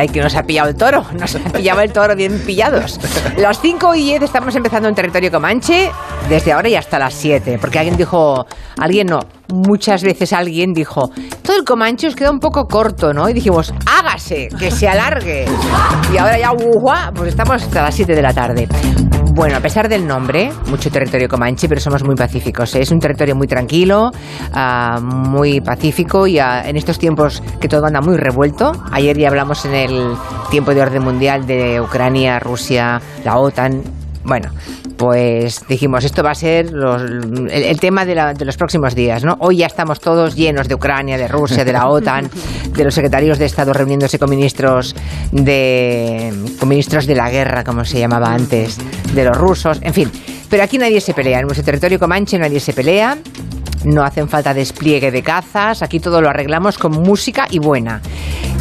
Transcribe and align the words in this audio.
ay, 0.00 0.08
que 0.08 0.20
nos 0.20 0.34
ha 0.34 0.42
pillado 0.42 0.70
el 0.70 0.76
toro. 0.76 1.04
Nos 1.18 1.36
ha 1.36 1.40
pillado 1.52 1.80
el 1.80 1.92
toro 1.92 2.16
bien 2.16 2.40
pillados. 2.46 2.98
Las 3.36 3.60
5 3.60 3.94
y 3.94 4.02
10 4.04 4.22
estamos 4.22 4.54
empezando 4.56 4.88
en 4.88 4.94
territorio 4.94 5.30
Comanche, 5.30 5.90
desde 6.28 6.52
ahora 6.52 6.68
y 6.68 6.74
hasta 6.74 6.98
las 6.98 7.14
7. 7.14 7.58
Porque 7.60 7.78
alguien 7.78 7.96
dijo, 7.96 8.46
alguien 8.78 9.08
no, 9.08 9.20
muchas 9.48 10.02
veces 10.02 10.32
alguien 10.32 10.72
dijo, 10.72 11.10
todo 11.42 11.56
el 11.56 11.64
Comanche 11.64 12.08
os 12.08 12.16
queda 12.16 12.30
un 12.30 12.40
poco 12.40 12.66
corto, 12.66 13.12
¿no? 13.12 13.28
Y 13.28 13.34
dijimos, 13.34 13.74
hágase, 13.86 14.48
que 14.58 14.70
se 14.70 14.88
alargue. 14.88 15.44
Y 16.12 16.16
ahora 16.16 16.38
ya, 16.38 16.52
¡uah! 16.52 17.12
pues 17.14 17.28
estamos 17.28 17.62
hasta 17.62 17.82
las 17.82 17.94
7 17.94 18.14
de 18.14 18.22
la 18.22 18.32
tarde. 18.32 18.68
Bueno, 19.32 19.56
a 19.56 19.60
pesar 19.60 19.88
del 19.88 20.08
nombre, 20.08 20.50
mucho 20.66 20.90
territorio 20.90 21.28
comanche, 21.28 21.68
pero 21.68 21.80
somos 21.80 22.02
muy 22.02 22.16
pacíficos. 22.16 22.74
¿eh? 22.74 22.80
Es 22.80 22.90
un 22.90 22.98
territorio 22.98 23.36
muy 23.36 23.46
tranquilo, 23.46 24.10
ah, 24.52 24.98
muy 25.00 25.60
pacífico 25.60 26.26
y 26.26 26.40
ah, 26.40 26.68
en 26.68 26.76
estos 26.76 26.98
tiempos 26.98 27.40
que 27.60 27.68
todo 27.68 27.86
anda 27.86 28.00
muy 28.00 28.16
revuelto. 28.16 28.72
Ayer 28.90 29.16
ya 29.16 29.28
hablamos 29.28 29.64
en 29.66 29.74
el 29.74 30.16
tiempo 30.50 30.74
de 30.74 30.82
orden 30.82 31.04
mundial 31.04 31.46
de 31.46 31.80
Ucrania, 31.80 32.40
Rusia, 32.40 33.00
la 33.24 33.38
OTAN. 33.38 33.82
Bueno, 34.24 34.50
pues 35.00 35.66
dijimos, 35.66 36.04
esto 36.04 36.22
va 36.22 36.32
a 36.32 36.34
ser 36.34 36.72
los- 36.72 37.00
el, 37.00 37.48
el 37.50 37.80
tema 37.80 38.04
de, 38.04 38.14
la- 38.14 38.34
de 38.34 38.44
los 38.44 38.58
próximos 38.58 38.94
días, 38.94 39.24
¿no? 39.24 39.34
Hoy 39.40 39.56
ya 39.56 39.66
estamos 39.66 39.98
todos 39.98 40.36
llenos 40.36 40.68
de 40.68 40.74
Ucrania, 40.74 41.16
de 41.16 41.26
Rusia, 41.26 41.64
de 41.64 41.72
la 41.72 41.86
OTAN, 41.88 42.30
de 42.76 42.84
los 42.84 42.92
secretarios 42.92 43.38
de 43.38 43.46
Estado 43.46 43.72
reuniéndose 43.72 44.18
con 44.18 44.28
ministros 44.28 44.94
de 45.32 46.32
con 46.58 46.68
ministros 46.68 47.06
de 47.06 47.14
la 47.14 47.30
guerra, 47.30 47.64
como 47.64 47.82
se 47.86 47.98
llamaba 47.98 48.30
antes, 48.34 48.76
de 49.14 49.24
los 49.24 49.36
rusos, 49.38 49.78
en 49.80 49.94
fin. 49.94 50.10
Pero 50.50 50.62
aquí 50.64 50.76
nadie 50.76 51.00
se 51.00 51.14
pelea, 51.14 51.38
en 51.40 51.46
nuestro 51.46 51.64
territorio 51.64 51.98
comanche 51.98 52.38
nadie 52.38 52.60
se 52.60 52.74
pelea. 52.74 53.16
No 53.84 54.02
hacen 54.04 54.28
falta 54.28 54.52
despliegue 54.52 55.10
de 55.10 55.22
cazas, 55.22 55.82
aquí 55.82 56.00
todo 56.00 56.20
lo 56.20 56.28
arreglamos 56.28 56.76
con 56.78 56.92
música 56.92 57.46
y 57.50 57.58
buena. 57.58 58.00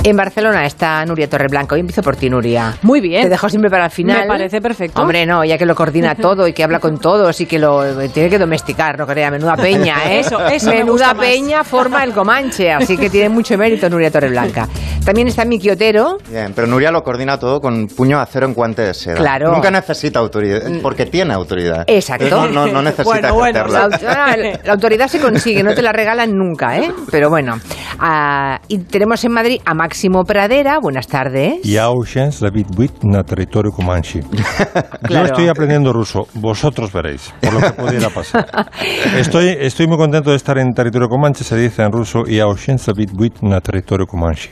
En 0.02 0.16
Barcelona 0.16 0.66
está 0.66 1.04
Nuria 1.06 1.28
Torreblanca. 1.30 1.76
Hoy 1.76 1.82
empiezo 1.82 2.02
por 2.02 2.16
ti, 2.16 2.30
Nuria. 2.30 2.74
Muy 2.84 3.02
bien. 3.02 3.24
Te 3.24 3.30
dejo 3.30 3.50
siempre 3.50 3.70
para 3.70 3.86
el 3.86 3.92
final. 3.92 4.22
Me 4.22 4.28
parece 4.28 4.62
perfecto. 4.62 5.02
Hombre, 5.02 5.26
no, 5.26 5.44
ya 5.44 5.58
que 5.58 5.66
lo 5.66 5.76
coordina 5.76 6.16
todo 6.22 6.48
y 6.48 6.54
que 6.54 6.64
habla 6.64 6.80
con 6.80 7.00
todos 7.00 7.42
y 7.42 7.46
que 7.46 7.60
lo 7.60 7.84
tiene 8.08 8.30
que 8.30 8.40
domesticar, 8.40 8.98
no 8.98 9.06
crea, 9.06 9.30
menuda 9.30 9.58
peña, 9.58 9.98
¿eh? 10.10 10.20
Eso, 10.22 10.40
eso 10.48 10.70
me 10.70 10.78
Menuda 10.78 11.14
más. 11.14 11.26
peña 11.26 11.66
forma 11.66 12.02
el 12.06 12.14
Comanche, 12.14 12.72
así 12.72 12.96
que 12.96 13.10
tiene 13.10 13.28
mucho 13.28 13.58
mérito 13.58 13.90
Nuria 13.90 14.10
Torreblanca. 14.10 14.70
También 15.04 15.28
está 15.28 15.44
Miki 15.44 15.70
Otero. 15.70 16.18
Bien, 16.30 16.54
pero 16.56 16.66
Nuria 16.66 16.92
lo 16.92 17.02
coordina 17.04 17.38
todo 17.38 17.60
con 17.60 17.88
puño 17.88 18.20
a 18.20 18.26
cero 18.26 18.46
en 18.48 18.54
guante 18.54 18.84
de 18.84 18.94
seda. 18.94 19.16
Claro. 19.16 19.52
Nunca 19.52 19.70
necesita 19.70 20.20
autoridad, 20.20 20.62
porque 20.82 21.08
tiene 21.08 21.34
autoridad. 21.34 21.84
Exacto. 21.88 22.30
No, 22.30 22.48
no, 22.48 22.68
no 22.68 22.82
necesita 22.82 23.34
Bueno, 23.34 23.66
la 23.68 24.72
autoridad 24.72 25.09
se 25.10 25.20
consigue, 25.20 25.64
no 25.64 25.74
te 25.74 25.82
la 25.82 25.92
regalan 25.92 26.32
nunca, 26.38 26.78
¿eh? 26.78 26.92
Pero 27.12 27.30
bueno. 27.30 27.58
Ah, 28.00 28.60
y 28.68 28.78
tenemos 28.80 29.24
en 29.26 29.34
Madrid 29.34 29.62
a 29.66 29.74
Máximo 29.74 30.24
Pradera. 30.24 30.80
Buenas 30.80 31.08
tardes. 31.08 31.62
Yaushens 31.64 32.40
David 32.40 32.68
Wit 32.78 33.04
na 33.04 33.24
territorio 33.24 33.72
Comanche. 33.72 34.22
Yo 35.10 35.24
estoy 35.24 35.48
aprendiendo 35.48 35.92
ruso. 35.92 36.28
Vosotros 36.36 36.94
veréis 36.94 37.34
por 37.42 37.54
lo 37.54 37.62
que 37.62 37.72
pudiera 37.72 38.10
pasar. 38.10 38.46
Estoy, 39.18 39.56
estoy 39.60 39.88
muy 39.88 39.98
contento 39.98 40.30
de 40.30 40.36
estar 40.36 40.58
en 40.58 40.74
territorio 40.74 41.08
Comanche. 41.08 41.44
Se 41.44 41.56
dice 41.56 41.82
en 41.82 41.92
ruso 41.92 42.24
Yaushens 42.26 42.86
David 42.86 43.10
Wit 43.18 43.42
na 43.42 43.60
territorio 43.62 44.06
Comanche. 44.06 44.52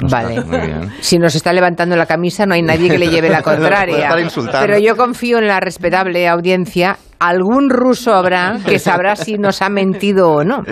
Nos 0.00 0.12
vale. 0.12 0.42
Si 1.00 1.18
nos 1.18 1.34
está 1.34 1.52
levantando 1.52 1.96
la 1.96 2.06
camisa, 2.06 2.46
no 2.46 2.54
hay 2.54 2.62
nadie 2.62 2.88
que 2.88 2.98
le 2.98 3.08
lleve 3.08 3.28
la 3.28 3.42
contraria. 3.42 4.14
Pero 4.60 4.78
yo 4.78 4.96
confío 4.96 5.38
en 5.38 5.48
la 5.48 5.60
respetable 5.60 6.28
audiencia 6.28 6.98
Algún 7.18 7.70
ruso 7.70 8.14
habrá 8.14 8.58
que 8.64 8.78
sabrá 8.78 9.16
si 9.16 9.34
nos 9.34 9.60
ha 9.62 9.68
mentido 9.68 10.30
o 10.30 10.44
no. 10.44 10.62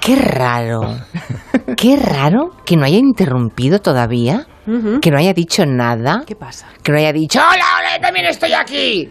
Qué 0.00 0.16
raro. 0.16 0.96
Qué 1.76 1.96
raro 1.96 2.50
que 2.66 2.76
no 2.76 2.84
haya 2.84 2.98
interrumpido 2.98 3.80
todavía. 3.80 4.46
Que 5.00 5.10
no 5.10 5.18
haya 5.18 5.32
dicho 5.32 5.64
nada. 5.66 6.22
¿Qué 6.26 6.36
pasa? 6.36 6.68
Que 6.82 6.92
no 6.92 6.98
haya 6.98 7.12
dicho, 7.12 7.40
hola, 7.40 7.64
hola, 7.78 8.00
también 8.00 8.26
estoy 8.26 8.52
aquí. 8.52 9.08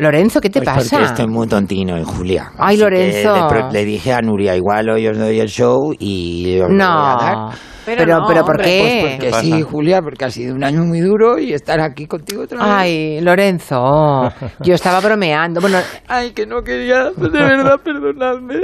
Lorenzo, 0.00 0.40
¿qué 0.40 0.50
te 0.50 0.60
Pues 0.60 0.74
pasa? 0.74 0.96
Porque 0.96 1.06
estoy 1.12 1.26
muy 1.26 1.46
tontino, 1.46 1.96
eh, 1.96 2.04
Julia. 2.04 2.50
Ay, 2.58 2.76
Lorenzo. 2.76 3.34
Le, 3.52 3.72
le 3.72 3.84
dije 3.84 4.12
a 4.12 4.20
Nuria, 4.20 4.56
igual 4.56 4.88
hoy 4.90 5.06
os 5.06 5.18
doy 5.18 5.38
el 5.38 5.48
show 5.48 5.94
y 5.98 6.58
os 6.60 6.70
lo 6.70 6.74
voy 6.74 6.82
a 6.82 7.16
dar. 7.20 7.36
No. 7.36 7.50
Pero 7.84 8.04
Pero, 8.04 8.18
no, 8.20 8.26
pero, 8.28 8.44
¿por 8.44 8.56
hombre, 8.56 8.64
qué? 8.64 8.98
Pues 9.00 9.32
porque 9.32 9.32
sí, 9.40 9.62
Julia, 9.62 10.02
porque 10.02 10.24
ha 10.26 10.30
sido 10.30 10.54
un 10.54 10.62
año 10.62 10.84
muy 10.84 11.00
duro 11.00 11.38
y 11.38 11.54
estar 11.54 11.80
aquí 11.80 12.06
contigo 12.06 12.42
otra 12.42 12.58
vez. 12.58 12.66
Ay, 12.68 13.20
Lorenzo, 13.20 14.30
yo 14.60 14.74
estaba 14.74 15.00
bromeando. 15.00 15.60
Bueno, 15.60 15.78
Ay, 16.06 16.32
que 16.32 16.46
no 16.46 16.62
quería, 16.62 17.10
de 17.16 17.28
verdad, 17.28 17.76
perdonadme. 17.82 18.56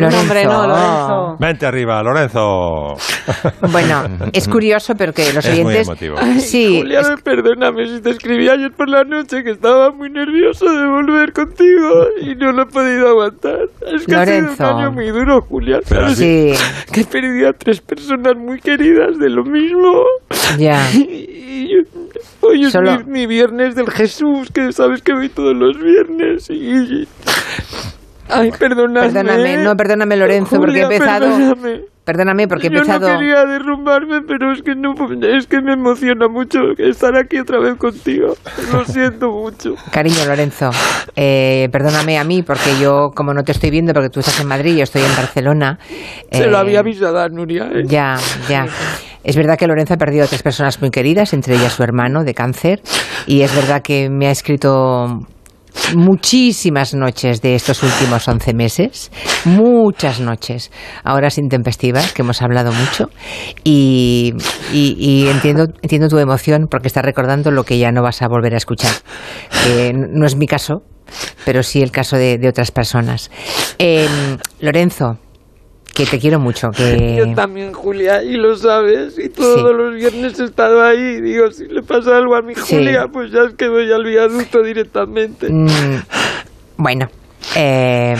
Lorenzo. 0.00 0.16
No, 0.16 0.22
hombre, 0.22 0.44
no, 0.44 0.66
Lorenzo. 0.66 1.36
Vente 1.38 1.66
arriba, 1.66 2.02
Lorenzo. 2.02 2.94
Bueno, 3.70 4.02
es 4.32 4.48
curioso, 4.48 4.94
pero 4.96 5.12
que 5.12 5.32
los 5.32 5.44
Es 5.44 5.58
muy 5.62 5.74
oyentes. 5.74 5.88
emotivo. 5.88 6.16
Sí, 6.40 6.78
Julia, 6.80 7.00
es- 7.00 7.22
perdóname 7.22 7.86
si 7.86 8.00
te 8.00 8.10
escribí 8.10 8.48
ayer 8.48 8.70
por 8.72 8.88
la 8.88 9.04
noche 9.04 9.42
que 9.42 9.50
estaba 9.50 9.90
muy 9.90 10.10
nervioso 10.10 10.64
de 10.66 10.86
volver 10.88 11.32
contigo 11.32 12.06
y 12.22 12.34
no 12.34 12.52
lo 12.52 12.62
he 12.62 12.66
podido 12.66 13.08
aguantar. 13.08 13.60
Es 13.94 14.06
que 14.06 14.12
Lorenzo. 14.12 14.52
ha 14.52 14.56
sido 14.56 14.70
un 14.76 14.80
año 14.82 14.92
muy 14.92 15.08
duro, 15.10 15.40
Julia. 15.42 15.78
Pero 15.88 16.02
¿sabes? 16.02 16.18
sí, 16.18 16.52
Que 16.92 17.00
he 17.02 17.04
perdido 17.04 17.48
a 17.48 17.52
tres 17.52 17.80
personas 17.80 18.34
muy 18.36 18.60
queridas 18.60 19.18
de 19.18 19.28
lo 19.30 19.44
mismo. 19.44 20.04
ya. 20.58 20.86
Y 21.60 21.74
hoy 22.40 22.64
es 22.64 22.72
Solo- 22.72 23.00
mi, 23.00 23.20
mi 23.20 23.26
viernes 23.26 23.74
del 23.74 23.90
Jesús, 23.90 24.48
que 24.52 24.72
sabes 24.72 25.02
que 25.02 25.12
voy 25.12 25.28
todos 25.28 25.54
los 25.54 25.78
viernes. 25.78 26.48
Y, 26.48 27.06
ay, 28.32 28.52
perdóname. 28.52 29.12
Perdóname, 29.12 29.56
no, 29.58 29.76
perdóname, 29.76 30.16
Lorenzo, 30.16 30.56
porque 30.58 30.80
he 30.80 30.82
empezado. 30.82 31.26
Perdóname. 31.28 31.80
Perdóname, 32.04 32.48
porque 32.48 32.66
he 32.66 32.70
Yo 32.70 32.78
empezado. 32.78 33.08
no 33.08 33.18
quería 33.18 33.44
derrumbarme, 33.44 34.22
pero 34.22 34.52
es 34.52 34.62
que 34.62 34.74
no, 34.74 34.94
es 35.22 35.46
que 35.46 35.60
me 35.60 35.74
emociona 35.74 36.26
mucho 36.28 36.58
estar 36.78 37.14
aquí 37.16 37.38
otra 37.38 37.60
vez 37.60 37.76
contigo. 37.76 38.34
Lo 38.72 38.84
siento 38.84 39.30
mucho. 39.30 39.74
Cariño, 39.92 40.24
Lorenzo, 40.26 40.70
eh, 41.14 41.68
perdóname 41.70 42.18
a 42.18 42.24
mí, 42.24 42.42
porque 42.42 42.80
yo, 42.80 43.12
como 43.14 43.32
no 43.32 43.44
te 43.44 43.52
estoy 43.52 43.70
viendo, 43.70 43.92
porque 43.92 44.08
tú 44.08 44.20
estás 44.20 44.40
en 44.40 44.48
Madrid 44.48 44.74
y 44.74 44.76
yo 44.78 44.82
estoy 44.82 45.02
en 45.02 45.14
Barcelona. 45.14 45.78
Se 46.32 46.44
eh, 46.44 46.46
lo 46.46 46.58
había 46.58 46.80
avisado 46.80 47.20
a 47.20 47.28
Nuria. 47.28 47.70
¿eh? 47.72 47.82
Ya, 47.84 48.16
ya. 48.48 48.66
Es 49.22 49.36
verdad 49.36 49.56
que 49.56 49.66
Lorenzo 49.66 49.94
ha 49.94 49.98
perdido 49.98 50.24
a 50.24 50.26
tres 50.26 50.42
personas 50.42 50.80
muy 50.80 50.90
queridas, 50.90 51.32
entre 51.34 51.54
ellas 51.54 51.74
su 51.74 51.82
hermano 51.82 52.24
de 52.24 52.34
cáncer, 52.34 52.80
y 53.26 53.42
es 53.42 53.54
verdad 53.54 53.82
que 53.82 54.08
me 54.08 54.26
ha 54.26 54.30
escrito 54.30 55.26
muchísimas 55.96 56.94
noches 56.94 57.40
de 57.42 57.54
estos 57.54 57.82
últimos 57.82 58.26
11 58.28 58.54
meses, 58.54 59.10
muchas 59.44 60.20
noches, 60.20 60.70
horas 61.04 61.38
intempestivas, 61.38 62.12
que 62.12 62.22
hemos 62.22 62.42
hablado 62.42 62.72
mucho, 62.72 63.10
y, 63.64 64.34
y- 64.72 65.26
entiendo, 65.28 65.66
entiendo 65.82 66.08
tu 66.08 66.18
emoción 66.18 66.66
porque 66.70 66.88
estás 66.88 67.04
recordando 67.04 67.50
lo 67.50 67.64
que 67.64 67.78
ya 67.78 67.90
no 67.92 68.02
vas 68.02 68.22
a 68.22 68.28
volver 68.28 68.54
a 68.54 68.58
escuchar, 68.58 68.92
no 69.94 70.26
es 70.26 70.36
mi 70.36 70.46
caso, 70.46 70.82
pero 71.44 71.62
sí 71.62 71.82
el 71.82 71.90
caso 71.90 72.16
de, 72.16 72.40
otras 72.48 72.70
personas. 72.70 73.30
Eh, 73.78 74.08
Lorenzo, 74.60 75.18
que 75.94 76.06
te 76.06 76.18
quiero 76.18 76.38
mucho, 76.40 76.70
que... 76.70 77.16
Yo 77.16 77.34
también, 77.34 77.72
Julia, 77.72 78.22
y 78.22 78.36
lo 78.36 78.56
sabes. 78.56 79.18
Y 79.18 79.28
todos 79.28 79.58
Sí. 79.70 79.76
los 79.76 79.94
viernes 79.94 80.38
he 80.40 80.44
estado 80.44 80.82
ahí. 80.82 80.98
Y 80.98 81.20
digo, 81.20 81.50
si 81.50 81.66
le 81.66 81.82
pasa 81.82 82.16
algo 82.16 82.34
a 82.36 82.42
mi 82.42 82.54
Sí. 82.54 82.76
Julia, 82.76 83.08
pues 83.12 83.30
ya 83.32 83.40
es 83.48 83.54
que 83.54 83.68
voy 83.68 83.90
al 83.92 84.04
viaducto 84.04 84.62
directamente. 84.62 85.48
Mm, 85.50 85.66
bueno, 86.76 87.08
eh, 87.56 88.14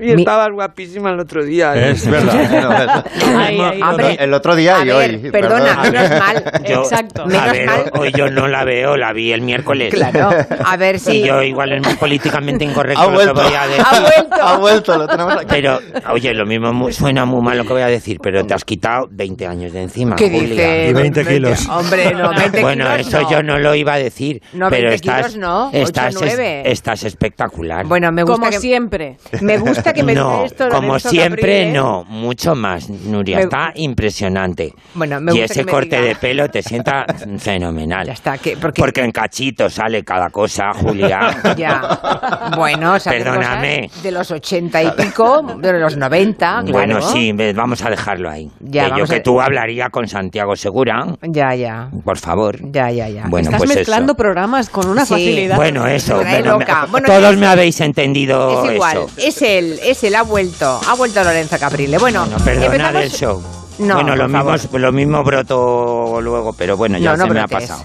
Y 0.00 0.14
mi- 0.14 0.22
estabas 0.22 0.50
guapísima 0.52 1.10
el 1.10 1.20
otro 1.20 1.44
día. 1.44 1.74
¿eh? 1.74 1.90
Es 1.92 2.06
verdad. 2.08 3.04
Ay, 3.36 3.58
ay, 3.60 3.82
Hombre, 3.82 4.16
El 4.18 4.34
otro 4.34 4.54
día 4.54 4.78
a 4.78 4.82
y 4.82 4.86
ver, 4.88 4.94
hoy. 5.24 5.30
Perdona, 5.30 5.82
perdón. 5.82 5.92
menos 5.92 6.10
mal. 6.18 6.44
Yo- 6.68 6.82
Exacto. 6.82 7.26
Menos 7.26 7.42
a 7.48 7.52
ver, 7.52 7.66
mal. 7.66 7.90
hoy 7.98 8.12
yo 8.12 8.30
no 8.30 8.48
la 8.48 8.64
veo, 8.64 8.96
la 8.96 9.12
vi 9.12 9.32
el 9.32 9.40
miércoles. 9.42 9.92
Claro, 9.94 10.30
a 10.64 10.76
ver 10.76 10.98
si. 10.98 11.18
Y 11.22 11.26
yo 11.26 11.42
igual 11.42 11.72
es 11.72 11.82
muy 11.82 11.94
políticamente 11.94 12.64
incorrecto 12.64 13.00
Ha 13.02 13.06
lo 13.06 13.12
vuelto. 13.12 13.34
que 13.34 13.40
voy 13.42 13.54
a 13.54 13.66
decir. 13.66 13.84
Ha 13.88 14.00
vuelto. 14.00 14.42
Ha 14.42 14.56
vuelto, 14.58 14.98
lo 14.98 15.06
tenemos 15.06 15.34
aquí. 15.36 15.46
Pero, 15.48 15.78
oye, 16.10 16.34
lo 16.34 16.46
mismo 16.46 16.90
suena 16.92 17.24
muy 17.24 17.42
mal 17.42 17.58
lo 17.58 17.64
que 17.64 17.72
voy 17.72 17.82
a 17.82 17.86
decir, 17.86 18.18
pero 18.22 18.44
te 18.46 18.54
has 18.54 18.64
quitado 18.64 19.08
20 19.10 19.46
años 19.46 19.72
de 19.72 19.82
encima, 19.82 20.16
¿Qué 20.16 20.30
Julia. 20.30 20.48
dices? 20.48 20.90
Y 20.90 20.92
20 20.92 21.24
kilos. 21.26 21.68
Hombre, 21.68 22.14
no, 22.14 22.30
20 22.34 22.60
Bueno, 22.62 22.84
kilos 22.84 23.06
eso 23.08 23.20
no. 23.22 23.30
yo 23.30 23.42
no 23.42 23.58
lo 23.58 23.74
iba 23.74 23.94
a 23.94 23.98
decir. 23.98 24.42
No, 24.52 24.68
pero 24.70 24.88
20 24.88 24.94
estás, 24.96 25.26
kilos 25.32 25.36
no, 25.38 25.68
ocho, 25.68 25.78
estás, 25.78 26.14
es- 26.14 26.20
nueve. 26.20 26.62
estás 26.70 27.04
espectacular. 27.04 27.86
Bueno, 27.86 28.10
me 28.12 28.22
gusta 28.22 28.50
que, 28.50 28.60
siempre. 28.62 29.16
Me 29.40 29.58
gusta 29.58 29.92
que 29.92 30.02
me 30.02 30.14
no, 30.22 30.44
esto. 30.44 30.68
como 30.70 30.98
siempre, 30.98 31.70
no, 31.72 32.04
mucho 32.04 32.54
más, 32.54 32.88
Nuria. 32.88 33.36
Me- 33.38 33.42
Está 33.44 33.72
impresionante. 33.74 34.72
Bueno, 34.94 35.20
me 35.20 35.34
y 35.34 35.40
ese 35.40 35.54
que 35.54 35.64
me 35.64 35.72
corte 35.72 35.96
diga- 36.00 36.06
de 36.08 36.14
pelo 36.16 36.48
te 36.48 36.62
sienta 36.62 37.04
fenomenal. 37.38 38.06
Ya 38.06 38.12
está, 38.12 38.38
que- 38.38 38.56
porque- 38.56 39.02
en 39.02 39.10
cachitos 39.12 39.74
sale 39.74 40.04
cada 40.04 40.30
cosa, 40.30 40.72
Julia. 40.74 41.30
Ya. 41.56 42.50
Bueno, 42.56 42.96
Perdóname. 43.04 43.90
De 44.02 44.10
los 44.10 44.30
80 44.30 44.82
y 44.82 44.90
pico, 44.92 45.42
de 45.58 45.72
los 45.80 45.96
90. 45.96 46.62
Bueno, 46.70 47.00
sí, 47.02 47.32
vamos 47.54 47.82
a 47.84 47.90
dejarlo 47.90 48.30
ahí. 48.30 48.50
Ya, 48.60 48.90
que 48.92 49.00
yo 49.00 49.06
que 49.06 49.16
a- 49.16 49.22
tú 49.22 49.40
hablaría 49.40 49.90
con 49.90 50.06
Santiago 50.08 50.54
Segura, 50.56 51.06
Ya, 51.22 51.54
ya. 51.54 51.90
por 52.04 52.18
favor. 52.18 52.58
Ya, 52.70 52.90
ya, 52.90 53.08
ya. 53.08 53.24
Bueno, 53.28 53.48
Estás 53.50 53.58
pues 53.62 53.76
mezclando 53.76 54.12
eso. 54.12 54.16
programas 54.16 54.68
con 54.70 54.88
una 54.88 55.04
Sí. 55.04 55.14
facilidad. 55.14 55.56
Bueno, 55.56 55.86
eso. 55.86 56.16
Bueno, 56.22 56.58
me- 56.58 57.00
todos 57.02 57.36
me 57.36 57.46
habéis 57.46 57.80
entendido 57.80 58.51
Es 58.68 58.74
igual, 58.74 58.96
eso. 58.98 59.10
es 59.16 59.42
él, 59.42 59.80
es 59.82 60.04
él, 60.04 60.14
ha 60.14 60.22
vuelto, 60.22 60.80
ha 60.86 60.94
vuelto 60.94 61.22
Lorenzo 61.24 61.58
Caprile. 61.58 61.98
Bueno, 61.98 62.26
No, 62.26 62.36
perdona 62.38 62.66
empezamos- 62.66 63.00
del 63.00 63.10
show. 63.12 63.42
No, 63.78 63.94
bueno, 63.94 64.14
lo 64.16 64.28
mismo, 64.28 64.78
lo 64.78 64.92
mismo 64.92 65.24
broto 65.24 66.20
luego, 66.20 66.52
pero 66.52 66.76
bueno, 66.76 66.98
ya 66.98 67.12
no, 67.12 67.16
no 67.18 67.24
se 67.26 67.30
me 67.34 67.40
ha 67.40 67.48
pasado. 67.48 67.82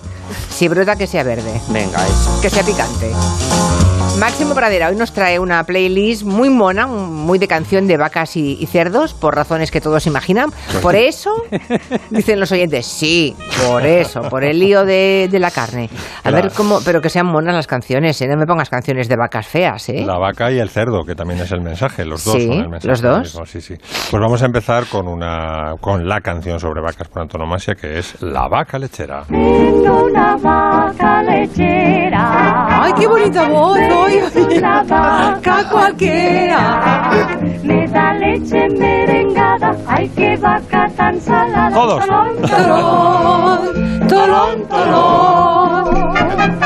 Si 0.49 0.67
brota, 0.67 0.95
que 0.97 1.07
sea 1.07 1.23
verde. 1.23 1.61
Venga, 1.69 2.05
eso. 2.05 2.39
Que 2.41 2.49
sea 2.49 2.63
picante. 2.63 3.11
Máximo 4.19 4.55
Pradera 4.55 4.87
hoy 4.89 4.95
nos 4.95 5.13
trae 5.13 5.37
una 5.37 5.63
playlist 5.63 6.23
muy 6.23 6.49
mona, 6.49 6.87
muy 6.87 7.37
de 7.37 7.47
canción 7.47 7.85
de 7.87 7.97
vacas 7.97 8.35
y, 8.35 8.57
y 8.59 8.65
cerdos, 8.65 9.13
por 9.13 9.35
razones 9.35 9.69
que 9.69 9.79
todos 9.79 10.07
imaginan. 10.07 10.49
Por 10.81 10.95
eso, 10.95 11.35
dicen 12.09 12.39
los 12.39 12.51
oyentes, 12.51 12.87
sí, 12.87 13.35
por 13.67 13.85
eso, 13.85 14.21
por 14.23 14.43
el 14.43 14.59
lío 14.59 14.85
de, 14.85 15.27
de 15.29 15.39
la 15.39 15.51
carne. 15.51 15.89
A 16.23 16.29
Claro. 16.29 16.43
ver 16.43 16.51
cómo, 16.51 16.79
pero 16.83 16.99
que 16.99 17.09
sean 17.09 17.27
monas 17.27 17.53
las 17.53 17.67
canciones, 17.67 18.19
¿eh? 18.21 18.27
No 18.27 18.37
me 18.37 18.45
pongas 18.47 18.69
canciones 18.71 19.07
de 19.07 19.15
vacas 19.15 19.45
feas, 19.47 19.87
¿eh? 19.89 20.03
La 20.05 20.17
vaca 20.17 20.51
y 20.51 20.57
el 20.59 20.69
cerdo, 20.69 21.03
que 21.05 21.13
también 21.13 21.39
es 21.39 21.51
el 21.51 21.61
mensaje, 21.61 22.03
los 22.03 22.25
dos 22.25 22.33
Sí, 22.35 22.47
son 22.47 22.57
el 22.57 22.69
mensaje. 22.69 22.87
los 22.87 23.01
dos. 23.01 23.19
mismo, 23.19 23.45
Sí, 23.45 23.61
sí. 23.61 23.75
Pues 24.09 24.19
vamos 24.19 24.41
a 24.41 24.45
empezar 24.47 24.87
con 24.87 25.07
una 25.07 25.75
con 25.79 26.07
la 26.07 26.21
canción 26.21 26.59
sobre 26.59 26.81
vacas 26.81 27.07
por 27.07 27.21
antonomasia, 27.21 27.75
que 27.75 27.99
es 27.99 28.19
La 28.21 28.47
vaca 28.47 28.79
lechera. 28.79 29.23
una 29.29 30.35
vaca 30.37 31.21
lechera. 31.23 32.76
¡Ay, 32.87 32.93
qué 32.97 33.07
bonita 33.07 33.49
voz! 33.49 33.77
Me 37.63 37.87
da 37.87 38.13
leche 38.13 38.69
merengada. 38.69 39.75
Ay, 39.87 40.09
qué 40.15 40.37
vaca 40.37 40.87
tan 40.95 41.19
salada. 41.19 41.75
Todos. 41.75 42.05
Tolón, 42.07 42.37
tolón, 44.07 44.67
tolón. 44.69 46.56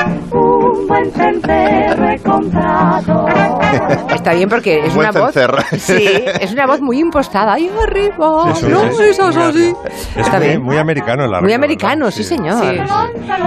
Un 0.81 0.87
buen 0.87 1.11
cencerro 1.11 2.09
he 2.09 2.19
comprado. 2.19 3.27
Está 4.13 4.33
bien 4.33 4.49
porque 4.49 4.79
es 4.85 4.95
Buen 4.95 5.09
una 5.09 5.19
voz. 5.19 5.35
Sí, 5.77 6.07
es 6.41 6.51
una 6.51 6.65
voz 6.65 6.81
muy 6.81 6.99
impostada. 6.99 7.53
¡Ay, 7.53 7.69
arriba! 7.69 8.51
Eso 8.51 8.69
no, 8.69 8.83
es, 8.83 8.99
eso. 8.99 9.29
Es 9.29 10.17
Está 10.17 10.37
muy, 10.39 10.47
bien. 10.47 10.61
muy 10.63 10.77
americano 10.77 11.25
el 11.25 11.41
Muy 11.41 11.53
americano, 11.53 12.05
¿verdad? 12.05 12.11
sí, 12.11 12.23
señor. 12.23 12.55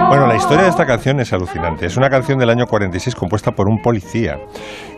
Bueno, 0.07 0.27
la 0.27 0.35
historia 0.35 0.63
de 0.63 0.69
esta 0.69 0.85
canción 0.85 1.19
es 1.19 1.31
alucinante. 1.33 1.85
Es 1.85 1.97
una 1.97 2.09
canción 2.09 2.39
del 2.39 2.49
año 2.49 2.65
46 2.65 3.15
compuesta 3.15 3.51
por 3.51 3.67
un 3.67 3.79
policía. 3.81 4.37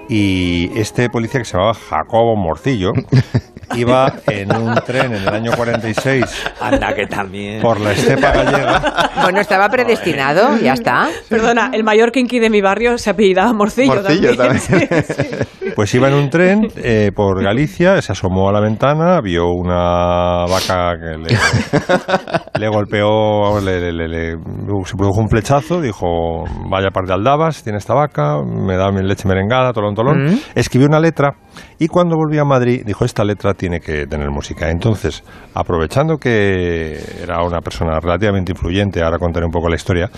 Y 0.09 0.71
este 0.79 1.09
policía 1.09 1.41
que 1.41 1.45
se 1.45 1.53
llamaba 1.57 1.73
Jacobo 1.73 2.35
Morcillo 2.35 2.91
iba 3.75 4.13
en 4.27 4.55
un 4.55 4.73
tren 4.85 5.13
en 5.13 5.21
el 5.23 5.29
año 5.29 5.51
46 5.55 6.25
Anda, 6.61 6.93
que 6.93 7.05
también. 7.07 7.61
por 7.61 7.79
la 7.79 7.91
estepa 7.91 8.31
gallega. 8.31 9.11
Bueno, 9.21 9.39
estaba 9.39 9.67
predestinado, 9.69 10.57
ya 10.57 10.73
está. 10.73 11.07
Perdona, 11.29 11.71
el 11.73 11.83
mayor 11.83 12.11
kinky 12.11 12.39
de 12.39 12.49
mi 12.49 12.61
barrio 12.61 12.97
se 12.97 13.09
apellidaba 13.09 13.53
Morcillo, 13.53 13.95
Morcillo 13.95 14.35
también. 14.35 14.61
también. 14.61 14.87
Sí, 15.07 15.13
sí. 15.13 15.71
Pues 15.75 15.93
iba 15.95 16.07
en 16.07 16.13
un 16.15 16.29
tren 16.29 16.67
eh, 16.77 17.11
por 17.15 17.43
Galicia, 17.43 18.01
se 18.01 18.11
asomó 18.11 18.49
a 18.49 18.51
la 18.51 18.59
ventana, 18.61 19.19
vio 19.21 19.47
una 19.51 20.45
vaca 20.45 20.95
que 20.99 21.17
le, 21.17 21.37
le 22.59 22.67
golpeó, 22.69 23.59
le, 23.61 23.79
le- 23.79 23.91
le- 23.91 24.07
le- 24.07 24.37
se 24.85 24.95
produjo 24.95 25.19
un 25.21 25.29
flechazo, 25.29 25.81
dijo, 25.81 26.43
vaya 26.69 26.89
par 26.91 27.05
de 27.05 27.13
aldabas, 27.13 27.63
tiene 27.63 27.77
esta 27.77 27.93
vaca, 27.93 28.37
me 28.43 28.75
da 28.77 28.91
mi 28.91 29.01
leche 29.03 29.27
merengada, 29.27 29.73
tolón, 29.73 29.95
tolón. 29.95 30.25
Mm. 30.25 30.39
Escribió 30.55 30.87
una 30.87 30.99
letra 30.99 31.35
y 31.79 31.87
cuando 31.87 32.15
volvió 32.15 32.41
a 32.41 32.45
Madrid 32.45 32.83
dijo, 32.85 33.05
esta 33.05 33.23
letra 33.23 33.53
tiene 33.53 33.79
que 33.79 34.05
tener 34.07 34.29
música. 34.29 34.69
Entonces, 34.69 35.23
aprovechando 35.53 36.17
que 36.17 36.97
era 37.23 37.43
una 37.43 37.61
persona 37.61 37.99
relativamente 37.99 38.51
influyente, 38.51 39.01
ahora 39.03 39.17
contaré 39.19 39.45
un 39.45 39.51
poco 39.51 39.69
la 39.69 39.75
historia, 39.75 40.09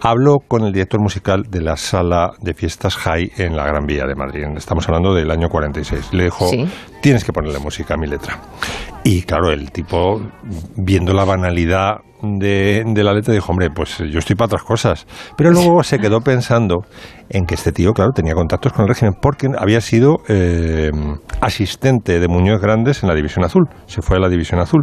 habló 0.00 0.38
con 0.46 0.64
el 0.64 0.72
director 0.72 1.00
musical 1.00 1.44
de 1.50 1.60
la 1.60 1.76
sala 1.76 2.32
de 2.40 2.54
fiestas 2.54 2.96
High 2.96 3.32
en 3.36 3.56
la 3.56 3.64
Gran 3.66 3.86
Vía 3.86 4.06
de 4.06 4.14
Madrid. 4.14 4.44
Estamos 4.56 4.88
hablando 4.88 5.14
del 5.14 5.30
año 5.30 5.48
46. 5.48 6.12
Le 6.12 6.24
dijo, 6.24 6.48
Sí. 6.48 6.66
tienes 7.02 7.24
que 7.24 7.32
ponerle 7.32 7.58
música 7.58 7.94
a 7.94 7.96
mi 7.96 8.06
letra. 8.06 8.38
Y 9.04 9.22
claro, 9.22 9.50
el 9.50 9.70
tipo, 9.72 10.20
viendo 10.76 11.12
la 11.12 11.24
banalidad 11.24 11.98
de, 12.22 12.82
de 12.86 13.02
la 13.04 13.14
letra, 13.14 13.32
dijo, 13.32 13.50
hombre, 13.50 13.70
pues 13.70 13.98
yo 13.98 14.18
estoy 14.18 14.36
para 14.36 14.46
otras 14.46 14.62
cosas. 14.62 15.06
Pero 15.36 15.50
luego 15.50 15.82
se 15.82 15.98
quedó 15.98 16.20
pensando 16.24 16.84
en 17.30 17.46
que 17.46 17.54
este 17.54 17.72
tío, 17.72 17.92
claro, 17.92 18.10
tenía 18.12 18.34
contactos 18.34 18.72
con 18.72 18.82
el 18.82 18.88
régimen 18.88 19.14
porque 19.20 19.46
había 19.58 19.80
sido 19.80 20.16
eh, 20.28 20.90
asistente 21.40 22.18
de 22.20 22.28
Muñoz 22.28 22.60
Grandes 22.60 23.02
en 23.02 23.08
la 23.08 23.14
División 23.14 23.44
Azul. 23.44 23.64
Se 23.86 24.02
fue 24.02 24.16
a 24.16 24.20
la 24.20 24.28
División 24.28 24.60
Azul. 24.60 24.82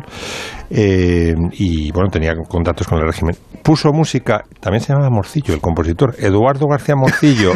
Eh, 0.69 1.33
y 1.53 1.91
bueno, 1.91 2.09
tenía 2.09 2.33
contactos 2.49 2.87
con 2.87 2.99
el 2.99 3.05
régimen. 3.05 3.35
Puso 3.63 3.91
música, 3.91 4.43
también 4.61 4.81
se 4.81 4.93
llamaba 4.93 5.09
Morcillo, 5.09 5.53
el 5.53 5.61
compositor. 5.61 6.15
Eduardo 6.19 6.67
García 6.67 6.95
Morcillo 6.95 7.51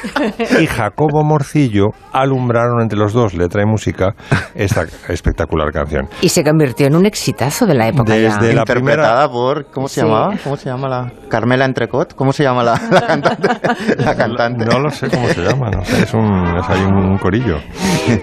y 0.60 0.66
Jacobo 0.66 1.24
Morcillo 1.24 1.86
alumbraron 2.12 2.80
entre 2.82 2.98
los 2.98 3.12
dos, 3.12 3.34
letra 3.34 3.62
y 3.62 3.66
música, 3.66 4.14
esta 4.54 4.84
espectacular 5.08 5.72
canción. 5.72 6.08
Y 6.20 6.28
se 6.28 6.44
convirtió 6.44 6.86
en 6.86 6.94
un 6.96 7.06
exitazo 7.06 7.66
de 7.66 7.74
la 7.74 7.88
época 7.88 8.16
ya. 8.16 8.36
Desde 8.36 8.54
la 8.54 8.60
Interpretada 8.60 9.28
por, 9.28 9.66
¿cómo 9.70 9.88
se 9.88 10.00
Sí. 10.00 10.06
llamaba? 10.06 10.34
¿Cómo 10.44 10.56
se 10.56 10.68
llama 10.68 10.88
la 10.88 11.12
Carmela 11.28 11.64
Entrecot? 11.64 12.14
¿Cómo 12.14 12.32
se 12.32 12.42
llama 12.44 12.62
la, 12.62 12.80
la 12.90 13.06
cantante? 13.06 13.48
La 13.98 14.14
cantante. 14.14 14.35
No 14.38 14.78
lo 14.78 14.90
sé 14.90 15.08
cómo 15.10 15.26
se 15.28 15.42
llama, 15.42 15.70
no 15.70 15.84
sé, 15.84 16.02
es 16.02 16.14
un, 16.14 16.56
es 16.56 16.68
ahí 16.68 16.82
un 16.84 17.18
corillo. 17.18 17.58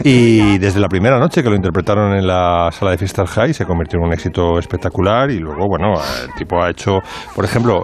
Y 0.04 0.58
desde 0.60 0.80
la 0.80 0.88
primera 0.88 1.20
noche 1.20 1.44
que 1.44 1.50
lo 1.50 1.56
interpretaron 1.56 2.14
en 2.14 2.28
la 2.28 2.70
sala 2.72 2.92
de 2.92 2.98
fiestas 2.98 3.30
High 3.32 3.54
se 3.54 3.66
convirtió 3.66 4.00
en 4.00 4.06
un 4.06 4.14
éxito 4.14 4.58
espectacular 4.60 5.32
y 5.32 5.40
luego, 5.40 5.68
bueno, 5.68 5.94
el 6.24 6.34
tipo 6.36 6.62
ha 6.62 6.70
hecho, 6.70 7.00
por 7.36 7.46
ejemplo, 7.46 7.84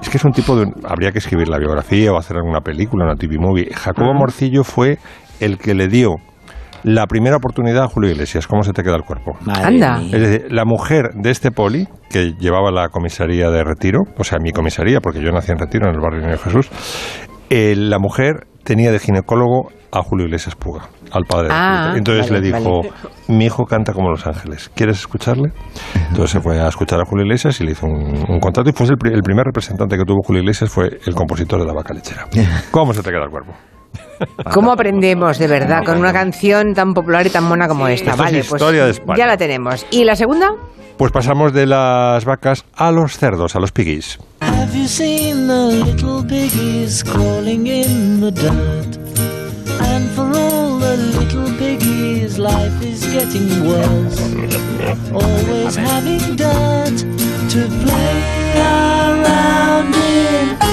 es 0.00 0.08
que 0.08 0.16
es 0.16 0.24
un 0.24 0.32
tipo 0.32 0.56
de... 0.56 0.66
Habría 0.84 1.12
que 1.12 1.18
escribir 1.18 1.48
la 1.48 1.58
biografía 1.58 2.12
o 2.12 2.18
hacer 2.18 2.36
alguna 2.36 2.60
película, 2.60 3.04
una 3.04 3.14
TV 3.14 3.38
movie. 3.38 3.68
Jacobo 3.72 4.12
Morcillo 4.14 4.64
fue 4.64 4.98
el 5.40 5.58
que 5.58 5.74
le 5.74 5.88
dio 5.88 6.16
la 6.84 7.06
primera 7.06 7.36
oportunidad 7.36 7.84
a 7.84 7.88
Julio 7.88 8.10
Iglesias. 8.10 8.46
¿Cómo 8.46 8.62
se 8.62 8.72
te 8.72 8.82
queda 8.82 8.96
el 8.96 9.04
cuerpo? 9.04 9.32
Madre 9.42 9.66
Anda. 9.66 10.02
Es 10.02 10.20
decir, 10.20 10.46
la 10.50 10.64
mujer 10.64 11.10
de 11.14 11.30
este 11.30 11.52
poli, 11.52 11.86
que 12.10 12.32
llevaba 12.38 12.70
la 12.72 12.88
comisaría 12.88 13.50
de 13.50 13.62
Retiro, 13.62 14.00
o 14.18 14.24
sea, 14.24 14.38
mi 14.40 14.50
comisaría, 14.50 15.00
porque 15.00 15.20
yo 15.22 15.30
nací 15.30 15.52
en 15.52 15.58
Retiro, 15.58 15.88
en 15.88 15.94
el 15.94 16.00
barrio 16.00 16.22
Niño 16.22 16.38
Jesús, 16.38 16.68
eh, 17.54 17.74
la 17.76 17.98
mujer 17.98 18.46
tenía 18.64 18.90
de 18.92 18.98
ginecólogo 18.98 19.70
a 19.90 20.02
Julio 20.02 20.24
Iglesias 20.24 20.54
Puga, 20.54 20.88
al 21.10 21.24
padre 21.24 21.48
de 21.48 21.54
Ah, 21.54 21.82
Julio. 21.84 21.98
Entonces 21.98 22.30
vale, 22.30 22.40
le 22.40 22.46
dijo, 22.56 22.78
vale. 22.78 22.92
mi 23.28 23.44
hijo 23.44 23.64
canta 23.66 23.92
como 23.92 24.08
los 24.10 24.26
ángeles, 24.26 24.70
¿quieres 24.74 24.98
escucharle? 25.00 25.52
Entonces 26.08 26.30
se 26.30 26.40
fue 26.40 26.58
a 26.58 26.68
escuchar 26.68 27.00
a 27.00 27.04
Julio 27.04 27.24
Iglesias 27.26 27.60
y 27.60 27.64
le 27.64 27.72
hizo 27.72 27.86
un, 27.86 28.24
un 28.28 28.40
contrato 28.40 28.70
y 28.70 28.72
fue 28.72 28.86
el, 28.86 29.12
el 29.14 29.22
primer 29.22 29.44
representante 29.44 29.96
que 29.98 30.04
tuvo 30.04 30.22
Julio 30.22 30.40
Iglesias 30.40 30.70
fue 30.70 30.98
el 31.04 31.14
compositor 31.14 31.60
de 31.60 31.66
La 31.66 31.74
Vaca 31.74 31.92
Lechera. 31.92 32.26
¿Cómo 32.70 32.94
se 32.94 33.02
te 33.02 33.10
queda 33.10 33.24
el 33.24 33.30
cuerpo? 33.30 33.52
¿Cómo 34.52 34.72
aprendemos 34.72 35.38
de 35.38 35.46
verdad 35.46 35.84
con 35.84 35.98
una 35.98 36.12
canción 36.12 36.74
tan 36.74 36.94
popular 36.94 37.26
y 37.26 37.30
tan 37.30 37.44
mona 37.44 37.68
como 37.68 37.88
esta? 37.88 38.10
Esto 38.12 38.24
es 38.24 38.30
vale, 38.30 38.38
historia 38.40 38.80
de 38.84 38.88
pues 38.90 38.98
España. 38.98 39.18
ya 39.18 39.26
la 39.26 39.36
tenemos. 39.36 39.86
¿Y 39.90 40.04
la 40.04 40.16
segunda? 40.16 40.52
Pues 40.96 41.10
pasamos 41.10 41.52
de 41.52 41.66
las 41.66 42.24
vacas 42.24 42.64
a 42.76 42.90
los 42.92 43.16
cerdos, 43.18 43.56
a 43.56 43.60
los 43.60 43.72
piggies. 43.72 44.18
Have 44.40 44.74
you 44.76 44.86
seen 44.86 45.46
the 45.48 45.84
little 45.84 46.22
piggies 46.22 47.02
crawling 47.02 47.66
in 47.66 48.20
the 48.20 48.30
dirt? 48.30 48.98
And 49.80 50.08
for 50.14 50.26
all 50.26 50.78
the 50.78 50.96
little 50.96 51.50
piggies, 51.58 52.38
life 52.38 52.82
is 52.84 53.04
getting 53.12 53.66
worse. 53.66 54.20
Always 55.12 55.76
having 55.76 56.36
dirt 56.36 56.98
to 57.50 57.68
play 57.84 58.54
around 58.56 59.94
in. 59.94 60.71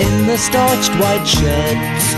In 0.00 0.26
the 0.26 0.36
starched 0.36 0.92
white 1.00 1.26
shirts? 1.26 2.14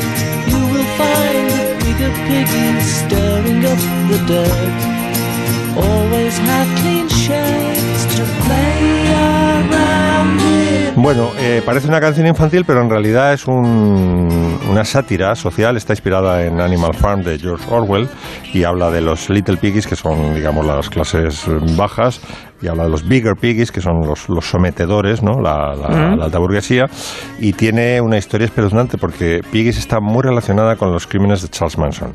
You 0.49 0.59
will 0.73 0.89
find 0.97 1.51
the 1.51 1.85
bigger 1.85 2.13
piggies 2.29 2.85
stirring 3.05 3.65
up 3.67 3.79
the 4.11 4.19
dirt. 4.27 4.75
Always 5.77 6.39
have 6.39 6.69
clean 6.81 7.09
shirts 7.09 8.17
to 8.17 8.23
play 8.47 9.13
around 9.13 10.41
in. 10.41 11.03
Bueno, 11.03 11.31
eh, 11.39 11.63
parece 11.65 11.87
una 11.89 12.01
canción 12.01 12.27
infantil, 12.27 12.65
pero 12.65 12.81
en 12.81 12.89
realidad 12.89 13.33
es 13.35 13.47
un- 13.47 14.59
una 14.71 14.85
sátira 14.85 15.35
social. 15.37 15.77
Está 15.77 15.93
inspirada 15.93 16.45
en 16.45 16.61
Animal 16.61 16.95
Farm 16.95 17.23
de 17.23 17.39
George 17.39 17.65
Orwell 17.71 18.09
y 18.55 18.65
habla 18.65 18.91
de 18.91 19.03
los 19.03 19.29
Little 19.29 19.59
Piggies, 19.59 19.87
que 19.87 19.97
son, 19.97 20.35
digamos, 20.35 20.65
las 20.65 20.89
clases 20.89 21.45
bajas, 21.77 22.21
y 22.63 22.69
habla 22.69 22.85
de 22.85 22.91
los 22.91 23.07
Bigger 23.07 23.35
Piggies, 23.41 23.71
que 23.71 23.81
son 23.81 24.01
los, 24.07 24.29
los 24.29 24.45
sometedores, 24.49 25.23
¿no? 25.23 25.41
La, 25.41 25.75
la- 25.75 26.17
la 26.17 26.25
alta 26.25 26.39
burguesía. 26.39 26.87
Y 27.39 27.53
tiene 27.53 28.01
una 28.01 28.17
historia 28.19 28.47
espeluznante 28.47 28.97
porque 28.99 29.41
Piggies 29.53 29.79
está 29.79 30.01
muy 30.01 30.23
relacionada 30.23 30.77
con 30.77 30.93
los 30.93 31.07
crímenes 31.07 31.43
de 31.43 31.49
Charles 31.49 31.79
Manson. 31.79 32.15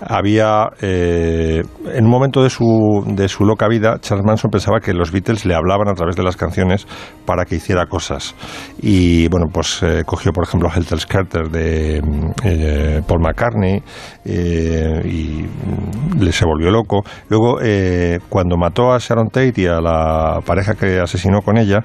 Había, 0.00 0.68
eh, 0.82 1.62
en 1.92 2.04
un 2.04 2.10
momento 2.10 2.42
de 2.42 2.50
su, 2.50 3.04
de 3.06 3.28
su 3.28 3.44
loca 3.44 3.68
vida, 3.68 3.98
Charles 4.00 4.24
Manson 4.26 4.50
pensaba 4.50 4.80
que 4.80 4.92
los 4.92 5.10
Beatles 5.12 5.44
le 5.46 5.54
hablaban 5.54 5.88
a 5.88 5.94
través 5.94 6.16
de 6.16 6.22
las 6.22 6.36
canciones 6.36 6.86
para 7.26 7.44
que 7.44 7.56
hiciera 7.56 7.86
cosas. 7.86 8.34
Y 8.80 9.28
bueno, 9.28 9.46
pues 9.52 9.82
eh, 9.82 10.02
cogió, 10.06 10.32
por 10.32 10.44
ejemplo, 10.44 10.68
Helter 10.74 10.98
Skelter 11.00 11.48
de 11.50 12.02
mm, 12.02 12.30
eh, 12.44 13.02
Paul 13.06 13.20
McCartney 13.20 13.82
eh, 14.24 15.02
y 15.04 15.42
mm, 15.42 16.20
le 16.22 16.32
se 16.32 16.44
volvió 16.44 16.70
loco. 16.70 17.02
Luego, 17.28 17.58
eh, 17.62 18.18
cuando 18.28 18.56
mató 18.56 18.92
a 18.92 18.98
Sharon 18.98 19.28
Tate 19.28 19.52
y 19.56 19.66
a 19.66 19.73
la 19.80 20.40
pareja 20.44 20.74
que 20.74 21.00
asesinó 21.00 21.40
con 21.42 21.58
ella, 21.58 21.80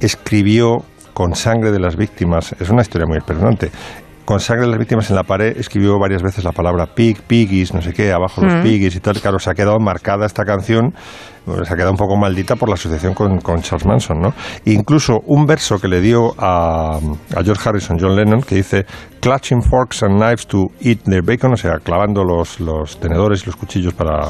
escribió 0.00 0.78
con 1.14 1.34
sangre 1.34 1.72
de 1.72 1.80
las 1.80 1.96
víctimas, 1.96 2.54
es 2.60 2.68
una 2.68 2.82
historia 2.82 3.06
muy 3.06 3.18
espeluznante, 3.18 3.70
con 4.26 4.40
sangre 4.40 4.64
de 4.64 4.70
las 4.72 4.78
víctimas 4.80 5.08
en 5.08 5.16
la 5.16 5.22
pared, 5.22 5.56
escribió 5.56 6.00
varias 6.00 6.20
veces 6.20 6.42
la 6.42 6.50
palabra 6.50 6.86
pig, 6.86 7.22
piggies, 7.22 7.72
no 7.72 7.80
sé 7.80 7.92
qué, 7.92 8.12
abajo 8.12 8.44
los 8.44 8.54
piggies 8.56 8.96
y 8.96 9.00
tal. 9.00 9.20
Claro, 9.20 9.38
se 9.38 9.48
ha 9.48 9.54
quedado 9.54 9.78
marcada 9.78 10.26
esta 10.26 10.44
canción, 10.44 10.92
se 11.46 11.72
ha 11.72 11.76
quedado 11.76 11.92
un 11.92 11.96
poco 11.96 12.16
maldita 12.16 12.56
por 12.56 12.68
la 12.68 12.74
asociación 12.74 13.14
con, 13.14 13.38
con 13.38 13.62
Charles 13.62 13.86
Manson, 13.86 14.18
¿no? 14.18 14.34
E 14.64 14.72
incluso 14.72 15.20
un 15.26 15.46
verso 15.46 15.78
que 15.78 15.86
le 15.86 16.00
dio 16.00 16.34
a, 16.38 16.96
a 16.96 17.44
George 17.44 17.68
Harrison, 17.68 17.98
John 18.00 18.16
Lennon, 18.16 18.42
que 18.42 18.56
dice 18.56 18.84
clutching 19.20 19.62
forks 19.62 20.02
and 20.02 20.16
knives 20.20 20.44
to 20.44 20.72
eat 20.80 21.04
their 21.04 21.22
bacon, 21.22 21.52
o 21.52 21.56
sea, 21.56 21.78
clavando 21.78 22.24
los, 22.24 22.58
los 22.58 22.98
tenedores 22.98 23.44
y 23.44 23.46
los 23.46 23.54
cuchillos 23.54 23.94
para 23.94 24.26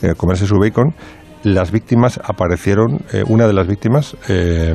eh, 0.00 0.14
comerse 0.16 0.46
su 0.46 0.60
bacon, 0.60 0.94
las 1.44 1.70
víctimas 1.70 2.18
aparecieron, 2.24 3.00
eh, 3.12 3.22
una 3.28 3.46
de 3.46 3.52
las 3.52 3.66
víctimas 3.66 4.16
eh, 4.28 4.74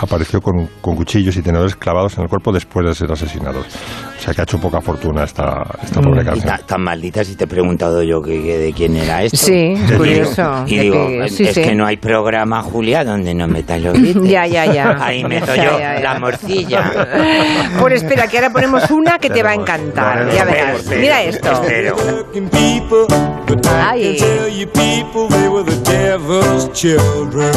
apareció 0.00 0.40
con, 0.40 0.68
con 0.80 0.96
cuchillos 0.96 1.36
y 1.36 1.42
tenedores 1.42 1.76
clavados 1.76 2.16
en 2.18 2.24
el 2.24 2.28
cuerpo 2.28 2.52
después 2.52 2.84
de 2.86 2.94
ser 2.94 3.10
asesinados. 3.12 3.66
O 4.16 4.20
sea 4.20 4.34
que 4.34 4.40
ha 4.40 4.44
hecho 4.44 4.58
poca 4.58 4.80
fortuna 4.80 5.22
esta, 5.22 5.62
esta 5.82 6.00
pobre 6.00 6.22
Y 6.22 6.24
canción. 6.24 6.46
ta- 6.56 6.58
tan 6.66 6.82
maldita 6.82 7.22
si 7.22 7.36
te 7.36 7.44
he 7.44 7.46
preguntado 7.46 8.02
yo 8.02 8.20
que, 8.20 8.42
que 8.42 8.58
de 8.58 8.72
quién 8.72 8.96
era 8.96 9.22
esto. 9.22 9.36
Sí, 9.36 9.74
es 9.76 9.92
curioso. 9.92 10.64
Y 10.66 10.78
digo, 10.78 11.06
que- 11.06 11.28
sí, 11.28 11.44
es 11.44 11.54
sí. 11.54 11.62
que 11.62 11.74
no 11.76 11.86
hay 11.86 11.96
programa, 11.98 12.62
Julia, 12.62 13.04
donde 13.04 13.32
no 13.34 13.46
metas 13.46 13.80
los 13.80 13.92
Beatles. 13.94 14.28
Ya, 14.28 14.44
ya, 14.46 14.66
ya. 14.66 14.96
Ahí 15.00 15.22
meto 15.24 15.46
Ya, 15.54 15.64
yo 15.64 15.78
ya, 15.78 15.94
ya. 15.94 16.00
la 16.00 16.18
morcilla. 16.18 16.92
Pues 17.78 18.02
espera, 18.02 18.26
que 18.26 18.38
ahora 18.38 18.50
ponemos 18.50 18.90
una 18.90 19.18
que 19.18 19.30
te 19.30 19.42
va 19.42 19.50
a 19.50 19.54
encantar. 19.54 20.28
Ya 20.32 20.44
verás. 20.44 20.80
Espero, 20.80 21.00
Mira 21.00 21.22
esto. 21.22 21.52
espero. 21.52 21.96
Ay. 23.72 24.18
Devil's 26.08 26.68
children. 26.72 27.52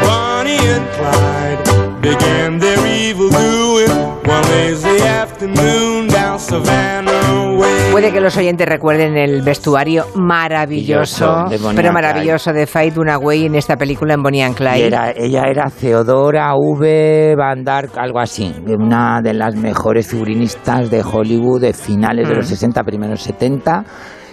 Bonnie 0.00 0.56
and 0.56 0.86
Clyde 0.96 2.00
began 2.00 2.58
their 2.58 2.80
evil 2.86 3.28
doing 3.28 3.90
one 4.24 4.44
lazy 4.56 5.02
afternoon 5.02 6.08
down 6.08 6.38
Savannah 6.38 7.58
Way. 7.58 7.92
Puede 7.92 8.10
que 8.10 8.20
los 8.22 8.34
oyentes 8.38 8.66
recuerden 8.66 9.18
el 9.18 9.42
vestuario 9.42 10.06
maravilloso, 10.14 11.44
pero 11.76 11.92
maravilloso 11.92 12.54
de 12.54 12.66
Faye 12.66 12.90
Dunaway 12.90 13.44
en 13.44 13.54
esta 13.56 13.76
película 13.76 14.14
en 14.14 14.22
Bonnie 14.22 14.42
and 14.42 14.56
Clyde. 14.56 14.86
era, 14.86 15.10
ella 15.10 15.42
era 15.50 15.68
Theodora 15.68 16.54
V. 16.54 17.34
Van 17.36 17.62
Dyke, 17.64 17.98
algo 17.98 18.18
así, 18.18 18.50
una 18.66 19.20
de 19.22 19.34
las 19.34 19.54
mejores 19.56 20.06
figurinistas 20.06 20.90
de 20.90 21.02
Hollywood 21.02 21.60
de 21.60 21.74
finales 21.74 22.28
de 22.28 22.34
los 22.34 22.46
60, 22.46 22.82
primeros 22.82 23.20
70, 23.22 23.84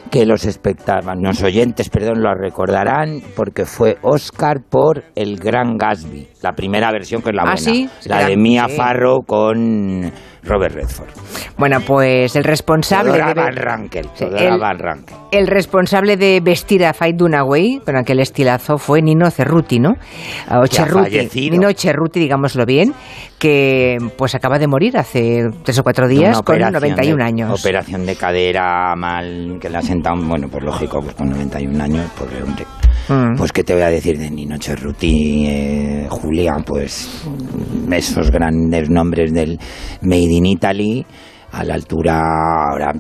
que 0.09 0.25
los 0.25 0.45
espectadores, 0.45 1.21
los 1.21 1.43
oyentes, 1.43 1.89
perdón, 1.89 2.21
lo 2.21 2.33
recordarán 2.33 3.21
porque 3.35 3.65
fue 3.65 3.97
Oscar 4.01 4.61
por 4.69 5.03
El 5.15 5.37
Gran 5.37 5.77
Gatsby, 5.77 6.27
la 6.41 6.53
primera 6.53 6.91
versión 6.91 7.21
que 7.21 7.29
es 7.29 7.35
la 7.35 7.43
Ah, 7.43 7.55
buena, 7.55 7.57
¿sí? 7.57 7.89
la 8.05 8.25
de 8.25 8.37
Mia 8.37 8.67
sí. 8.67 8.75
Farrow 8.75 9.23
con 9.25 10.11
Robert 10.47 10.73
Redford. 10.75 11.09
Bueno, 11.57 11.79
pues 11.85 12.35
el 12.35 12.43
responsable 12.43 13.11
Theodora 13.13 13.33
de... 13.33 13.41
Van 13.41 13.55
Rankel, 13.55 14.09
Sí, 14.13 14.25
el- 14.25 14.59
Van 14.59 14.79
Rankel. 14.79 15.15
El 15.31 15.47
responsable 15.47 16.15
de 16.17 16.39
vestir 16.41 16.85
a 16.85 16.93
Faye 16.93 17.13
Dunaway 17.13 17.81
con 17.85 17.97
aquel 17.97 18.19
estilazo 18.19 18.77
fue 18.77 19.01
Nino 19.01 19.29
Cerruti, 19.29 19.79
¿no? 19.79 19.95
O 20.51 20.65
Ya 20.65 20.85
Cerruti. 20.85 21.03
fallecido. 21.03 21.51
Nino 21.57 21.69
Cerruti, 21.73 22.19
digámoslo 22.19 22.65
bien, 22.65 22.93
que 23.37 23.97
pues 24.17 24.35
acaba 24.35 24.57
de 24.57 24.67
morir 24.67 24.97
hace 24.97 25.49
tres 25.63 25.77
o 25.79 25.83
cuatro 25.83 26.07
días 26.07 26.41
con 26.41 26.55
operación 26.55 26.73
91 26.73 27.17
de- 27.17 27.23
años. 27.23 27.59
Operación 27.59 28.05
de 28.05 28.15
cadera 28.15 28.95
mal, 28.95 29.57
que 29.59 29.69
le 29.69 29.77
ha 29.77 29.81
sentado, 29.81 30.15
bueno, 30.23 30.47
pues 30.49 30.63
lógico, 30.63 31.01
pues 31.01 31.15
con 31.15 31.29
91 31.29 31.83
años, 31.83 32.09
pobre 32.17 32.41
hombre. 32.43 32.65
Mm. 33.09 33.37
Pues 33.37 33.51
qué 33.51 33.63
te 33.63 33.73
voy 33.73 33.83
a 33.83 33.89
decir 33.89 34.17
de 34.17 34.29
Nino 34.29 34.57
Cerruti, 34.59 35.45
eh, 35.47 36.07
Julia, 36.09 36.57
pues 36.65 37.23
esos 37.91 38.31
grandes 38.31 38.89
nombres 38.89 39.33
del 39.33 39.57
Made 40.01 40.31
in 40.31 40.45
Italy, 40.45 41.05
a 41.51 41.63
la 41.63 41.73
altura 41.75 42.19
ahora 42.71 42.93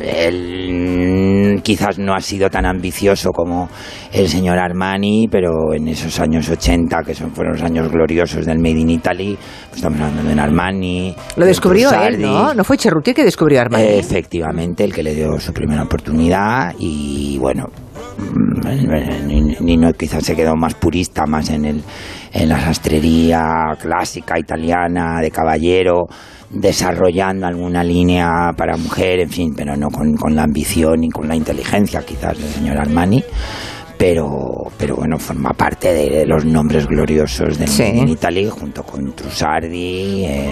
él 0.00 1.60
quizás 1.62 1.98
no 1.98 2.14
ha 2.14 2.20
sido 2.20 2.48
tan 2.50 2.66
ambicioso 2.66 3.30
como 3.30 3.68
el 4.12 4.28
señor 4.28 4.58
Armani, 4.58 5.28
pero 5.30 5.72
en 5.74 5.88
esos 5.88 6.18
años 6.20 6.48
80, 6.48 7.02
que 7.04 7.14
son, 7.14 7.32
fueron 7.32 7.54
los 7.54 7.62
años 7.62 7.90
gloriosos 7.90 8.46
del 8.46 8.58
Made 8.58 8.78
in 8.80 8.90
Italy, 8.90 9.36
pues 9.68 9.76
estamos 9.76 10.00
hablando 10.00 10.34
de 10.34 10.40
Armani. 10.40 11.14
Lo 11.36 11.44
de 11.44 11.48
descubrió 11.48 11.90
él. 11.92 12.20
¿no? 12.20 12.54
No 12.54 12.64
fue 12.64 12.76
Cerruti 12.78 13.14
que 13.14 13.24
descubrió 13.24 13.58
a 13.60 13.62
Armani. 13.62 13.84
Efectivamente, 13.84 14.84
el 14.84 14.92
que 14.92 15.02
le 15.02 15.14
dio 15.14 15.38
su 15.38 15.52
primera 15.52 15.82
oportunidad 15.82 16.74
y 16.78 17.38
bueno, 17.38 17.66
Ni- 19.26 19.56
Nino 19.60 19.92
quizás 19.92 20.24
se 20.24 20.34
quedó 20.36 20.56
más 20.56 20.74
purista, 20.74 21.26
más 21.26 21.50
en, 21.50 21.64
el, 21.64 21.82
en 22.32 22.48
la 22.48 22.60
sastrería 22.60 23.42
clásica 23.80 24.38
italiana 24.38 25.20
de 25.20 25.30
caballero, 25.30 26.06
desarrollando 26.52 27.46
alguna 27.46 27.82
línea 27.82 28.52
para 28.56 28.76
mujer, 28.76 29.20
en 29.20 29.30
fin, 29.30 29.54
pero 29.56 29.76
no 29.76 29.90
con, 29.90 30.14
con 30.16 30.36
la 30.36 30.44
ambición 30.44 31.04
y 31.04 31.10
con 31.10 31.28
la 31.28 31.34
inteligencia 31.34 32.02
quizás 32.04 32.38
del 32.38 32.48
señor 32.48 32.78
Armani. 32.78 33.22
Pero, 34.06 34.64
pero 34.76 34.96
bueno, 34.96 35.16
forma 35.16 35.50
parte 35.50 35.92
de 35.94 36.26
los 36.26 36.44
nombres 36.44 36.88
gloriosos 36.88 37.56
de 37.56 37.68
Sí. 37.68 37.84
In 37.84 38.08
Italy 38.08 38.48
junto 38.50 38.82
con 38.82 39.12
Trussardi, 39.12 40.24
eh, 40.24 40.50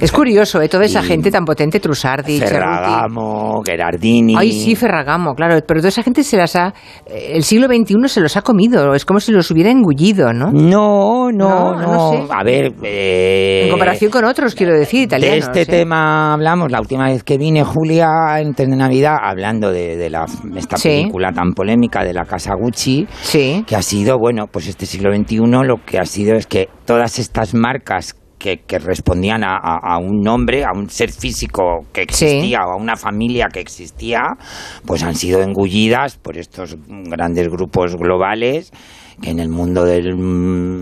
Es 0.00 0.10
curioso, 0.10 0.60
¿eh? 0.60 0.68
Toda 0.68 0.86
esa 0.86 1.00
gente 1.00 1.30
tan 1.30 1.44
potente, 1.44 1.78
Trussardi, 1.78 2.38
Cerruti. 2.40 2.52
Ferragamo, 2.56 3.62
Gherardini. 3.64 4.34
Ay, 4.36 4.50
sí, 4.50 4.74
Ferragamo, 4.74 5.34
claro. 5.34 5.60
Pero 5.64 5.78
toda 5.78 5.88
esa 5.90 6.02
gente 6.02 6.24
se 6.24 6.36
las 6.36 6.56
ha... 6.56 6.74
eh, 7.06 7.34
El 7.34 7.44
siglo 7.44 7.68
XXI 7.68 8.08
se 8.08 8.20
los 8.20 8.36
ha 8.36 8.42
comido. 8.42 8.92
Es 8.92 9.04
como 9.04 9.20
si 9.20 9.30
los 9.30 9.48
hubiera 9.52 9.70
engullido, 9.70 10.32
¿no? 10.32 10.50
No, 10.50 11.30
no, 11.30 11.30
No, 11.30 11.80
no. 11.80 11.82
no 11.82 12.10
sé. 12.10 12.24
A 12.28 12.42
ver, 12.42 12.72
eh, 12.82 13.60
En 13.66 13.70
comparación 13.70 14.10
con 14.10 14.24
otros, 14.24 14.56
quiero 14.56 14.76
decir, 14.76 15.02
italianos. 15.02 15.52
de 15.52 15.60
este 15.60 15.62
¿eh? 15.62 15.78
tema 15.78 16.32
hablamos 16.34 16.72
la 16.72 16.80
última 16.80 17.06
vez 17.06 17.22
que 17.22 17.38
vine, 17.38 17.62
Julia, 17.62 18.08
antes 18.34 18.68
de 18.68 18.74
Navidad, 18.76 19.14
hablando 19.22 19.70
de, 19.70 19.96
de 19.96 20.10
la, 20.10 20.26
esta 20.56 20.76
Sí. 20.76 20.88
película 20.88 21.30
tan 21.30 21.52
polémica 21.52 22.02
de 22.02 22.14
la 22.14 22.24
casa 22.24 22.54
Gucci, 22.60 22.79
Sí. 22.80 23.64
que 23.66 23.76
ha 23.76 23.82
sido, 23.82 24.18
bueno, 24.18 24.46
pues 24.46 24.66
este 24.68 24.86
siglo 24.86 25.14
XXI 25.14 25.36
lo 25.64 25.76
que 25.84 25.98
ha 25.98 26.04
sido 26.04 26.34
es 26.36 26.46
que 26.46 26.68
todas 26.84 27.18
estas 27.18 27.54
marcas 27.54 28.14
que, 28.38 28.62
que 28.66 28.78
respondían 28.78 29.44
a, 29.44 29.56
a- 29.56 29.94
a 29.96 29.98
un 29.98 30.22
nombre, 30.22 30.64
a 30.64 30.70
un 30.74 30.88
ser 30.88 31.10
físico 31.12 31.80
que 31.92 32.00
existía 32.02 32.60
o 32.66 32.72
a 32.72 32.76
una 32.76 32.96
familia 32.96 33.48
que 33.52 33.60
existía, 33.60 34.20
pues 34.86 35.02
han 35.02 35.14
sido 35.14 35.42
engullidas 35.42 36.16
por 36.16 36.38
estos 36.38 36.76
grandes 36.88 37.48
grupos 37.48 37.96
globales 37.96 38.72
que 39.20 39.28
en 39.28 39.40
el 39.40 39.50
mundo 39.50 39.84
de 39.84 40.00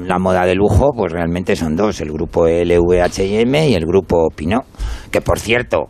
la 0.06 0.20
moda 0.20 0.46
de 0.46 0.54
lujo, 0.54 0.92
pues 0.96 1.12
realmente 1.12 1.56
son 1.56 1.74
dos, 1.74 2.00
el 2.00 2.12
grupo 2.12 2.46
LVHM 2.46 3.54
y 3.68 3.74
el 3.74 3.84
grupo 3.84 4.28
Pinot, 4.36 4.64
que 5.10 5.20
por 5.20 5.40
cierto, 5.40 5.86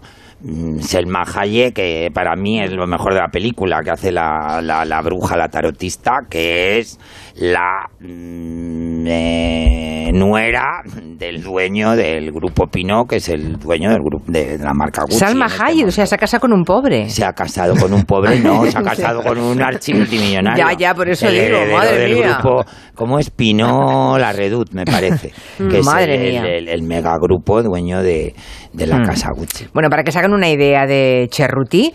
Selma 0.81 1.25
Hayek, 1.35 1.75
que 1.75 2.09
para 2.15 2.37
mí 2.37 2.61
es 2.61 2.71
lo 2.73 2.87
mejor 2.87 3.13
de 3.15 3.21
la 3.21 3.29
película, 3.29 3.81
que 3.83 3.91
hace 3.91 4.13
la, 4.13 4.61
la, 4.63 4.85
la 4.85 5.01
bruja, 5.03 5.37
la 5.37 5.49
tarotista, 5.49 6.21
que 6.31 6.79
es 6.79 6.99
la 7.37 7.89
mm, 8.01 9.07
eh, 9.09 10.11
nuera 10.15 10.83
del 11.19 11.43
dueño 11.43 11.97
del 11.97 12.31
grupo 12.31 12.67
Pinot, 12.69 13.09
que 13.09 13.17
es 13.17 13.29
el 13.29 13.59
dueño 13.59 13.91
del 13.91 13.99
grupo 14.01 14.25
de, 14.31 14.59
la 14.59 14.73
marca 14.75 15.03
Gucci. 15.03 15.19
Salma 15.19 15.47
este 15.47 15.63
Hayek, 15.65 15.87
o 15.89 15.91
sea, 15.91 16.07
se 16.07 16.15
ha 16.15 16.19
casado 16.19 16.41
con 16.43 16.53
un 16.53 16.63
pobre. 16.65 17.09
Se 17.09 17.25
ha 17.25 17.33
casado 17.33 17.75
con 17.75 17.93
un 17.93 18.05
pobre, 18.05 18.39
no, 18.39 18.65
se 18.71 18.79
ha 18.79 18.83
casado 18.83 19.23
con 19.23 19.39
un 19.39 19.61
archimultimillonario. 19.61 20.65
Ya, 20.71 20.77
ya, 20.77 20.95
por 20.95 21.09
eso 21.09 21.27
El 21.29 21.47
digo, 21.47 21.59
madre 21.77 21.99
del 21.99 22.15
mía. 22.15 22.39
grupo, 22.41 22.65
¿cómo 22.95 23.19
es? 23.19 23.31
Pinot 23.31 24.19
La 24.21 24.33
Redut, 24.33 24.71
me 24.73 24.85
parece. 24.85 25.33
Que 25.59 25.83
Madre 25.83 26.15
es 26.15 26.21
el, 26.21 26.31
mía. 26.31 26.41
el, 26.43 26.47
el- 26.47 26.69
el 26.69 26.83
megagrupo 26.83 27.63
dueño 27.63 28.03
de, 28.03 28.35
de 28.79 28.87
la 28.87 28.99
Mm. 28.99 29.05
casa 29.07 29.29
Gucci. 29.35 29.67
Bueno, 29.75 29.89
para 29.91 30.03
que 30.05 30.13
se 30.13 30.19
hagan 30.19 30.33
una 30.33 30.49
idea 30.49 30.87
de 30.87 31.29
Cerruti, 31.33 31.93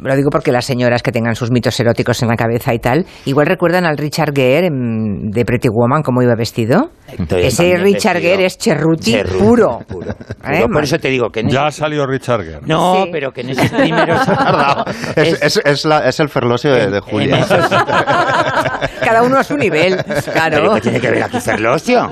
lo 0.00 0.14
digo 0.16 0.30
porque 0.30 0.52
las 0.52 0.64
señoras 0.64 1.02
que 1.02 1.10
tengan 1.12 1.34
sus 1.34 1.50
mitos 1.50 1.78
eróticos 1.80 2.22
en 2.22 2.28
la 2.28 2.36
cabeza 2.36 2.72
y 2.72 2.78
tal, 2.78 3.04
igual 3.26 3.46
recuerdan 3.46 3.84
al 3.84 3.98
Richard 3.98 4.32
Gere 4.34 4.68
de 4.70 5.44
Pretty 5.44 5.68
Woman, 5.68 6.02
cómo 6.02 6.22
iba 6.22 6.34
vestido. 6.36 6.90
Estoy 7.08 7.42
Ese 7.44 7.76
Richard 7.76 8.14
vestido. 8.14 8.32
Gere 8.36 8.44
es 8.46 8.56
Cerruti, 8.58 9.16
puro. 9.38 9.80
puro, 9.86 10.10
¿Eh? 10.50 10.64
Por 10.72 10.84
eso 10.84 10.98
te 10.98 11.08
digo 11.08 11.28
que 11.30 11.40
en 11.40 11.48
Ya 11.50 11.64
ha 11.64 11.68
esos- 11.68 11.76
salido 11.80 12.06
Richard 12.06 12.42
Gere. 12.44 12.60
No, 12.66 13.02
Sí. 13.04 13.08
pero 13.12 13.32
que 13.32 13.40
en 13.42 13.50
esos 13.50 13.70
primeros... 13.70 14.20
Es, 15.16 15.42
es, 15.42 15.60
es, 15.64 15.84
la- 15.84 16.06
es 16.08 16.18
el 16.20 16.28
ferlosio 16.28 16.72
de, 16.72 16.90
de 16.90 17.00
Julia. 17.00 17.40
esos- 17.40 17.68
Cada 19.04 19.22
uno 19.22 19.38
a 19.38 19.44
su 19.44 19.56
nivel, 19.56 19.96
¿Pero 20.06 20.22
claro. 20.32 20.74
qué 20.74 20.80
tiene 20.80 21.00
que 21.00 21.10
ver 21.10 21.22
aquí 21.24 21.40
Ferlosio? 21.40 22.10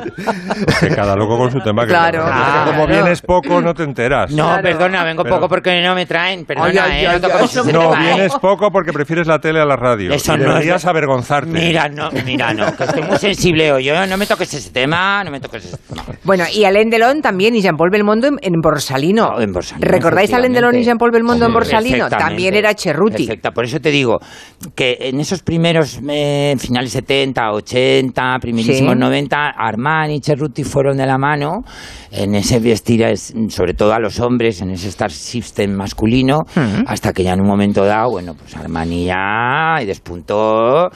Que 0.80 0.88
cada 0.88 1.14
loco 1.16 1.38
con 1.38 1.50
su 1.50 1.60
tema. 1.60 1.82
que 1.84 1.88
Claro, 1.90 2.24
que 2.24 2.30
claro. 2.30 2.70
como 2.72 2.86
vienes 2.86 3.22
poco, 3.22 3.60
no 3.60 3.72
te 3.74 3.84
enteras. 3.84 3.99
No, 4.08 4.44
Claro. 4.46 4.62
perdona, 4.62 5.04
vengo 5.04 5.22
Pero- 5.22 5.36
poco 5.36 5.48
porque 5.48 5.80
no 5.82 5.94
me 5.94 6.06
traen. 6.06 6.44
Perdona, 6.44 6.68
Ay, 6.68 6.78
ay, 6.78 7.04
eh, 7.04 7.08
ay, 7.08 7.14
no 7.16 7.20
toco 7.28 7.38
ay, 7.38 7.44
eso 7.44 7.64
No, 7.72 7.94
eh. 7.94 7.98
vienes 8.00 8.32
poco 8.40 8.70
porque 8.70 8.92
prefieres 8.92 9.26
la 9.26 9.38
tele 9.38 9.60
a 9.60 9.64
la 9.64 9.76
radio. 9.76 10.12
Eso 10.12 10.34
Y 10.34 10.38
no 10.38 10.44
es- 10.44 10.48
deberías 10.54 10.84
avergonzarte. 10.86 11.50
Mira, 11.50 11.88
no, 11.88 12.10
mira, 12.24 12.54
no, 12.54 12.74
que 12.76 12.84
estoy 12.84 13.02
muy 13.02 13.18
sensible 13.18 13.72
hoy. 13.72 13.84
Yo 13.84 14.06
no 14.06 14.16
me 14.16 14.26
toques 14.26 14.52
ese 14.54 14.70
tema, 14.70 15.22
no 15.24 15.30
me 15.30 15.40
toques 15.40 15.64
ese 15.64 15.76
tema. 15.76 16.04
Bueno, 16.24 16.44
y 16.52 16.64
Alain 16.64 16.88
Delon 16.90 17.20
también 17.22 17.54
y 17.56 17.62
Jean-Paul 17.62 17.90
Belmondo 17.90 18.28
en, 18.28 18.36
en 18.42 18.60
Borsalino. 18.60 19.34
Oh, 19.36 19.40
en 19.40 19.52
Borsalino, 19.52 19.86
¿Recordáis 19.88 20.32
a 20.32 20.36
Alain 20.36 20.52
Delon 20.52 20.74
y 20.74 20.78
efectivamente. 20.78 20.84
Jean-Paul 20.86 21.10
Belmondo 21.10 21.46
en 21.46 21.52
Borsalino? 21.52 21.90
perfectamente. 22.04 22.24
También 22.30 22.54
era 22.54 22.74
Cerruti. 22.74 23.26
Perfecta. 23.26 23.50
Por 23.52 23.64
eso 23.64 23.80
te 23.80 23.90
digo 23.90 24.18
que 24.74 24.96
en 25.00 25.20
esos 25.20 25.42
primeros 25.42 26.00
eh, 26.08 26.56
finales 26.58 26.92
70, 26.92 27.52
80, 27.52 28.38
primerísimos 28.40 28.92
Sí. 28.94 28.98
90, 28.98 29.50
Armani 29.50 30.16
y 30.16 30.20
Cerruti 30.20 30.64
fueron 30.64 30.96
de 30.96 31.06
la 31.06 31.18
mano 31.18 31.64
en 32.10 32.34
ese 32.34 32.58
vestir, 32.58 33.02
es- 33.02 33.32
sobre 33.48 33.74
todo 33.80 33.94
a 33.94 33.98
los 33.98 34.20
hombres, 34.20 34.60
en 34.60 34.68
ese 34.72 34.88
estar 34.90 35.10
hipster 35.10 35.66
masculino, 35.70 36.40
hasta 36.86 37.14
que 37.14 37.22
ya 37.22 37.32
en 37.32 37.40
un 37.40 37.46
momento 37.46 37.82
dado, 37.82 38.10
bueno, 38.10 38.34
pues 38.34 38.54
Armani 38.54 39.06
ya 39.06 39.78
y 39.80 39.86
despuntó 39.86 40.90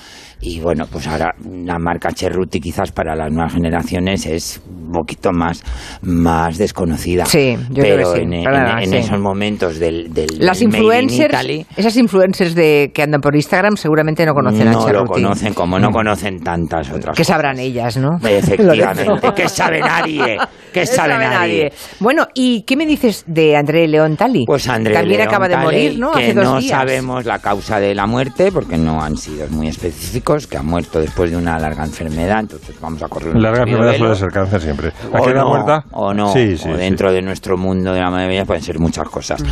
y 0.46 0.60
bueno, 0.60 0.84
pues 0.90 1.06
ahora 1.08 1.34
la 1.64 1.78
marca 1.78 2.10
Cerruti 2.14 2.60
quizás 2.60 2.92
para 2.92 3.16
las 3.16 3.32
nuevas 3.32 3.54
generaciones 3.54 4.26
es 4.26 4.60
un 4.68 4.92
poquito 4.92 5.32
más, 5.32 5.62
más 6.02 6.58
desconocida. 6.58 7.24
Sí, 7.24 7.56
yo 7.70 7.82
creo 7.82 7.96
Pero 7.96 8.12
que 8.12 8.18
sí, 8.18 8.22
en, 8.24 8.32
en- 8.34 8.44
claro, 8.44 8.78
en 8.82 8.90
sí. 8.90 8.96
esos 8.96 9.18
momentos 9.18 9.78
del, 9.78 10.12
del 10.12 10.26
Las 10.38 10.58
del 10.58 10.68
Made 10.68 10.78
in 10.78 10.84
influencers, 10.84 11.28
Italy, 11.32 11.66
esas 11.76 11.96
influencers 11.96 12.54
de 12.54 12.90
que 12.94 13.02
andan 13.02 13.20
por 13.20 13.34
Instagram 13.34 13.76
seguramente 13.76 14.26
no 14.26 14.34
conocen 14.34 14.68
a 14.68 14.72
no 14.72 14.88
lo 14.92 15.04
conocen 15.06 15.54
como 15.54 15.78
no 15.78 15.90
conocen 15.90 16.40
tantas 16.40 16.88
otras 16.90 17.16
¿Qué 17.16 17.22
cosas. 17.22 17.26
sabrán 17.26 17.58
ellas, 17.58 17.96
no? 17.96 18.18
Efectivamente. 18.22 19.06
¿qué 19.36 19.48
sabe 19.48 19.80
nadie? 19.80 20.36
¿Qué 20.72 20.80
No 20.80 20.86
sabe 20.86 21.18
nadie? 21.18 21.72
Bueno, 22.00 22.26
¿y 22.34 22.62
qué 22.62 22.76
me 22.76 22.84
dices 22.86 23.24
de 23.26 23.56
André 23.56 23.86
León 23.88 24.16
Tali? 24.16 24.44
Pues 24.46 24.68
André 24.68 24.92
También 24.92 25.18
León 25.18 25.28
acaba 25.28 25.48
de 25.48 25.56
morir, 25.56 25.98
¿no? 25.98 26.12
Que 26.12 26.24
Hace 26.24 26.34
dos 26.34 26.44
no 26.44 26.58
días. 26.60 26.70
sabemos 26.70 27.24
la 27.24 27.38
causa 27.38 27.78
de 27.80 27.94
la 27.94 28.06
muerte 28.06 28.50
porque 28.52 28.76
no 28.76 29.00
han 29.02 29.16
sido 29.16 29.46
muy 29.48 29.68
específicos, 29.68 30.33
que 30.46 30.56
ha 30.56 30.62
muerto 30.62 31.00
después 31.00 31.30
de 31.30 31.36
una 31.36 31.58
larga 31.58 31.84
enfermedad, 31.84 32.40
entonces 32.40 32.74
vamos 32.80 33.02
a 33.02 33.08
correr 33.08 33.34
un 33.34 33.42
Larga 33.42 33.62
enfermedad 33.62 33.96
suele 33.96 34.14
ser 34.16 34.30
cáncer 34.30 34.60
siempre. 34.60 34.92
¿A 35.12 35.20
O 35.20 35.30
no, 35.32 35.48
muerta? 35.48 35.84
o 35.92 36.12
no, 36.14 36.32
Sí, 36.32 36.56
sí, 36.56 36.68
o 36.68 36.72
sí. 36.74 36.78
dentro 36.78 37.12
de 37.12 37.22
nuestro 37.22 37.56
mundo 37.56 37.92
de 37.92 38.00
la 38.00 38.10
maravilla 38.10 38.44
pueden 38.44 38.62
ser 38.62 38.78
muchas 38.78 39.08
cosas. 39.08 39.42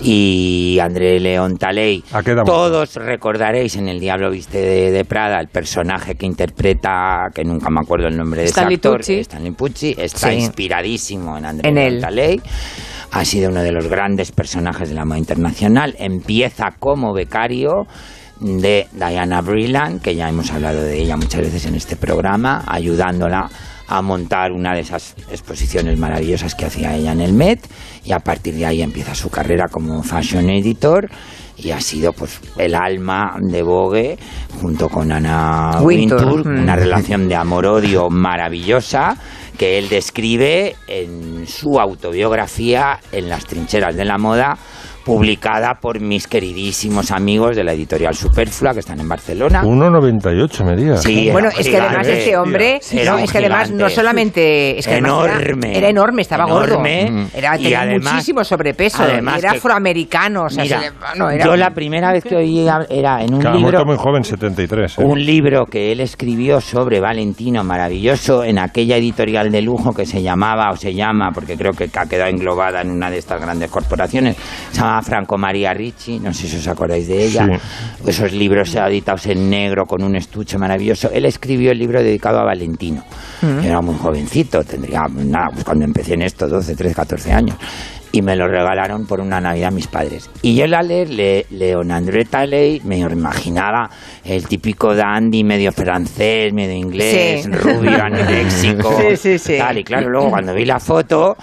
Y 0.00 0.78
André 0.80 1.20
León 1.20 1.56
Taley, 1.58 2.02
¿A 2.12 2.22
qué 2.22 2.32
edad 2.32 2.42
todos 2.44 2.94
recordaréis 2.96 3.76
en 3.76 3.88
El 3.88 4.00
Diablo 4.00 4.30
Viste 4.30 4.58
de, 4.58 4.90
de 4.90 5.04
Prada 5.04 5.38
el 5.40 5.48
personaje 5.48 6.14
que 6.16 6.26
interpreta, 6.26 7.28
que 7.34 7.44
nunca 7.44 7.70
me 7.70 7.80
acuerdo 7.80 8.08
el 8.08 8.16
nombre 8.16 8.40
de 8.42 8.48
Stanley 8.48 8.74
ese 8.76 8.88
actor, 8.88 9.00
Tucci. 9.00 9.18
Stanley 9.20 9.52
Pucci, 9.52 9.94
está 9.98 10.30
Sí. 10.30 10.34
inspiradísimo 10.36 11.36
en 11.38 11.44
André 11.46 11.68
En 11.68 11.74
León 11.76 11.86
él. 11.94 12.00
Taley. 12.00 12.40
Ha 13.12 13.24
sido 13.26 13.50
uno 13.50 13.62
de 13.62 13.72
los 13.72 13.88
grandes 13.88 14.32
personajes 14.32 14.88
de 14.88 14.94
la 14.94 15.04
moda 15.04 15.18
internacional. 15.18 15.94
Empieza 15.98 16.72
como 16.78 17.12
becario 17.12 17.86
de 18.42 18.88
Diana 18.92 19.40
Brilland, 19.40 20.02
que 20.02 20.14
ya 20.14 20.28
hemos 20.28 20.50
hablado 20.50 20.82
de 20.82 21.00
ella 21.00 21.16
muchas 21.16 21.40
veces 21.42 21.66
en 21.66 21.74
este 21.74 21.96
programa, 21.96 22.64
ayudándola 22.66 23.48
a 23.86 24.02
montar 24.02 24.52
una 24.52 24.74
de 24.74 24.80
esas 24.80 25.14
exposiciones 25.30 25.98
maravillosas 25.98 26.54
que 26.54 26.66
hacía 26.66 26.94
ella 26.96 27.12
en 27.12 27.20
el 27.20 27.32
Met 27.32 27.60
y 28.04 28.12
a 28.12 28.20
partir 28.20 28.54
de 28.54 28.66
ahí 28.66 28.82
empieza 28.82 29.14
su 29.14 29.28
carrera 29.28 29.68
como 29.68 30.02
fashion 30.02 30.48
editor 30.50 31.10
y 31.56 31.70
ha 31.70 31.80
sido 31.80 32.12
pues 32.12 32.40
el 32.56 32.74
alma 32.74 33.36
de 33.38 33.62
Vogue 33.62 34.18
junto 34.60 34.88
con 34.88 35.12
Anna 35.12 35.80
Wintour, 35.82 36.24
Wintour, 36.24 36.46
mm. 36.46 36.62
una 36.62 36.76
relación 36.76 37.28
de 37.28 37.36
amor-odio 37.36 38.08
maravillosa 38.08 39.16
que 39.58 39.78
él 39.78 39.88
describe 39.88 40.74
en 40.88 41.46
su 41.46 41.78
autobiografía 41.78 42.98
En 43.12 43.28
las 43.28 43.44
trincheras 43.44 43.94
de 43.94 44.04
la 44.04 44.18
moda, 44.18 44.56
publicada 45.04 45.74
por 45.80 46.00
mis 46.00 46.26
queridísimos 46.26 47.10
amigos 47.10 47.56
de 47.56 47.64
la 47.64 47.72
editorial 47.72 48.14
Superflua 48.14 48.72
que 48.72 48.80
están 48.80 49.00
en 49.00 49.08
Barcelona. 49.08 49.62
1,98 49.62 50.64
medía. 50.64 50.96
Sí, 50.96 51.28
Bueno, 51.30 51.48
era 51.50 51.60
es 51.60 51.68
que 51.68 51.76
además 51.78 52.06
este 52.06 52.36
hombre, 52.36 52.80
Era 52.92 53.12
no, 53.12 53.18
es 53.18 53.32
que 53.32 53.38
además 53.38 53.70
no 53.70 53.88
solamente 53.90 54.78
es 54.78 54.86
que 54.86 54.92
era- 54.92 54.98
Enorme. 54.98 55.76
era, 55.78 55.88
enorme, 55.88 56.22
estaba 56.22 56.44
Enorme. 56.44 57.04
gordo, 57.10 57.28
era 57.34 57.58
Y 57.58 57.62
tenía 57.62 57.80
además- 57.82 58.12
muchísimo 58.14 58.44
sobrepeso, 58.44 59.02
además 59.02 59.38
era 59.38 59.52
que- 59.52 59.58
afroamericano, 59.58 60.44
o 60.44 60.50
sea, 60.50 60.62
Mira, 60.64 60.80
se 60.80 60.90
le- 60.90 61.18
no, 61.18 61.30
era- 61.30 61.44
yo 61.44 61.56
la 61.56 61.70
primera 61.70 62.12
vez 62.12 62.24
que 62.24 62.36
oí 62.36 62.66
era 62.90 63.22
en 63.22 63.34
un 63.34 63.40
Que 63.40 63.48
ha 63.48 63.52
libro 63.52 63.60
muerto 63.62 63.84
muy 63.86 63.96
joven, 63.96 64.24
73. 64.24 64.98
¿eh? 64.98 65.04
un 65.04 65.24
libro 65.24 65.66
que 65.66 65.92
él 65.92 66.00
escribió 66.00 66.60
sobre 66.60 67.00
Valentino 67.00 67.64
maravilloso 67.64 68.44
en 68.44 68.58
aquella 68.58 68.96
editorial 68.96 69.50
de 69.50 69.62
lujo 69.62 69.92
que 69.94 70.06
se 70.06 70.22
llamaba 70.22 70.70
o 70.70 70.76
se 70.76 70.94
llama, 70.94 71.30
porque 71.32 71.56
creo 71.56 71.72
que 71.72 71.90
ha 71.94 72.06
quedado 72.06 72.30
englobada 72.30 72.80
en 72.82 72.90
una 72.90 73.10
de 73.10 73.18
estas 73.18 73.40
grandes 73.40 73.70
corporaciones, 73.70 74.36
se 74.70 74.78
llama 74.80 74.91
Franco 75.00 75.38
María 75.38 75.72
Ricci, 75.72 76.18
no 76.18 76.34
sé 76.34 76.48
si 76.48 76.56
os 76.56 76.68
acordáis 76.68 77.06
de 77.08 77.24
ella, 77.24 77.46
esos 78.06 78.32
libros 78.32 78.74
editados 78.74 79.26
en 79.26 79.48
negro 79.48 79.84
con 79.86 80.02
un 80.02 80.16
estuche 80.16 80.58
maravilloso. 80.58 81.10
Él 81.10 81.24
escribió 81.24 81.70
el 81.70 81.78
libro 81.78 82.02
dedicado 82.02 82.40
a 82.40 82.44
Valentino. 82.44 83.04
Mm. 83.40 83.60
Era 83.64 83.80
muy 83.80 83.94
jovencito, 83.94 84.62
tendría, 84.64 85.02
nada, 85.08 85.48
pues 85.52 85.64
cuando 85.64 85.84
empecé 85.84 86.14
en 86.14 86.22
esto, 86.22 86.48
12, 86.48 86.74
13, 86.76 86.94
14 86.94 87.32
años. 87.32 87.56
Y 88.14 88.20
me 88.20 88.36
lo 88.36 88.46
regalaron 88.46 89.06
por 89.06 89.20
una 89.20 89.40
Navidad 89.40 89.72
mis 89.72 89.86
padres. 89.86 90.28
Y 90.42 90.54
yo 90.54 90.64
al 90.64 90.86
leer 90.86 91.08
le, 91.08 91.46
Leon 91.48 91.90
André 91.90 92.26
Taley 92.26 92.82
me 92.84 92.98
imaginaba 92.98 93.88
el 94.22 94.46
típico 94.46 94.94
dandy 94.94 95.42
medio 95.44 95.72
francés, 95.72 96.52
medio 96.52 96.74
inglés, 96.74 97.44
Sí. 97.44 97.50
rubio. 97.50 97.92
Sí, 98.50 99.16
sí, 99.16 99.38
sí. 99.38 99.56
Tal. 99.56 99.78
Y 99.78 99.84
claro, 99.84 100.10
luego 100.10 100.28
cuando 100.28 100.52
vi 100.52 100.66
la 100.66 100.78
foto, 100.78 101.36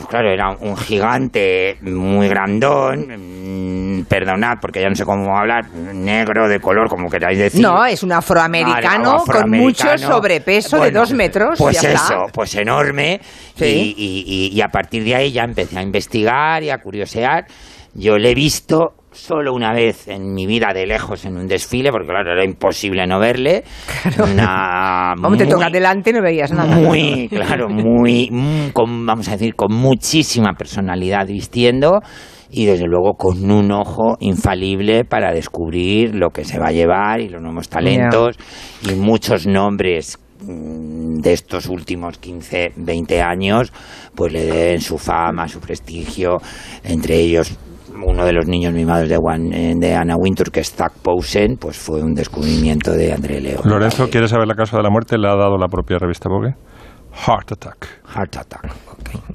pues 0.00 0.08
claro, 0.08 0.30
era 0.30 0.50
un 0.50 0.76
gigante 0.76 1.76
muy 1.82 2.28
grandón, 2.28 3.98
mm, 4.00 4.04
perdonad 4.04 4.58
porque 4.60 4.80
ya 4.80 4.88
no 4.88 4.94
sé 4.94 5.04
cómo 5.04 5.36
hablar, 5.36 5.68
negro, 5.70 6.48
de 6.48 6.58
color, 6.60 6.88
como 6.88 7.08
queráis 7.10 7.38
decir. 7.38 7.60
No, 7.60 7.84
es 7.84 8.02
un 8.02 8.12
afroamericano, 8.12 9.24
Vale, 9.26 9.40
con 9.42 9.50
mucho 9.50 9.84
afroamericano. 9.84 10.14
sobrepeso 10.14 10.80
de 10.80 10.90
dos 10.90 11.12
metros. 11.12 11.58
Pues 11.58 11.80
ya 11.80 11.90
eso, 11.92 12.02
está. 12.02 12.26
pues 12.32 12.54
enorme. 12.54 13.20
Sí. 13.56 13.64
Y, 13.64 13.94
y- 13.96 14.24
y- 14.26 14.56
y 14.56 14.60
a 14.62 14.68
partir 14.68 15.04
de 15.04 15.14
ahí 15.14 15.32
ya 15.32 15.44
empecé 15.44 15.78
a 15.78 15.82
investigar 15.82 16.62
y 16.62 16.70
a 16.70 16.78
curiosear. 16.78 17.46
Yo 17.94 18.16
le 18.16 18.30
he 18.30 18.34
visto 18.34 18.94
solo 19.20 19.52
una 19.52 19.72
vez 19.72 20.08
en 20.08 20.32
mi 20.32 20.46
vida 20.46 20.72
de 20.74 20.86
lejos 20.86 21.24
en 21.24 21.36
un 21.36 21.46
desfile, 21.46 21.90
porque 21.90 22.08
claro, 22.08 22.32
era 22.32 22.44
imposible 22.44 23.06
no 23.06 23.18
verle. 23.18 23.64
Una 24.18 25.14
Vamos, 25.20 25.38
te 25.38 25.46
toca 25.46 25.70
delante 25.70 26.12
no 26.12 26.22
veías 26.22 26.52
nada. 26.52 26.74
muy, 26.74 27.28
claro, 27.28 27.68
muy, 27.68 28.28
mm, 28.30 28.70
con, 28.72 29.06
vamos 29.06 29.28
a 29.28 29.32
decir, 29.32 29.54
con 29.54 29.74
muchísima 29.74 30.54
personalidad 30.54 31.26
vistiendo 31.26 32.00
y 32.50 32.64
desde 32.66 32.86
luego 32.86 33.14
con 33.14 33.50
un 33.50 33.70
ojo 33.70 34.16
infalible 34.20 35.04
para 35.04 35.32
descubrir 35.32 36.14
lo 36.14 36.30
que 36.30 36.44
se 36.44 36.58
va 36.58 36.68
a 36.68 36.72
llevar 36.72 37.20
y 37.20 37.28
los 37.28 37.40
nuevos 37.40 37.68
talentos 37.68 38.36
y 38.82 38.94
muchos 38.94 39.46
nombres 39.46 40.18
mm, 40.42 41.20
de 41.20 41.32
estos 41.32 41.66
últimos 41.66 42.18
15, 42.18 42.72
20 42.76 43.22
años, 43.22 43.72
pues 44.14 44.32
le 44.32 44.46
den 44.46 44.80
su 44.80 44.98
fama, 44.98 45.46
su 45.46 45.60
prestigio, 45.60 46.38
entre 46.82 47.16
ellos 47.16 47.56
uno 48.04 48.24
de 48.24 48.32
los 48.32 48.46
niños 48.46 48.72
mimados 48.72 49.08
de, 49.08 49.16
Wan- 49.18 49.52
eh, 49.52 49.74
de 49.76 49.94
Anna 49.94 50.16
Wintour, 50.16 50.50
que 50.50 50.60
es 50.60 50.72
Zach 50.74 50.92
Posen, 51.02 51.56
pues 51.60 51.76
fue 51.78 52.02
un 52.02 52.14
descubrimiento 52.14 52.92
de 52.92 53.12
André 53.12 53.40
Leo. 53.40 53.60
Lorenzo, 53.64 54.08
¿quieres 54.08 54.30
saber 54.30 54.46
la 54.46 54.54
causa 54.54 54.76
de 54.76 54.82
la 54.82 54.90
muerte? 54.90 55.16
Le 55.18 55.28
ha 55.28 55.34
dado 55.36 55.56
la 55.58 55.68
propia 55.68 55.98
revista 55.98 56.28
Vogue. 56.28 56.54
Heart 57.26 57.52
attack. 57.52 57.86
Heart 58.14 58.36
attack. 58.36 58.72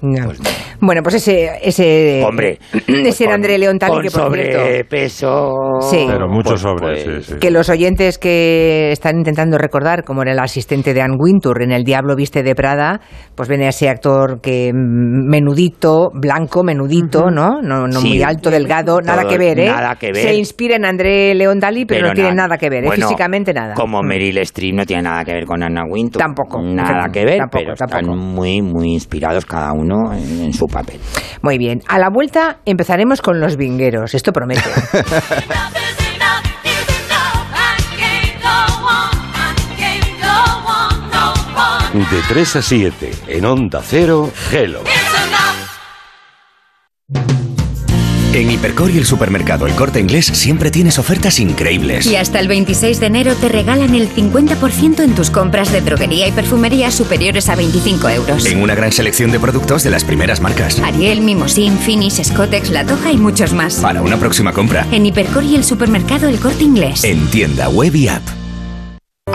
No. 0.01 0.25
Pues 0.25 0.39
no. 0.39 0.49
Bueno, 0.81 1.01
pues 1.03 1.15
ese, 1.15 1.51
ese, 1.63 2.23
Hombre, 2.27 2.59
ese 2.87 3.23
era 3.23 3.33
André 3.35 3.57
León 3.57 3.77
con 3.79 4.01
que 4.01 4.09
por 4.11 4.33
cierto, 4.33 4.59
sobrepeso. 4.59 5.53
Sí. 5.89 6.05
Pero 6.07 6.27
mucho 6.27 6.49
pues- 6.51 6.61
sobre, 6.61 7.03
pues- 7.05 7.25
sí, 7.25 7.33
sí. 7.33 7.39
que 7.39 7.49
los 7.51 7.69
oyentes 7.69 8.17
que 8.17 8.91
están 8.91 9.17
intentando 9.17 9.57
recordar 9.57 10.03
cómo 10.03 10.21
era 10.21 10.31
el 10.33 10.39
asistente 10.39 10.93
de 10.93 11.01
Anne 11.01 11.15
Wintour 11.17 11.63
en 11.63 11.71
El 11.71 11.83
Diablo 11.83 12.15
Viste 12.15 12.43
de 12.43 12.55
Prada, 12.55 12.99
pues 13.35 13.49
viene 13.49 13.67
ese 13.67 13.89
actor 13.89 14.41
que 14.41 14.71
menudito, 14.73 16.09
blanco, 16.13 16.63
menudito, 16.63 17.29
¿no? 17.31 17.61
No, 17.61 17.87
no 17.87 17.99
Sí. 17.99 18.07
muy 18.09 18.23
alto, 18.23 18.49
delgado, 18.51 19.01
nada 19.01 19.25
que 19.27 19.37
ver, 19.37 19.59
¿eh? 19.59 19.65
nada 19.67 19.95
que 19.95 20.07
ver. 20.11 20.23
Se 20.23 20.35
inspira 20.35 20.75
en 20.75 20.85
André 20.85 21.33
León 21.35 21.59
Tali, 21.59 21.85
pero, 21.85 22.07
no 22.07 22.13
tiene 22.13 22.29
na- 22.29 22.43
nada 22.43 22.57
que 22.57 22.69
ver, 22.69 22.83
¿eh? 22.83 22.87
bueno, 22.87 23.07
físicamente 23.07 23.53
nada. 23.53 23.73
Como 23.73 24.01
Mm. 24.01 24.07
Meryl 24.07 24.37
Streep 24.39 24.75
no 24.75 24.85
tiene 24.85 25.03
nada 25.03 25.23
que 25.23 25.33
ver 25.33 25.45
con 25.45 25.63
Anna 25.63 25.83
Wintour. 25.89 26.21
Tampoco, 26.21 26.61
Nada 26.61 27.09
que 27.11 27.25
ver, 27.25 27.37
tampoco, 27.37 27.63
pero 27.63 27.75
tampoco. 27.75 27.99
están 28.13 28.17
muy, 28.17 28.61
muy 28.61 28.93
inspirados 28.93 29.45
cada 29.55 29.71
uno 29.71 30.11
en, 30.13 30.43
en 30.43 30.53
su 30.53 30.65
papel. 30.67 30.99
Muy 31.41 31.57
bien, 31.57 31.81
a 31.87 31.97
la 31.97 32.09
vuelta 32.09 32.57
empezaremos 32.65 33.21
con 33.21 33.39
los 33.39 33.55
vingueros, 33.55 34.13
esto 34.13 34.33
promete. 34.33 34.69
De 41.95 42.21
3 42.27 42.55
a 42.57 42.61
7 42.61 43.11
en 43.29 43.45
Onda 43.45 43.81
Cero, 43.81 44.29
Hello. 44.51 44.81
En 48.35 48.51
Hipercor 48.51 48.91
y 48.91 48.97
el 48.97 49.05
supermercado 49.05 49.65
El 49.65 49.75
Corte 49.75 50.01
Inglés 50.01 50.25
siempre 50.25 50.69
tienes 50.69 50.99
ofertas 50.99 51.39
increíbles. 51.39 52.05
Y 52.05 52.17
hasta 52.17 52.41
el 52.41 52.49
26 52.49 52.99
de 52.99 53.05
enero 53.05 53.33
te 53.33 53.47
regalan 53.47 53.95
el 53.95 54.13
50% 54.13 54.99
en 55.05 55.15
tus 55.15 55.29
compras 55.29 55.71
de 55.71 55.79
droguería 55.79 56.27
y 56.27 56.33
perfumería 56.33 56.91
superiores 56.91 57.47
a 57.47 57.55
25 57.55 58.09
euros. 58.09 58.45
En 58.45 58.61
una 58.61 58.75
gran 58.75 58.91
selección 58.91 59.31
de 59.31 59.39
productos 59.39 59.83
de 59.83 59.89
las 59.89 60.03
primeras 60.03 60.41
marcas. 60.41 60.79
Ariel, 60.79 61.21
Mimosin, 61.21 61.77
Finish, 61.77 62.21
Scottex, 62.21 62.71
La 62.71 62.85
Toja 62.85 63.13
y 63.13 63.17
muchos 63.17 63.53
más. 63.53 63.75
Para 63.75 64.01
una 64.01 64.17
próxima 64.17 64.51
compra. 64.51 64.85
En 64.91 65.05
Hipercor 65.05 65.45
y 65.45 65.55
el 65.55 65.63
supermercado 65.63 66.27
El 66.27 66.37
Corte 66.41 66.65
Inglés. 66.65 67.05
En 67.05 67.27
tienda 67.27 67.69
web 67.69 67.95
y 67.95 68.09
app. 68.09 68.44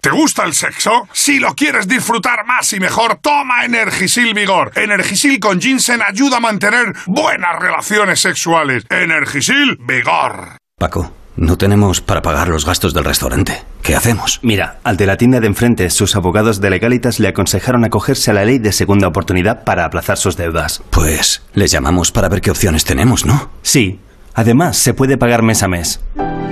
¿Te 0.00 0.08
gusta 0.08 0.44
el 0.44 0.54
sexo? 0.54 1.08
Si 1.12 1.38
lo 1.38 1.54
quieres 1.54 1.86
disfrutar 1.86 2.46
más 2.46 2.72
y 2.72 2.80
mejor, 2.80 3.16
toma 3.16 3.66
Energisil 3.66 4.32
Vigor. 4.32 4.72
Energisil 4.74 5.38
con 5.38 5.60
ginseng 5.60 6.00
ayuda 6.00 6.38
a 6.38 6.40
mantener 6.40 6.94
buenas 7.06 7.58
relaciones 7.60 8.18
sexuales. 8.18 8.86
Energisil 8.88 9.76
Vigor. 9.78 10.56
Paco, 10.78 11.12
no 11.36 11.58
tenemos 11.58 12.00
para 12.00 12.22
pagar 12.22 12.48
los 12.48 12.64
gastos 12.64 12.94
del 12.94 13.04
restaurante. 13.04 13.62
¿Qué 13.82 13.94
hacemos? 13.94 14.40
Mira, 14.42 14.78
al 14.84 14.96
de 14.96 15.04
la 15.04 15.18
tienda 15.18 15.38
de 15.38 15.48
enfrente, 15.48 15.90
sus 15.90 16.16
abogados 16.16 16.62
de 16.62 16.70
legalitas 16.70 17.20
le 17.20 17.28
aconsejaron 17.28 17.84
acogerse 17.84 18.30
a 18.30 18.34
la 18.34 18.46
ley 18.46 18.58
de 18.58 18.72
segunda 18.72 19.06
oportunidad 19.06 19.64
para 19.64 19.84
aplazar 19.84 20.16
sus 20.16 20.34
deudas. 20.34 20.82
Pues 20.88 21.42
les 21.52 21.70
llamamos 21.70 22.10
para 22.10 22.30
ver 22.30 22.40
qué 22.40 22.50
opciones 22.50 22.84
tenemos, 22.84 23.26
¿no? 23.26 23.50
Sí. 23.60 24.00
Además, 24.34 24.76
se 24.76 24.94
puede 24.94 25.18
pagar 25.18 25.42
mes 25.42 25.62
a 25.62 25.68
mes. 25.68 26.00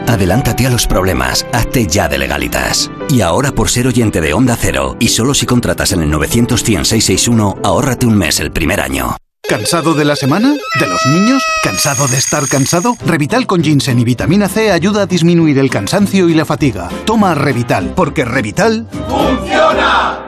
Adelántate 0.06 0.66
a 0.66 0.70
los 0.70 0.86
problemas, 0.86 1.46
hazte 1.52 1.86
ya 1.86 2.08
de 2.08 2.16
legalitas. 2.16 2.90
Y 3.10 3.20
ahora 3.20 3.52
por 3.52 3.68
ser 3.68 3.86
oyente 3.86 4.20
de 4.22 4.32
Onda 4.32 4.56
Cero, 4.58 4.96
y 4.98 5.08
solo 5.08 5.34
si 5.34 5.44
contratas 5.44 5.92
en 5.92 6.00
el 6.00 6.10
91661, 6.10 7.58
ahórrate 7.62 8.06
un 8.06 8.16
mes 8.16 8.40
el 8.40 8.50
primer 8.50 8.80
año. 8.80 9.16
¿Cansado 9.48 9.94
de 9.94 10.04
la 10.04 10.16
semana? 10.16 10.54
¿De 10.78 10.86
los 10.86 11.06
niños? 11.06 11.42
¿Cansado 11.62 12.06
de 12.08 12.18
estar 12.18 12.46
cansado? 12.48 12.96
Revital 13.06 13.46
con 13.46 13.62
ginseng 13.62 13.98
y 13.98 14.04
vitamina 14.04 14.48
C 14.48 14.70
ayuda 14.72 15.02
a 15.02 15.06
disminuir 15.06 15.58
el 15.58 15.70
cansancio 15.70 16.28
y 16.28 16.34
la 16.34 16.44
fatiga. 16.44 16.88
Toma 17.06 17.34
Revital, 17.34 17.94
porque 17.94 18.24
Revital... 18.26 18.86
¡Funciona! 19.08 20.27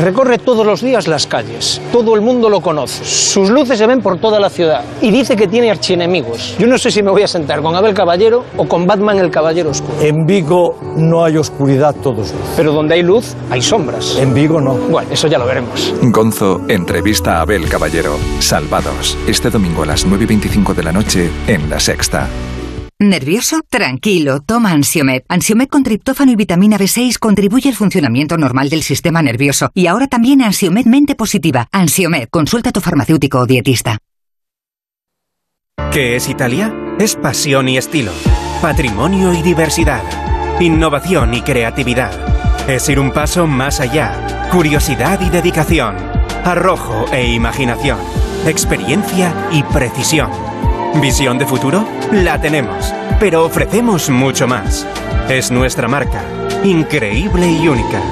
Recorre 0.00 0.38
todos 0.38 0.66
los 0.66 0.80
días 0.80 1.06
las 1.06 1.28
calles. 1.28 1.80
Todo 1.92 2.16
el 2.16 2.20
mundo 2.20 2.48
lo 2.48 2.60
conoce. 2.60 3.04
Sus 3.04 3.50
luces 3.50 3.78
se 3.78 3.86
ven 3.86 4.00
por 4.00 4.18
toda 4.18 4.40
la 4.40 4.50
ciudad. 4.50 4.84
Y 5.00 5.12
dice 5.12 5.36
que 5.36 5.46
tiene 5.46 5.70
archienemigos. 5.70 6.56
Yo 6.58 6.66
no 6.66 6.76
sé 6.76 6.90
si 6.90 7.04
me 7.04 7.12
voy 7.12 7.22
a 7.22 7.28
sentar 7.28 7.62
con 7.62 7.76
Abel 7.76 7.94
Caballero 7.94 8.44
o 8.56 8.66
con 8.66 8.84
Batman 8.84 9.18
el 9.18 9.30
Caballero 9.30 9.70
Oscuro. 9.70 10.00
En 10.00 10.26
Vigo 10.26 10.76
no 10.96 11.24
hay 11.24 11.36
oscuridad 11.36 11.94
todos 12.02 12.32
luz. 12.32 12.50
Pero 12.56 12.72
donde 12.72 12.94
hay 12.94 13.02
luz, 13.02 13.36
hay 13.48 13.62
sombras. 13.62 14.16
En 14.18 14.34
Vigo 14.34 14.60
no. 14.60 14.74
Bueno, 14.74 15.08
eso 15.12 15.28
ya 15.28 15.38
lo 15.38 15.46
veremos. 15.46 15.94
Gonzo 16.02 16.62
entrevista 16.66 17.38
a 17.38 17.42
Abel 17.42 17.68
Caballero. 17.68 18.16
Salvados. 18.40 19.16
Este 19.28 19.50
domingo 19.50 19.84
a 19.84 19.86
las 19.86 20.04
9 20.04 20.24
y 20.24 20.26
25 20.26 20.74
de 20.74 20.82
la 20.82 20.90
noche 20.90 21.30
en 21.46 21.70
La 21.70 21.78
Sexta. 21.78 22.28
¿Nervioso? 23.00 23.60
Tranquilo, 23.68 24.40
toma 24.40 24.72
Ansiomed. 24.72 25.22
Ansiomed 25.28 25.68
con 25.68 25.84
triptófano 25.84 26.32
y 26.32 26.34
vitamina 26.34 26.76
B6 26.76 27.20
contribuye 27.20 27.68
al 27.68 27.76
funcionamiento 27.76 28.36
normal 28.36 28.70
del 28.70 28.82
sistema 28.82 29.22
nervioso. 29.22 29.70
Y 29.72 29.86
ahora 29.86 30.08
también 30.08 30.42
Ansiomed 30.42 30.84
mente 30.84 31.14
positiva. 31.14 31.68
Ansiomed, 31.70 32.28
consulta 32.28 32.70
a 32.70 32.72
tu 32.72 32.80
farmacéutico 32.80 33.38
o 33.38 33.46
dietista. 33.46 33.98
¿Qué 35.92 36.16
es 36.16 36.28
Italia? 36.28 36.74
Es 36.98 37.14
pasión 37.14 37.68
y 37.68 37.78
estilo, 37.78 38.10
patrimonio 38.60 39.32
y 39.32 39.42
diversidad, 39.42 40.02
innovación 40.60 41.34
y 41.34 41.42
creatividad. 41.42 42.68
Es 42.68 42.88
ir 42.88 42.98
un 42.98 43.12
paso 43.12 43.46
más 43.46 43.78
allá, 43.78 44.48
curiosidad 44.50 45.20
y 45.20 45.30
dedicación, 45.30 45.94
arrojo 46.44 47.06
e 47.12 47.32
imaginación, 47.32 48.00
experiencia 48.44 49.32
y 49.52 49.62
precisión. 49.62 50.57
¿Visión 50.96 51.38
de 51.38 51.46
futuro? 51.46 51.86
La 52.12 52.40
tenemos, 52.40 52.92
pero 53.20 53.44
ofrecemos 53.44 54.10
mucho 54.10 54.48
más. 54.48 54.86
Es 55.28 55.50
nuestra 55.50 55.86
marca, 55.86 56.22
increíble 56.64 57.50
y 57.50 57.68
única. 57.68 58.02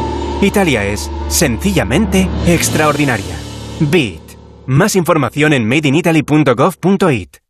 Italia 0.41 0.85
es, 0.85 1.11
sencillamente, 1.29 2.29
extraordinaria. 2.47 3.37
Beat. 3.81 4.21
Más 4.67 4.95
información 4.95 5.53
en 5.53 5.67
madeinitaly.gov.it. 5.67 7.46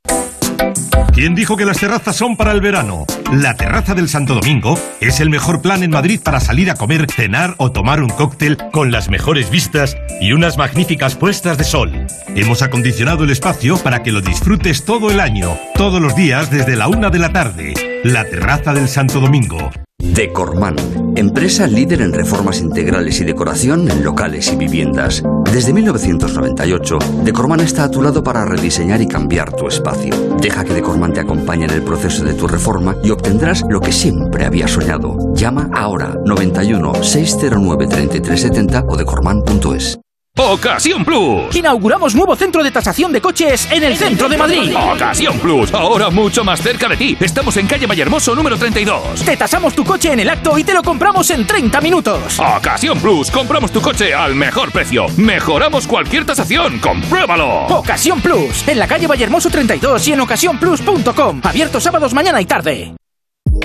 ¿Quién 1.17 1.35
dijo 1.35 1.57
que 1.57 1.65
las 1.65 1.79
terrazas 1.79 2.15
son 2.15 2.37
para 2.37 2.53
el 2.53 2.61
verano? 2.61 3.07
La 3.33 3.55
Terraza 3.55 3.95
del 3.95 4.09
Santo 4.09 4.35
Domingo 4.35 4.79
es 5.01 5.19
el 5.21 5.31
mejor 5.31 5.63
plan 5.63 5.83
en 5.83 5.91
Madrid 5.91 6.21
para 6.23 6.41
salir 6.41 6.71
a 6.71 6.75
comer, 6.75 7.07
cenar 7.11 7.55
o 7.57 7.73
tomar 7.73 8.03
un 8.03 8.11
cóctel 8.11 8.59
con 8.71 8.93
las 8.93 9.09
mejores 9.09 9.49
vistas 9.49 9.97
y 10.21 10.33
unas 10.33 10.59
magníficas 10.59 11.15
puestas 11.15 11.57
de 11.57 11.65
sol. 11.65 12.07
Hemos 12.35 12.61
acondicionado 12.61 13.25
el 13.25 13.31
espacio 13.31 13.79
para 13.79 14.03
que 14.03 14.13
lo 14.13 14.21
disfrutes 14.21 14.85
todo 14.85 15.11
el 15.11 15.21
año, 15.21 15.57
todos 15.75 16.03
los 16.03 16.15
días 16.15 16.51
desde 16.51 16.77
la 16.77 16.87
una 16.87 17.09
de 17.09 17.19
la 17.19 17.33
tarde. 17.33 17.73
La 18.05 18.25
Terraza 18.25 18.75
del 18.75 18.89
Santo 18.89 19.19
Domingo. 19.19 19.71
Decorman, 20.17 20.77
empresa 21.15 21.67
líder 21.67 22.01
en 22.01 22.15
reformas 22.15 22.61
integrales 22.61 23.21
y 23.21 23.25
decoración 23.25 23.91
en 23.91 24.03
locales 24.03 24.51
y 24.51 24.57
viviendas. 24.57 25.23
Desde 25.53 25.75
1998, 25.75 26.99
Decorman 27.23 27.61
está 27.61 27.85
a 27.85 27.91
tu 27.91 28.01
lado 28.01 28.23
para 28.23 28.47
rediseñar 28.47 29.03
y 29.03 29.09
cambiar 29.09 29.53
tu 29.53 29.69
espacio. 29.69 30.15
Deja 30.41 30.65
que 30.65 30.73
Decorman 30.73 31.13
te 31.13 31.21
acompañe 31.21 31.67
en 31.67 31.73
el 31.73 31.83
proceso 31.83 32.25
de 32.25 32.33
tu 32.33 32.49
reforma 32.49 32.97
y 33.05 33.11
obtendrás 33.11 33.63
lo 33.69 33.79
que 33.79 33.93
siempre 33.93 34.47
habías 34.47 34.71
soñado. 34.71 35.35
Llama 35.35 35.69
ahora 35.75 36.17
91 36.25 36.95
609 37.03 37.87
3370 37.87 38.87
o 38.89 38.97
decorman.es. 38.97 39.99
Ocasión 40.39 41.03
Plus. 41.03 41.57
Inauguramos 41.57 42.15
nuevo 42.15 42.37
centro 42.37 42.63
de 42.63 42.71
tasación 42.71 43.11
de 43.11 43.23
coches 43.23 43.67
en 43.71 43.83
el 43.83 43.97
centro 43.97 44.29
de 44.29 44.37
Madrid. 44.37 44.75
Ocasión 44.77 45.39
Plus, 45.39 45.73
ahora 45.73 46.11
mucho 46.11 46.45
más 46.45 46.61
cerca 46.61 46.89
de 46.89 46.97
ti. 46.99 47.17
Estamos 47.19 47.57
en 47.57 47.67
calle 47.67 47.87
Vallehermoso 47.87 48.35
número 48.35 48.59
32. 48.59 49.23
Te 49.25 49.35
tasamos 49.35 49.75
tu 49.75 49.83
coche 49.83 50.13
en 50.13 50.21
el 50.21 50.29
acto 50.29 50.59
y 50.59 50.65
te 50.65 50.75
lo 50.75 50.83
compramos 50.83 51.31
en 51.31 51.47
30 51.47 51.81
minutos. 51.81 52.39
Ocasión 52.39 53.01
Plus, 53.01 53.31
compramos 53.31 53.73
tu 53.73 53.81
coche 53.81 54.13
al 54.13 54.35
mejor 54.35 54.71
precio. 54.73 55.07
Mejoramos 55.17 55.87
cualquier 55.87 56.27
tasación, 56.27 56.81
compruébalo. 56.81 57.69
Ocasión 57.69 58.21
Plus, 58.21 58.69
en 58.69 58.79
la 58.79 58.87
calle 58.87 59.07
Vallehermoso 59.07 59.49
32 59.49 60.07
y 60.09 60.13
en 60.13 60.21
ocasiónplus.com. 60.21 61.41
Abierto 61.45 61.81
sábados 61.81 62.13
mañana 62.13 62.43
y 62.43 62.45
tarde. 62.45 62.95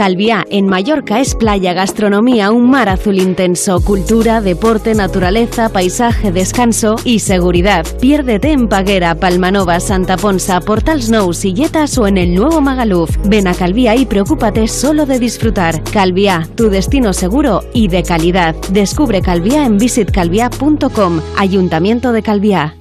Calviá, 0.02 0.48
en 0.50 0.66
Mallorca, 0.66 1.20
es 1.20 1.36
playa, 1.36 1.74
gastronomía, 1.74 2.50
un 2.50 2.72
mar 2.72 2.90
azul 2.90 3.20
intenso, 3.20 3.82
cultura, 3.82 4.42
deporte, 4.42 4.96
naturaleza, 4.96 5.70
paisaje, 5.70 6.32
descanso 6.32 6.96
y 7.06 7.20
seguridad. 7.20 7.86
Piérdete 8.00 8.52
en 8.52 8.68
Paguera, 8.68 9.14
Palmanova, 9.14 9.80
Santa 9.80 10.18
Ponsa, 10.18 10.60
Portal 10.60 11.04
Snow, 11.04 11.34
Silletas 11.34 12.00
o 12.00 12.08
en 12.08 12.18
el 12.18 12.34
nuevo 12.34 12.62
Magaluf. 12.62 13.16
Ven 13.26 13.48
a 13.48 13.54
Calviá 13.54 13.96
y 13.96 14.08
preocúpate 14.08 14.68
solo 14.68 15.06
de 15.06 15.20
disfrutar. 15.20 15.84
Calviá, 15.84 16.48
tu 16.56 16.72
destino 16.72 17.14
seguro 17.14 17.62
y 17.72 17.88
de 17.88 18.02
calidad. 18.02 18.56
Descubre 18.72 19.22
Calviá 19.22 19.68
en 19.68 19.78
visitcalviá.com. 19.78 21.22
Ayuntamiento 21.38 22.12
de 22.12 22.24
Calviá. 22.24 22.81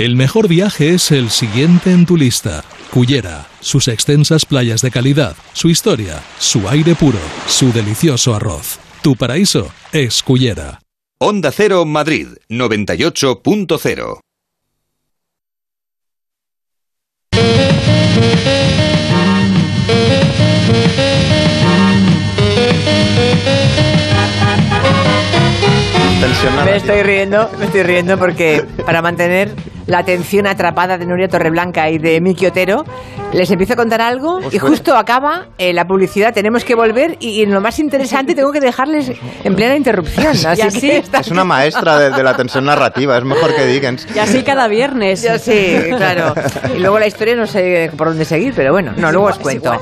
El 0.00 0.16
mejor 0.16 0.48
viaje 0.48 0.94
es 0.94 1.10
el 1.10 1.28
siguiente 1.28 1.92
en 1.92 2.06
tu 2.06 2.16
lista. 2.16 2.64
Cullera, 2.90 3.46
sus 3.60 3.86
extensas 3.86 4.46
playas 4.46 4.80
de 4.80 4.90
calidad, 4.90 5.36
su 5.52 5.68
historia, 5.68 6.22
su 6.38 6.66
aire 6.70 6.94
puro, 6.94 7.18
su 7.46 7.70
delicioso 7.70 8.34
arroz. 8.34 8.78
Tu 9.02 9.14
paraíso 9.14 9.70
es 9.92 10.22
Cullera. 10.22 10.80
Onda 11.18 11.52
Cero 11.52 11.84
Madrid 11.84 12.28
98.0 12.48 14.20
Me 26.64 26.76
estoy 26.76 27.02
riendo, 27.02 27.48
me 27.58 27.64
estoy 27.64 27.82
riendo 27.82 28.18
porque 28.18 28.62
para 28.84 29.00
mantener 29.00 29.54
la 29.86 29.98
atención 29.98 30.46
atrapada 30.46 30.98
de 30.98 31.06
Nuria 31.06 31.28
Torreblanca 31.28 31.88
y 31.88 31.96
de 31.98 32.20
Miki 32.20 32.44
Otero, 32.46 32.84
les 33.32 33.50
empiezo 33.50 33.72
a 33.72 33.76
contar 33.76 34.00
algo 34.02 34.38
y 34.52 34.58
justo 34.58 34.96
acaba 34.96 35.46
eh, 35.56 35.72
la 35.72 35.86
publicidad, 35.86 36.34
tenemos 36.34 36.64
que 36.64 36.74
volver 36.74 37.16
y, 37.20 37.42
en 37.42 37.52
lo 37.52 37.60
más 37.60 37.78
interesante 37.78 38.34
tengo 38.34 38.52
que 38.52 38.60
dejarles 38.60 39.12
en 39.44 39.54
plena 39.56 39.76
interrupción. 39.76 40.36
Así 40.46 40.60
Y 40.60 40.62
así- 40.62 40.80
que 40.80 40.96
está- 40.98 41.20
Es 41.20 41.30
una 41.30 41.44
maestra 41.44 41.98
de, 41.98 42.10
de 42.10 42.22
la 42.22 42.36
tensión 42.36 42.66
narrativa, 42.66 43.16
es 43.16 43.24
mejor 43.24 43.54
que 43.54 43.64
Dickens. 43.66 44.06
Y 44.14 44.18
así 44.18 44.42
cada 44.42 44.68
viernes. 44.68 45.22
Ya 45.22 45.38
sí, 45.38 45.76
claro. 45.96 46.34
Y 46.76 46.80
luego 46.80 46.98
la 46.98 47.06
historia 47.06 47.34
no 47.34 47.46
sé 47.46 47.90
por 47.96 48.08
dónde 48.08 48.24
seguir, 48.26 48.52
pero 48.54 48.72
bueno, 48.72 48.92
no, 48.96 49.10
luego 49.10 49.28
os 49.28 49.38
cuento. 49.38 49.72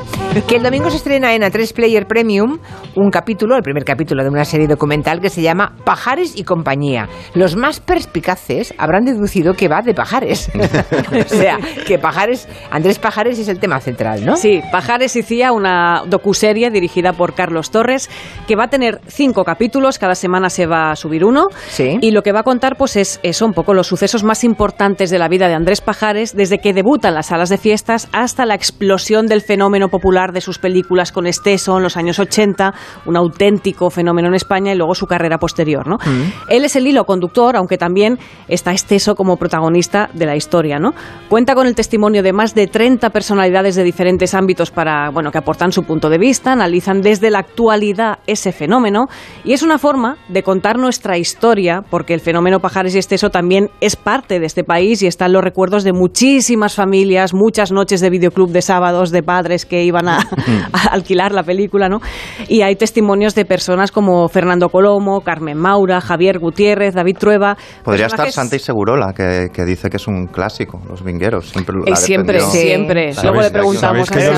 Que 0.47 0.57
el 0.57 0.63
domingo 0.63 0.89
se 0.91 0.99
estrena 0.99 1.35
en 1.35 1.43
A3 1.43 1.73
Player 1.73 2.07
Premium 2.07 2.59
un 2.99 3.11
capítulo, 3.11 3.57
el 3.57 3.63
primer 3.63 3.85
capítulo 3.85 4.23
de 4.23 4.31
una 4.31 4.45
serie 4.45 4.67
documental 4.67 5.21
que 5.21 5.31
se 5.31 5.43
llama 5.43 5.75
Pajares 5.85 6.37
y 6.37 6.45
compañía. 6.45 7.09
Los 7.35 7.57
más 7.57 7.81
perspicaces 7.81 8.75
habrán 8.79 9.05
deducido 9.05 9.55
que 9.55 9.69
va 9.69 9.83
de 9.83 9.95
pajares. 9.95 10.51
o 11.13 11.29
sea, 11.29 11.59
que 11.87 11.99
Pajares, 11.99 12.49
Andrés 12.71 12.99
Pajares 12.99 13.39
es 13.39 13.49
el 13.49 13.59
tema 13.59 13.81
central, 13.81 14.25
¿no? 14.25 14.37
Sí, 14.37 14.63
Pajares 14.73 15.17
y 15.17 15.23
Cía, 15.23 15.53
una 15.53 16.03
docuserie 16.07 16.71
dirigida 16.71 17.13
por 17.13 17.35
Carlos 17.35 17.71
Torres, 17.71 18.11
que 18.47 18.57
va 18.57 18.65
a 18.65 18.69
tener 18.69 19.01
cinco 19.07 19.45
capítulos, 19.45 19.99
cada 19.99 20.15
semana 20.15 20.51
se 20.51 20.67
va 20.67 20.91
a 20.91 20.97
subir 20.97 21.25
uno. 21.25 21.49
Y 21.79 22.11
lo 22.11 22.23
que 22.23 22.33
va 22.33 22.41
a 22.41 22.45
contar, 22.45 22.77
pues, 22.77 22.97
es 22.97 23.21
eso, 23.23 23.47
un 23.47 23.53
poco 23.53 23.75
los 23.75 23.87
sucesos 23.87 24.25
más 24.25 24.45
importantes 24.45 25.11
de 25.11 25.19
la 25.19 25.29
vida 25.29 25.49
de 25.49 25.55
Andrés 25.55 25.81
Pajares, 25.81 26.35
desde 26.35 26.59
que 26.59 26.73
debuta 26.73 27.09
en 27.09 27.15
las 27.15 27.27
salas 27.27 27.49
de 27.49 27.59
fiestas 27.59 28.09
hasta 28.13 28.47
la 28.47 28.55
explosión 28.55 29.27
del 29.27 29.43
fenómeno 29.43 29.89
popular 29.89 30.33
de 30.33 30.41
sus 30.41 30.59
películas 30.59 31.13
con 31.13 31.27
Esteso 31.27 31.77
en 31.77 31.83
los 31.83 31.97
años 31.97 32.19
80, 32.19 32.75
un 33.07 33.17
auténtico 33.17 33.91
fenómeno 33.91 34.29
en 34.29 34.35
España, 34.35 34.73
y 34.73 34.77
luego 34.77 34.95
su 34.95 35.07
carrera 35.07 35.39
posterior, 35.39 35.87
¿no? 35.87 35.99
Él 36.49 36.65
es 36.65 36.77
el 36.77 36.87
hilo 36.87 37.05
conductor, 37.05 37.57
aunque 37.57 37.79
también 37.79 38.19
está 38.49 38.73
Esteso 38.73 39.15
como 39.15 39.37
protagonista 39.37 40.09
de 40.13 40.27
la 40.27 40.37
historia, 40.37 40.79
¿no? 40.79 40.95
Cuenta 41.29 41.55
con 41.55 41.67
el 41.67 41.75
testimonio 41.75 42.23
de 42.23 42.33
más 42.33 42.55
de 42.55 42.67
30 42.67 43.11
personalidades 43.11 43.75
de 43.77 43.85
diferentes 43.85 44.35
ámbitos 44.35 44.71
para, 44.71 45.11
bueno, 45.11 45.31
que 45.31 45.39
aportan 45.39 45.73
su 45.73 45.85
punto 45.85 46.09
de 46.09 46.19
vista, 46.19 46.53
analizan 46.53 47.01
desde 47.01 47.31
la 47.31 47.41
actualidad 47.41 48.19
ese 48.27 48.53
fenómeno 48.53 49.09
y 49.45 49.53
es 49.53 49.63
una 49.63 49.79
forma 49.79 50.17
de 50.29 50.43
contar 50.43 50.79
nuestra 50.79 51.19
historia, 51.19 51.83
porque 51.89 52.15
el 52.15 52.21
fenómeno 52.21 52.61
Pajares 52.61 52.95
y 52.95 52.99
Esteso 52.99 53.31
también 53.31 53.71
es 53.81 53.97
parte 53.97 54.41
de 54.41 54.47
este 54.47 54.65
país 54.65 55.03
y 55.03 55.07
está 55.07 55.27
en 55.27 55.33
los 55.33 55.45
recuerdos 55.45 55.85
de 55.85 55.93
muchísimas 55.93 56.75
familias, 56.75 57.35
muchas 57.35 57.73
noches 57.73 58.01
de 58.01 58.11
videoclub 58.11 58.51
de 58.51 58.63
sábados 58.63 59.11
de 59.11 59.23
padres 59.23 59.67
que 59.67 59.85
iban 59.85 60.09
a, 60.09 60.19
a 60.73 60.89
alquilar 60.89 61.33
la 61.33 61.43
película, 61.43 61.89
¿no? 61.89 62.01
Y 62.49 62.63
hay 62.63 62.77
testimonios 62.79 63.35
de 63.35 63.45
personas 63.45 63.93
como 63.93 64.29
Fernando 64.29 64.69
Colomo, 64.69 65.21
Carmen 65.21 65.59
Maura, 65.59 66.01
Javier 66.01 66.39
Gutiérrez, 66.39 66.95
David 66.95 67.17
Trueba. 67.19 67.57
Podría 67.85 68.07
estar 68.07 68.31
Santa 68.31 68.57
y 68.57 68.59
Segurola, 68.61 69.13
que, 69.15 69.49
que 69.53 69.65
dice 69.65 69.91
que 69.91 69.97
es 69.99 70.07
un 70.09 70.27
clásico, 70.27 70.81
Los 70.89 71.05
Vingueros. 71.05 71.51
Siempre 71.51 71.77
lo 71.77 71.87
Eh, 71.87 71.97
siempre, 71.97 72.41
siempre. 72.41 73.13
Luego 73.23 73.41
le 73.43 73.51
preguntamos 73.51 74.09
¿Sabéis 74.09 74.11
a 74.11 74.15
que 74.15 74.25
yo 74.25 74.33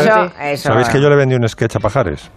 le- 0.49 0.53
Eso. 0.53 0.63
¿Sabéis 0.71 0.89
que 0.89 1.01
yo 1.01 1.09
le 1.09 1.17
vendí 1.17 1.35
un 1.37 1.49
sketch 1.49 1.77
a 1.77 1.81
Pajares? 1.81 2.31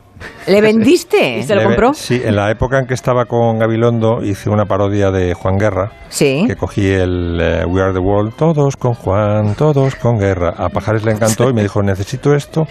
¿Le 0.47 0.61
vendiste? 0.61 1.37
¿Y 1.39 1.43
se 1.43 1.55
lo 1.55 1.63
compró? 1.63 1.93
Sí, 1.93 2.21
en 2.23 2.35
la 2.35 2.51
época 2.51 2.79
en 2.79 2.85
que 2.85 2.93
estaba 2.93 3.25
con 3.25 3.59
Gabilondo 3.59 4.23
hice 4.23 4.49
una 4.49 4.65
parodia 4.65 5.11
de 5.11 5.33
Juan 5.33 5.57
Guerra. 5.57 5.91
Sí. 6.09 6.45
Que 6.47 6.55
cogí 6.55 6.87
el 6.87 7.39
eh, 7.41 7.65
We 7.65 7.81
Are 7.81 7.93
the 7.93 7.99
World, 7.99 8.33
todos 8.35 8.77
con 8.77 8.93
Juan, 8.93 9.55
todos 9.55 9.95
con 9.95 10.19
Guerra. 10.19 10.53
A 10.57 10.69
Pajares 10.69 11.03
le 11.03 11.11
encantó 11.11 11.49
y 11.49 11.53
me 11.53 11.61
dijo, 11.61 11.81
necesito 11.81 12.35
esto, 12.35 12.67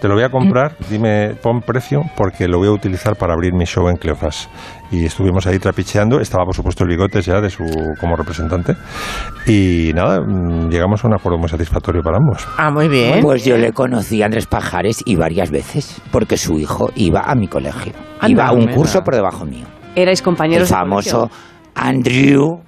te 0.00 0.08
lo 0.08 0.14
voy 0.14 0.24
a 0.24 0.30
comprar, 0.30 0.76
dime, 0.90 1.34
pon 1.40 1.60
precio, 1.60 2.02
porque 2.16 2.48
lo 2.48 2.58
voy 2.58 2.68
a 2.68 2.72
utilizar 2.72 3.16
para 3.16 3.34
abrir 3.34 3.52
mi 3.52 3.64
show 3.64 3.88
en 3.88 3.96
Cleofas. 3.96 4.48
Y 4.92 5.06
estuvimos 5.06 5.46
ahí 5.46 5.58
trapicheando, 5.58 6.20
estaba 6.20 6.44
por 6.44 6.54
supuesto 6.54 6.84
el 6.84 6.90
bigotes 6.90 7.24
ya 7.24 7.40
de 7.40 7.48
su 7.48 7.64
como 7.98 8.14
representante. 8.14 8.76
Y 9.46 9.90
nada, 9.94 10.20
mm, 10.20 10.68
llegamos 10.68 11.02
a 11.02 11.08
un 11.08 11.14
acuerdo 11.14 11.38
muy 11.38 11.48
satisfactorio 11.48 12.02
para 12.02 12.18
ambos. 12.18 12.46
Ah, 12.58 12.70
muy 12.70 12.88
bien. 12.88 13.22
Pues 13.22 13.42
yo 13.44 13.56
le 13.56 13.72
conocí 13.72 14.20
a 14.22 14.26
Andrés 14.26 14.46
Pajares 14.46 15.02
y 15.06 15.16
varias 15.16 15.50
veces, 15.50 16.00
porque 16.12 16.36
su 16.36 16.58
hijo 16.58 16.90
iba 16.94 17.22
a 17.22 17.34
mi 17.34 17.48
colegio. 17.48 17.94
Anda, 18.20 18.28
iba 18.30 18.46
a 18.48 18.52
un 18.52 18.60
mira. 18.60 18.74
curso 18.74 19.00
por 19.02 19.14
debajo 19.14 19.46
mío. 19.46 19.64
Erais 19.94 20.20
compañeros 20.20 20.68
el 20.70 20.74
de 20.74 20.80
famoso 20.80 21.18
colegio. 21.20 21.52
Andrew 21.74 22.60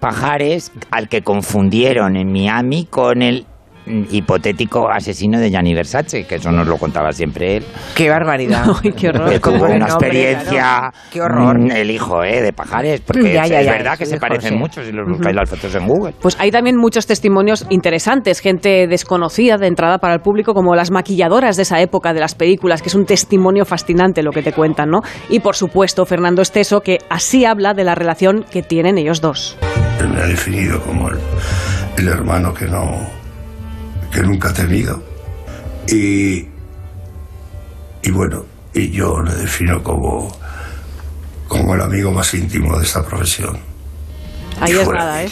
Pajares, 0.00 0.72
al 0.90 1.08
que 1.08 1.22
confundieron 1.22 2.16
en 2.16 2.30
Miami 2.30 2.84
con 2.84 3.22
el 3.22 3.46
hipotético 3.86 4.88
asesino 4.90 5.38
de 5.38 5.50
Gianni 5.50 5.74
Versace, 5.74 6.24
que 6.24 6.36
eso 6.36 6.50
nos 6.50 6.66
lo 6.66 6.76
contaba 6.76 7.12
siempre 7.12 7.56
él. 7.58 7.64
Qué 7.94 8.08
barbaridad. 8.08 8.64
Ay, 8.84 8.92
qué 8.92 9.08
horror. 9.08 9.30
Que 9.30 9.40
tuvo 9.40 9.64
una 9.64 9.86
experiencia, 9.86 10.50
claro. 10.50 10.90
Qué 11.12 11.20
horror. 11.20 11.58
mm, 11.58 11.70
el 11.72 11.90
hijo 11.90 12.22
eh, 12.22 12.42
de 12.42 12.52
Pajares, 12.52 13.00
porque 13.00 13.32
Ya, 13.32 13.42
es, 13.44 13.50
ya, 13.50 13.60
es 13.60 13.66
ya, 13.66 13.72
verdad 13.72 13.98
que 13.98 14.06
se 14.06 14.16
hijo, 14.16 14.20
parecen 14.20 14.50
sí. 14.52 14.56
mucho 14.56 14.82
si 14.84 14.92
los 14.92 15.08
buscáis 15.08 15.34
las 15.34 15.48
fotos 15.50 15.74
en 15.74 15.86
Google. 15.86 16.14
Pues 16.20 16.36
hay 16.38 16.50
también 16.50 16.76
muchos 16.76 17.06
testimonios 17.06 17.66
interesantes, 17.70 18.40
gente 18.40 18.86
desconocida 18.86 19.56
de 19.56 19.66
entrada 19.66 19.98
para 19.98 20.14
el 20.14 20.20
público, 20.20 20.54
como 20.54 20.74
las 20.74 20.90
maquilladoras 20.90 21.56
de 21.56 21.62
esa 21.62 21.80
época 21.80 22.12
de 22.12 22.20
las 22.20 22.34
películas, 22.34 22.82
que 22.82 22.88
es 22.88 22.94
un 22.94 23.04
testimonio 23.04 23.64
fascinante 23.64 24.22
lo 24.22 24.30
que 24.32 24.42
te 24.42 24.52
cuentan, 24.52 24.90
¿no? 24.90 25.00
Y 25.28 25.40
por 25.40 25.56
supuesto, 25.56 26.06
Fernando 26.06 26.42
Esteso, 26.42 26.80
que 26.80 26.98
así 27.08 27.44
habla 27.44 27.74
de 27.74 27.84
la 27.84 27.94
relación 27.94 28.44
que 28.50 28.62
tienen 28.62 28.98
ellos 28.98 29.20
dos. 29.20 29.56
Él 30.00 30.08
me 30.08 30.20
ha 30.20 30.26
definido 30.26 30.80
como 30.80 31.08
el, 31.10 31.18
el 31.98 32.08
hermano 32.08 32.54
que 32.54 32.66
no 32.66 33.19
que 34.12 34.22
nunca 34.22 34.50
ha 34.50 34.54
tenido. 34.54 35.02
Y 35.88 36.48
y 38.02 38.10
bueno 38.10 38.44
y 38.72 38.90
yo 38.90 39.20
le 39.20 39.34
defino 39.34 39.82
como 39.82 40.30
como 41.48 41.74
el 41.74 41.80
amigo 41.80 42.12
más 42.12 42.32
íntimo 42.34 42.78
de 42.78 42.84
esta 42.84 43.04
profesión. 43.04 43.58
Ahí 44.60 44.72
Y 44.72 44.76
es 44.76 44.88
nada, 44.88 45.22
¿eh? 45.24 45.30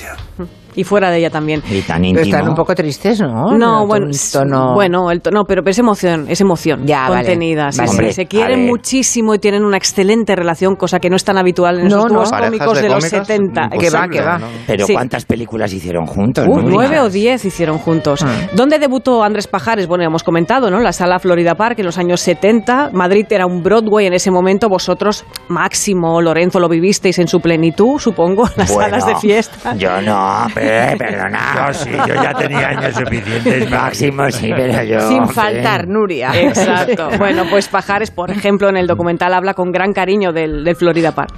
Y 0.78 0.84
fuera 0.84 1.10
de 1.10 1.18
ella 1.18 1.30
también. 1.30 1.60
Y 1.70 1.80
tan 1.82 2.02
Pero 2.02 2.20
están 2.20 2.48
un 2.48 2.54
poco 2.54 2.72
tristes, 2.74 3.20
¿no? 3.20 3.52
No, 3.58 3.84
bueno, 3.86 4.06
tono- 4.32 4.74
bueno, 4.74 5.10
el 5.10 5.20
to- 5.20 5.30
no, 5.32 5.44
pero 5.44 5.62
es 5.66 5.78
emoción, 5.78 6.26
es 6.28 6.40
emoción 6.40 6.86
Ya, 6.86 7.08
vale. 7.08 7.16
contenida. 7.26 7.72
sí, 7.72 7.78
Vale. 7.78 7.88
sí. 7.90 7.96
Hombre, 7.96 8.12
se 8.12 8.26
quieren 8.26 8.66
muchísimo 8.66 9.34
y 9.34 9.38
tienen 9.40 9.64
una 9.64 9.76
excelente 9.76 10.36
relación, 10.36 10.76
cosa 10.76 11.00
que 11.00 11.10
no 11.10 11.16
es 11.16 11.24
tan 11.24 11.36
habitual 11.36 11.80
en 11.80 11.88
No, 11.88 11.98
esos 11.98 12.12
dúos 12.12 12.30
cómicos 12.30 12.76
de 12.76 12.82
de, 12.82 12.88
los 12.90 13.04
cómicos, 13.04 13.26
70. 13.26 13.68
Que 13.70 13.90
va, 13.90 14.08
que 14.08 14.20
va. 14.20 14.38
Pero 14.68 14.86
Sí. 14.86 14.92
¿cuántas 14.92 15.24
películas 15.24 15.72
hicieron 15.72 16.06
juntos? 16.06 16.46
Uh, 16.48 16.56
no? 16.60 16.68
nueve 16.68 17.00
o 17.00 17.10
diez 17.10 17.44
hicieron 17.44 17.78
juntos. 17.78 18.22
Hmm. 18.22 18.54
¿Dónde 18.56 18.78
debutó 18.78 19.24
Andrés 19.24 19.48
Pajares? 19.48 19.88
Bueno, 19.88 20.04
ya 20.04 20.08
hemos 20.08 20.22
comentado, 20.22 20.70
¿no? 20.70 20.78
La 20.78 20.92
sala 20.92 21.18
Florida 21.18 21.56
Park 21.56 21.80
en 21.80 21.86
los 21.86 21.98
años 21.98 22.20
70. 22.20 22.90
Madrid 22.92 23.26
era 23.30 23.46
un 23.46 23.62
Broadway 23.64 24.06
en 24.06 24.12
ese 24.14 24.30
momento. 24.30 24.68
Vosotros, 24.68 25.24
Máximo, 25.48 26.22
Lorenzo, 26.22 26.60
lo 26.60 26.68
vivisteis 26.68 27.18
en 27.18 27.26
su 27.26 27.40
plenitud, 27.40 27.98
supongo, 27.98 28.46
en 28.46 28.52
las 28.56 28.72
Bueno, 28.72 28.90
salas 28.90 29.06
de 29.06 29.16
fiesta. 29.16 29.74
Yo 29.74 30.00
no, 30.02 30.46
pe- 30.54 30.67
perdona. 30.98 31.66
Yo 31.68 31.74
sí, 31.74 31.90
yo 31.90 32.14
ya 32.14 32.34
tenía 32.34 32.68
años 32.68 32.94
suficientes. 32.94 33.70
Máximo, 33.70 34.30
sí, 34.30 34.50
pero 34.54 34.82
yo. 34.82 35.08
Sin 35.08 35.28
faltar, 35.28 35.86
Nuria. 35.88 36.30
Exacto. 36.34 37.10
Bueno, 37.18 37.44
pues 37.50 37.68
Pajares, 37.68 38.10
por 38.10 38.30
ejemplo, 38.30 38.68
en 38.68 38.76
el 38.76 38.86
documental 38.86 39.34
habla 39.34 39.54
con 39.54 39.72
gran 39.72 39.92
cariño 39.92 40.32
del, 40.32 40.64
del 40.64 40.76
Florida 40.76 41.12
Park. 41.12 41.34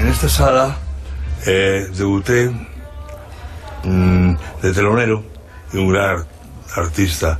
En 0.00 0.08
esta 0.08 0.28
sala 0.28 0.76
eh, 1.46 1.86
debuté 1.96 2.50
mm, 3.84 4.34
de 4.62 4.72
telonero 4.72 5.22
y 5.72 5.78
un 5.78 5.92
gran 5.92 6.24
artista, 6.76 7.38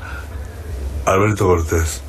Alberto 1.05 1.47
Cortés. 1.47 2.03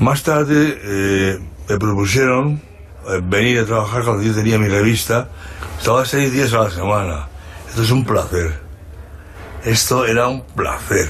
Más 0.00 0.22
tarde 0.22 0.78
eh, 0.82 1.38
me 1.68 1.78
propusieron 1.78 2.54
eh, 2.56 2.67
venir 3.22 3.60
a 3.60 3.64
trabajar 3.64 4.04
cuando 4.04 4.22
yo 4.22 4.34
tenía 4.34 4.58
mi 4.58 4.68
revista. 4.68 5.28
Estaba 5.78 6.04
seis 6.04 6.32
días 6.32 6.52
a 6.52 6.64
la 6.64 6.70
semana. 6.70 7.28
Esto 7.68 7.82
es 7.82 7.90
un 7.90 8.04
placer. 8.04 8.67
Esto 9.64 10.06
era 10.06 10.28
un 10.28 10.42
placer. 10.42 11.08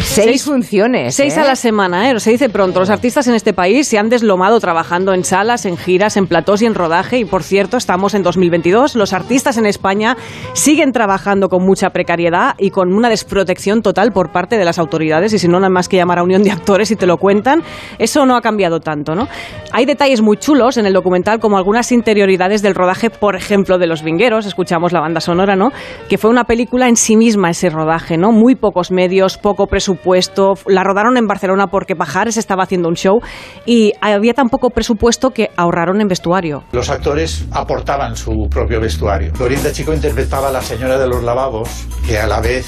Seis 0.00 0.44
funciones. 0.44 1.14
Seis 1.14 1.36
¿eh? 1.36 1.40
a 1.40 1.44
la 1.44 1.56
semana, 1.56 2.10
¿eh? 2.10 2.18
Se 2.18 2.30
dice 2.30 2.48
pronto. 2.48 2.80
Los 2.80 2.88
artistas 2.88 3.28
en 3.28 3.34
este 3.34 3.52
país 3.52 3.86
se 3.86 3.98
han 3.98 4.08
deslomado 4.08 4.58
trabajando 4.58 5.12
en 5.12 5.22
salas, 5.22 5.66
en 5.66 5.76
giras, 5.76 6.16
en 6.16 6.26
platós 6.26 6.62
y 6.62 6.66
en 6.66 6.74
rodaje. 6.74 7.18
Y 7.18 7.24
por 7.26 7.42
cierto, 7.42 7.76
estamos 7.76 8.14
en 8.14 8.22
2022. 8.22 8.96
Los 8.96 9.12
artistas 9.12 9.58
en 9.58 9.66
España 9.66 10.16
siguen 10.54 10.92
trabajando 10.92 11.48
con 11.48 11.62
mucha 11.62 11.90
precariedad 11.90 12.54
y 12.58 12.70
con 12.70 12.94
una 12.94 13.10
desprotección 13.10 13.82
total 13.82 14.12
por 14.12 14.32
parte 14.32 14.56
de 14.56 14.64
las 14.64 14.78
autoridades. 14.78 15.34
Y 15.34 15.38
si 15.38 15.46
no, 15.46 15.58
hay 15.62 15.70
más 15.70 15.88
que 15.88 15.98
llamar 15.98 16.20
a 16.20 16.22
Unión 16.22 16.42
de 16.42 16.52
Actores 16.52 16.90
y 16.90 16.96
te 16.96 17.06
lo 17.06 17.18
cuentan. 17.18 17.62
Eso 17.98 18.24
no 18.24 18.36
ha 18.36 18.40
cambiado 18.40 18.80
tanto, 18.80 19.14
¿no? 19.14 19.28
Hay 19.72 19.84
detalles 19.84 20.22
muy 20.22 20.38
chulos 20.38 20.78
en 20.78 20.86
el 20.86 20.94
documental, 20.94 21.38
como 21.38 21.58
algunas 21.58 21.92
interioridades 21.92 22.62
del 22.62 22.74
rodaje, 22.74 23.10
por 23.10 23.36
ejemplo, 23.36 23.76
de 23.76 23.86
Los 23.86 24.02
Vingueros. 24.02 24.46
Escuchamos 24.46 24.92
la 24.92 25.00
banda 25.00 25.20
sonora, 25.20 25.54
¿no? 25.54 25.70
Que 26.08 26.16
fue 26.16 26.30
una 26.30 26.44
película 26.44 26.88
en 26.88 26.96
sí 26.96 27.16
misma 27.16 27.50
ese 27.50 27.68
rodaje, 27.68 27.85
¿no? 28.18 28.32
Muy 28.32 28.54
pocos 28.54 28.90
medios, 28.90 29.38
poco 29.38 29.66
presupuesto. 29.66 30.54
La 30.66 30.82
rodaron 30.82 31.16
en 31.16 31.26
Barcelona 31.26 31.68
porque 31.68 31.96
Pajares 31.96 32.36
estaba 32.36 32.64
haciendo 32.64 32.88
un 32.88 32.96
show 32.96 33.20
y 33.64 33.92
había 34.00 34.34
tan 34.34 34.48
poco 34.48 34.70
presupuesto 34.70 35.30
que 35.30 35.50
ahorraron 35.56 36.00
en 36.00 36.08
vestuario. 36.08 36.64
Los 36.72 36.90
actores 36.90 37.46
aportaban 37.52 38.16
su 38.16 38.48
propio 38.50 38.80
vestuario. 38.80 39.34
Florinda 39.34 39.72
Chico 39.72 39.94
interpretaba 39.94 40.48
a 40.48 40.52
la 40.52 40.62
señora 40.62 40.98
de 40.98 41.08
los 41.08 41.22
lavabos, 41.22 41.86
que 42.06 42.18
a 42.18 42.26
la 42.26 42.40
vez 42.40 42.66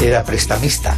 era 0.00 0.24
prestamista. 0.24 0.96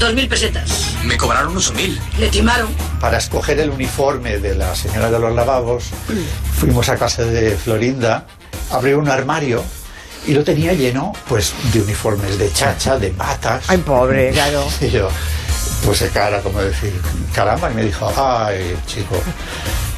Dos 0.00 0.14
mil 0.14 0.28
pesetas. 0.28 0.96
Me 1.04 1.16
cobraron 1.16 1.52
unos 1.52 1.74
mil. 1.74 1.98
Le 2.18 2.28
timaron. 2.28 2.68
Para 3.00 3.18
escoger 3.18 3.58
el 3.60 3.70
uniforme 3.70 4.38
de 4.38 4.54
la 4.54 4.74
señora 4.74 5.10
de 5.10 5.18
los 5.18 5.34
lavabos, 5.34 5.90
fuimos 6.52 6.88
a 6.88 6.96
casa 6.96 7.24
de 7.24 7.50
Florinda 7.50 8.26
abrió 8.70 8.98
un 8.98 9.08
armario 9.08 9.62
y 10.28 10.34
lo 10.34 10.44
tenía 10.44 10.74
lleno 10.74 11.12
pues 11.26 11.54
de 11.72 11.80
uniformes 11.80 12.38
de 12.38 12.52
chacha, 12.52 12.98
de 12.98 13.10
batas. 13.10 13.64
Ay, 13.68 13.78
pobre, 13.78 14.30
claro. 14.32 14.66
Y 14.80 14.90
yo 14.90 15.08
puse 15.84 16.10
cara 16.10 16.40
como 16.42 16.60
decir, 16.60 16.92
caramba, 17.34 17.70
y 17.70 17.74
me 17.74 17.84
dijo, 17.84 18.12
ay, 18.14 18.76
chico, 18.86 19.16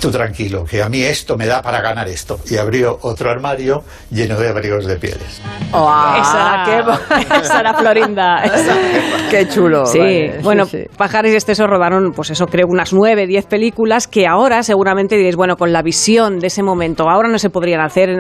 tú 0.00 0.10
tranquilo, 0.10 0.64
que 0.64 0.82
a 0.82 0.88
mí 0.88 1.02
esto 1.02 1.36
me 1.36 1.46
da 1.46 1.62
para 1.62 1.80
ganar 1.80 2.08
esto. 2.08 2.40
Y 2.50 2.56
abrió 2.56 2.98
otro 3.02 3.30
armario 3.30 3.82
lleno 4.10 4.36
de 4.38 4.48
abrigos 4.48 4.86
de 4.86 4.96
pieles. 4.96 5.40
Oh, 5.72 5.92
esa, 6.20 6.64
qué... 6.64 7.36
esa 7.42 7.60
era 7.60 7.74
Florinda. 7.74 8.42
qué 9.30 9.46
chulo. 9.48 9.86
Sí, 9.86 9.98
vale, 9.98 10.38
bueno, 10.42 10.64
sí, 10.64 10.78
sí. 10.82 10.96
Pajares 10.96 11.32
y 11.32 11.36
Esteso 11.36 11.66
rodaron, 11.66 12.12
pues 12.12 12.30
eso 12.30 12.46
creo, 12.46 12.66
unas 12.68 12.92
nueve, 12.92 13.26
diez 13.26 13.46
películas 13.46 14.06
que 14.08 14.26
ahora 14.26 14.62
seguramente 14.62 15.16
diréis, 15.16 15.36
bueno, 15.36 15.56
con 15.56 15.72
la 15.72 15.82
visión 15.82 16.38
de 16.38 16.46
ese 16.48 16.62
momento, 16.62 17.08
ahora 17.08 17.28
no 17.28 17.38
se 17.38 17.50
podrían 17.50 17.80
hacer. 17.80 18.10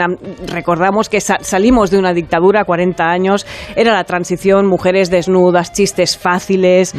Recordamos 0.46 1.08
que 1.08 1.20
sa- 1.20 1.38
salimos 1.40 1.90
de 1.90 1.98
una 1.98 2.12
dictadura, 2.12 2.64
40 2.64 3.04
años, 3.04 3.46
era 3.76 3.92
la 3.92 4.04
transición, 4.04 4.66
mujeres 4.66 5.10
desnudas, 5.10 5.72
chistes 5.72 6.16
fáciles, 6.18 6.94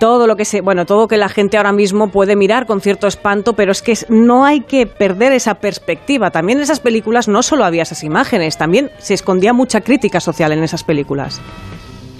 todo 0.00 0.26
lo 0.26 0.36
que 0.36 0.44
se, 0.44 0.60
bueno, 0.60 0.84
todo 0.86 1.06
que 1.08 1.16
la 1.16 1.28
gente 1.28 1.56
ahora 1.56 1.72
mismo 1.72 2.08
puede 2.08 2.36
mirar 2.36 2.66
con 2.66 2.80
cierto 2.80 3.06
espanto, 3.06 3.52
pero 3.54 3.72
es 3.72 3.82
que 3.82 3.92
es- 3.92 4.06
no 4.26 4.44
hay 4.44 4.62
que 4.62 4.86
perder 4.86 5.32
esa 5.32 5.54
perspectiva. 5.54 6.30
También 6.30 6.58
en 6.58 6.64
esas 6.64 6.80
películas 6.80 7.28
no 7.28 7.42
solo 7.42 7.64
había 7.64 7.82
esas 7.82 8.04
imágenes, 8.04 8.56
también 8.58 8.90
se 8.98 9.14
escondía 9.14 9.52
mucha 9.52 9.80
crítica 9.80 10.20
social 10.20 10.52
en 10.52 10.62
esas 10.62 10.84
películas. 10.84 11.40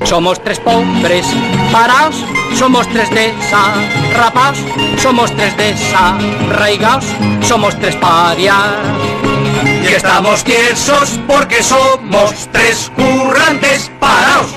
Somos 0.05 0.43
tres 0.43 0.59
pobres 0.59 1.27
paraos, 1.71 2.25
somos 2.55 2.89
tres 2.89 3.09
desarrapaos, 3.11 4.59
somos 4.99 5.31
tres 5.37 5.57
desarraigaos, 5.57 7.05
somos 7.43 7.79
tres 7.79 7.95
parias. 7.97 8.57
Y 9.83 9.95
estamos 9.95 10.43
tiesos 10.45 11.21
porque 11.27 11.63
somos 11.63 12.49
tres 12.51 12.91
currantes 12.97 13.91
paraos. 14.01 14.53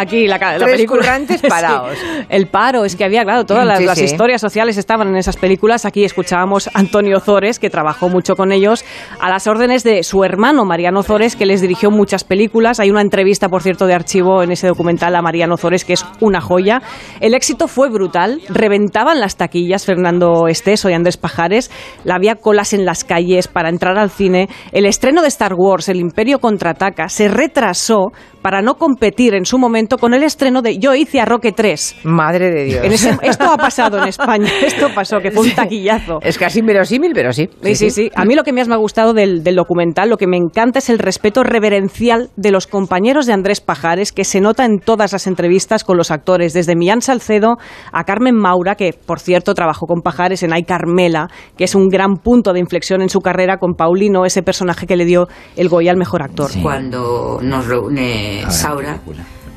Aquí 0.00 0.26
la, 0.26 0.38
la 0.38 0.56
Tres 0.58 0.70
película. 0.72 1.00
currantes 1.02 1.40
Sí. 1.40 1.46
parados. 1.48 1.98
el 2.28 2.46
paro, 2.48 2.84
es 2.84 2.96
que 2.96 3.04
había, 3.04 3.24
claro, 3.24 3.44
todas 3.44 3.66
las, 3.66 3.78
Sí, 3.78 3.84
las 3.84 3.98
sí. 3.98 4.04
historias 4.04 4.40
sociales 4.40 4.76
estaban 4.76 5.08
en 5.08 5.16
esas 5.16 5.36
películas. 5.36 5.84
Aquí 5.84 6.04
escuchábamos 6.04 6.68
a 6.68 6.78
Antonio 6.78 7.20
Zores, 7.20 7.58
que 7.58 7.70
trabajó 7.70 8.08
mucho 8.08 8.34
con 8.34 8.52
ellos, 8.52 8.84
a 9.20 9.28
las 9.28 9.46
órdenes 9.46 9.84
de 9.84 10.02
su 10.02 10.24
hermano 10.24 10.64
Mariano 10.64 11.02
Zores, 11.02 11.36
que 11.36 11.46
les 11.46 11.60
dirigió 11.60 11.90
muchas 11.90 12.24
películas. 12.24 12.80
Hay 12.80 12.90
una 12.90 13.00
entrevista, 13.02 13.48
por 13.48 13.62
cierto, 13.62 13.86
de 13.86 13.94
archivo 13.94 14.42
en 14.42 14.52
ese 14.52 14.66
documental 14.68 15.14
a 15.16 15.22
Mariano 15.22 15.56
Zores, 15.56 15.84
que 15.84 15.94
es 15.94 16.04
una 16.20 16.40
joya. 16.40 16.80
El 17.20 17.34
éxito 17.34 17.68
fue 17.68 17.88
brutal, 17.90 18.40
reventaban 18.48 19.20
las 19.20 19.36
taquillas 19.36 19.84
Fernando 19.84 20.46
Esteso 20.48 20.88
y 20.90 20.94
Andrés 20.94 21.16
Pajares, 21.16 21.70
la 22.04 22.14
había 22.14 22.36
colas 22.36 22.72
en 22.72 22.84
las 22.84 23.04
calles 23.04 23.48
para 23.48 23.68
entrar 23.68 23.98
al 23.98 24.10
cine. 24.10 24.48
El 24.72 24.86
estreno 24.86 25.22
de 25.22 25.28
Star 25.28 25.54
Wars, 25.56 25.88
El 25.88 25.98
Imperio 26.00 26.38
contraataca, 26.38 27.08
se 27.08 27.28
retrasó 27.28 28.12
para 28.42 28.62
no 28.62 28.74
competir 28.74 29.34
en 29.34 29.44
su 29.44 29.58
momento 29.58 29.98
con 29.98 30.14
el 30.14 30.22
estreno 30.22 30.62
de 30.62 30.78
Yo 30.78 30.94
hice 30.94 31.20
a 31.20 31.24
Roque 31.24 31.52
3. 31.52 31.96
Madre 32.04 32.50
de 32.50 32.64
Dios. 32.64 32.84
En 32.84 32.92
ese- 32.92 33.18
esto 33.22 33.44
ha 33.52 33.56
pasado 33.56 33.98
en 33.98 34.08
España, 34.08 34.48
esto 34.64 34.88
pasó, 34.94 35.18
que 35.20 35.30
fue 35.30 35.44
un 35.44 35.54
taquillazo. 35.54 36.18
Es 36.22 36.38
casi 36.38 36.60
inverosímil, 36.60 37.12
pero 37.14 37.32
sí. 37.32 37.48
Sí, 37.62 37.74
sí, 37.74 37.90
sí. 37.90 38.10
A 38.14 38.24
mí 38.24 38.34
lo 38.34 38.44
que 38.44 38.52
más 38.52 38.68
me 38.68 38.74
ha 38.74 38.78
gustado 38.78 39.12
del, 39.14 39.42
del 39.42 39.56
documental, 39.56 40.08
lo 40.08 40.16
que 40.16 40.26
me 40.26 40.36
encanta 40.36 40.78
es 40.78 40.88
el 40.90 40.98
respeto 40.98 41.42
reverencial 41.42 42.30
de 42.36 42.50
los 42.50 42.66
compañeros 42.66 43.26
de 43.26 43.32
Andrés 43.32 43.60
Pajares, 43.60 44.12
que 44.12 44.24
se 44.24 44.40
nota 44.40 44.64
en 44.64 44.78
todas 44.80 45.12
las 45.12 45.26
entrevistas 45.26 45.84
con 45.84 45.96
los 45.96 46.10
actores, 46.10 46.52
desde 46.52 46.76
Millán 46.76 47.00
Salcedo 47.02 47.56
a 47.92 48.04
Carmen 48.04 48.34
Maura, 48.34 48.74
que 48.74 48.92
por 48.92 49.20
cierto 49.20 49.54
trabajó 49.54 49.86
con 49.86 50.00
Pajares 50.02 50.42
en 50.42 50.52
Ay 50.52 50.62
Carmela, 50.62 51.28
que 51.56 51.64
es 51.64 51.74
un 51.74 51.88
gran 51.88 52.16
punto 52.16 52.52
de 52.52 52.60
inflexión 52.60 53.02
en 53.02 53.08
su 53.08 53.20
carrera 53.20 53.58
con 53.58 53.74
Paulino, 53.74 54.24
ese 54.24 54.42
personaje 54.42 54.86
que 54.86 54.96
le 54.96 55.04
dio 55.04 55.26
el 55.56 55.68
Goya 55.68 55.90
al 55.90 55.96
mejor 55.96 56.22
actor. 56.22 56.50
Cuando 56.62 57.38
nos 57.42 57.66
reúne 57.66 58.27
Saura, 58.50 59.00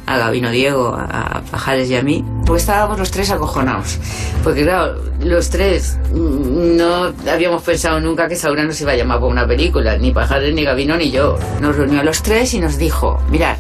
a 0.06 0.18
Gabino 0.18 0.52
Diego, 0.52 0.96
a 0.96 1.22
a 1.32 1.42
Pajares 1.42 1.90
y 1.90 1.96
a 1.96 2.02
mí, 2.02 2.24
pues 2.46 2.64
estábamos 2.64 3.00
los 3.00 3.12
tres 3.12 3.32
acojonados. 3.32 3.98
Porque 4.44 4.64
claro, 4.64 5.02
los 5.20 5.50
tres 5.50 5.98
no 6.12 7.14
habíamos 7.30 7.64
pensado 7.64 8.00
nunca 8.00 8.28
que 8.28 8.36
Saura 8.36 8.64
nos 8.64 8.80
iba 8.82 8.92
a 8.92 8.96
llamar 8.96 9.20
por 9.20 9.32
una 9.32 9.48
película, 9.48 9.98
ni 9.98 10.12
Pajares, 10.12 10.54
ni 10.54 10.64
Gabino, 10.64 10.98
ni 10.98 11.12
yo. 11.12 11.38
Nos 11.62 11.76
reunió 11.76 12.02
a 12.02 12.04
los 12.04 12.22
tres 12.22 12.54
y 12.54 12.60
nos 12.60 12.78
dijo, 12.78 13.20
mirad, 13.30 13.58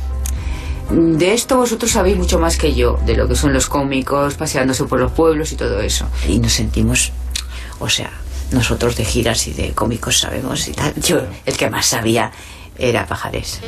de 0.89 1.33
esto 1.33 1.55
vosotros 1.57 1.91
sabéis 1.91 2.17
mucho 2.17 2.39
más 2.39 2.57
que 2.57 2.73
yo, 2.73 2.99
de 3.05 3.15
lo 3.15 3.27
que 3.27 3.35
son 3.35 3.53
los 3.53 3.67
cómicos, 3.67 4.35
paseándose 4.35 4.83
por 4.83 4.99
los 4.99 5.11
pueblos 5.11 5.51
y 5.51 5.55
todo 5.55 5.79
eso. 5.79 6.05
Y 6.27 6.39
nos 6.39 6.53
sentimos, 6.53 7.11
o 7.79 7.87
sea, 7.87 8.11
nosotros 8.51 8.97
de 8.97 9.05
giras 9.05 9.47
y 9.47 9.53
de 9.53 9.71
cómicos 9.71 10.19
sabemos 10.19 10.67
y 10.67 10.73
tal. 10.73 10.93
Yo, 10.95 11.21
el 11.45 11.55
que 11.55 11.69
más 11.69 11.85
sabía 11.85 12.31
era 12.77 13.05
Pajares. 13.05 13.61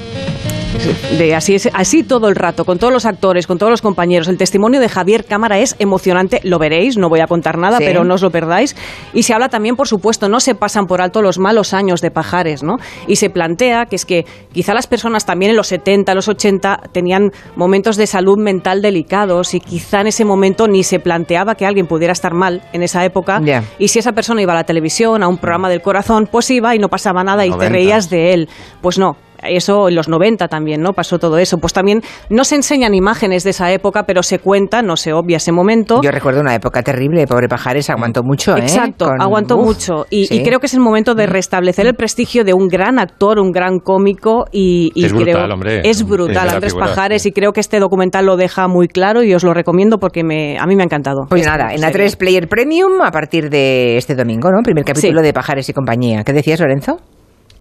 De 1.18 1.36
así, 1.36 1.54
es, 1.54 1.70
así 1.74 2.02
todo 2.04 2.28
el 2.28 2.36
rato, 2.36 2.66
con 2.66 2.80
todos 2.80 2.92
los 2.92 3.06
actores, 3.06 3.46
con 3.46 3.60
todos 3.60 3.70
los 3.70 3.82
compañeros. 3.84 4.28
El 4.28 4.38
testimonio 4.38 4.80
de 4.80 4.90
Javier 4.90 5.24
Cámara 5.24 5.60
es 5.60 5.76
emocionante, 5.78 6.42
lo 6.44 6.58
veréis, 6.58 6.98
no 6.98 7.10
voy 7.10 7.20
a 7.20 7.28
contar 7.28 7.60
nada, 7.60 7.78
Sí. 7.78 7.84
pero 7.86 8.04
no 8.04 8.16
os 8.16 8.22
lo 8.24 8.32
perdáis. 8.32 8.76
Y 9.14 9.24
se 9.24 9.34
habla 9.36 9.50
también, 9.50 9.76
por 9.76 9.88
supuesto, 9.88 10.30
no 10.30 10.40
se 10.40 10.56
pasan 10.56 10.88
por 10.88 11.00
alto 11.00 11.22
los 11.22 11.38
malos 11.38 11.76
años 11.76 12.02
de 12.02 12.10
Pajares, 12.10 12.64
¿no? 12.64 12.78
Y 13.08 13.18
se 13.18 13.30
plantea 13.30 13.86
que 13.86 13.96
es 13.96 14.06
que 14.06 14.26
quizá 14.52 14.74
las 14.74 14.88
personas 14.88 15.26
también 15.28 15.52
en 15.52 15.58
los 15.58 15.68
70, 15.68 16.16
los 16.16 16.28
80 16.28 16.80
tenían 16.92 17.32
momentos 17.56 17.96
de 17.96 18.08
salud 18.08 18.40
mental 18.40 18.82
delicados 18.82 19.54
y 19.54 19.60
quizá 19.60 20.02
en 20.02 20.08
ese 20.08 20.26
momento 20.26 20.68
ni 20.68 20.84
se 20.84 21.00
planteaba 21.00 21.54
que 21.54 21.68
alguien 21.68 21.86
pudiera 21.86 22.14
estar 22.14 22.34
mal 22.34 22.64
en 22.74 22.82
esa 22.82 23.06
época. 23.06 23.40
Ya. 23.44 23.64
Y 23.78 23.90
si 23.90 24.00
esa 24.00 24.14
persona 24.14 24.42
iba 24.42 24.54
a 24.54 24.56
la 24.56 24.64
televisión, 24.64 25.22
a 25.22 25.28
un 25.28 25.38
programa 25.38 25.70
del 25.70 25.82
corazón, 25.84 26.28
pues 26.32 26.50
iba 26.50 26.74
y 26.76 26.80
no 26.80 26.90
pasaba 26.90 27.24
nada 27.24 27.46
y 27.46 27.50
te 27.52 27.58
90. 27.58 27.72
reías 27.74 28.10
de 28.10 28.34
él. 28.34 28.50
Pues 28.82 28.93
no. 29.00 29.16
Eso 29.46 29.90
en 29.90 29.96
los 29.96 30.08
90 30.08 30.48
también, 30.48 30.82
¿no? 30.82 30.94
Pasó 30.94 31.20
todo 31.20 31.38
eso. 31.38 31.58
Pues 31.58 31.74
también 31.74 32.02
no 32.30 32.46
se 32.46 32.56
enseñan 32.56 32.94
imágenes 32.96 33.44
de 33.44 33.50
esa 33.50 33.74
época, 33.74 34.04
pero 34.04 34.24
se 34.24 34.40
cuenta, 34.40 34.82
no 34.82 34.96
se 34.96 35.12
obvia 35.12 35.36
ese 35.36 35.52
momento. 35.52 36.00
Yo 36.02 36.12
recuerdo 36.12 36.40
una 36.40 36.56
época 36.56 36.82
terrible, 36.82 37.28
pobre 37.28 37.50
Pajares 37.50 37.90
aguantó 37.90 38.24
mucho, 38.24 38.56
¿eh? 38.56 38.62
Exacto, 38.62 39.06
Con- 39.08 39.22
aguantó 39.22 39.58
Uf, 39.58 39.66
mucho. 39.66 40.06
Y, 40.10 40.28
sí. 40.28 40.36
y 40.38 40.44
creo 40.44 40.60
que 40.60 40.68
es 40.68 40.74
el 40.74 40.80
momento 40.80 41.14
de 41.14 41.26
restablecer 41.26 41.86
el 41.88 41.94
prestigio 41.96 42.46
de 42.46 42.54
un 42.54 42.70
gran 42.70 43.00
actor, 43.00 43.38
un 43.38 43.52
gran 43.52 43.80
cómico. 43.80 44.46
Y, 44.54 44.92
y 44.96 45.04
Es 45.04 45.12
brutal, 45.12 45.34
creo, 45.34 45.54
hombre. 45.54 45.82
Es 45.84 46.08
brutal, 46.08 46.46
la 46.48 46.54
Andrés 46.54 46.72
figura, 46.72 46.88
Pajares. 46.88 47.26
Y 47.26 47.34
creo 47.34 47.52
que 47.52 47.60
este 47.60 47.80
documental 47.82 48.26
lo 48.26 48.38
deja 48.38 48.70
muy 48.70 48.88
claro 48.88 49.24
y 49.24 49.34
os 49.34 49.44
lo 49.44 49.54
recomiendo 49.54 49.98
porque 49.98 50.24
me, 50.24 50.58
a 50.58 50.66
mí 50.66 50.78
me 50.78 50.84
ha 50.84 50.86
encantado. 50.86 51.26
Pues 51.28 51.46
nada, 51.46 51.74
en 51.74 51.80
serie. 51.80 52.08
A3 52.08 52.16
Player 52.18 52.48
Premium 52.48 53.02
a 53.04 53.12
partir 53.12 53.50
de 53.50 53.98
este 53.98 54.16
domingo, 54.16 54.50
¿no? 54.52 54.62
Primer 54.64 54.86
capítulo 54.86 55.22
de 55.22 55.34
Pajares 55.34 55.68
y 55.68 55.74
compañía. 55.74 56.24
¿Qué 56.24 56.32
decías, 56.32 56.62
Lorenzo? 56.62 56.98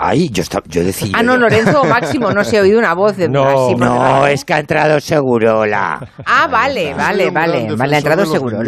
Ay, 0.04 0.28
yo, 0.30 0.42
estaba, 0.42 0.64
yo 0.66 0.82
decía... 0.82 1.12
Ah, 1.14 1.22
no, 1.22 1.36
Lorenzo 1.36 1.82
o 1.82 1.84
Máximo, 1.84 2.32
no 2.32 2.42
se 2.42 2.58
ha 2.58 2.62
oído 2.62 2.78
una 2.78 2.92
voz 2.94 3.16
de 3.16 3.28
No, 3.28 3.44
por 3.44 3.78
no, 3.78 3.92
debajo. 3.94 4.26
es 4.26 4.44
que 4.44 4.54
ha 4.54 4.58
entrado 4.58 4.98
Segurola. 5.00 6.00
Ah, 6.26 6.48
vale, 6.50 6.92
vale, 6.94 7.30
vale. 7.30 7.68
Vale, 7.76 7.94
ha 7.94 7.98
entrado 7.98 8.26
seguro. 8.26 8.58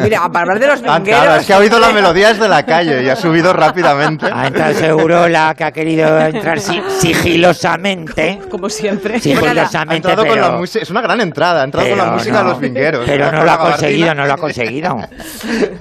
Mira, 0.00 0.28
para 0.30 0.40
hablar 0.42 0.60
de 0.60 0.66
los 0.68 0.80
vingueros... 0.82 1.02
claro, 1.04 1.34
es 1.40 1.46
que 1.46 1.52
ha 1.54 1.58
oído 1.58 1.80
la 1.80 1.90
melodía 1.90 2.28
desde 2.28 2.48
la 2.48 2.64
calle 2.64 3.02
y 3.02 3.08
ha 3.08 3.16
subido 3.16 3.52
rápidamente. 3.52 4.26
Ha 4.32 4.46
entrado 4.46 4.74
Segurola, 4.74 5.54
que 5.56 5.64
ha 5.64 5.72
querido 5.72 6.18
entrar 6.20 6.60
si- 6.60 6.80
sigilosamente. 7.00 8.40
Como 8.50 8.68
siempre. 8.68 9.20
Sigilosamente, 9.20 10.08
Ha 10.08 10.12
entrado 10.12 10.26
con 10.26 10.40
la 10.40 10.46
pero- 10.46 10.58
música, 10.58 10.82
es 10.82 10.90
una 10.90 11.00
gran 11.00 11.20
entrada, 11.20 11.62
ha 11.62 11.64
entrado 11.64 11.88
con 11.88 11.98
la 11.98 12.04
Pero 12.04 12.16
música 12.16 12.32
no, 12.34 12.38
de 12.44 12.50
los 12.50 12.60
vingueros. 12.60 13.02
Pero 13.06 13.32
no 13.32 13.44
lo 13.44 13.50
ha 13.50 13.58
conseguido, 13.58 14.14
no 14.14 14.26
lo 14.26 14.32
ha 14.32 14.36
conseguido. 14.36 14.96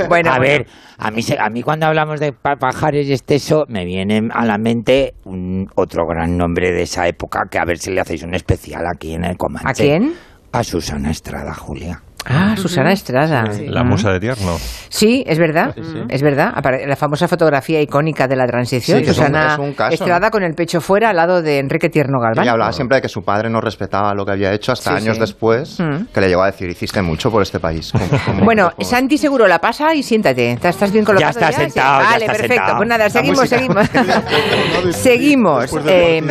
Bueno, 0.07 0.31
a 0.31 0.37
bueno. 0.37 0.39
ver, 0.39 0.67
a 0.97 1.11
mí, 1.11 1.21
se- 1.21 1.37
a 1.39 1.49
mí 1.49 1.61
cuando 1.63 1.85
hablamos 1.85 2.19
de 2.19 2.31
pa- 2.33 2.55
pajares 2.55 3.07
y 3.07 3.13
esteso, 3.13 3.65
me 3.67 3.85
viene 3.85 4.29
a 4.33 4.45
la 4.45 4.57
mente 4.57 5.13
un, 5.25 5.69
otro 5.75 6.05
gran 6.07 6.37
nombre 6.37 6.71
de 6.71 6.83
esa 6.83 7.07
época, 7.07 7.47
que 7.49 7.57
a 7.59 7.65
ver 7.65 7.77
si 7.77 7.91
le 7.91 8.01
hacéis 8.01 8.23
un 8.23 8.33
especial 8.33 8.85
aquí 8.87 9.13
en 9.13 9.25
el 9.25 9.37
Comanche. 9.37 9.69
¿A 9.69 9.73
quién? 9.73 10.13
A 10.51 10.63
Susana 10.63 11.11
Estrada, 11.11 11.53
Julia. 11.53 12.01
Ah, 12.25 12.55
Susana 12.57 12.91
Estrada. 12.91 13.43
La 13.67 13.83
musa 13.83 14.11
de 14.11 14.19
tierno. 14.19 14.57
Sí, 14.89 15.23
es 15.27 15.37
verdad, 15.37 15.75
es 16.09 16.21
verdad. 16.21 16.53
La 16.87 16.95
famosa 16.95 17.27
fotografía 17.27 17.81
icónica 17.81 18.27
de 18.27 18.35
la 18.35 18.45
transición, 18.47 18.99
Sí, 18.99 19.05
que 19.05 19.11
es 19.11 19.17
un- 19.17 19.25
Susana 19.25 19.53
es 19.53 19.59
un 19.59 19.73
caso, 19.73 19.93
Estrada 19.93 20.31
con 20.31 20.43
el 20.43 20.53
pecho 20.55 20.81
fuera 20.81 21.09
al 21.09 21.15
lado 21.17 21.41
de 21.41 21.59
Enrique 21.59 21.89
Tierno 21.89 22.19
Galván. 22.19 22.43
Ella 22.43 22.53
hablaba 22.53 22.71
siempre 22.71 22.95
de 22.97 23.01
que 23.03 23.09
su 23.09 23.23
padre 23.23 23.49
no 23.49 23.61
respetaba 23.61 24.13
lo 24.13 24.25
que 24.25 24.31
había 24.31 24.51
hecho 24.53 24.71
hasta 24.71 24.91
Sí, 24.91 25.03
años 25.03 25.15
sí. 25.15 25.21
después, 25.21 25.79
Mm. 25.79 26.05
que 26.13 26.21
le 26.21 26.27
llegó 26.29 26.41
a 26.43 26.47
decir, 26.47 26.69
hiciste 26.69 27.01
mucho 27.01 27.29
por 27.29 27.41
este 27.41 27.59
país. 27.59 27.91
Como- 27.91 28.07
como- 28.25 28.45
Bueno, 28.45 28.71
Santi 28.81 29.17
seguro 29.17 29.47
la 29.47 29.59
pasa 29.59 29.93
y 29.93 30.01
siéntate. 30.03 30.53
¿Estás 30.61 30.91
bien 30.91 31.05
colocado? 31.05 31.29
está 31.31 31.51
Sí. 31.51 31.61
sentado, 31.61 32.01
ya 32.01 32.09
Vale, 32.09 32.25
está 32.25 32.31
perfecto. 32.37 32.55
sentado. 32.55 32.77
Pues 32.77 32.89
nada, 32.89 33.09
seguimos, 33.09 33.49
seguimos. 33.49 33.87
seguimos. 34.95 35.75
Eh, 35.87 36.21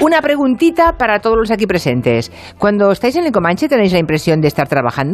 una 0.00 0.20
preguntita 0.20 0.92
para 0.96 1.20
todos 1.20 1.36
los 1.38 1.50
aquí 1.50 1.66
presentes. 1.66 2.30
Cuando 2.58 2.90
estáis 2.92 3.16
en 3.16 3.24
el 3.26 3.32
Comanche, 3.32 3.68
¿tenéis 3.68 3.92
la 3.92 3.98
impresión 3.98 4.40
de 4.40 4.48
estar 4.48 4.68
trabajando? 4.68 5.07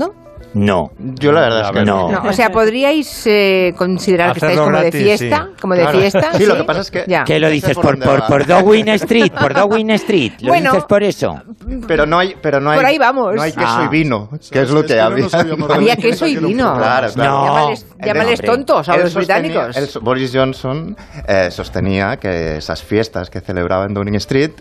No. 0.54 0.92
Yo 0.98 1.32
la 1.32 1.40
verdad 1.40 1.62
es 1.66 1.70
que 1.72 1.84
no. 1.84 2.12
No, 2.12 2.22
o 2.28 2.32
sea, 2.32 2.52
podríais 2.52 3.26
eh, 3.26 3.74
considerar 3.76 4.34
que 4.34 4.38
estáis 4.38 4.52
Hacerlo 4.52 4.64
como 4.66 4.78
gratis, 4.78 4.92
de 4.92 5.04
fiesta, 5.18 5.48
sí. 5.50 5.60
como 5.60 5.74
de 5.74 5.80
Claro. 5.82 5.98
fiesta. 5.98 6.32
Sí, 6.34 6.46
lo 6.46 6.56
que 6.56 6.62
pasa 6.64 6.80
es 6.82 6.90
que- 6.92 7.04
Ya. 7.08 7.24
¿Qué 7.24 7.40
lo 7.40 7.48
dices? 7.50 7.74
por 7.76 7.98
¿Por, 7.98 8.24
por, 8.26 8.46
Downing 8.46 8.88
Street? 8.90 9.32
¿Por 9.32 9.52
Downing 9.52 9.90
Street? 9.90 10.32
¿Lo 10.42 10.50
Bueno. 10.50 10.70
dices 10.70 10.84
por 10.84 11.02
eso? 11.02 11.42
Pero 11.88 12.06
no 12.06 12.20
hay, 12.20 12.36
pero 12.40 12.60
no 12.60 12.70
hay, 12.70 12.76
Por 12.76 12.86
ahí 12.86 12.98
vamos. 12.98 13.34
No 13.34 13.42
hay 13.42 13.50
queso 13.50 13.66
Ah. 13.66 13.82
y 13.86 13.88
vino, 13.88 14.28
que 14.52 14.60
es 14.62 14.70
lo 14.70 14.82
que, 14.82 14.88
que 14.88 14.96
no 14.96 15.02
había. 15.06 15.26
Había 15.74 15.96
queso 15.96 16.24
y 16.24 16.36
vino. 16.36 16.76
Claro, 16.76 17.08
claro. 17.12 17.32
No. 17.32 17.46
Llámales, 17.46 17.86
llámales 18.04 18.40
tontos 18.42 18.88
a 18.88 18.94
Él 18.94 19.00
los 19.02 19.12
sostenía- 19.12 19.40
británicos. 19.40 19.76
él- 19.96 20.02
Boris 20.02 20.30
Johnson 20.32 20.96
eh, 21.26 21.48
sostenía 21.50 22.16
que 22.18 22.58
esas 22.58 22.80
fiestas 22.80 23.28
que 23.28 23.40
celebraba 23.40 23.86
en 23.86 23.94
Downing 23.94 24.14
Street 24.16 24.52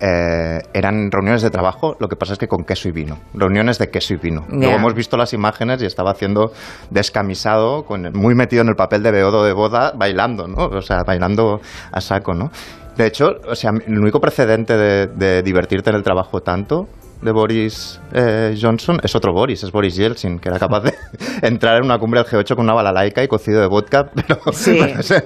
eh, 0.00 0.60
eran 0.74 1.10
reuniones 1.10 1.42
de 1.42 1.50
trabajo, 1.50 1.96
lo 2.00 2.08
que 2.08 2.16
pasa 2.16 2.34
es 2.34 2.38
que 2.38 2.48
con 2.48 2.64
queso 2.64 2.88
y 2.88 2.92
vino. 2.92 3.18
Reuniones 3.34 3.78
de 3.78 3.88
queso 3.88 4.14
y 4.14 4.16
vino. 4.16 4.44
Luego 4.48 4.74
hemos 4.74 4.94
visto 4.94 5.16
las 5.16 5.32
imágenes 5.32 5.82
y 5.82 5.86
estaba 5.86 6.10
haciendo 6.10 6.52
descamisado, 6.90 7.84
con, 7.84 8.12
muy 8.12 8.34
metido 8.34 8.62
en 8.62 8.68
el 8.68 8.76
papel 8.76 9.02
de 9.02 9.10
beodo 9.10 9.44
de 9.44 9.52
boda, 9.52 9.92
bailando, 9.96 10.46
¿no? 10.46 10.66
O 10.66 10.82
sea, 10.82 11.02
bailando 11.04 11.60
a 11.92 12.00
saco, 12.00 12.34
¿no? 12.34 12.50
De 12.96 13.06
hecho, 13.06 13.36
o 13.46 13.54
sea, 13.54 13.72
el 13.86 13.98
único 13.98 14.20
precedente 14.20 14.76
de, 14.76 15.06
de 15.06 15.42
divertirte 15.42 15.90
en 15.90 15.96
el 15.96 16.02
trabajo 16.02 16.40
tanto 16.40 16.88
de 17.22 17.30
Boris 17.30 18.00
eh, 18.12 18.56
Johnson 18.60 19.00
es 19.02 19.14
otro 19.14 19.32
Boris, 19.32 19.62
es 19.64 19.72
Boris 19.72 19.96
Yeltsin, 19.96 20.38
que 20.38 20.48
era 20.48 20.58
capaz 20.58 20.80
de 20.80 20.94
entrar 21.42 21.78
en 21.78 21.84
una 21.84 21.98
cumbre 21.98 22.22
del 22.22 22.28
G8 22.30 22.54
con 22.54 22.64
una 22.64 22.74
balalaica 22.74 23.22
y 23.22 23.28
cocido 23.28 23.60
de 23.60 23.66
vodka, 23.66 24.10
pero 24.14 24.40
Sí, 24.52 24.76
bueno, 24.76 25.00
es, 25.00 25.10
es 25.10 25.22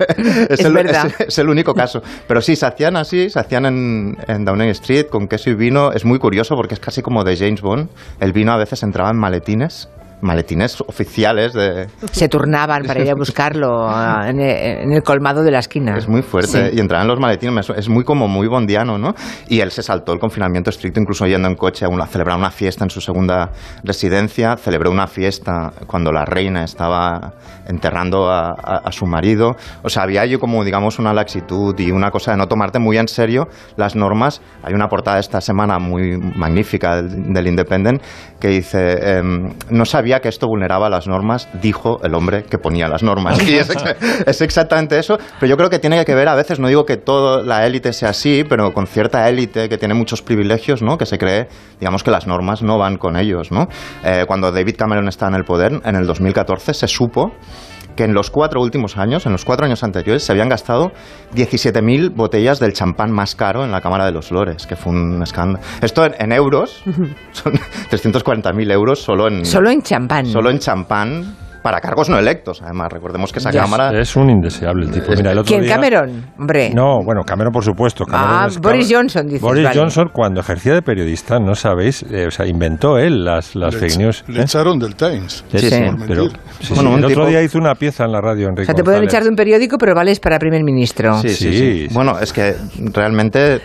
es 0.49 0.65
el, 0.65 0.77
es 1.27 1.39
único 1.39 1.75
caso. 1.75 2.03
Pero 2.27 2.41
sí, 2.41 2.57
se 2.57 2.67
hacían 2.67 2.97
así, 2.97 3.31
se 3.31 3.39
hacían 3.39 3.67
en, 3.67 4.19
en 4.29 4.45
Downing 4.45 4.69
Street 4.71 5.07
con 5.07 5.29
queso 5.29 5.51
y 5.51 5.55
vino. 5.55 5.93
Es 5.93 6.05
muy 6.05 6.19
curioso 6.19 6.57
porque 6.57 6.75
es 6.75 6.81
casi 6.81 7.03
como 7.03 7.25
de 7.25 7.37
James 7.37 7.61
Bond. 7.61 7.89
El 8.21 8.33
vino 8.33 8.53
a 8.53 8.57
veces 8.57 8.83
entraba 8.83 9.11
en 9.11 9.17
maletines, 9.17 9.89
maletines 10.23 10.81
oficiales 10.87 11.53
de... 11.53 11.87
Se 12.13 12.29
turnaban 12.29 12.83
para 12.85 13.01
ir 13.03 13.11
a 13.11 13.15
buscarlo 13.15 13.89
en 14.27 14.41
el, 14.41 15.03
colmado 15.03 15.43
de 15.43 15.51
la 15.51 15.59
esquina. 15.61 15.97
Es 15.97 16.09
muy 16.09 16.23
fuerte. 16.23 16.71
Sí. 16.71 16.77
Y 16.77 16.81
entraban 16.81 17.07
los 17.09 17.19
maletines, 17.19 17.71
es 17.71 17.89
muy 17.89 18.05
como 18.05 18.29
muy 18.29 18.47
bondiano, 18.49 18.99
¿no? 18.99 19.15
Y 19.49 19.61
él 19.61 19.71
se 19.71 19.83
saltó 19.83 20.13
el 20.13 20.19
confinamiento 20.19 20.71
estricto, 20.71 21.01
incluso 21.01 21.27
yendo 21.27 21.49
en 21.49 21.55
coche 21.55 21.87
a, 21.87 22.07
celebrar 22.07 22.37
una 22.39 22.51
fiesta 22.51 22.85
en 22.85 22.91
su 22.91 23.01
segunda 23.01 23.51
residencia. 23.85 24.57
Celebró 24.57 24.91
una 24.91 25.07
fiesta 25.07 25.73
cuando 25.87 26.13
la 26.13 26.25
reina 26.25 26.65
estaba 26.65 27.33
enterrando 27.69 28.29
a, 28.31 28.51
a- 28.51 28.81
a 28.85 28.93
su 28.93 29.07
marido. 29.07 29.57
O 29.83 29.89
sea, 29.89 30.03
había 30.03 30.27
yo 30.27 30.39
como, 30.41 30.65
digamos, 30.65 30.99
una 30.99 31.13
laxitud 31.13 31.79
y 31.79 31.91
una 31.91 32.11
cosa 32.11 32.33
de 32.33 32.37
no 32.39 32.47
tomarte 32.47 32.79
muy 32.79 32.99
en 32.99 33.09
serio 33.09 33.49
las 33.77 33.95
normas. 33.97 34.41
Hay 34.63 34.75
una 34.75 34.89
portada 34.89 35.19
esta 35.19 35.41
semana 35.41 35.79
muy 35.79 36.17
magnífica 36.19 36.97
del, 37.03 37.33
del 37.33 37.47
Independent 37.47 38.03
que 38.41 38.49
dice, 38.49 39.19
em, 39.19 39.53
no 39.71 39.85
sabía 39.85 40.10
que 40.19 40.29
esto 40.29 40.49
vulneraba 40.49 40.91
las 40.91 41.07
normas, 41.07 41.49
dijo 41.63 42.01
el 42.03 42.15
hombre 42.15 42.43
que 42.43 42.59
ponía 42.59 42.89
las 42.89 43.05
normas. 43.05 43.41
Y 43.49 43.55
es, 43.55 43.71
exa- 43.71 43.95
es 44.27 44.41
exactamente 44.41 44.99
eso, 44.99 45.17
pero 45.39 45.49
yo 45.51 45.57
creo 45.57 45.71
que 45.71 45.79
tiene 45.79 46.05
que 46.05 46.15
ver 46.17 46.27
a 46.27 46.35
veces, 46.35 46.59
no 46.59 46.67
digo 46.67 46.85
que 46.85 46.97
toda 46.97 47.45
la 47.45 47.65
élite 47.65 47.93
sea 47.93 48.09
así, 48.09 48.43
pero 48.49 48.73
con 48.75 48.89
cierta 48.89 49.29
élite 49.29 49.69
que 49.69 49.79
tiene 49.79 49.95
muchos 49.95 50.23
privilegios, 50.23 50.83
¿no? 50.83 50.99
que 50.99 51.07
se 51.07 51.19
cree, 51.19 51.47
digamos, 51.79 52.03
que 52.03 52.11
las 52.11 52.27
normas 52.27 52.63
no 52.63 52.79
van 52.79 52.97
con 52.97 53.17
ellos. 53.17 53.53
¿no? 53.53 53.69
Eh, 54.03 54.25
cuando 54.27 54.51
David 54.51 54.75
Cameron 54.77 55.07
estaba 55.07 55.29
en 55.31 55.37
el 55.37 55.45
poder, 55.45 55.81
en 55.85 55.95
el 55.95 56.07
2014, 56.07 56.75
se 56.75 56.89
supo 56.89 57.31
que 58.01 58.05
en 58.05 58.15
los 58.15 58.31
cuatro 58.31 58.63
últimos 58.63 58.97
años, 58.97 59.27
en 59.27 59.33
los 59.33 59.45
cuatro 59.45 59.67
años 59.67 59.85
anteriores, 59.85 60.23
se 60.23 60.33
habían 60.33 60.49
gastado 60.49 60.91
17.000 61.35 62.15
botellas 62.15 62.59
del 62.59 62.73
champán 62.73 63.11
más 63.13 63.35
caro 63.35 63.63
en 63.63 63.71
la 63.71 63.83
Cámara 63.83 64.07
de 64.07 64.13
los 64.13 64.31
Lores, 64.31 64.67
que 64.67 64.75
fue 64.75 64.95
un 64.95 65.23
escándalo. 65.23 65.63
Esto 65.83 66.07
en, 66.07 66.15
en 66.19 66.33
euros 66.33 66.83
son 67.33 67.53
340.000 67.91 68.73
euros 68.73 69.03
solo 69.03 69.29
en, 69.29 69.45
Solo 69.45 69.69
en 69.69 69.83
champán. 69.83 70.25
solo 70.25 70.49
en 70.49 70.59
champán 70.61 71.37
para 71.63 71.81
cargos 71.81 72.09
no 72.09 72.19
electos. 72.19 72.63
Además, 72.63 72.93
recordemos 72.93 73.33
que 73.33 73.39
esa. 73.39 73.51
Cámara... 73.51 73.99
Es 73.99 74.17
un 74.17 74.31
indeseable 74.31 74.87
el 74.87 74.93
tipo. 74.93 75.13
Mira, 75.17 75.33
el 75.33 75.39
otro 75.39 75.49
¿Quién, 75.49 75.63
día- 75.63 75.75
Cameron? 75.75 76.27
Hombre. 76.39 76.71
No, 76.75 76.99
bueno, 77.05 77.23
Cameron 77.25 77.53
por 77.53 77.65
supuesto. 77.65 78.05
Cameron 78.05 78.35
ah, 78.35 78.47
es- 78.49 78.59
Boris 78.59 78.89
Johnson, 78.91 79.27
dices. 79.27 79.41
Boris 79.43 79.65
vale. 79.65 79.79
Johnson, 79.79 80.11
cuando 80.13 80.41
ejercía 80.41 80.75
de 80.75 80.83
periodista, 80.83 81.39
no 81.39 81.55
sabéis, 81.55 82.03
eh, 82.11 82.27
o 82.27 82.31
sea, 82.31 82.47
inventó 82.47 82.99
él 82.99 83.25
las, 83.25 83.55
las 83.57 83.75
Le 83.75 83.81
fake 83.81 83.99
news. 83.99 84.25
Le 84.29 84.41
¿eh? 84.41 84.43
echaron 84.45 84.79
del 84.79 84.95
Times. 84.95 85.45
Sí, 85.51 85.59
Sí, 85.59 85.81
pero 86.09 86.25
sí, 86.61 86.75
Bueno, 86.75 86.97
el 86.97 87.05
otro 87.05 87.27
día 87.27 87.43
hizo 87.43 87.59
una 87.59 87.75
pieza 87.75 88.05
en 88.05 88.13
la 88.13 88.21
radio, 88.21 88.47
Enrique 88.49 88.63
O 88.63 88.67
sea, 88.67 88.75
te 88.75 88.83
pueden 88.85 89.05
echar 89.05 89.23
de 89.23 89.29
un 89.29 89.37
periódico, 89.37 89.77
pero 89.79 89.95
vales 89.95 90.21
para 90.21 90.39
primer 90.39 90.63
ministro. 90.65 91.19
Sí, 91.21 91.29
sí, 91.31 91.35
Sí, 91.35 91.53
sí. 91.53 91.89
sí. 91.89 91.95
Bueno, 91.95 92.19
es 92.21 92.33
que 92.33 92.55
realmente 92.93 93.61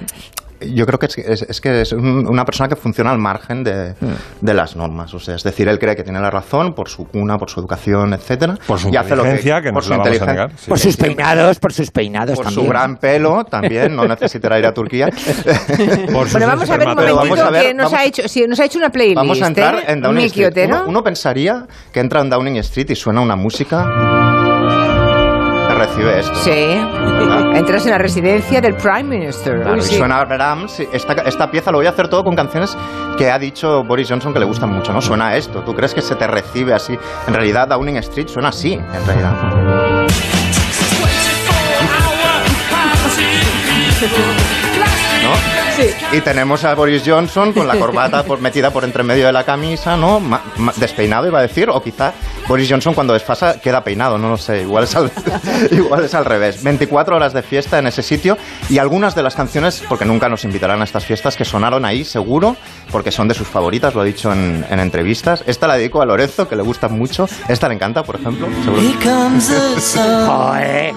yo 0.62 0.86
creo 0.86 1.00
que 1.00 1.08
es, 1.08 1.18
es- 1.18 1.42
es 1.44 1.62
que 1.62 1.82
es 1.82 1.92
un- 1.92 2.28
una 2.28 2.46
persona 2.46 2.68
que 2.70 2.76
funciona 2.76 3.12
al 3.12 3.18
margen 3.20 3.64
de, 3.64 3.94
de 4.42 4.54
las 4.54 4.76
normas. 4.76 5.14
O 5.14 5.20
sea, 5.20 5.36
es 5.36 5.44
decir, 5.44 5.68
él 5.68 5.80
cree 5.80 5.96
que 5.96 6.04
tiene 6.04 6.20
la 6.20 6.30
razón 6.32 6.74
por 6.74 6.90
su 6.90 7.08
cuna, 7.08 7.38
por 7.38 7.50
su 7.50 7.60
educación, 7.60 8.14
etcétera. 8.14 8.58
Por 8.68 8.80
su 8.80 8.90
y 8.90 8.96
hace 8.98 9.10
lo 9.16 9.24
que, 9.24 9.30
inteligencia, 9.30 9.62
que 9.62 9.68
no 9.70 9.74
por 9.76 9.84
su 9.84 9.90
la 9.92 9.98
vamos 9.98 10.08
a 10.08 10.14
inteligencia. 10.14 10.46
negar, 10.46 10.60
sí. 10.60 10.70
Por 10.70 10.80
sus 10.80 10.98
peinados, 10.98 11.60
por 11.60 11.74
sus 11.74 11.92
peinados 11.92 12.36
Por 12.36 12.46
su 12.46 12.54
también. 12.56 12.70
gran 12.70 12.98
pelo 12.98 13.44
también, 13.46 13.96
no 13.96 14.08
necesitará 14.08 14.58
ir 14.60 14.66
a 14.66 14.74
Turquía. 14.74 15.10
Por 16.12 16.30
Bueno, 16.32 16.48
vamos 16.48 16.70
a 16.70 16.78
ver 16.78 16.88
un 16.88 16.96
momentito 16.96 17.16
vamos 17.16 17.40
a 17.40 17.50
ver, 17.50 17.64
que 17.68 17.74
nos, 17.74 17.86
vamos- 17.92 18.00
ha 18.00 18.06
hecho, 18.06 18.28
sí, 18.28 18.46
nos 18.48 18.60
ha 18.60 18.66
hecho 18.66 18.78
una 18.80 18.90
playlist. 18.90 19.16
Vamos 19.18 19.42
a 19.42 19.48
entrar 19.48 19.76
¿eh? 19.76 19.84
en 19.88 20.02
Downing 20.02 20.26
Street. 20.26 20.66
Uno, 20.68 20.84
uno 20.88 21.04
pensaría 21.04 21.66
que 21.92 22.00
entra 22.00 22.22
en 22.22 22.30
Downing 22.30 22.58
Street 22.58 22.90
y 22.90 22.96
suena 22.96 23.22
una 23.22 23.36
música 23.36 23.84
recibe 25.86 26.20
esto. 26.20 26.36
Sí. 26.36 26.78
Entras 27.56 27.86
en 27.86 27.92
la 27.92 27.98
residencia 27.98 28.62
del 28.62 28.76
Prime 28.76 29.04
Minister. 29.04 29.62
Claro, 29.62 29.74
Uy, 29.76 29.80
y 29.80 29.84
sí. 29.84 29.98
suena 29.98 30.24
Brahms. 30.26 30.80
Esta, 30.92 31.14
esta 31.14 31.50
pieza 31.52 31.72
lo 31.72 31.78
voy 31.78 31.86
a 31.88 31.90
hacer 31.90 32.08
todo 32.08 32.24
con 32.24 32.36
canciones 32.36 32.76
que 33.18 33.30
ha 33.32 33.40
dicho 33.40 33.84
Boris 33.84 34.10
Johnson 34.10 34.34
que 34.34 34.40
le 34.40 34.46
gustan 34.46 34.72
mucho, 34.72 34.94
¿no? 34.94 35.02
Suena 35.02 35.28
a 35.28 35.38
esto. 35.38 35.62
¿Tú 35.62 35.74
crees 35.74 35.94
que 35.94 36.02
se 36.02 36.16
te 36.16 36.28
recibe 36.28 36.74
así? 36.74 36.98
En 37.28 37.34
realidad, 37.34 37.68
Downing 37.68 37.98
Street 37.98 38.28
suena 38.28 38.50
así, 38.50 38.74
en 38.74 39.06
realidad. 39.06 39.34
¿No? 45.24 45.65
Y 46.12 46.22
tenemos 46.22 46.64
a 46.64 46.74
Boris 46.76 47.04
Johnson 47.06 47.54
con 47.54 47.68
la 47.68 47.76
corbata 47.78 48.24
por- 48.24 48.40
metida 48.42 48.72
por 48.72 48.84
entre 48.84 49.04
medio 49.04 49.26
de 49.28 49.34
la 49.34 49.44
camisa, 49.44 49.98
¿no? 49.98 50.20
Ma- 50.20 50.42
ma- 50.58 50.74
despeinado, 50.76 51.28
iba 51.28 51.40
a 51.40 51.42
decir, 51.42 51.70
o 51.70 51.82
quizá 51.82 52.14
Boris 52.48 52.70
Johnson 52.70 52.94
cuando 52.94 53.14
desfasa 53.14 53.60
queda 53.60 53.84
peinado, 53.84 54.18
no 54.18 54.30
lo 54.30 54.38
sé, 54.38 54.62
igual 54.62 54.84
es, 54.86 54.96
al, 54.96 55.12
igual 55.72 56.06
es 56.06 56.14
al 56.14 56.26
revés. 56.26 56.64
24 56.64 57.16
horas 57.16 57.34
de 57.34 57.42
fiesta 57.42 57.80
en 57.80 57.88
ese 57.88 58.04
sitio 58.04 58.38
y 58.70 58.78
algunas 58.78 59.16
de 59.16 59.24
las 59.24 59.36
canciones, 59.36 59.84
porque 59.90 60.06
nunca 60.06 60.30
nos 60.30 60.44
invitarán 60.46 60.82
a 60.82 60.84
estas 60.86 61.06
fiestas, 61.06 61.36
que 61.36 61.46
sonaron 61.46 61.86
ahí, 61.86 62.04
seguro, 62.06 62.56
porque 62.92 63.12
son 63.12 63.28
de 63.28 63.34
sus 63.34 63.48
favoritas, 63.48 63.94
lo 63.96 64.02
ha 64.02 64.06
dicho 64.06 64.32
en, 64.32 64.66
en 64.70 64.80
entrevistas. 64.80 65.44
Esta 65.48 65.68
la 65.68 65.76
dedico 65.78 66.02
a 66.02 66.06
Lorenzo, 66.06 66.48
que 66.48 66.56
le 66.56 66.64
gusta 66.64 66.88
mucho. 66.88 67.28
Esta 67.48 67.68
le 67.68 67.76
encanta, 67.76 68.04
por 68.04 68.16
ejemplo. 68.16 68.48
seguro. 68.64 68.82
Joder. 70.28 70.94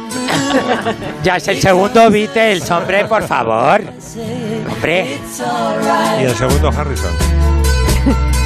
ya 1.25 1.37
es 1.37 1.49
el 1.49 1.61
segundo 1.61 2.11
Beatles, 2.11 2.71
hombre, 2.71 3.05
por 3.07 3.23
favor. 3.27 3.81
Hombre. 4.71 5.19
Y 6.21 6.25
el 6.25 6.35
segundo 6.35 6.69
Harrison. 6.69 7.13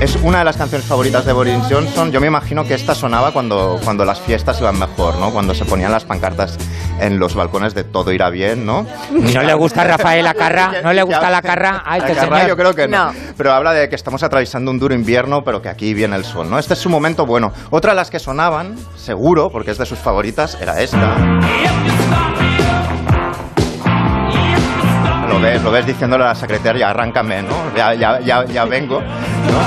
Es 0.00 0.14
una 0.16 0.40
de 0.40 0.44
las 0.44 0.58
canciones 0.58 0.86
favoritas 0.86 1.24
de 1.24 1.32
Boris 1.32 1.56
Johnson. 1.70 2.12
Yo 2.12 2.20
me 2.20 2.26
imagino 2.26 2.64
que 2.64 2.74
esta 2.74 2.94
sonaba 2.94 3.32
cuando, 3.32 3.80
cuando 3.82 4.04
las 4.04 4.20
fiestas 4.20 4.60
iban 4.60 4.78
mejor, 4.78 5.16
¿no? 5.16 5.32
Cuando 5.32 5.54
se 5.54 5.64
ponían 5.64 5.90
las 5.90 6.04
pancartas 6.04 6.58
en 7.00 7.18
los 7.18 7.34
balcones 7.34 7.74
de 7.74 7.82
todo 7.82 8.12
irá 8.12 8.28
bien, 8.28 8.66
¿no? 8.66 8.86
¿No 9.10 9.42
le 9.42 9.54
gusta 9.54 9.80
a 9.80 9.84
Rafael 9.84 10.26
Acarra? 10.26 10.82
¿No 10.82 10.92
le 10.92 11.02
gusta 11.02 11.30
la 11.30 11.40
carra 11.40 11.82
a 11.82 11.96
este 11.96 12.12
Acarra, 12.12 12.36
señor? 12.36 12.48
yo 12.50 12.56
creo 12.58 12.74
que 12.74 12.86
no. 12.86 13.06
No. 13.06 13.18
Pero 13.38 13.52
habla 13.52 13.72
de 13.72 13.88
que 13.88 13.96
estamos 13.96 14.22
atravesando 14.22 14.70
un 14.70 14.78
duro 14.78 14.94
invierno, 14.94 15.40
pero 15.42 15.62
que 15.62 15.70
aquí 15.70 15.94
viene 15.94 16.16
el 16.16 16.26
sol, 16.26 16.50
¿no? 16.50 16.58
Este 16.58 16.74
es 16.74 16.80
su 16.80 16.90
momento 16.90 17.24
bueno. 17.24 17.50
Otra 17.70 17.92
de 17.92 17.96
las 17.96 18.10
que 18.10 18.18
sonaban, 18.18 18.76
seguro, 18.96 19.48
porque 19.50 19.70
es 19.70 19.78
de 19.78 19.86
sus 19.86 19.98
favoritas, 19.98 20.58
era 20.60 20.78
esta. 20.78 21.16
Lo 25.36 25.42
ves, 25.42 25.62
lo 25.62 25.70
ves 25.70 25.84
diciéndole 25.84 26.24
a 26.24 26.28
la 26.28 26.34
secretaria, 26.34 26.88
arráncame, 26.88 27.42
¿no? 27.42 27.50
Ya, 27.76 27.92
ya, 27.92 28.18
ya, 28.20 28.46
ya 28.46 28.64
vengo, 28.64 29.02
¿no? 29.02 29.58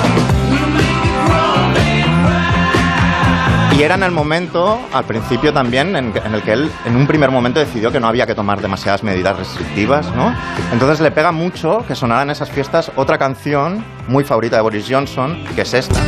Y 3.78 3.84
era 3.84 3.94
en 3.94 4.02
el 4.02 4.10
momento, 4.10 4.80
al 4.92 5.06
principio 5.06 5.54
también, 5.54 5.96
en, 5.96 6.12
en 6.26 6.34
el 6.34 6.42
que 6.42 6.54
él 6.54 6.72
en 6.86 6.96
un 6.96 7.06
primer 7.06 7.30
momento 7.30 7.60
decidió 7.60 7.92
que 7.92 8.00
no 8.00 8.08
había 8.08 8.26
que 8.26 8.34
tomar 8.34 8.62
demasiadas 8.62 9.04
medidas 9.04 9.38
restrictivas, 9.38 10.08
¿no? 10.16 10.36
Entonces 10.74 11.02
le 11.02 11.12
pega 11.12 11.32
mucho 11.32 11.86
que 11.88 11.94
sonara 11.94 12.24
en 12.24 12.32
esas 12.32 12.50
fiestas 12.50 12.92
otra 12.96 13.20
canción 13.20 13.86
muy 14.08 14.24
favorita 14.24 14.56
de 14.56 14.64
Boris 14.64 14.88
Johnson, 14.90 15.44
que 15.56 15.62
es 15.62 15.74
esta. 15.76 16.00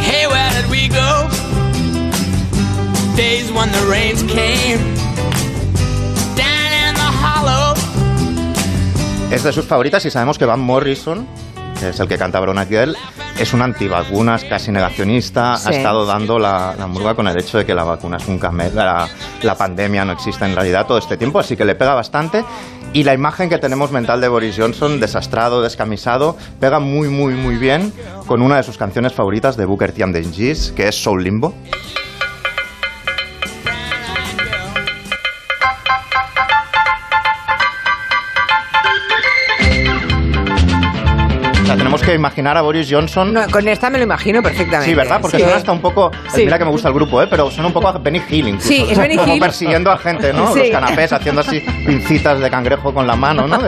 Hey, 0.00 0.26
where 0.30 0.48
did 0.54 0.70
we 0.70 0.86
go? 0.86 1.28
Days 3.16 3.50
when 3.50 3.68
the 3.72 3.84
rains 3.90 4.22
came. 4.22 4.78
Es 9.32 9.42
de 9.44 9.52
sus 9.52 9.64
favoritas 9.64 10.04
y 10.04 10.10
sabemos 10.10 10.38
que 10.38 10.44
Van 10.44 10.60
Morrison, 10.60 11.26
que 11.80 11.88
es 11.88 11.98
el 12.00 12.06
que 12.06 12.18
canta 12.18 12.38
Brown 12.38 12.66
Girl, 12.68 12.94
es 13.38 13.54
un 13.54 13.62
antivacunas, 13.62 14.44
casi 14.44 14.70
negacionista, 14.70 15.56
Sí. 15.56 15.68
ha 15.68 15.72
estado 15.72 16.04
dando 16.04 16.38
la, 16.38 16.74
la 16.78 16.86
murga 16.86 17.14
con 17.14 17.26
el 17.26 17.38
hecho 17.40 17.56
de 17.58 17.64
que 17.64 17.74
la 17.74 17.82
vacuna 17.84 18.18
es 18.18 18.28
un 18.28 18.38
camel, 18.38 18.74
la, 18.74 19.08
la 19.42 19.54
pandemia 19.56 20.04
no 20.04 20.12
existe 20.12 20.44
en 20.44 20.54
realidad 20.54 20.86
todo 20.86 20.98
este 20.98 21.16
tiempo, 21.16 21.38
así 21.38 21.56
que 21.56 21.64
le 21.64 21.74
pega 21.74 21.94
bastante. 21.94 22.44
Y 22.92 23.04
la 23.04 23.14
imagen 23.14 23.48
que 23.48 23.56
tenemos 23.56 23.90
mental 23.90 24.20
de 24.20 24.28
Boris 24.28 24.54
Johnson, 24.58 25.00
desastrado, 25.00 25.62
descamisado, 25.62 26.36
pega 26.60 26.78
muy, 26.78 27.08
muy, 27.08 27.32
muy 27.32 27.56
bien 27.56 27.90
con 28.26 28.42
una 28.42 28.58
de 28.58 28.62
sus 28.64 28.76
canciones 28.76 29.14
favoritas 29.14 29.56
de 29.56 29.64
Booker 29.64 29.92
T 29.92 30.02
and 30.02 30.14
the 30.14 30.20
G's, 30.22 30.72
que 30.76 30.88
es 30.88 31.02
Soul 31.02 31.24
Limbo. 31.24 31.54
Que 42.12 42.16
imaginar 42.16 42.56
a 42.56 42.62
Boris 42.62 42.88
Johnson. 42.90 43.34
con 43.50 43.66
esta 43.68 43.90
me 43.90 43.98
lo 43.98 44.04
imagino 44.04 44.42
perfectamente. 44.42 44.86
Sí, 44.90 44.94
¿verdad? 44.94 45.20
Porque 45.20 45.36
Sí. 45.38 45.42
suena 45.42 45.56
hasta 45.58 45.72
un 45.72 45.80
poco. 45.80 46.10
Sí. 46.34 46.44
Mira 46.44 46.58
que 46.58 46.64
me 46.64 46.70
gusta 46.70 46.88
el 46.88 46.94
grupo, 46.94 47.22
¿eh? 47.22 47.26
Pero 47.28 47.50
suena 47.50 47.66
un 47.68 47.72
poco 47.72 47.88
a 47.88 47.92
Benny 47.98 48.22
Hill 48.28 48.48
incluso. 48.48 48.68
Sí, 48.68 48.86
es 48.88 48.98
Benny 49.02 49.16
Como 49.16 49.34
Hill. 49.34 49.40
persiguiendo 49.40 49.90
a 49.90 49.98
gente, 49.98 50.32
¿no? 50.32 50.52
Sí. 50.52 50.60
Los 50.60 50.68
canapés, 50.70 51.12
haciendo 51.12 51.40
así 51.40 51.60
pincitas 51.86 52.38
de 52.40 52.50
cangrejo 52.50 52.92
con 52.94 53.06
la 53.06 53.16
mano, 53.16 53.46
¿no? 53.46 53.58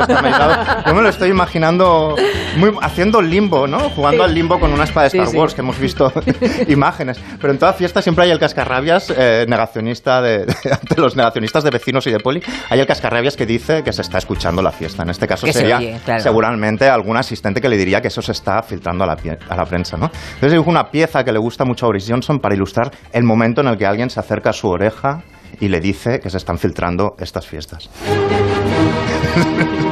Yo 0.86 0.95
me 0.95 1.03
lo 1.03 1.09
estoy 1.09 1.30
imaginando 1.30 2.14
muy, 2.57 2.72
haciendo 2.82 3.20
limbo, 3.22 3.66
¿no? 3.66 3.78
Jugando 3.90 4.24
al 4.24 4.34
limbo 4.34 4.59
con 4.61 4.72
una 4.72 4.84
espada 4.84 5.09
de 5.09 5.18
Star. 5.18 5.34
Wars, 5.36 5.55
que 5.55 5.61
hemos 5.61 5.78
visto 5.78 6.12
imágenes. 6.68 7.18
Pero 7.40 7.53
en 7.53 7.59
toda 7.59 7.72
fiesta 7.72 8.03
siempre 8.03 8.24
hay 8.24 8.30
el 8.30 8.38
cascarrabias 8.38 9.12
eh, 9.16 9.47
negacionista 9.49 10.20
de, 10.22 10.47
de 10.47 10.97
los 10.97 11.16
negacionistas 11.16 11.64
de 11.64 11.70
vecinos 11.70 12.07
y 12.07 12.11
de 12.11 12.20
poli. 12.20 12.42
Hay 12.70 12.80
el 12.80 12.86
cascarrabias 12.86 13.36
que 13.36 13.47
dice 13.47 13.82
que 13.82 13.92
se 13.92 14.03
está 14.03 14.18
escuchando 14.18 14.62
la 14.62 14.72
fiesta. 14.72 15.03
En 15.03 15.11
este 15.11 15.26
caso 15.26 15.47
Que 15.47 15.53
se 15.53 15.61
sería 15.61 15.78
oye, 15.78 15.99
claro. 16.05 16.22
seguramente 16.22 16.88
algún 16.88 17.16
asistente 17.16 17.61
que 17.61 17.68
le 17.68 17.76
diría 17.76 18.01
que 18.01 18.09
eso 18.09 18.22
se 18.22 18.32
está 18.35 18.62
filtrando 18.62 19.05
a 19.05 19.07
la, 19.07 19.16
a 19.49 19.57
la 19.57 19.64
prensa, 19.64 19.97
¿no? 19.97 20.07
Entonces 20.07 20.53
dibujo 20.53 20.70
una 20.70 20.91
pieza 20.91 21.24
que 21.24 21.32
le 21.32 21.39
gusta 21.39 21.64
mucho 21.64 21.87
a 21.87 21.89
Boris 21.89 22.07
Johnson 22.09 22.39
para 22.39 22.55
ilustrar 22.55 22.91
el 23.12 23.24
momento 23.24 23.62
en 23.62 23.68
el 23.68 23.78
que 23.78 23.87
alguien 23.87 24.11
se 24.11 24.20
acerca 24.20 24.51
a 24.51 24.53
su 24.53 24.68
oreja 24.68 25.22
y 25.61 25.68
le 25.68 25.80
dice 25.80 26.20
que 26.20 26.30
se 26.30 26.37
están 26.37 26.59
filtrando 26.59 27.16
estas 27.18 27.47
fiestas. 27.47 27.89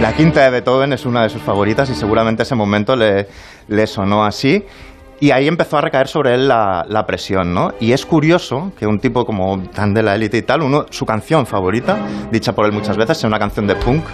La 0.00 0.14
quinta 0.14 0.42
de 0.42 0.50
Beethoven 0.50 0.94
es 0.94 1.04
una 1.04 1.24
de 1.24 1.28
sus 1.28 1.42
favoritas 1.42 1.90
y 1.90 1.94
seguramente 1.94 2.44
ese 2.44 2.54
momento 2.54 2.96
le, 2.96 3.28
le 3.68 3.86
sonó 3.86 4.24
así. 4.24 4.64
Y 5.20 5.32
ahí 5.32 5.46
empezó 5.48 5.76
a 5.76 5.82
recaer 5.82 6.08
sobre 6.08 6.34
él 6.34 6.48
la, 6.48 7.04
presión, 7.06 7.52
¿no? 7.52 7.74
Y 7.78 7.92
es 7.92 8.06
curioso 8.06 8.72
que 8.78 8.86
un 8.86 8.98
tipo 8.98 9.26
como 9.26 9.62
tan 9.68 9.92
de 9.92 10.02
la 10.02 10.14
élite 10.14 10.38
y 10.38 10.42
tal, 10.42 10.60
su 10.88 11.04
canción 11.04 11.46
favorita, 11.46 11.98
dicha 12.32 12.54
por 12.54 12.64
él 12.64 12.72
muchas 12.72 12.96
veces, 12.96 13.18
sea 13.18 13.28
una 13.28 13.38
canción 13.38 13.66
de 13.66 13.76
punk 13.76 14.04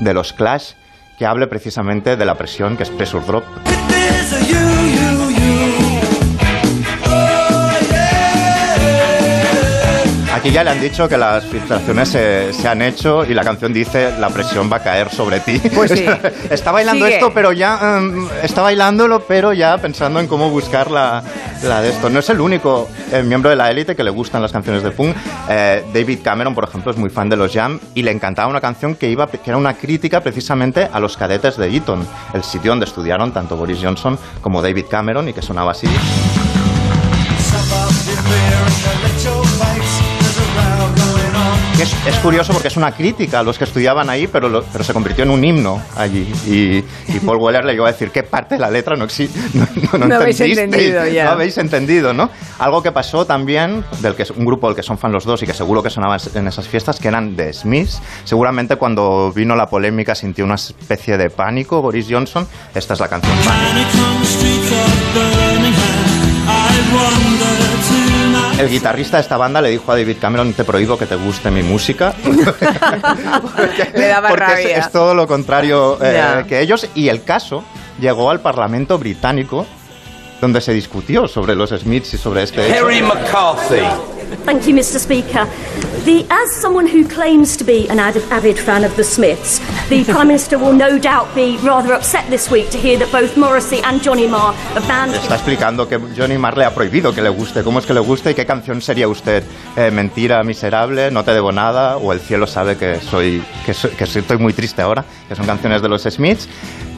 de 0.00 0.14
los 0.14 0.32
Clash, 0.32 0.72
que 1.18 1.26
hable 1.26 1.46
precisamente 1.48 2.16
de 2.16 2.24
la 2.24 2.34
presión, 2.34 2.78
que 2.78 2.84
es 2.84 2.90
Pressure 2.90 3.24
Drop. 3.26 3.44
Aquí 10.44 10.52
ya 10.52 10.62
le 10.62 10.72
han 10.72 10.80
dicho 10.82 11.08
que 11.08 11.16
las 11.16 11.42
filtraciones 11.46 12.06
se, 12.06 12.52
se 12.52 12.68
han 12.68 12.82
hecho 12.82 13.24
y 13.24 13.32
la 13.32 13.42
canción 13.42 13.72
dice 13.72 14.12
la 14.20 14.28
presión 14.28 14.70
va 14.70 14.76
a 14.76 14.82
caer 14.82 15.10
sobre 15.10 15.40
ti. 15.40 15.58
Pues 15.74 15.92
sí. 15.92 16.04
está 16.50 16.70
bailando 16.70 17.06
Sigue. 17.06 17.16
esto, 17.16 17.32
pero 17.32 17.50
ya 17.52 17.96
em, 17.96 18.28
está 18.42 18.60
bailándolo, 18.60 19.20
pero 19.26 19.54
ya 19.54 19.78
pensando 19.78 20.20
en 20.20 20.26
cómo 20.26 20.50
buscar 20.50 20.90
la, 20.90 21.22
la 21.62 21.80
de 21.80 21.88
esto. 21.88 22.10
No 22.10 22.18
es 22.18 22.28
el 22.28 22.42
único 22.42 22.90
eh, 23.10 23.22
miembro 23.22 23.48
de 23.48 23.56
la 23.56 23.70
élite 23.70 23.96
que 23.96 24.04
le 24.04 24.10
gustan 24.10 24.42
las 24.42 24.52
canciones 24.52 24.82
de 24.82 24.90
punk. 24.90 25.16
Eh, 25.48 25.82
David 25.94 26.18
Cameron, 26.22 26.54
por 26.54 26.64
ejemplo, 26.64 26.92
es 26.92 26.98
muy 26.98 27.08
fan 27.08 27.30
de 27.30 27.36
los 27.36 27.50
Jam 27.50 27.80
y 27.94 28.02
le 28.02 28.10
encantaba 28.10 28.46
una 28.46 28.60
canción 28.60 28.96
que 28.96 29.08
iba 29.08 29.26
que 29.26 29.40
era 29.46 29.56
una 29.56 29.72
crítica 29.72 30.20
precisamente 30.20 30.90
a 30.92 31.00
los 31.00 31.16
cadetes 31.16 31.56
de 31.56 31.74
Eton, 31.74 32.06
el 32.34 32.44
sitio 32.44 32.72
donde 32.72 32.84
estudiaron 32.84 33.32
tanto 33.32 33.56
Boris 33.56 33.78
Johnson 33.82 34.18
como 34.42 34.60
David 34.60 34.84
Cameron 34.90 35.26
y 35.26 35.32
que 35.32 35.40
sonaba 35.40 35.70
así. 35.70 35.88
Es, 41.80 41.92
es 42.06 42.14
curioso 42.22 42.52
porque 42.52 42.68
es 42.68 42.76
una 42.76 42.92
crítica 42.92 43.40
a 43.40 43.42
los 43.42 43.58
que 43.58 43.64
estudiaban 43.64 44.08
ahí, 44.08 44.26
pero, 44.28 44.48
lo- 44.48 44.62
pero 44.62 44.84
se 44.84 44.92
convirtió 44.94 45.24
en 45.24 45.30
un 45.30 45.44
himno 45.44 45.82
allí. 45.96 46.32
Y, 46.46 46.78
y 47.12 47.20
Paul 47.20 47.38
Weller 47.38 47.64
le 47.64 47.72
llegó 47.72 47.84
a 47.86 47.92
decir 47.92 48.10
qué 48.10 48.22
parte 48.22 48.54
de 48.54 48.60
la 48.60 48.70
letra 48.70 48.96
no 48.96 49.04
existe. 49.04 49.38
No, 49.54 49.66
no, 49.92 49.98
no 49.98 50.06
No 50.08 50.14
habéis 50.16 50.40
entendisteis, 50.40 50.58
entendido 50.94 51.06
ya. 51.08 51.24
No 51.24 51.30
habéis 51.32 51.58
entendido, 51.58 52.12
¿no? 52.12 52.30
Algo 52.58 52.82
que 52.82 52.92
pasó 52.92 53.24
también, 53.26 53.84
del 54.00 54.14
que 54.14 54.22
es 54.22 54.30
un 54.30 54.44
grupo 54.44 54.68
del 54.68 54.76
que 54.76 54.82
son 54.82 54.98
fan 54.98 55.12
los 55.12 55.24
dos 55.24 55.42
y 55.42 55.46
que 55.46 55.52
seguro 55.54 55.82
que 55.82 55.90
sonaba 55.90 56.16
en 56.34 56.46
esas 56.48 56.68
fiestas, 56.68 56.98
que 57.00 57.08
eran 57.08 57.34
de 57.36 57.52
Smiths. 57.52 58.00
Seguramente 58.24 58.76
cuando 58.76 59.32
vino 59.34 59.56
la 59.56 59.66
polémica 59.68 60.14
sintió 60.14 60.44
una 60.44 60.54
especie 60.54 61.16
de 61.18 61.28
pánico 61.30 61.82
Boris 61.82 62.06
Johnson. 62.08 62.46
Esta 62.74 62.94
es 62.94 63.00
la 63.00 63.08
canción. 63.08 63.34
El 68.58 68.68
guitarrista 68.68 69.16
de 69.16 69.22
esta 69.22 69.36
banda 69.36 69.60
le 69.60 69.70
dijo 69.70 69.90
a 69.90 69.96
David 69.96 70.16
Cameron, 70.20 70.52
te 70.52 70.64
prohíbo 70.64 70.96
que 70.96 71.06
te 71.06 71.16
guste 71.16 71.50
mi 71.50 71.62
música. 71.62 72.14
Le 73.94 74.06
daba 74.06 74.28
porque 74.28 74.44
es, 74.44 74.50
rabia. 74.50 74.78
es 74.78 74.92
todo 74.92 75.14
lo 75.14 75.26
contrario 75.26 75.98
eh, 76.00 76.44
que 76.48 76.60
ellos. 76.60 76.88
Y 76.94 77.08
el 77.08 77.24
caso 77.24 77.64
llegó 77.98 78.30
al 78.30 78.40
Parlamento 78.40 78.96
británico, 78.98 79.66
donde 80.40 80.60
se 80.60 80.72
discutió 80.72 81.26
sobre 81.26 81.56
los 81.56 81.70
Smiths 81.70 82.14
y 82.14 82.18
sobre 82.18 82.44
este 82.44 82.68
hecho. 82.68 82.84
Harry 82.84 83.02
McCarthy. 83.02 83.82
Thank 84.44 84.66
you, 84.66 84.74
Mr. 84.74 84.98
Speaker. 84.98 85.46
The, 86.04 86.26
as 86.30 86.50
someone 86.52 86.86
who 86.86 87.06
claims 87.08 87.56
to 87.56 87.64
be 87.64 87.88
an 87.88 87.98
avid, 87.98 88.22
avid 88.30 88.58
fan 88.58 88.84
of 88.84 88.94
the 88.96 89.04
Smiths, 89.04 89.58
the 89.88 90.04
Prime 90.12 90.28
Minister 90.28 90.58
will 90.58 90.72
no 90.74 90.98
doubt 90.98 91.34
be 91.34 91.56
rather 91.62 91.94
upset 91.94 92.28
this 92.28 92.50
week 92.50 92.68
to 92.70 92.78
hear 92.78 92.98
that 92.98 93.10
both 93.10 93.36
Morrissey 93.36 93.80
and 93.82 94.02
Johnny 94.02 94.26
Marr 94.26 94.52
have 94.74 94.86
banned 94.86 95.14
Está 95.14 95.36
explicando 95.36 95.88
que 95.88 95.98
Johnny 96.16 96.36
Marr 96.38 96.56
le 96.58 96.64
ha 96.66 96.74
prohibido 96.74 97.14
que 97.14 97.22
le 97.22 97.30
guste. 97.30 97.62
¿Cómo 97.62 97.78
es 97.78 97.86
que 97.86 97.94
le 97.94 98.00
gusta 98.00 98.30
y 98.30 98.34
qué 98.34 98.44
canción 98.44 98.82
sería 98.82 99.08
usted? 99.08 99.42
Eh, 99.76 99.90
Mentira 99.90 100.42
miserable, 100.44 101.10
no 101.10 101.24
te 101.24 101.32
debo 101.32 101.52
nada 101.52 101.96
o 101.96 102.12
El 102.12 102.20
cielo 102.20 102.46
sabe 102.46 102.76
que 102.76 103.00
soy 103.00 103.42
que, 103.64 103.72
soy- 103.74 103.90
que 103.92 104.04
estoy 104.04 104.38
muy 104.38 104.52
triste 104.52 104.82
ahora, 104.82 105.04
que 105.28 105.34
son 105.34 105.46
canciones 105.46 105.80
de 105.82 105.88
los 105.88 106.02
Smiths. 106.02 106.48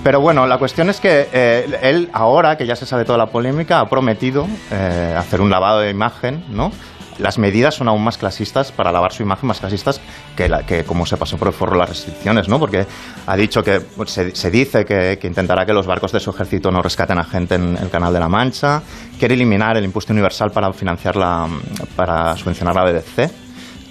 Pero 0.02 0.20
bueno, 0.20 0.46
la 0.46 0.58
cuestión 0.58 0.88
es 0.88 1.00
que 1.00 1.28
eh, 1.32 1.78
él 1.82 2.10
ahora, 2.12 2.56
que 2.56 2.64
ya 2.66 2.76
se 2.76 2.86
sabe 2.86 3.04
toda 3.04 3.18
la 3.18 3.26
polémica, 3.26 3.80
ha 3.80 3.88
prometido 3.88 4.46
eh, 4.70 5.14
hacer 5.18 5.40
un 5.40 5.50
lavado 5.50 5.80
de 5.80 5.90
imagen, 5.90 6.44
¿no? 6.48 6.70
Las 7.18 7.38
medidas 7.38 7.74
son 7.74 7.88
aún 7.88 8.04
más 8.04 8.18
clasistas 8.18 8.72
para 8.72 8.92
lavar 8.92 9.12
su 9.12 9.22
imagen, 9.22 9.46
más 9.48 9.60
clasistas 9.60 10.00
que, 10.36 10.48
la, 10.48 10.64
que 10.64 10.84
como 10.84 11.06
se 11.06 11.16
pasó 11.16 11.36
por 11.36 11.48
el 11.48 11.54
forro 11.54 11.76
las 11.76 11.88
restricciones, 11.88 12.48
¿no? 12.48 12.58
Porque 12.58 12.86
ha 13.26 13.36
dicho 13.36 13.62
que 13.62 13.80
pues, 13.80 14.10
se, 14.10 14.50
dice 14.50 14.84
que, 14.84 15.18
que 15.18 15.26
intentará 15.26 15.64
que 15.64 15.72
los 15.72 15.86
barcos 15.86 16.12
de 16.12 16.20
su 16.20 16.30
ejército 16.30 16.70
no 16.70 16.82
rescaten 16.82 17.18
a 17.18 17.24
gente 17.24 17.54
en 17.54 17.76
el 17.76 17.90
Canal 17.90 18.12
de 18.12 18.20
la 18.20 18.28
Mancha, 18.28 18.82
quiere 19.18 19.34
eliminar 19.34 19.76
el 19.76 19.84
impuesto 19.84 20.12
universal 20.12 20.50
para 20.50 20.72
financiar 20.72 21.16
la, 21.16 21.48
para 21.94 22.36
subvencionar 22.36 22.74
la 22.74 22.84
BBC, 22.84 23.30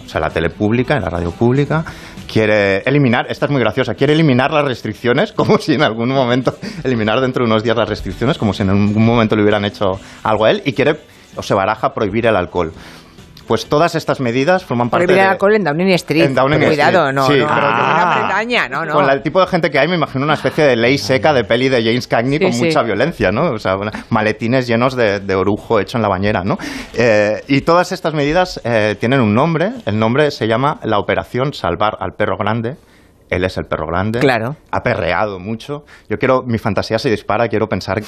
o 0.05 0.09
sea, 0.09 0.21
la 0.21 0.29
tele 0.29 0.49
pública, 0.51 0.99
la 0.99 1.09
radio 1.09 1.31
pública, 1.31 1.83
quiere 2.31 2.79
eliminar, 2.85 3.25
esta 3.29 3.45
es 3.45 3.51
muy 3.51 3.61
graciosa, 3.61 3.95
quiere 3.95 4.13
eliminar 4.13 4.51
las 4.51 4.65
restricciones, 4.65 5.31
como 5.35 5.57
si 5.57 5.73
en 5.73 5.81
algún 5.81 6.09
momento, 6.09 6.55
eliminar 6.83 7.19
dentro 7.21 7.43
de 7.43 7.51
unos 7.51 7.63
días 7.63 7.75
las 7.75 7.89
restricciones, 7.89 8.37
como 8.37 8.53
si 8.53 8.63
en 8.63 8.69
algún 8.69 9.05
momento 9.05 9.35
le 9.35 9.41
hubieran 9.41 9.65
hecho 9.65 9.99
algo 10.23 10.45
a 10.45 10.51
él, 10.51 10.61
y 10.65 10.73
quiere, 10.73 10.99
o 11.35 11.41
se 11.41 11.53
baraja 11.53 11.93
prohibir 11.93 12.27
el 12.27 12.35
alcohol. 12.35 12.71
Pues 13.47 13.67
todas 13.67 13.93
estas 13.95 14.19
medidas 14.19 14.63
forman 14.65 14.89
parte 14.89 15.13
de... 15.13 15.21
alcohol 15.21 15.55
en 15.55 15.63
Downing 15.63 15.89
Street. 15.93 16.23
En 16.25 16.33
Downing 16.35 16.59
Cuidado, 16.65 17.09
Street, 17.09 17.13
no, 17.15 17.27
sí, 17.27 17.37
no. 17.39 17.47
Ah. 17.49 18.15
Gran 18.15 18.27
Bretaña, 18.27 18.67
no, 18.69 18.85
no. 18.85 18.93
Con 18.93 19.05
la- 19.05 19.13
el 19.13 19.21
tipo 19.21 19.39
de 19.39 19.47
gente 19.47 19.69
que 19.69 19.77
hay, 19.79 19.87
me 19.87 19.95
imagino 19.95 20.23
una 20.25 20.33
especie 20.33 20.63
de 20.63 20.75
ley 20.75 20.97
seca 20.97 21.33
de 21.33 21.43
peli 21.43 21.69
de 21.69 21.83
James 21.83 22.07
Cagney 22.07 22.39
Sí, 22.39 22.43
con 22.43 22.53
sí. 22.53 22.65
mucha 22.65 22.81
violencia, 22.83 23.31
¿no? 23.31 23.51
O 23.51 23.59
sea, 23.59 23.75
maletines 24.09 24.67
llenos 24.67 24.95
de, 24.95 25.19
de 25.19 25.35
orujo 25.35 25.79
hecho 25.79 25.97
en 25.97 26.01
la 26.01 26.09
bañera, 26.09 26.43
¿no? 26.43 26.57
Eh, 26.95 27.43
y 27.47 27.61
todas 27.61 27.91
estas 27.91 28.13
medidas 28.13 28.59
eh, 28.63 28.95
tienen 28.99 29.21
un 29.21 29.33
nombre. 29.33 29.71
El 29.85 29.99
nombre 29.99 30.31
se 30.31 30.47
llama 30.47 30.79
la 30.83 30.97
Operación 30.99 31.53
Salvar 31.53 31.97
al 31.99 32.13
Perro 32.17 32.37
Grande. 32.37 32.75
Él 33.27 33.43
es 33.43 33.57
el 33.57 33.65
perro 33.65 33.87
grande. 33.87 34.19
Claro. 34.19 34.55
Ha 34.71 34.81
perreado 34.81 35.39
mucho. 35.39 35.83
Yo 36.07 36.17
quiero, 36.17 36.43
mi 36.45 36.59
fantasía 36.59 36.99
se 36.99 37.09
dispara, 37.09 37.47
quiero 37.47 37.67
pensar 37.67 37.99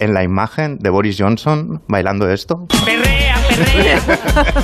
en 0.00 0.14
la 0.14 0.22
imagen 0.24 0.78
de 0.78 0.88
Boris 0.88 1.16
Johnson 1.20 1.82
bailando 1.88 2.26
esto. 2.30 2.54
Perrea, 2.82 3.36
perrea. 3.50 4.00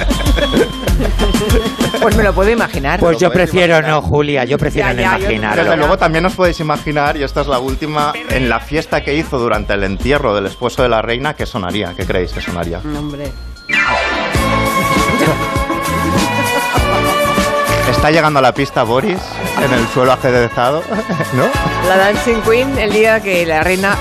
Pues 2.03 2.17
me 2.17 2.23
lo 2.23 2.33
puedo 2.33 2.51
imaginar. 2.51 3.01
Pues 3.01 3.19
yo 3.19 3.31
prefiero 3.31 3.83
no, 3.83 4.03
Julia, 4.03 4.45
yo 4.45 4.59
prefiero 4.59 4.89
Ya, 4.89 4.95
no 4.95 5.01
ya, 5.01 5.19
imaginarlo. 5.19 5.63
Desde 5.65 5.77
luego 5.77 5.99
también 5.99 6.25
os 6.27 6.35
podéis 6.35 6.61
imaginar, 6.61 7.17
y 7.17 7.23
esta 7.23 7.41
es 7.41 7.47
la 7.47 7.59
última, 7.59 8.13
en 8.31 8.49
la 8.49 8.61
fiesta 8.61 9.03
que 9.03 9.15
hizo 9.15 9.39
durante 9.39 9.75
el 9.75 9.85
entierro 9.85 10.35
del 10.35 10.47
esposo 10.47 10.83
de 10.83 10.89
la 10.89 11.03
reina, 11.03 11.35
¿qué 11.35 11.47
sonaría? 11.47 11.95
¿Qué 11.97 12.07
creéis 12.07 12.33
que 12.33 12.41
sonaría? 12.41 12.79
Hombre. 12.79 13.33
Está 17.99 18.13
llegando 18.13 18.39
a 18.39 18.43
la 18.43 18.53
pista 18.55 18.85
Boris 18.85 19.19
en 19.61 19.73
el 19.73 19.85
suelo 19.89 20.13
ajedrezado, 20.13 20.83
¿no? 21.35 21.43
La 21.89 21.97
Dancing 21.97 22.41
Queen, 22.43 22.79
el 22.79 22.93
día 22.93 23.19
que 23.21 23.45
la 23.45 23.61
reina, 23.65 23.97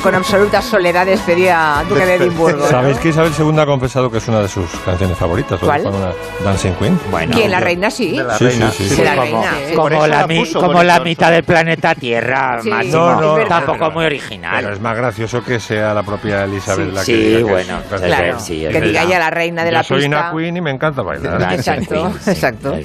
con 0.00 0.14
absoluta 0.14 0.62
soledad, 0.62 1.04
despedía 1.06 1.80
a 1.80 1.84
Duque 1.84 2.06
de 2.06 2.14
Edimburgo. 2.14 2.68
¿Sabéis 2.68 2.98
que 2.98 3.08
Isabel 3.08 3.32
II 3.36 3.58
ha 3.58 3.66
confesado 3.66 4.08
que 4.12 4.18
es 4.18 4.28
una 4.28 4.42
de 4.42 4.48
sus 4.48 4.70
canciones 4.84 5.18
favoritas? 5.18 5.60
¿Lo 5.60 5.66
¿Cuál? 5.66 5.84
una 5.88 6.12
Dancing 6.44 6.72
Queen. 6.74 7.00
Bueno, 7.10 7.32
¿Quién? 7.36 7.50
¿La 7.50 7.58
reina 7.58 7.90
sí? 7.90 8.12
La 8.16 8.38
Sí, 8.38 8.44
reina. 8.46 8.70
sí, 8.70 8.88
sí. 8.88 8.94
De 8.94 9.04
la 9.04 9.16
como, 9.16 9.24
reina. 9.24 9.54
sí. 9.68 9.74
como 9.74 10.06
la, 10.06 10.26
mi- 10.28 10.52
como 10.52 10.82
la 10.84 11.00
mitad 11.00 11.30
del 11.32 11.42
planeta 11.42 11.96
Tierra, 11.96 12.60
Sí, 12.62 12.70
Máximo. 12.70 12.96
No, 13.20 13.38
no. 13.38 13.44
Tampoco 13.46 13.90
muy 13.90 14.04
original. 14.04 14.54
Pero 14.62 14.72
es 14.74 14.80
más 14.80 14.96
gracioso 14.96 15.42
que 15.42 15.58
sea 15.58 15.92
la 15.94 16.04
propia 16.04 16.44
Elizabeth 16.44 16.86
Sí, 16.90 16.92
la 16.94 17.00
que 17.00 17.06
sí, 17.06 17.12
diga 17.16 17.30
que 17.32 17.40
es 17.40 17.50
bueno. 17.50 17.80
Claro, 17.90 18.38
sí, 18.40 18.64
es 18.64 18.72
que 18.72 18.80
diga 18.80 19.02
ya 19.04 19.18
la 19.18 19.30
reina 19.30 19.64
de 19.64 19.70
Yo 19.70 19.76
la 19.78 19.82
soy 19.82 20.02
pista. 20.02 20.16
una 20.30 20.30
queen 20.38 20.56
y 20.56 20.60
me 20.60 20.70
encanta 20.70 21.02
bailar. 21.02 21.42
Exacto, 21.54 22.12
sí. 22.22 22.30
exacto. 22.30 22.78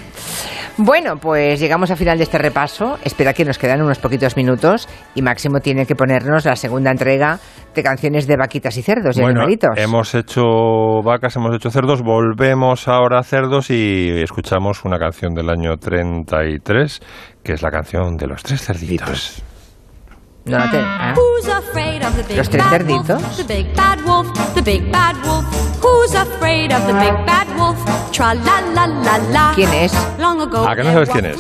Bueno, 0.80 1.18
pues 1.18 1.60
llegamos 1.60 1.90
al 1.90 1.98
final 1.98 2.18
de 2.20 2.24
este 2.24 2.38
repaso. 2.38 3.00
Espera 3.04 3.34
que 3.34 3.44
nos 3.44 3.58
quedan 3.58 3.82
unos 3.82 3.98
poquitos 3.98 4.38
minutos 4.38 4.88
y 5.16 5.24
Máximo 5.24 5.60
tiene 5.60 5.88
que 5.88 5.96
ponernos 5.96 6.46
la 6.46 6.56
segunda 6.56 6.92
entrega 6.92 7.40
de 7.74 7.82
canciones 7.82 8.28
de 8.28 8.38
vaquitas 8.38 8.78
y 8.78 8.84
cerdos 8.84 9.18
y 9.18 9.22
Bueno, 9.22 9.40
animalitos. 9.40 9.72
hemos 9.78 10.14
hecho 10.14 11.02
vacas, 11.04 11.36
hemos 11.36 11.56
hecho 11.56 11.72
cerdos, 11.72 12.04
volvemos 12.04 12.88
ahora 12.88 13.20
a 13.20 13.24
cerdos 13.24 13.72
y 13.72 14.22
escuchamos 14.22 14.86
una 14.86 15.00
canción 15.00 15.34
del 15.34 15.50
año 15.50 15.78
33, 15.78 17.00
que 17.44 17.54
es 17.54 17.62
la 17.64 17.72
canción 17.72 18.16
de 18.16 18.28
los 18.28 18.44
tres 18.44 18.62
cerditos. 18.62 19.44
No, 20.48 20.58
no 20.60 20.72
te- 20.72 20.80
ah. 20.80 21.14
Who's 21.16 21.48
afraid 21.50 22.04
of 22.04 22.16
the 22.16 22.24
big 22.24 22.38
Los 22.38 22.50
tres 22.50 22.64
bad 22.64 22.72
cerditos. 22.72 23.22
wolf? 23.22 23.38
The 23.38 23.44
big 23.44 23.76
bad 23.76 24.00
wolf, 24.06 24.54
the 24.56 24.62
big 24.62 24.92
bad 24.92 25.16
wolf. 25.26 25.46
Who's 25.84 26.16
afraid 26.16 26.72
of 26.74 26.86
the 26.88 26.94
big 26.94 27.14
bad 27.26 27.48
wolf? 27.58 27.78
Tra 28.12 28.34
la 28.34 28.62
la 28.74 28.88
la 28.88 29.18
la. 29.32 29.52
¿Quién 29.56 29.72
es? 29.74 29.94
¿A 29.96 30.76
que 30.76 30.84
no 30.84 30.92
sabes 30.92 31.10
quién 31.10 31.26
es? 31.28 31.38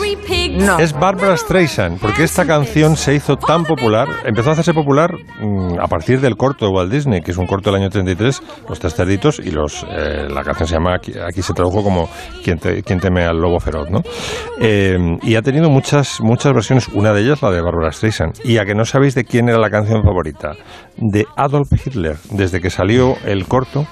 No. 0.63 0.77
Es 0.79 0.93
Barbara 0.93 1.35
Streisand, 1.37 1.99
porque 1.99 2.23
esta 2.23 2.45
canción 2.45 2.95
se 2.95 3.15
hizo 3.15 3.35
tan 3.35 3.63
popular, 3.63 4.07
empezó 4.25 4.49
a 4.49 4.53
hacerse 4.53 4.73
popular 4.73 5.11
mm, 5.39 5.79
a 5.79 5.87
partir 5.87 6.19
del 6.21 6.35
corto 6.35 6.65
de 6.65 6.71
Walt 6.71 6.91
Disney, 6.91 7.21
que 7.21 7.31
es 7.31 7.37
un 7.37 7.47
corto 7.47 7.71
del 7.71 7.81
año 7.81 7.89
33, 7.89 8.41
Los 8.69 8.79
Tres 8.79 8.93
Cerditos, 8.95 9.39
y 9.39 9.51
los, 9.51 9.83
eh, 9.89 10.27
la 10.29 10.43
canción 10.43 10.67
se 10.67 10.75
llama, 10.75 10.95
aquí, 10.95 11.13
aquí 11.17 11.41
se 11.41 11.53
tradujo 11.53 11.83
como 11.83 12.07
Quien, 12.43 12.59
te- 12.59 12.81
quien 12.83 12.99
teme 12.99 13.25
al 13.25 13.37
lobo 13.37 13.59
feroz, 13.59 13.89
¿no? 13.89 14.01
Eh, 14.59 14.97
y 15.23 15.35
ha 15.35 15.41
tenido 15.41 15.69
muchas, 15.69 16.19
muchas 16.21 16.53
versiones, 16.53 16.87
una 16.89 17.11
de 17.13 17.21
ellas 17.21 17.41
la 17.41 17.51
de 17.51 17.61
Barbara 17.61 17.91
Streisand. 17.91 18.39
Y 18.43 18.57
a 18.57 18.65
que 18.65 18.73
no 18.75 18.85
sabéis 18.97 19.13
de 19.13 19.25
quién 19.25 19.47
era 19.47 19.59
la 19.59 19.69
canción 19.69 20.01
favorita, 20.01 20.53
de 20.97 21.27
Adolf 21.35 21.71
Hitler, 21.71 22.17
desde 22.31 22.59
que 22.59 22.71
salió 22.71 23.13
el 23.25 23.45
corto. 23.45 23.85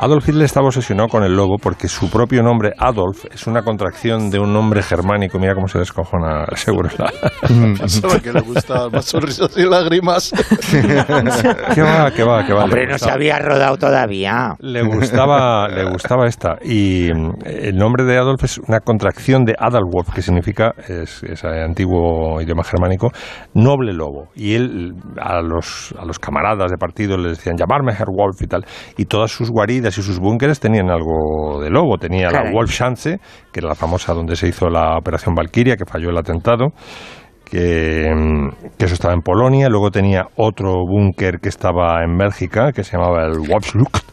Adolf 0.00 0.28
Hitler 0.28 0.44
estaba 0.44 0.68
obsesionado 0.68 1.08
con 1.08 1.24
el 1.24 1.34
lobo 1.34 1.56
porque 1.60 1.88
su 1.88 2.08
propio 2.08 2.40
nombre, 2.40 2.72
Adolf, 2.78 3.24
es 3.32 3.48
una 3.48 3.62
contracción 3.62 4.30
de 4.30 4.38
un 4.38 4.52
nombre 4.52 4.80
germánico. 4.80 5.40
Mira 5.40 5.56
cómo 5.56 5.66
se 5.66 5.80
descojona 5.80 6.46
seguro. 6.54 6.88
Pensaba 7.42 8.20
que 8.20 8.32
le 8.32 8.40
gustaban 8.42 8.92
más 8.92 9.06
sonrisas 9.06 9.56
y 9.56 9.64
lágrimas. 9.64 10.30
¿Qué 10.70 11.82
va, 11.82 12.12
qué 12.12 12.22
va, 12.22 12.46
qué 12.46 12.52
va? 12.52 12.64
Hombre, 12.64 12.86
Le 12.86 12.92
no 12.92 12.98
se 12.98 13.10
había 13.10 13.40
rodado 13.40 13.76
todavía. 13.76 14.54
Le 14.60 14.84
gustaba, 14.84 15.66
le 15.66 15.90
gustaba 15.90 16.28
esta. 16.28 16.58
Y 16.62 17.08
mm, 17.12 17.32
el 17.44 17.76
nombre 17.76 18.04
de 18.04 18.18
Adolf 18.18 18.44
es 18.44 18.58
una 18.58 18.78
contracción 18.78 19.44
de 19.44 19.56
Adalwolf, 19.58 20.14
que 20.14 20.22
significa, 20.22 20.74
es, 20.86 21.24
es 21.24 21.44
antiguo 21.44 22.40
idioma 22.40 22.62
germánico, 22.62 23.10
noble 23.54 23.92
lobo. 23.92 24.28
Y 24.36 24.54
él 24.54 24.94
a 25.20 25.40
los, 25.40 25.92
a 25.98 26.04
los 26.04 26.20
camaradas 26.20 26.70
de 26.70 26.76
partido 26.76 27.16
les 27.16 27.38
decían 27.38 27.56
llamarme 27.56 27.92
Herr 27.92 28.10
Wolf 28.16 28.40
y 28.42 28.46
tal. 28.46 28.64
Y 28.96 29.06
todas 29.06 29.32
sus 29.32 29.50
guaridas 29.50 29.87
y 29.96 30.02
sus 30.02 30.18
búnkeres 30.18 30.60
tenían 30.60 30.90
algo 30.90 31.60
de 31.62 31.70
lobo. 31.70 31.96
Tenía 31.96 32.26
la 32.26 32.32
Caray. 32.32 32.52
Wolfschanze, 32.52 33.18
que 33.52 33.60
era 33.60 33.68
la 33.68 33.74
famosa 33.74 34.12
donde 34.12 34.36
se 34.36 34.48
hizo 34.48 34.68
la 34.68 34.98
operación 34.98 35.34
Valkyria, 35.34 35.76
que 35.76 35.86
falló 35.86 36.10
el 36.10 36.18
atentado 36.18 36.72
que, 37.50 38.10
mm, 38.14 38.48
que 38.78 38.84
eso 38.84 38.94
estaba 38.94 39.14
en 39.14 39.20
Polonia, 39.22 39.68
luego 39.68 39.90
tenía 39.90 40.26
otro 40.36 40.72
búnker 40.86 41.38
que 41.40 41.48
estaba 41.48 42.02
en 42.04 42.16
Bélgica, 42.16 42.72
que 42.72 42.84
se 42.84 42.96
llamaba 42.96 43.24
el 43.24 43.38
Wolfslucht, 43.48 44.04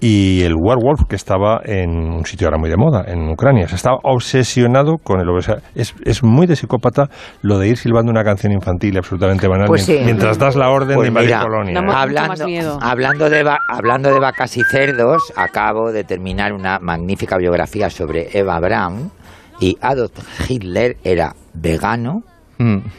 y 0.00 0.42
el 0.42 0.54
Werwolf, 0.58 1.02
que 1.08 1.14
estaba 1.16 1.60
en 1.64 1.90
un 1.90 2.24
sitio 2.24 2.46
ahora 2.48 2.58
muy 2.58 2.70
de 2.70 2.76
moda, 2.76 3.04
en 3.06 3.28
Ucrania. 3.30 3.64
O 3.66 3.68
sea, 3.68 3.76
estaba 3.76 3.98
obsesionado 4.02 4.96
con 4.98 5.20
el 5.20 5.28
obesidad. 5.28 5.62
Es, 5.74 5.94
es 6.04 6.22
muy 6.24 6.46
de 6.46 6.56
psicópata 6.56 7.08
lo 7.42 7.58
de 7.58 7.68
ir 7.68 7.76
silbando 7.76 8.10
una 8.10 8.24
canción 8.24 8.52
infantil 8.52 8.96
absolutamente 8.98 9.46
banal 9.46 9.66
Pues 9.68 9.84
sí. 9.84 10.00
mientras 10.04 10.38
das 10.38 10.56
la 10.56 10.70
orden 10.70 10.96
Pues 10.96 11.04
de 11.04 11.08
invadir 11.08 11.28
mira, 11.28 11.42
Polonia. 11.42 11.72
¿eh? 11.80 11.84
Hablando, 11.94 12.78
hablando, 12.80 13.30
de 13.30 13.42
va- 13.44 13.58
hablando 13.68 14.12
de 14.12 14.18
vacas 14.18 14.56
y 14.56 14.62
cerdos, 14.64 15.32
acabo 15.36 15.92
de 15.92 16.04
terminar 16.04 16.52
una 16.52 16.78
magnífica 16.80 17.36
biografía 17.36 17.90
sobre 17.90 18.28
Eva 18.36 18.58
Braun 18.58 19.10
y 19.60 19.76
Adolf 19.80 20.10
Hitler 20.48 20.96
era 21.04 21.34
vegano 21.54 22.22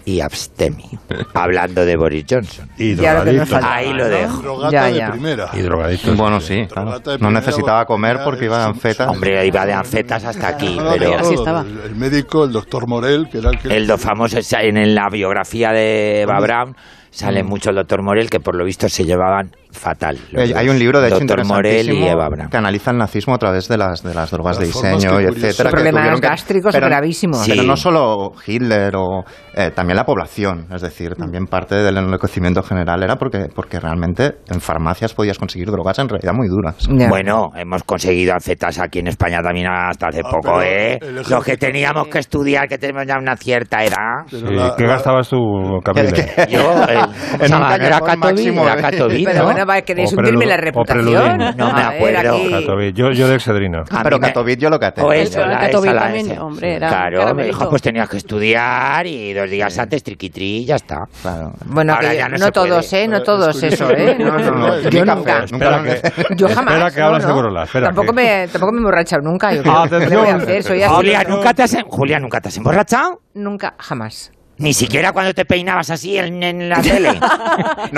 y 0.05 0.20
abstemio. 0.20 0.86
hablando 1.34 1.86
de 1.86 1.95
Boris 1.95 2.26
Johnson. 2.30 2.70
Y 2.78 2.95
faltaba, 2.95 3.76
Ahí 3.76 3.93
lo 3.93 4.03
¿no? 4.03 4.09
dejo. 4.09 4.41
Drogata 4.41 4.72
Ya, 4.72 4.86
de 4.86 4.95
ya. 4.97 5.11
primera. 5.11 5.49
Y 5.53 5.61
drogadicto. 5.61 6.16
Bueno, 6.16 6.39
sí, 6.39 6.68
claro. 6.72 6.99
No 7.20 7.32
necesitaba 7.32 7.86
comer 7.86 8.20
porque 8.24 8.45
iba 8.45 8.57
de 8.59 8.66
anfetas. 8.66 9.07
Hombre, 9.09 9.45
iba 9.45 9.66
de 9.66 9.74
anfetas 9.74 10.24
hasta 10.26 10.47
aquí, 10.47 10.76
No, 10.76 10.84
no, 10.84 10.91
pero... 10.91 11.18
Así 11.20 11.34
estaba. 11.34 11.61
El, 11.61 11.95
médico, 11.95 12.43
el 12.45 12.51
doctor 12.51 12.88
Morel, 12.88 13.28
que 13.30 13.39
era 13.39 13.49
el 13.51 13.59
que... 13.59 13.76
El 13.76 13.88
do 13.88 13.97
famoso 13.97 14.38
en 14.51 14.95
la 14.95 15.09
biografía 15.09 15.72
de 15.72 16.22
Eva 16.22 16.39
Braun 16.39 16.76
sale 17.09 17.43
mucho 17.43 17.70
el 17.70 17.76
doctor 17.76 18.01
Morel 18.01 18.30
que 18.30 18.39
por 18.39 18.55
lo 18.55 18.66
visto 18.66 18.89
se 18.89 19.05
llevaban 19.05 19.55
fatal. 19.74 20.17
los 20.32 20.49
Eh, 20.49 20.53
Hay 20.55 20.69
un 20.69 20.80
libro, 20.80 21.01
de 21.01 21.07
hecho, 21.09 21.19
doctor 21.19 21.45
Morel 21.45 21.89
y 21.91 22.03
Eva 22.07 22.30
Braun. 22.30 22.49
que 22.49 22.57
analiza 22.57 22.91
el 22.91 22.97
nazismo 22.97 23.34
a 23.36 23.38
través 23.38 23.67
de 23.67 23.78
las, 23.78 24.03
de 24.03 24.13
las 24.13 24.32
drogas 24.32 24.57
de 24.59 24.65
Las 24.67 24.74
diseño 24.74 25.17
que 25.17 25.24
y 25.24 25.26
etcétera. 25.28 25.69
que 25.69 25.76
Problemas 25.76 26.19
que- 26.19 26.28
gástricos 26.28 26.74
pero- 26.74 26.88
gravísimos. 26.88 27.45
Pero 27.47 27.61
Sí. 27.61 27.67
no 27.67 27.76
solo 27.76 28.32
Hitler 28.45 28.95
o 28.95 29.24
eh, 29.55 29.71
también 29.76 29.97
la 29.97 30.05
población, 30.05 30.65
es 30.74 30.82
decir, 30.82 31.15
también 31.15 31.45
parte 31.47 31.76
del 31.76 31.97
enloquecimiento 31.97 32.63
general 32.63 33.03
era 33.03 33.17
porque, 33.17 33.47
porque 33.53 33.80
realmente 33.80 34.36
en 34.49 34.59
farmacias 34.61 35.13
podías 35.13 35.38
conseguir 35.38 35.69
drogas 35.69 35.99
en 35.99 36.09
realidad 36.09 36.34
muy 36.34 36.47
duras. 36.47 36.76
Ya. 36.89 37.07
Bueno, 37.09 37.49
hemos 37.55 37.84
conseguido 37.84 38.34
anfetas 38.34 38.80
aquí 38.80 38.99
en 38.99 39.07
España 39.07 39.41
también 39.43 39.67
hasta 39.67 40.07
hace 40.07 40.21
poco, 40.24 40.57
pero 40.57 40.61
¿eh? 40.63 40.99
Los 41.30 41.43
que 41.43 41.57
teníamos 41.57 42.07
que 42.07 42.19
estudiar, 42.19 42.67
que 42.67 42.78
tenemos 42.78 43.05
ya 43.05 43.17
una 43.17 43.36
cierta 43.38 43.84
edad. 43.84 44.26
Pero 44.30 44.47
Sí, 44.47 44.53
la- 44.55 44.76
¿Qué 44.76 44.84
la- 44.84 44.89
gastabas 44.93 45.30
tú, 45.30 45.38
Camille? 45.84 46.26
Yo, 46.49 46.84
el, 46.84 46.97
En 47.41 47.53
un 47.53 47.63
era 47.63 47.99
Catoví, 47.99 48.17
máximo, 48.17 48.63
era 48.63 48.74
¿eh? 48.80 48.82
Catoví, 48.82 49.24
Pero 49.26 49.43
¿no? 49.43 49.62
Bueno, 49.66 49.80
va, 49.80 49.82
¿queréis 49.82 50.14
O 50.14 50.18
hundirme 50.18 50.45
la 50.45 50.57
reputación? 50.57 51.38
No 51.57 51.74
me 51.74 51.82
A 51.82 51.88
acuerdo. 51.89 52.36
aquí- 52.36 52.51
Catoví. 52.51 52.93
Yo, 52.93 53.11
yo 53.11 53.28
de 53.28 53.36
Excedrina. 53.36 53.84
A 53.89 54.03
Pero 54.03 54.20
Katowice 54.20 54.57
yo 54.61 54.70
lo 54.70 54.80
caté. 54.80 55.01
O 55.01 55.11
Eso, 55.11 55.41
eso, 55.41 55.49
Katowice 55.49 55.93
también, 55.95 56.39
hombre, 56.39 56.76
era 56.76 56.88
Claro, 56.89 57.34
me 57.36 57.45
dijo, 57.45 57.70
pues 57.70 57.82
tenías 57.82 58.09
que 58.09 58.18
estudiar 58.18 59.05
y 59.07 59.34
dos 59.34 59.49
días 59.49 59.78
antes 59.80 60.03
triquitrí 60.03 60.57
y 60.57 60.66
ya 60.66 60.76
está. 60.76 61.05
Claro. 61.22 61.53
Bueno, 61.66 61.93
Ahora 61.93 62.09
que 62.11 62.16
ya 62.18 62.30
no 62.30 62.38
no, 62.38 62.45
se 62.45 62.51
todos, 62.51 62.88
puede. 62.89 63.03
¿eh? 63.03 63.07
No 63.07 63.24
todos 63.24 63.64
es 63.64 63.74
eso. 63.74 63.89
¿eh? 63.91 64.16
No, 64.20 64.38
no, 64.38 64.51
no. 64.51 64.68
No, 64.68 64.80
Yo 64.89 65.05
nunca. 65.05 65.45
que- 65.45 66.11
Yo 66.36 66.47
jamás. 66.49 66.74
Espera 66.76 66.91
que 66.91 67.01
hablas 67.01 67.26
de 67.26 67.34
Corolla, 67.34 67.64
espera 67.64 67.86
Tampoco, 67.88 68.07
que- 68.07 68.14
me, 68.14 68.47
tampoco 68.49 68.72
me 68.74 68.78
he 68.78 68.80
emborrachado 68.82 69.22
nunca. 69.22 69.53
Yo 69.53 69.61
creo. 69.61 69.74
¿Qué 69.74 69.95
Atención. 69.95 70.22
voy 70.22 70.30
a 70.30 70.36
hacer? 70.36 70.64
Soy 70.64 70.84
así. 70.84 70.93
Julia, 70.93 71.24
¿nunca 71.28 71.53
te 71.53 71.64
has, 71.64 71.78
Julia, 71.88 72.20
¿nunca 72.20 72.41
te 72.41 72.49
has 72.49 72.57
emborrachado? 72.57 73.22
Nunca, 73.34 73.76
jamás. 73.80 74.32
Ni 74.57 74.73
siquiera 74.73 75.11
cuando 75.11 75.33
te 75.33 75.45
peinabas 75.45 75.89
así 75.89 76.17
en, 76.17 76.43
en 76.43 76.69
la 76.69 76.79
tele. 76.81 77.19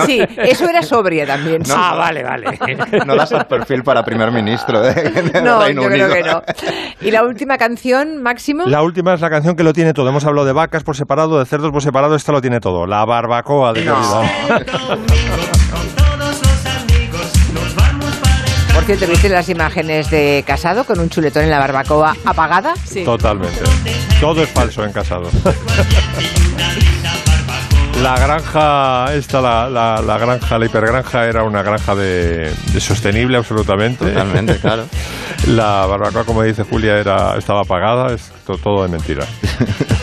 Sí, 0.06 0.22
eso 0.38 0.70
era 0.70 0.82
sobria 0.82 1.26
también. 1.28 1.66
sí. 1.66 1.74
Ah, 1.76 1.96
vale, 1.96 2.24
vale. 2.24 2.58
No 3.06 3.16
das 3.16 3.32
el 3.34 3.46
perfil 3.46 3.84
para 3.84 4.04
primer 4.04 4.32
ministro 4.32 4.82
de, 4.82 4.94
de 4.94 5.42
No, 5.42 5.62
Reino 5.64 5.82
yo 5.84 5.90
creo 5.90 6.10
que 6.14 6.24
no. 6.24 6.42
¿Y 7.02 7.12
la 7.12 7.24
última 7.24 7.58
canción, 7.58 8.24
Máximo? 8.24 8.66
La 8.68 8.82
última 8.84 9.14
es 9.14 9.22
la 9.22 9.30
canción 9.30 9.56
que 9.56 9.64
lo 9.64 9.74
tiene 9.74 9.94
todo. 9.94 10.08
Hemos 10.10 10.26
hablado 10.26 10.48
de 10.48 10.54
vacas 10.54 10.84
por 10.84 10.96
separado, 10.96 11.40
de 11.40 11.46
cerdos 11.46 11.72
por 11.72 11.82
separado, 11.82 12.16
esta 12.16 12.32
lo 12.32 12.42
tiene 12.42 12.60
todo. 12.62 12.88
La 12.88 13.04
barbacoa 13.06 13.74
de 13.74 13.86
Jordi 13.86 14.28
cierto, 18.86 19.08
¿viste 19.08 19.30
las 19.30 19.50
imágenes 19.50 20.10
de 20.10 20.44
casado 20.46 20.84
con 20.86 21.00
un 21.00 21.10
chuletón 21.10 21.44
en 21.44 21.50
la 21.50 21.60
barbacoa 21.60 22.16
apagada? 22.26 22.74
Sí. 22.86 23.04
Totalmente. 23.04 23.60
Todo 24.20 24.44
es 24.44 24.50
falso 24.50 24.84
en 24.84 24.92
casado. 24.94 25.30
La 28.02 28.20
granja, 28.20 29.14
esta, 29.14 29.40
la, 29.40 29.70
la, 29.70 30.02
la 30.02 30.18
granja, 30.18 30.60
la 30.60 30.66
hipergranja 30.66 31.26
era 31.28 31.44
una 31.44 31.64
granja 31.64 31.96
de, 31.96 32.54
de 32.74 32.82
sostenible 32.82 33.38
absolutamente. 33.38 34.06
Totalmente, 34.08 34.58
claro. 34.58 34.86
La 35.48 35.86
barbacoa, 35.86 36.26
como 36.26 36.44
dice 36.44 36.64
Julia, 36.64 36.98
era, 36.98 37.38
estaba 37.38 37.62
apagada, 37.62 38.14
es 38.14 38.32
to- 38.46 38.58
todo 38.58 38.84
de 38.84 38.90
mentira. 38.90 39.26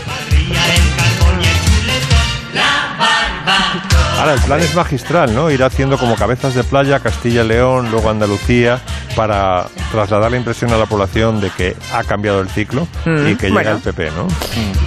Ahora, 4.22 4.34
el 4.34 4.40
plan 4.40 4.60
es 4.60 4.72
magistral, 4.76 5.34
¿no? 5.34 5.50
Ir 5.50 5.64
haciendo 5.64 5.98
como 5.98 6.14
cabezas 6.14 6.54
de 6.54 6.62
playa, 6.62 7.00
Castilla 7.00 7.42
y 7.42 7.48
León, 7.48 7.90
luego 7.90 8.08
Andalucía, 8.08 8.80
para 9.16 9.66
trasladar 9.90 10.30
la 10.30 10.36
impresión 10.36 10.72
a 10.72 10.76
la 10.78 10.86
población 10.86 11.40
de 11.40 11.50
que 11.50 11.74
ha 11.92 12.04
cambiado 12.04 12.40
el 12.40 12.48
ciclo 12.48 12.86
Mm, 13.04 13.26
y 13.26 13.34
que 13.34 13.50
bueno. 13.50 13.58
llega 13.58 13.72
el 13.72 13.78
PP, 13.82 14.10
¿no? 14.12 14.28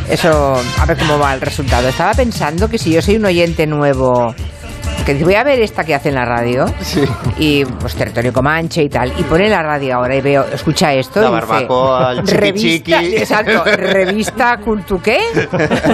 Eso, 0.09 0.61
a 0.79 0.85
ver 0.85 0.97
cómo 0.97 1.19
va 1.19 1.33
el 1.33 1.41
resultado. 1.41 1.85
Estaba 1.89 2.13
pensando 2.13 2.69
que 2.69 2.77
si 2.77 2.91
yo 2.93 3.01
soy 3.01 3.17
un 3.17 3.25
oyente 3.25 3.67
nuevo 3.67 4.33
que 5.05 5.13
dice, 5.13 5.25
voy 5.25 5.35
a 5.35 5.43
ver 5.43 5.59
esta 5.61 5.83
que 5.83 5.93
hace 5.95 6.09
en 6.09 6.15
la 6.15 6.25
radio. 6.25 6.65
Y 7.37 7.63
pues 7.65 7.95
territorio 7.95 8.33
Comanche 8.33 8.83
y 8.83 8.89
tal. 8.89 9.13
Y 9.17 9.23
pone 9.23 9.49
la 9.49 9.61
radio 9.61 9.95
ahora 9.97 10.15
y 10.15 10.21
veo, 10.21 10.45
escucha 10.51 10.93
esto. 10.93 11.21
La 11.21 11.27
y 11.27 11.31
dice, 11.35 11.45
barbacoa, 11.47 12.11
el 12.13 12.23
chiqui 12.23 12.35
revista, 12.37 12.99
chiqui. 13.01 13.15
Exacto, 13.17 13.63
revista 13.65 14.57
Cultu 14.57 15.01
qué. 15.01 15.19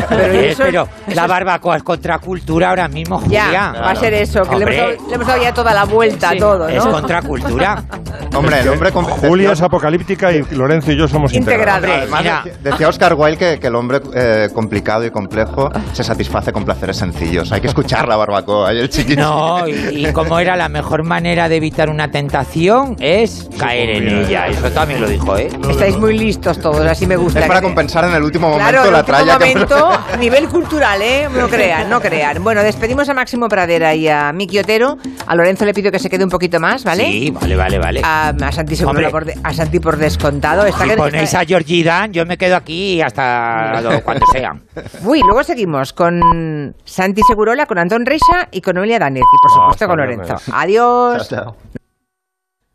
Pero 0.10 0.22
Eh, 0.34 0.50
eso- 0.52 0.64
pero 0.64 0.84
eso 1.08 1.16
la 1.16 1.28
barbacoa 1.28 1.78
es 1.78 1.84
contracultura 1.84 2.70
ahora 2.70 2.88
mismo, 2.88 3.20
Julia. 3.20 3.48
Ya, 3.52 3.72
va 3.82 3.92
a 3.92 3.96
ser 3.96 4.14
eso, 4.14 4.42
que 4.44 4.56
le 4.58 4.64
hemos, 4.64 4.76
dado, 4.78 5.10
le 5.10 5.16
hemos 5.16 5.28
dado 5.28 5.42
ya 5.44 5.54
toda 5.54 5.74
la 5.74 5.84
vuelta 5.86 6.30
a 6.30 6.38
todo, 6.38 6.60
¿no? 6.60 6.70
Es 6.70 6.84
contracultura. 6.86 7.84
Hombre, 8.36 8.60
el 8.62 8.70
hombre 8.70 8.92
con- 8.92 9.04
Julia 9.04 9.52
es 9.52 9.62
apocalíptica 9.62 10.32
y 10.32 10.44
Lorenzo 10.52 10.92
y 10.94 10.98
yo 10.98 11.08
somos 11.08 11.34
integrados. 11.34 11.90
Además, 11.90 12.24
decía- 12.24 12.44
decía 12.64 12.88
Oscar 12.88 13.14
Wilde 13.16 13.38
que, 13.38 13.60
que 13.60 13.68
el 13.68 13.76
hombre 13.76 14.00
eh, 14.14 14.48
complicado 14.54 15.06
y 15.06 15.12
complejo 15.12 15.70
se 15.92 16.04
satisface 16.04 16.54
con 16.54 16.64
placeres 16.64 16.96
sencillos. 16.98 17.52
Hay 17.52 17.60
que 17.60 17.68
escuchar 17.68 18.08
la 18.08 18.16
barbacoa 18.16 18.74
y 18.74 18.80
el 18.80 18.90
No, 19.18 19.68
y, 19.68 20.08
y 20.08 20.14
como 20.14 20.40
era 20.40 20.56
la 20.56 20.70
mejor 20.70 21.04
manera 21.04 21.50
de 21.50 21.58
evitar 21.58 21.90
una 21.90 22.10
tentación 22.12 22.96
es 23.00 23.50
caer 23.58 23.90
en 23.90 24.08
ella. 24.08 24.48
Eso 24.48 24.70
también 24.72 25.02
lo 25.02 25.08
dijo, 25.08 25.38
¿eh? 25.38 25.50
Estáis 25.70 25.98
muy 25.98 26.18
listos 26.18 26.60
todos, 26.60 26.86
así 26.86 27.06
me 27.08 27.16
gusta. 27.16 27.40
Es 27.42 27.48
para 27.48 27.62
compensar 27.62 28.06
en 28.06 28.14
el 28.14 28.24
último 28.24 28.50
momento 28.50 28.70
Claro, 28.70 28.82
en 28.82 28.88
el 28.88 28.94
la 28.94 29.00
último 29.00 29.18
tralla 29.18 29.38
que 29.38 29.54
momento, 29.54 29.90
nivel 30.20 30.48
cultural, 30.50 31.02
¿eh? 31.02 31.28
No 31.36 31.48
crean, 31.48 31.90
no 31.90 32.00
crean. 32.02 32.44
Bueno, 32.44 32.64
despedimos 32.64 33.08
a 33.10 33.14
Máximo 33.14 33.48
Pradera 33.50 33.94
y 33.96 34.08
a 34.08 34.32
Miki 34.34 34.60
Otero. 34.60 34.98
A 35.28 35.36
Lorenzo 35.36 35.66
le 35.66 35.74
pido 35.74 35.92
que 35.92 36.00
se 36.00 36.10
quede 36.10 36.24
un 36.24 36.30
poquito 36.30 36.60
más, 36.60 36.84
¿vale? 36.84 37.06
Sí, 37.06 37.32
vale, 37.32 37.56
vale, 37.56 37.80
vale. 37.80 38.02
A, 38.04 38.30
a 38.30 38.52
Santi 38.52 38.76
Segurola 38.76 39.08
Hombre. 39.08 39.12
por, 39.12 39.26
de- 39.26 39.38
a 39.44 39.54
Santi 39.54 39.80
por 39.80 39.98
descontado. 39.98 40.66
Está 40.66 40.84
Si 40.84 40.90
que- 40.90 40.98
ponéis 40.98 41.24
está- 41.24 41.40
a 41.42 41.46
Georgie 41.46 41.84
Dan, 41.84 42.12
yo 42.14 42.26
me 42.26 42.38
quedo 42.38 42.56
aquí 42.56 43.02
hasta 43.02 43.82
lo- 43.82 44.02
cuando 44.04 44.26
sea. 44.32 44.56
Uy, 45.04 45.22
luego 45.22 45.44
seguimos 45.44 45.94
con 45.94 46.76
Santi 46.86 47.22
Segurola, 47.28 47.66
con 47.66 47.78
Antón 47.78 48.06
Reixa 48.06 48.48
y 48.52 48.62
con 48.62 48.76
Noelia 48.76 48.91
Danez. 49.00 49.22
Y 49.24 49.42
por 49.42 49.52
supuesto 49.52 49.88
con 49.88 49.98
Lorenzo. 49.98 50.36
Adiós. 50.54 51.30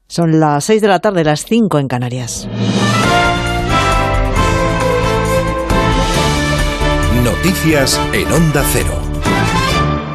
Son 0.09 0.39
las 0.39 0.65
6 0.65 0.83
de 0.83 0.89
la 0.89 1.01
tarde, 1.01 1.25
las 1.25 1.45
5 1.45 1.79
en 1.79 1.89
Canarias. 1.89 2.49
Noticias 7.25 8.01
en 8.13 8.33
Onda 8.33 8.63
Cero. 8.73 9.06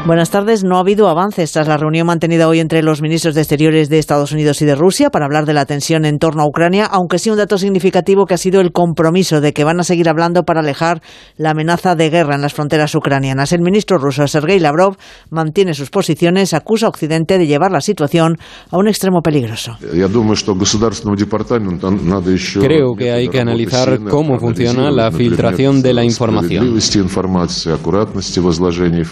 Buenas 0.06 0.32
tardes. 0.32 0.64
No 0.64 0.78
ha 0.78 0.80
habido 0.80 1.08
avances 1.10 1.52
tras 1.52 1.68
la 1.68 1.78
reunión 1.78 2.08
mantenida 2.08 2.48
hoy 2.48 2.60
entre 2.60 2.82
los 2.82 3.04
ministros 3.04 3.36
de 3.36 3.42
Exteriores 3.42 3.88
de 3.88 4.00
Estados 4.00 4.32
Unidos 4.32 4.60
y 4.64 4.66
de 4.66 4.74
Rusia 4.74 5.12
para 5.12 5.26
hablar 5.26 5.46
de 5.46 5.54
la 5.54 5.66
tensión 5.66 6.06
en 6.06 6.18
torno 6.18 6.42
a 6.42 6.48
Ucrania, 6.48 6.88
aunque 6.88 7.20
sí 7.20 7.30
un 7.30 7.38
dato 7.38 7.60
significativo 7.60 8.26
que 8.26 8.34
ha 8.34 8.38
sido 8.38 8.62
el 8.62 8.72
compromiso 8.72 9.42
de 9.42 9.54
que 9.54 9.64
van 9.64 9.80
a 9.80 9.84
seguir 9.84 10.10
hablando 10.10 10.42
para 10.42 10.62
alejar 10.62 11.04
la 11.38 11.52
amenaza 11.52 11.94
de 11.94 12.10
guerra 12.10 12.34
en 12.34 12.42
las 12.42 12.54
fronteras 12.54 12.96
ucranianas. 12.96 13.52
El 13.54 13.62
ministro 13.62 14.00
ruso 14.00 14.28
Sergei 14.28 14.60
Lavrov 14.60 14.98
mantiene 15.30 15.76
sus 15.76 15.92
posiciones, 15.92 16.56
acusa 16.56 16.88
a 16.88 16.90
Occidente 16.90 17.38
de 17.38 17.46
llevar 17.46 17.72
la 17.72 17.82
situación 17.82 18.38
a 18.72 18.78
un 18.78 18.88
extremo 18.88 19.22
peligroso. 19.22 19.78
Creo 22.60 22.96
que 22.96 23.12
hay 23.12 23.28
que 23.30 23.40
analizar 23.40 24.00
cómo 24.10 24.40
funciona 24.40 24.90
la 24.90 25.12
filtración 25.12 25.84
de 25.84 25.94
la 25.94 26.04
información. 26.04 26.80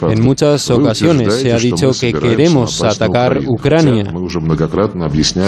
En 0.10 0.22
muchas 0.24 0.70
ocasiones 0.84 1.34
se 1.34 1.52
ha 1.54 1.58
dicho 1.58 1.92
que 2.00 2.14
queremos 2.14 2.84
atacar 2.84 3.40
Ucrania. 3.46 4.14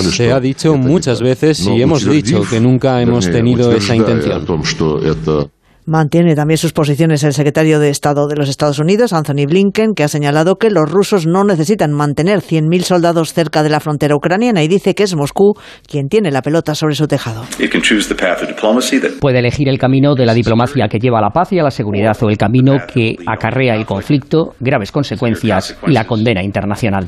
Se 0.01 0.31
ha 0.31 0.39
dicho 0.39 0.75
muchas 0.77 1.21
veces 1.21 1.65
y 1.65 1.81
hemos 1.81 2.05
dicho 2.05 2.43
que 2.49 2.59
nunca 2.59 3.01
hemos 3.01 3.29
tenido 3.29 3.71
esa 3.71 3.95
intención. 3.95 4.45
Mantiene 5.85 6.35
también 6.35 6.59
sus 6.59 6.73
posiciones 6.73 7.23
el 7.23 7.33
secretario 7.33 7.79
de 7.79 7.89
Estado 7.89 8.27
de 8.27 8.35
los 8.35 8.49
Estados 8.49 8.77
Unidos, 8.77 9.13
Anthony 9.13 9.47
Blinken, 9.47 9.93
que 9.95 10.03
ha 10.03 10.07
señalado 10.07 10.57
que 10.57 10.69
los 10.69 10.89
rusos 10.89 11.25
no 11.25 11.43
necesitan 11.43 11.91
mantener 11.91 12.39
100.000 12.39 12.81
soldados 12.83 13.33
cerca 13.33 13.63
de 13.63 13.69
la 13.69 13.79
frontera 13.79 14.15
ucraniana 14.15 14.61
y 14.61 14.67
dice 14.67 14.93
que 14.93 15.03
es 15.03 15.15
Moscú 15.15 15.53
quien 15.87 16.07
tiene 16.07 16.29
la 16.29 16.43
pelota 16.43 16.75
sobre 16.75 16.93
su 16.93 17.07
tejado. 17.07 17.43
Puede 19.19 19.39
elegir 19.39 19.67
el 19.69 19.79
camino 19.79 20.13
de 20.13 20.25
la 20.25 20.33
diplomacia 20.33 20.87
que 20.87 20.99
lleva 20.99 21.17
a 21.17 21.21
la 21.21 21.31
paz 21.31 21.51
y 21.51 21.59
a 21.59 21.63
la 21.63 21.71
seguridad 21.71 22.15
o 22.21 22.29
el 22.29 22.37
camino 22.37 22.77
que 22.93 23.15
acarrea 23.25 23.75
el 23.75 23.85
conflicto, 23.85 24.53
graves 24.59 24.91
consecuencias 24.91 25.77
y 25.87 25.91
la 25.91 26.05
condena 26.05 26.43
internacional. 26.43 27.07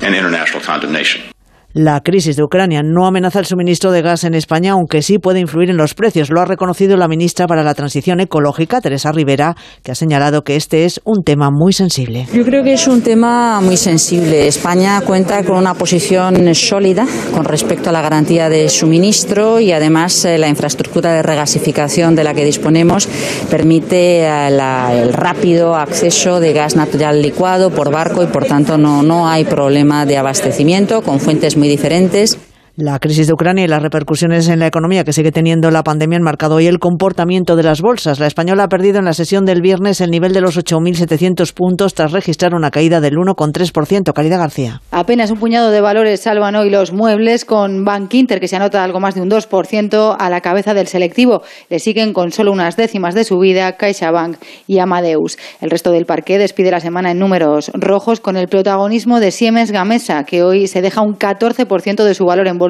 La 1.75 2.01
crisis 2.01 2.35
de 2.35 2.43
Ucrania 2.43 2.83
no 2.83 3.07
amenaza 3.07 3.39
el 3.39 3.47
suministro 3.47 3.91
de 3.91 4.03
gas 4.03 4.25
en 4.25 4.35
España, 4.35 4.73
aunque 4.73 5.01
sí 5.01 5.17
puede 5.17 5.39
influir 5.39 5.71
en 5.71 5.77
los 5.77 5.95
precios. 5.95 6.29
Lo 6.29 6.39
ha 6.39 6.45
reconocido 6.45 6.97
la 6.97 7.07
ministra 7.07 7.47
para 7.47 7.63
la 7.63 7.73
Transición 7.73 8.19
Ecológica, 8.19 8.79
Teresa 8.79 9.11
Rivera, 9.11 9.55
que 9.81 9.91
ha 9.91 9.95
señalado 9.95 10.43
que 10.43 10.55
este 10.55 10.85
es 10.85 11.01
un 11.03 11.23
tema 11.23 11.49
muy 11.49 11.73
sensible. 11.73 12.27
Yo 12.31 12.45
creo 12.45 12.63
que 12.63 12.73
es 12.73 12.87
un 12.87 13.01
tema 13.01 13.59
muy 13.59 13.77
sensible. 13.77 14.47
España 14.47 15.01
cuenta 15.01 15.43
con 15.43 15.57
una 15.57 15.73
posición 15.73 16.53
sólida 16.53 17.07
con 17.33 17.43
respecto 17.43 17.89
a 17.89 17.91
la 17.91 18.03
garantía 18.03 18.49
de 18.49 18.69
suministro 18.69 19.59
y 19.59 19.71
además 19.71 20.25
eh, 20.25 20.37
la 20.37 20.49
infraestructura 20.49 21.11
de 21.11 21.23
regasificación 21.23 22.15
de 22.15 22.23
la 22.23 22.35
que 22.35 22.45
disponemos 22.45 23.09
permite 23.49 24.27
eh, 24.27 24.47
el 24.47 25.11
rápido 25.11 25.75
acceso 25.75 26.39
de 26.39 26.53
gas 26.53 26.75
natural 26.75 27.19
licuado 27.19 27.71
por 27.71 27.91
barco 27.91 28.21
y 28.21 28.27
por 28.27 28.45
tanto 28.45 28.77
no, 28.77 29.01
no 29.01 29.27
hay 29.27 29.43
problema 29.43 30.05
de 30.05 30.17
abastecimiento 30.17 31.01
con 31.01 31.19
fuentes 31.19 31.57
diferentes. 31.67 32.37
La 32.75 32.97
crisis 32.97 33.27
de 33.27 33.33
Ucrania 33.33 33.65
y 33.65 33.67
las 33.67 33.83
repercusiones 33.83 34.47
en 34.47 34.57
la 34.57 34.65
economía 34.65 35.03
que 35.03 35.13
sigue 35.13 35.31
teniendo 35.31 35.69
la 35.69 35.83
pandemia 35.83 36.17
han 36.17 36.23
marcado 36.23 36.55
hoy 36.55 36.65
el 36.65 36.79
comportamiento 36.79 37.55
de 37.55 37.61
las 37.61 37.81
bolsas. 37.81 38.19
La 38.19 38.25
española 38.25 38.63
ha 38.63 38.67
perdido 38.67 38.97
en 38.97 39.05
la 39.05 39.13
sesión 39.13 39.45
del 39.45 39.61
viernes 39.61 40.01
el 40.01 40.09
nivel 40.09 40.33
de 40.33 40.41
los 40.41 40.57
8.700 40.57 41.53
puntos 41.53 41.93
tras 41.93 42.11
registrar 42.11 42.55
una 42.55 42.71
caída 42.71 42.99
del 42.99 43.13
1,3%. 43.13 44.11
Caridad 44.11 44.39
García. 44.39 44.81
Apenas 44.89 45.29
un 45.29 45.37
puñado 45.37 45.69
de 45.69 45.81
valores 45.81 46.21
salvan 46.21 46.55
hoy 46.55 46.71
los 46.71 46.93
muebles, 46.93 47.45
con 47.45 47.85
Bank 47.85 48.11
Inter, 48.15 48.39
que 48.39 48.47
se 48.47 48.55
anota 48.55 48.83
algo 48.83 48.99
más 48.99 49.13
de 49.13 49.21
un 49.21 49.29
2% 49.29 50.15
a 50.17 50.29
la 50.31 50.41
cabeza 50.41 50.73
del 50.73 50.87
selectivo. 50.87 51.43
Le 51.69 51.77
siguen 51.77 52.11
con 52.11 52.31
solo 52.31 52.51
unas 52.51 52.75
décimas 52.75 53.13
de 53.13 53.23
subida 53.23 53.73
CaixaBank 53.77 54.37
y 54.65 54.79
Amadeus. 54.79 55.37
El 55.61 55.69
resto 55.69 55.91
del 55.91 56.07
parque 56.07 56.39
despide 56.39 56.71
la 56.71 56.79
semana 56.79 57.11
en 57.11 57.19
números 57.19 57.69
rojos 57.75 58.19
con 58.19 58.35
el 58.35 58.47
protagonismo 58.47 59.19
de 59.19 59.29
Siemens 59.29 59.69
Gamesa, 59.69 60.23
que 60.23 60.41
hoy 60.41 60.65
se 60.65 60.81
deja 60.81 61.01
un 61.01 61.19
14% 61.19 62.03
de 62.03 62.15
su 62.15 62.25
valor 62.25 62.47
en 62.47 62.57
bolsa 62.57 62.62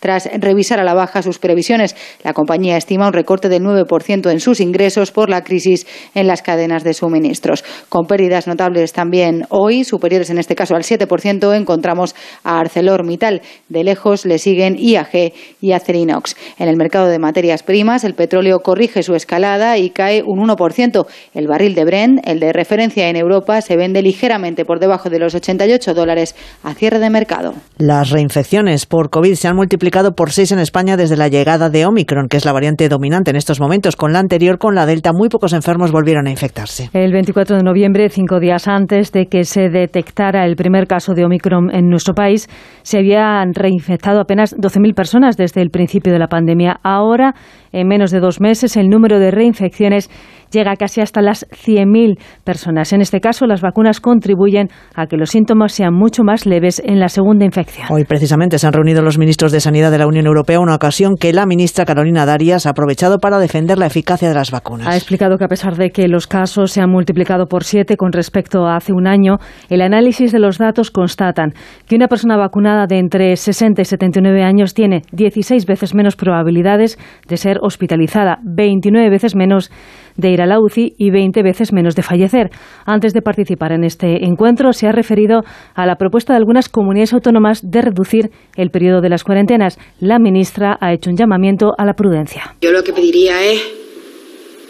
tras 0.00 0.28
revisar 0.38 0.80
a 0.80 0.84
la 0.84 0.94
baja 0.94 1.22
sus 1.22 1.38
previsiones. 1.38 1.94
La 2.24 2.32
compañía 2.32 2.76
estima 2.76 3.06
un 3.06 3.12
recorte 3.12 3.48
del 3.48 3.62
9% 3.62 4.30
en 4.30 4.40
sus 4.40 4.60
ingresos 4.60 5.12
por 5.12 5.28
la 5.30 5.42
crisis 5.42 5.86
en 6.14 6.26
las 6.26 6.42
cadenas 6.42 6.84
de 6.84 6.94
suministros. 6.94 7.64
Con 7.88 8.06
pérdidas 8.06 8.46
notables 8.46 8.92
también 8.92 9.46
hoy, 9.50 9.84
superiores 9.84 10.30
en 10.30 10.38
este 10.38 10.54
caso 10.54 10.74
al 10.74 10.82
7%, 10.82 11.54
encontramos 11.54 12.14
a 12.44 12.58
ArcelorMittal. 12.60 13.42
De 13.68 13.84
lejos 13.84 14.26
le 14.26 14.38
siguen 14.38 14.76
IAG 14.78 15.32
y 15.60 15.72
Acerinox. 15.72 16.36
En 16.58 16.68
el 16.68 16.76
mercado 16.76 17.06
de 17.06 17.18
materias 17.18 17.62
primas, 17.62 18.04
el 18.04 18.14
petróleo 18.14 18.60
corrige 18.60 19.02
su 19.02 19.14
escalada 19.14 19.78
y 19.78 19.90
cae 19.90 20.22
un 20.24 20.40
1%. 20.40 21.06
El 21.34 21.46
barril 21.46 21.74
de 21.74 21.84
Brent, 21.84 22.26
el 22.26 22.40
de 22.40 22.52
referencia 22.52 23.08
en 23.08 23.16
Europa, 23.16 23.60
se 23.60 23.76
vende 23.76 24.02
ligeramente 24.02 24.64
por 24.64 24.80
debajo 24.80 25.10
de 25.10 25.18
los 25.18 25.34
88 25.34 25.94
dólares 25.94 26.34
a 26.62 26.74
cierre 26.74 26.98
de 26.98 27.10
mercado. 27.10 27.54
Las 27.78 28.10
reinfecciones 28.10 28.86
por 28.86 29.10
COVID 29.10 29.27
se 29.36 29.48
han 29.48 29.56
multiplicado 29.56 30.12
por 30.12 30.30
seis 30.30 30.52
en 30.52 30.58
España 30.58 30.96
desde 30.96 31.16
la 31.16 31.28
llegada 31.28 31.70
de 31.70 31.86
Omicron, 31.86 32.28
que 32.28 32.36
es 32.36 32.44
la 32.44 32.52
variante 32.52 32.88
dominante 32.88 33.30
en 33.30 33.36
estos 33.36 33.60
momentos. 33.60 33.96
Con 33.96 34.12
la 34.12 34.18
anterior, 34.18 34.58
con 34.58 34.74
la 34.74 34.86
Delta, 34.86 35.12
muy 35.12 35.28
pocos 35.28 35.52
enfermos 35.52 35.92
volvieron 35.92 36.26
a 36.26 36.30
infectarse. 36.30 36.90
El 36.92 37.12
24 37.12 37.56
de 37.56 37.62
noviembre, 37.62 38.08
cinco 38.08 38.40
días 38.40 38.68
antes 38.68 39.12
de 39.12 39.26
que 39.26 39.44
se 39.44 39.68
detectara 39.68 40.44
el 40.44 40.56
primer 40.56 40.86
caso 40.86 41.14
de 41.14 41.24
Omicron 41.24 41.74
en 41.74 41.88
nuestro 41.88 42.14
país, 42.14 42.48
se 42.82 42.98
habían 42.98 43.54
reinfectado 43.54 44.20
apenas 44.20 44.56
12.000 44.56 44.94
personas 44.94 45.36
desde 45.36 45.62
el 45.62 45.70
principio 45.70 46.12
de 46.12 46.18
la 46.18 46.28
pandemia. 46.28 46.80
Ahora, 46.82 47.34
en 47.72 47.88
menos 47.88 48.10
de 48.10 48.20
dos 48.20 48.40
meses, 48.40 48.76
el 48.76 48.88
número 48.88 49.18
de 49.18 49.30
reinfecciones 49.30 50.10
llega 50.50 50.76
casi 50.76 51.00
hasta 51.00 51.20
las 51.22 51.46
100.000 51.50 52.18
personas. 52.44 52.92
En 52.92 53.00
este 53.00 53.20
caso, 53.20 53.46
las 53.46 53.60
vacunas 53.60 54.00
contribuyen 54.00 54.68
a 54.94 55.06
que 55.06 55.16
los 55.16 55.30
síntomas 55.30 55.72
sean 55.72 55.94
mucho 55.94 56.22
más 56.24 56.46
leves 56.46 56.80
en 56.84 57.00
la 57.00 57.08
segunda 57.08 57.44
infección. 57.44 57.86
Hoy 57.90 58.04
precisamente 58.04 58.58
se 58.58 58.66
han 58.66 58.72
reunido 58.72 59.02
los 59.02 59.18
ministros 59.18 59.52
de 59.52 59.60
Sanidad 59.60 59.90
de 59.90 59.98
la 59.98 60.06
Unión 60.06 60.26
Europea, 60.26 60.60
una 60.60 60.74
ocasión 60.74 61.16
que 61.16 61.32
la 61.32 61.46
ministra 61.46 61.84
Carolina 61.84 62.26
Darias 62.26 62.66
ha 62.66 62.70
aprovechado 62.70 63.18
para 63.18 63.38
defender 63.38 63.78
la 63.78 63.86
eficacia 63.86 64.28
de 64.28 64.34
las 64.34 64.50
vacunas. 64.50 64.88
Ha 64.88 64.96
explicado 64.96 65.38
que 65.38 65.44
a 65.44 65.48
pesar 65.48 65.76
de 65.76 65.90
que 65.90 66.08
los 66.08 66.26
casos 66.26 66.72
se 66.72 66.80
han 66.80 66.90
multiplicado 66.90 67.46
por 67.46 67.64
siete 67.64 67.96
con 67.96 68.12
respecto 68.12 68.66
a 68.66 68.76
hace 68.76 68.92
un 68.92 69.06
año, 69.06 69.38
el 69.68 69.82
análisis 69.82 70.32
de 70.32 70.38
los 70.38 70.58
datos 70.58 70.90
constatan 70.90 71.52
que 71.86 71.96
una 71.96 72.08
persona 72.08 72.36
vacunada 72.36 72.86
de 72.86 72.98
entre 72.98 73.36
60 73.36 73.82
y 73.82 73.84
79 73.84 74.42
años 74.42 74.74
tiene 74.74 75.02
16 75.12 75.66
veces 75.66 75.94
menos 75.94 76.16
probabilidades 76.16 76.98
de 77.28 77.36
ser 77.36 77.58
hospitalizada, 77.62 78.38
29 78.42 79.10
veces 79.10 79.34
menos 79.34 79.70
de 80.18 80.30
ir 80.30 80.42
a 80.42 80.46
la 80.46 80.60
UCI 80.60 80.94
y 80.98 81.10
20 81.10 81.42
veces 81.42 81.72
menos 81.72 81.94
de 81.94 82.02
fallecer. 82.02 82.50
Antes 82.84 83.14
de 83.14 83.22
participar 83.22 83.72
en 83.72 83.84
este 83.84 84.26
encuentro, 84.26 84.74
se 84.74 84.86
ha 84.86 84.92
referido 84.92 85.40
a 85.74 85.86
la 85.86 85.96
propuesta 85.96 86.34
de 86.34 86.38
algunas 86.38 86.68
comunidades 86.68 87.14
autónomas 87.14 87.62
de 87.62 87.80
reducir 87.80 88.30
el 88.56 88.70
periodo 88.70 89.00
de 89.00 89.08
las 89.08 89.24
cuarentenas. 89.24 89.78
La 90.00 90.18
ministra 90.18 90.76
ha 90.80 90.92
hecho 90.92 91.08
un 91.08 91.16
llamamiento 91.16 91.72
a 91.78 91.86
la 91.86 91.94
prudencia. 91.94 92.54
Yo 92.60 92.72
lo 92.72 92.82
que 92.82 92.92
pediría 92.92 93.42
es 93.44 93.62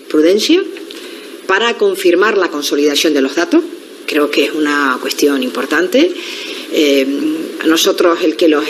prudencia 0.08 0.60
para 1.48 1.74
confirmar 1.74 2.36
la 2.36 2.48
consolidación 2.48 3.14
de 3.14 3.22
los 3.22 3.34
datos 3.34 3.64
creo 4.08 4.30
que 4.30 4.46
es 4.46 4.52
una 4.52 4.98
cuestión 5.00 5.42
importante. 5.42 6.10
Eh, 6.72 7.06
a 7.60 7.66
nosotros 7.66 8.18
el 8.22 8.36
que 8.36 8.48
los, 8.48 8.64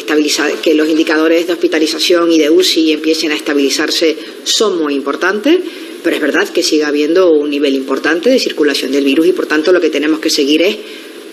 que 0.62 0.74
los 0.74 0.89
indicadores 0.89 1.47
de 1.47 1.53
hospitalización 1.53 2.30
y 2.30 2.39
de 2.39 2.51
UCI 2.51 2.93
empiecen 2.93 3.32
a 3.32 3.34
estabilizarse 3.34 4.16
son 4.45 4.78
muy 4.78 4.95
importantes, 4.95 5.59
pero 6.03 6.16
es 6.16 6.22
verdad 6.22 6.49
que 6.49 6.62
sigue 6.62 6.84
habiendo 6.84 7.30
un 7.30 7.51
nivel 7.51 7.74
importante 7.74 8.30
de 8.30 8.39
circulación 8.39 8.93
del 8.93 9.05
virus 9.05 9.26
y 9.26 9.32
por 9.32 9.47
tanto 9.47 9.72
lo 9.72 9.80
que 9.80 9.91
tenemos 9.91 10.20
que 10.20 10.30
seguir 10.30 10.62
es, 10.62 10.76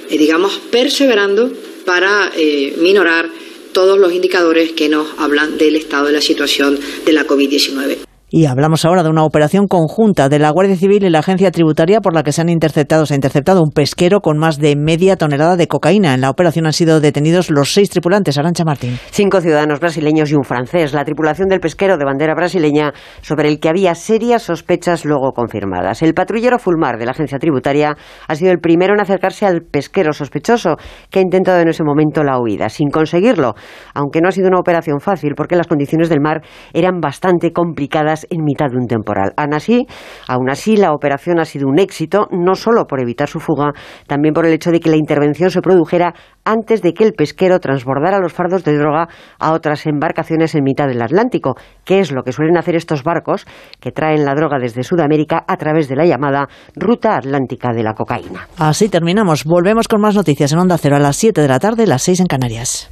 eh, 0.10 0.18
digamos, 0.18 0.60
perseverando 0.72 1.51
para 1.86 2.32
eh, 2.36 2.76
minorar 2.78 3.30
todos 3.74 3.99
los 3.99 4.14
indicadores 4.14 4.72
que 4.72 4.89
nos 4.89 5.08
hablan 5.18 5.58
del 5.58 5.76
estado 5.76 6.08
de 6.08 6.14
la 6.14 6.22
situación 6.22 6.80
de 7.06 7.14
la 7.14 7.28
COVID-19. 7.28 8.14
Y 8.38 8.48
hablamos 8.48 8.84
ahora 8.84 9.02
de 9.02 9.10
una 9.10 9.24
operación 9.24 9.66
conjunta 9.66 10.28
de 10.28 10.40
la 10.40 10.50
Guardia 10.50 10.76
Civil 10.76 11.06
y 11.06 11.10
la 11.10 11.20
Agencia 11.20 11.52
Tributaria 11.52 12.02
por 12.02 12.14
la 12.14 12.22
que 12.22 12.34
se 12.34 12.42
han 12.42 12.50
interceptado, 12.50 13.06
se 13.06 13.14
ha 13.14 13.16
interceptado 13.16 13.64
un 13.64 13.72
pesquero 13.72 14.20
con 14.20 14.38
más 14.38 14.58
de 14.58 14.76
media 14.76 15.16
tonelada 15.16 15.56
de 15.56 15.70
cocaína. 15.70 16.14
En 16.14 16.20
la 16.20 16.30
operación 16.30 16.66
han 16.66 16.74
sido 16.74 17.00
detenidos 17.00 17.50
los 17.50 17.74
seis 17.74 17.90
tripulantes. 17.90 18.38
Arancha 18.38 18.66
Martín. 18.66 19.00
Cinco 19.10 19.40
ciudadanos 19.40 19.80
brasileños 19.80 20.32
y 20.32 20.36
un 20.36 20.44
francés. 20.44 20.94
La 20.94 21.06
tripulación 21.06 21.48
del 21.48 21.62
pesquero 21.62 21.96
de 21.96 22.04
bandera 22.04 22.36
brasileña 22.36 22.92
sobre 23.22 23.48
el 23.48 23.62
que 23.62 23.70
había 23.70 23.96
serias 23.96 24.44
sospechas 24.44 25.06
luego 25.06 25.32
confirmadas. 25.32 26.02
El 26.02 26.14
patrullero 26.14 26.60
Fulmar 26.60 26.98
de 26.98 27.06
la 27.06 27.12
Agencia 27.12 27.40
Tributaria 27.40 27.96
ha 28.28 28.36
sido 28.36 28.52
el 28.52 28.60
primero 28.60 28.96
en 28.96 29.00
acercarse 29.00 29.46
al 29.46 29.62
pesquero 29.62 30.12
sospechoso 30.12 30.76
que 31.10 31.20
ha 31.20 31.22
intentado 31.22 31.62
en 31.62 31.70
ese 31.70 31.86
momento 31.86 32.22
la 32.22 32.38
huida, 32.38 32.68
sin 32.68 32.90
conseguirlo, 32.90 33.54
aunque 33.94 34.20
no 34.20 34.28
ha 34.28 34.34
sido 34.34 34.50
una 34.50 34.60
operación 34.60 35.00
fácil 35.00 35.36
porque 35.38 35.56
las 35.56 35.68
condiciones 35.68 36.10
del 36.10 36.20
mar 36.20 36.42
eran 36.74 37.00
bastante 37.00 37.54
complicadas 37.54 38.25
en 38.30 38.44
mitad 38.44 38.68
de 38.70 38.78
un 38.78 38.88
temporal. 38.88 39.34
Aún 39.38 39.54
así, 39.54 39.88
aún 40.28 40.50
así, 40.50 40.76
la 40.78 40.94
operación 40.94 41.40
ha 41.40 41.46
sido 41.46 41.68
un 41.68 41.80
éxito, 41.80 42.28
no 42.32 42.56
solo 42.56 42.86
por 42.86 43.00
evitar 43.00 43.28
su 43.28 43.40
fuga, 43.40 43.74
también 44.08 44.34
por 44.34 44.46
el 44.46 44.54
hecho 44.54 44.72
de 44.72 44.80
que 44.80 44.90
la 44.90 44.98
intervención 44.98 45.50
se 45.50 45.62
produjera 45.62 46.14
antes 46.46 46.82
de 46.82 46.93
que 46.93 47.04
el 47.04 47.14
pesquero 47.14 47.60
transbordara 47.60 48.20
los 48.20 48.34
fardos 48.34 48.64
de 48.64 48.78
droga 48.78 49.10
a 49.39 49.52
otras 49.54 49.86
embarcaciones 49.86 50.56
en 50.56 50.64
mitad 50.64 50.88
del 50.88 51.02
Atlántico, 51.02 51.56
que 51.84 52.00
es 52.00 52.12
lo 52.12 52.24
que 52.24 52.32
suelen 52.32 52.58
hacer 52.58 52.76
estos 52.76 53.04
barcos 53.04 53.46
que 53.80 53.91
traen 53.91 54.24
la 54.24 54.36
droga 54.36 54.60
desde 54.60 54.84
Sudamérica 54.84 55.43
a 55.48 55.58
través 55.58 55.89
de 55.89 55.96
la 55.96 56.06
llamada 56.06 56.48
Ruta 56.76 57.18
Atlántica 57.18 57.74
de 57.74 57.84
la 57.84 57.93
Cocaína. 57.93 58.48
Así 58.58 58.89
terminamos. 58.89 59.43
Volvemos 59.43 59.88
con 59.88 60.02
más 60.02 60.16
noticias 60.16 60.52
en 60.54 60.60
Onda 60.60 60.78
Cero 60.78 60.96
a 60.96 61.00
las 61.00 61.18
7 61.18 61.41
de 61.41 61.48
la 61.48 61.60
tarde, 61.60 61.88
las 61.88 62.04
6 62.04 62.22
en 62.22 62.28
Canarias. 62.28 62.89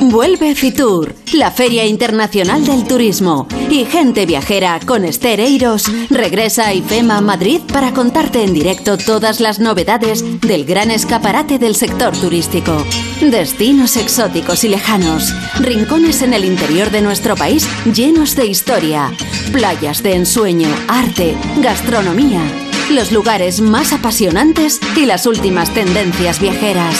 Vuelve 0.00 0.54
Fitur, 0.54 1.14
la 1.34 1.50
Feria 1.50 1.86
Internacional 1.86 2.64
del 2.64 2.84
Turismo. 2.84 3.46
Y 3.70 3.84
gente 3.86 4.26
viajera 4.26 4.78
con 4.86 5.04
Estereiros 5.04 5.90
regresa 6.10 6.68
a 6.68 6.74
IFEMA 6.74 7.20
Madrid 7.22 7.60
para 7.72 7.92
contarte 7.92 8.44
en 8.44 8.52
directo 8.52 8.98
todas 8.98 9.40
las 9.40 9.58
novedades 9.58 10.40
del 10.42 10.64
gran 10.64 10.90
escaparate 10.90 11.58
del 11.58 11.74
sector 11.74 12.14
turístico. 12.16 12.75
Destinos 13.20 13.96
exóticos 13.96 14.64
y 14.64 14.68
lejanos, 14.68 15.34
rincones 15.60 16.22
en 16.22 16.34
el 16.34 16.44
interior 16.44 16.90
de 16.90 17.02
nuestro 17.02 17.36
país 17.36 17.68
llenos 17.92 18.36
de 18.36 18.46
historia, 18.46 19.12
playas 19.52 20.02
de 20.02 20.14
ensueño, 20.14 20.68
arte, 20.88 21.36
gastronomía, 21.58 22.42
los 22.90 23.12
lugares 23.12 23.60
más 23.60 23.92
apasionantes 23.92 24.80
y 24.96 25.06
las 25.06 25.26
últimas 25.26 25.72
tendencias 25.72 26.40
viajeras. 26.40 26.96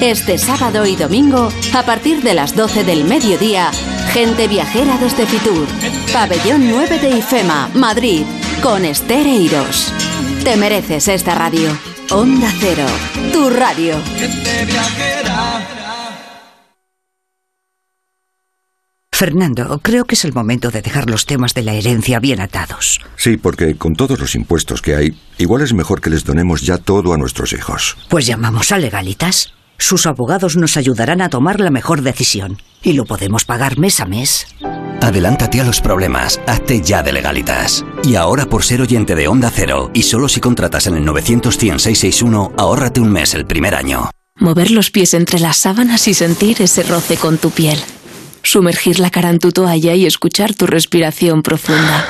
Este 0.00 0.36
sábado 0.36 0.84
y 0.84 0.96
domingo, 0.96 1.48
a 1.74 1.82
partir 1.84 2.22
de 2.22 2.34
las 2.34 2.56
12 2.56 2.82
del 2.84 3.04
mediodía, 3.04 3.70
gente 4.12 4.48
viajera 4.48 4.98
desde 4.98 5.26
Fitur, 5.26 5.66
Pabellón 6.12 6.68
9 6.68 6.98
de 6.98 7.18
IFEMA, 7.18 7.70
Madrid, 7.74 8.22
con 8.62 8.84
Estereiros. 8.84 9.92
Te 10.44 10.56
mereces 10.56 11.06
esta 11.08 11.36
radio. 11.36 11.70
Onda 12.10 12.52
Cero, 12.60 12.84
tu 13.32 13.50
radio. 13.50 13.96
Fernando, 19.10 19.78
creo 19.82 20.04
que 20.04 20.14
es 20.14 20.24
el 20.24 20.32
momento 20.32 20.70
de 20.70 20.82
dejar 20.82 21.08
los 21.08 21.26
temas 21.26 21.54
de 21.54 21.62
la 21.62 21.74
herencia 21.74 22.18
bien 22.18 22.40
atados. 22.40 23.00
Sí, 23.16 23.36
porque 23.36 23.76
con 23.76 23.94
todos 23.94 24.18
los 24.18 24.34
impuestos 24.34 24.82
que 24.82 24.96
hay, 24.96 25.10
igual 25.38 25.62
es 25.62 25.72
mejor 25.74 26.00
que 26.00 26.10
les 26.10 26.24
donemos 26.24 26.62
ya 26.62 26.78
todo 26.78 27.12
a 27.12 27.18
nuestros 27.18 27.52
hijos. 27.52 27.96
Pues 28.08 28.26
llamamos 28.26 28.72
a 28.72 28.78
Legalitas. 28.78 29.52
Sus 29.78 30.06
abogados 30.06 30.56
nos 30.56 30.76
ayudarán 30.76 31.20
a 31.22 31.28
tomar 31.28 31.60
la 31.60 31.70
mejor 31.70 32.02
decisión. 32.02 32.58
Y 32.82 32.94
lo 32.94 33.04
podemos 33.04 33.44
pagar 33.44 33.78
mes 33.78 34.00
a 34.00 34.06
mes. 34.06 34.46
Adelántate 35.02 35.60
a 35.60 35.64
los 35.64 35.80
problemas. 35.80 36.40
Hazte 36.46 36.80
ya 36.80 37.02
de 37.02 37.12
legalitas. 37.12 37.84
Y 38.04 38.14
ahora 38.14 38.46
por 38.46 38.62
ser 38.62 38.80
oyente 38.80 39.16
de 39.16 39.26
Onda 39.26 39.50
Cero, 39.52 39.90
y 39.92 40.04
solo 40.04 40.28
si 40.28 40.38
contratas 40.38 40.86
en 40.86 40.94
el 40.94 41.04
91661, 41.04 42.52
ahórrate 42.56 43.00
un 43.00 43.10
mes 43.10 43.34
el 43.34 43.44
primer 43.44 43.74
año. 43.74 44.10
Mover 44.38 44.70
los 44.70 44.92
pies 44.92 45.14
entre 45.14 45.40
las 45.40 45.56
sábanas 45.56 46.06
y 46.06 46.14
sentir 46.14 46.62
ese 46.62 46.84
roce 46.84 47.16
con 47.16 47.36
tu 47.38 47.50
piel. 47.50 47.78
Sumergir 48.44 49.00
la 49.00 49.10
cara 49.10 49.30
en 49.30 49.40
tu 49.40 49.50
toalla 49.50 49.94
y 49.94 50.06
escuchar 50.06 50.54
tu 50.54 50.68
respiración 50.68 51.42
profunda. 51.42 52.06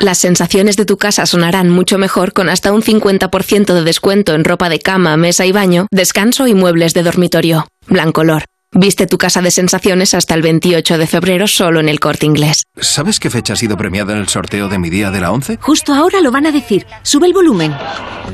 Las 0.00 0.16
sensaciones 0.16 0.78
de 0.78 0.86
tu 0.86 0.96
casa 0.96 1.26
sonarán 1.26 1.68
mucho 1.68 1.98
mejor 1.98 2.32
con 2.32 2.48
hasta 2.48 2.72
un 2.72 2.82
50% 2.82 3.74
de 3.74 3.84
descuento 3.84 4.34
en 4.34 4.44
ropa 4.44 4.70
de 4.70 4.78
cama, 4.78 5.18
mesa 5.18 5.44
y 5.44 5.52
baño, 5.52 5.88
descanso 5.90 6.46
y 6.46 6.54
muebles 6.54 6.94
de 6.94 7.02
dormitorio. 7.02 7.66
Blancolor. 7.86 8.44
Viste 8.72 9.08
tu 9.08 9.18
casa 9.18 9.42
de 9.42 9.50
sensaciones 9.50 10.14
hasta 10.14 10.34
el 10.34 10.42
28 10.42 10.96
de 10.96 11.08
febrero 11.08 11.48
solo 11.48 11.80
en 11.80 11.88
el 11.88 11.98
corte 11.98 12.24
inglés. 12.24 12.62
¿Sabes 12.80 13.18
qué 13.18 13.28
fecha 13.28 13.54
ha 13.54 13.56
sido 13.56 13.76
premiada 13.76 14.12
en 14.12 14.20
el 14.20 14.28
sorteo 14.28 14.68
de 14.68 14.78
mi 14.78 14.90
día 14.90 15.10
de 15.10 15.20
la 15.20 15.32
11? 15.32 15.58
Justo 15.60 15.92
ahora 15.92 16.20
lo 16.20 16.30
van 16.30 16.46
a 16.46 16.52
decir. 16.52 16.86
Sube 17.02 17.26
el 17.26 17.32
volumen. 17.32 17.74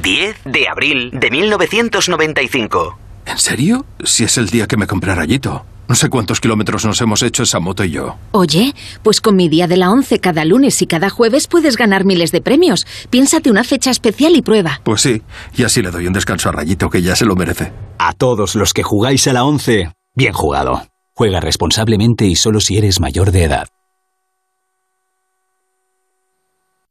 10 0.02 0.36
de 0.44 0.68
abril 0.68 1.10
de 1.14 1.30
1995. 1.30 2.98
¿En 3.24 3.38
serio? 3.38 3.86
Si 4.04 4.24
es 4.24 4.36
el 4.36 4.48
día 4.50 4.66
que 4.66 4.76
me 4.76 4.86
compré 4.86 5.14
rayito. 5.14 5.64
No 5.88 5.94
sé 5.94 6.10
cuántos 6.10 6.40
kilómetros 6.40 6.84
nos 6.84 7.00
hemos 7.00 7.22
hecho 7.22 7.44
esa 7.44 7.58
moto 7.58 7.82
y 7.84 7.92
yo. 7.92 8.16
Oye, 8.32 8.74
pues 9.02 9.22
con 9.22 9.36
mi 9.36 9.48
día 9.48 9.66
de 9.66 9.78
la 9.78 9.90
11 9.90 10.18
cada 10.18 10.44
lunes 10.44 10.82
y 10.82 10.86
cada 10.86 11.08
jueves 11.08 11.46
puedes 11.46 11.78
ganar 11.78 12.04
miles 12.04 12.30
de 12.30 12.42
premios. 12.42 12.86
Piénsate 13.08 13.50
una 13.50 13.64
fecha 13.64 13.90
especial 13.90 14.36
y 14.36 14.42
prueba. 14.42 14.80
Pues 14.84 15.00
sí, 15.00 15.22
y 15.56 15.62
así 15.62 15.80
le 15.80 15.90
doy 15.90 16.06
un 16.06 16.12
descanso 16.12 16.50
a 16.50 16.52
Rayito 16.52 16.90
que 16.90 17.00
ya 17.02 17.16
se 17.16 17.24
lo 17.24 17.36
merece. 17.36 17.72
A 17.98 18.12
todos 18.12 18.54
los 18.54 18.74
que 18.74 18.82
jugáis 18.82 19.26
a 19.28 19.32
la 19.32 19.44
11, 19.44 19.92
bien 20.16 20.32
jugado. 20.32 20.82
Juega 21.14 21.38
responsablemente 21.40 22.26
y 22.26 22.34
solo 22.34 22.60
si 22.60 22.76
eres 22.76 22.98
mayor 22.98 23.30
de 23.30 23.44
edad. 23.44 23.68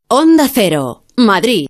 Onda 0.07 0.47
Cero, 0.47 1.03
Madrid. 1.17 1.67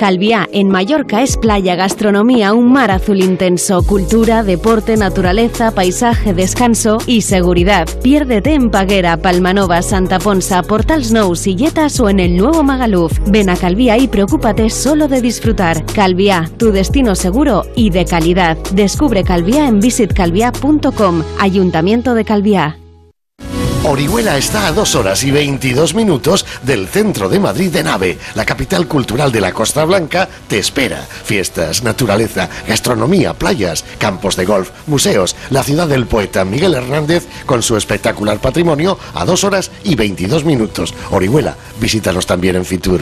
Calviá, 0.00 0.48
en 0.50 0.70
Mallorca, 0.70 1.20
es 1.20 1.36
playa, 1.36 1.74
gastronomía, 1.74 2.54
un 2.54 2.72
mar 2.72 2.90
azul 2.90 3.20
intenso, 3.20 3.82
cultura, 3.82 4.42
deporte, 4.42 4.96
naturaleza, 4.96 5.72
paisaje, 5.72 6.32
descanso 6.32 6.96
y 7.06 7.20
seguridad. 7.20 7.86
Piérdete 8.02 8.54
en 8.54 8.70
Paguera, 8.70 9.18
Palmanova, 9.18 9.82
Santa 9.82 10.18
Ponsa, 10.18 10.62
Portal 10.62 11.04
Snow, 11.04 11.36
Silletas 11.36 12.00
o 12.00 12.08
en 12.08 12.18
el 12.18 12.38
nuevo 12.38 12.62
Magaluf. 12.62 13.18
Ven 13.26 13.50
a 13.50 13.56
Calviá 13.56 13.98
y 13.98 14.08
preocúpate 14.08 14.70
solo 14.70 15.06
de 15.06 15.20
disfrutar. 15.20 15.84
Calviá, 15.84 16.50
tu 16.56 16.72
destino 16.72 17.14
seguro 17.14 17.64
y 17.76 17.90
de 17.90 18.06
calidad. 18.06 18.56
Descubre 18.72 19.22
Calviá 19.22 19.68
en 19.68 19.80
visitcalviá.com. 19.80 21.22
Ayuntamiento 21.38 22.14
de 22.14 22.24
Calviá. 22.24 22.79
Orihuela 23.82 24.36
está 24.36 24.66
a 24.66 24.72
dos 24.72 24.94
horas 24.94 25.24
y 25.24 25.30
22 25.30 25.94
minutos 25.94 26.44
del 26.62 26.86
centro 26.86 27.30
de 27.30 27.40
Madrid 27.40 27.70
de 27.70 27.82
Nave. 27.82 28.18
La 28.34 28.44
capital 28.44 28.86
cultural 28.86 29.32
de 29.32 29.40
la 29.40 29.52
Costa 29.52 29.86
Blanca 29.86 30.28
te 30.48 30.58
espera. 30.58 30.98
Fiestas, 31.00 31.82
naturaleza, 31.82 32.50
gastronomía, 32.68 33.32
playas, 33.32 33.84
campos 33.98 34.36
de 34.36 34.44
golf, 34.44 34.70
museos. 34.86 35.34
La 35.48 35.62
ciudad 35.62 35.88
del 35.88 36.06
poeta 36.06 36.44
Miguel 36.44 36.74
Hernández 36.74 37.26
con 37.46 37.62
su 37.62 37.76
espectacular 37.76 38.38
patrimonio 38.38 38.98
a 39.14 39.24
dos 39.24 39.44
horas 39.44 39.70
y 39.82 39.94
22 39.94 40.44
minutos. 40.44 40.94
Orihuela, 41.10 41.56
visítanos 41.80 42.26
también 42.26 42.56
en 42.56 42.66
Fitur. 42.66 43.00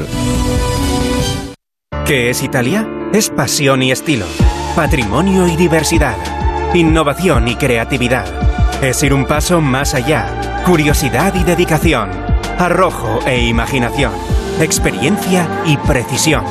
¿Qué 2.06 2.30
es 2.30 2.42
Italia? 2.42 2.88
Es 3.12 3.30
pasión 3.30 3.82
y 3.82 3.90
estilo, 3.90 4.26
patrimonio 4.76 5.48
y 5.48 5.56
diversidad, 5.56 6.16
innovación 6.72 7.48
y 7.48 7.56
creatividad. 7.56 8.57
Es 8.82 9.02
ir 9.02 9.12
un 9.12 9.24
paso 9.24 9.60
más 9.60 9.94
allá, 9.94 10.62
curiosidad 10.64 11.34
y 11.34 11.42
dedicación, 11.42 12.10
arrojo 12.58 13.18
e 13.26 13.44
imaginación, 13.44 14.12
experiencia 14.60 15.48
y 15.66 15.76
precisión. 15.78 16.44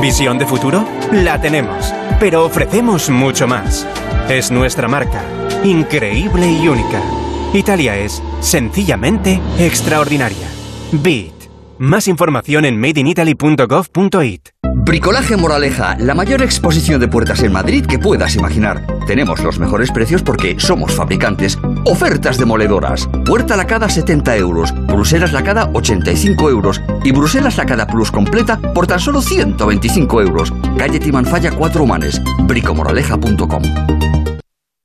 ¿Visión 0.00 0.38
de 0.38 0.44
futuro? 0.44 0.86
La 1.10 1.40
tenemos, 1.40 1.94
pero 2.20 2.44
ofrecemos 2.44 3.08
mucho 3.08 3.48
más. 3.48 3.86
Es 4.28 4.50
nuestra 4.50 4.88
marca, 4.88 5.22
increíble 5.64 6.50
y 6.50 6.68
única. 6.68 7.00
Italia 7.54 7.96
es, 7.96 8.22
sencillamente, 8.40 9.40
extraordinaria. 9.58 10.46
BIT. 10.92 11.32
Más 11.78 12.08
información 12.08 12.66
en 12.66 12.78
madeinitaly.gov.it. 12.78 14.53
Bricolaje 14.76 15.36
Moraleja, 15.36 15.96
la 15.98 16.14
mayor 16.14 16.42
exposición 16.42 17.00
de 17.00 17.06
puertas 17.06 17.42
en 17.42 17.52
Madrid 17.52 17.86
que 17.86 17.98
puedas 17.98 18.34
imaginar. 18.34 18.84
Tenemos 19.06 19.42
los 19.42 19.58
mejores 19.58 19.92
precios 19.92 20.22
porque 20.22 20.56
somos 20.58 20.94
fabricantes. 20.94 21.58
Ofertas 21.84 22.38
demoledoras. 22.38 23.08
Puerta 23.24 23.56
lacada 23.56 23.88
70 23.88 24.36
euros, 24.36 24.74
Bruselas 24.86 25.32
lacada 25.32 25.70
85 25.72 26.50
euros 26.50 26.82
y 27.04 27.12
Bruselas 27.12 27.56
lacada 27.56 27.86
plus 27.86 28.10
completa 28.10 28.58
por 28.74 28.86
tan 28.86 28.98
solo 28.98 29.22
125 29.22 30.20
euros. 30.20 30.52
Calle 30.76 30.98
Timanfaya 30.98 31.52
4 31.52 31.82
Humanes. 31.82 32.20
bricomoraleja.com 32.46 34.23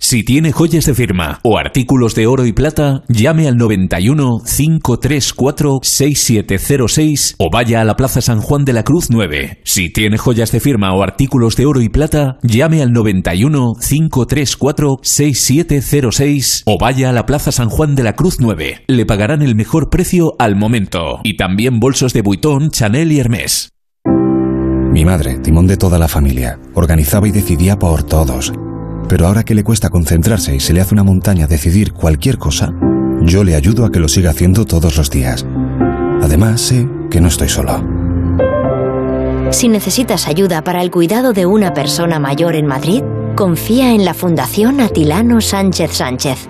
Si 0.00 0.22
tiene 0.22 0.52
joyas 0.52 0.86
de 0.86 0.94
firma 0.94 1.40
o 1.42 1.58
artículos 1.58 2.14
de 2.14 2.28
oro 2.28 2.46
y 2.46 2.52
plata, 2.52 3.02
llame 3.08 3.48
al 3.48 3.56
91 3.56 4.40
534 4.42 5.80
6706 5.82 7.34
o 7.36 7.50
vaya 7.50 7.80
a 7.80 7.84
la 7.84 7.96
Plaza 7.96 8.22
San 8.22 8.40
Juan 8.40 8.64
de 8.64 8.72
la 8.72 8.84
Cruz 8.84 9.10
9. 9.10 9.60
Si 9.64 9.90
tiene 9.92 10.16
joyas 10.16 10.52
de 10.52 10.60
firma 10.60 10.94
o 10.94 11.02
artículos 11.02 11.56
de 11.56 11.66
oro 11.66 11.82
y 11.82 11.88
plata, 11.88 12.38
llame 12.42 12.80
al 12.80 12.92
91 12.92 13.74
534 13.74 15.00
6706 15.02 16.62
o 16.64 16.78
vaya 16.78 17.10
a 17.10 17.12
la 17.12 17.26
Plaza 17.26 17.50
San 17.50 17.68
Juan 17.68 17.96
de 17.96 18.04
la 18.04 18.14
Cruz 18.14 18.36
9. 18.38 18.84
Le 18.86 19.04
pagarán 19.04 19.42
el 19.42 19.56
mejor 19.56 19.90
precio 19.90 20.36
al 20.38 20.54
momento. 20.54 21.20
Y 21.24 21.36
también 21.36 21.80
bolsos 21.80 22.12
de 22.12 22.22
Vuitton, 22.22 22.70
Chanel 22.70 23.10
y 23.10 23.18
Hermès. 23.18 23.70
Mi 24.92 25.04
madre, 25.04 25.38
timón 25.40 25.66
de 25.66 25.76
toda 25.76 25.98
la 25.98 26.08
familia, 26.08 26.58
organizaba 26.74 27.28
y 27.28 27.32
decidía 27.32 27.78
por 27.78 28.04
todos 28.04 28.52
pero 29.08 29.26
ahora 29.26 29.44
que 29.44 29.54
le 29.54 29.64
cuesta 29.64 29.90
concentrarse 29.90 30.54
y 30.54 30.60
se 30.60 30.72
le 30.72 30.80
hace 30.80 30.94
una 30.94 31.04
montaña 31.04 31.46
decidir 31.46 31.92
cualquier 31.92 32.38
cosa, 32.38 32.72
yo 33.22 33.42
le 33.42 33.54
ayudo 33.54 33.84
a 33.84 33.90
que 33.90 34.00
lo 34.00 34.08
siga 34.08 34.30
haciendo 34.30 34.64
todos 34.64 34.96
los 34.96 35.10
días. 35.10 35.46
Además, 36.22 36.60
sé 36.60 36.86
que 37.10 37.20
no 37.20 37.28
estoy 37.28 37.48
solo. 37.48 37.82
Si 39.50 39.68
necesitas 39.68 40.28
ayuda 40.28 40.62
para 40.62 40.82
el 40.82 40.90
cuidado 40.90 41.32
de 41.32 41.46
una 41.46 41.72
persona 41.72 42.18
mayor 42.18 42.54
en 42.54 42.66
Madrid, 42.66 43.02
confía 43.34 43.94
en 43.94 44.04
la 44.04 44.12
Fundación 44.12 44.80
Atilano 44.80 45.40
Sánchez 45.40 45.92
Sánchez. 45.92 46.48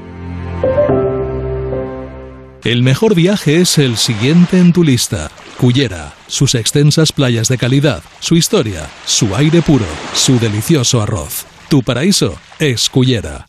El 2.64 2.82
mejor 2.82 3.14
viaje 3.14 3.60
es 3.60 3.78
el 3.78 3.96
siguiente 3.96 4.58
en 4.58 4.72
tu 4.72 4.82
lista. 4.82 5.30
Cullera, 5.58 6.14
sus 6.26 6.54
extensas 6.54 7.12
playas 7.12 7.48
de 7.48 7.56
calidad, 7.56 8.02
su 8.20 8.36
historia, 8.36 8.88
su 9.06 9.34
aire 9.36 9.62
puro, 9.62 9.86
su 10.12 10.38
delicioso 10.38 11.00
arroz. 11.00 11.46
Tu 11.68 11.82
paraíso 11.82 12.34
es 12.58 12.88
Cullera. 12.88 13.46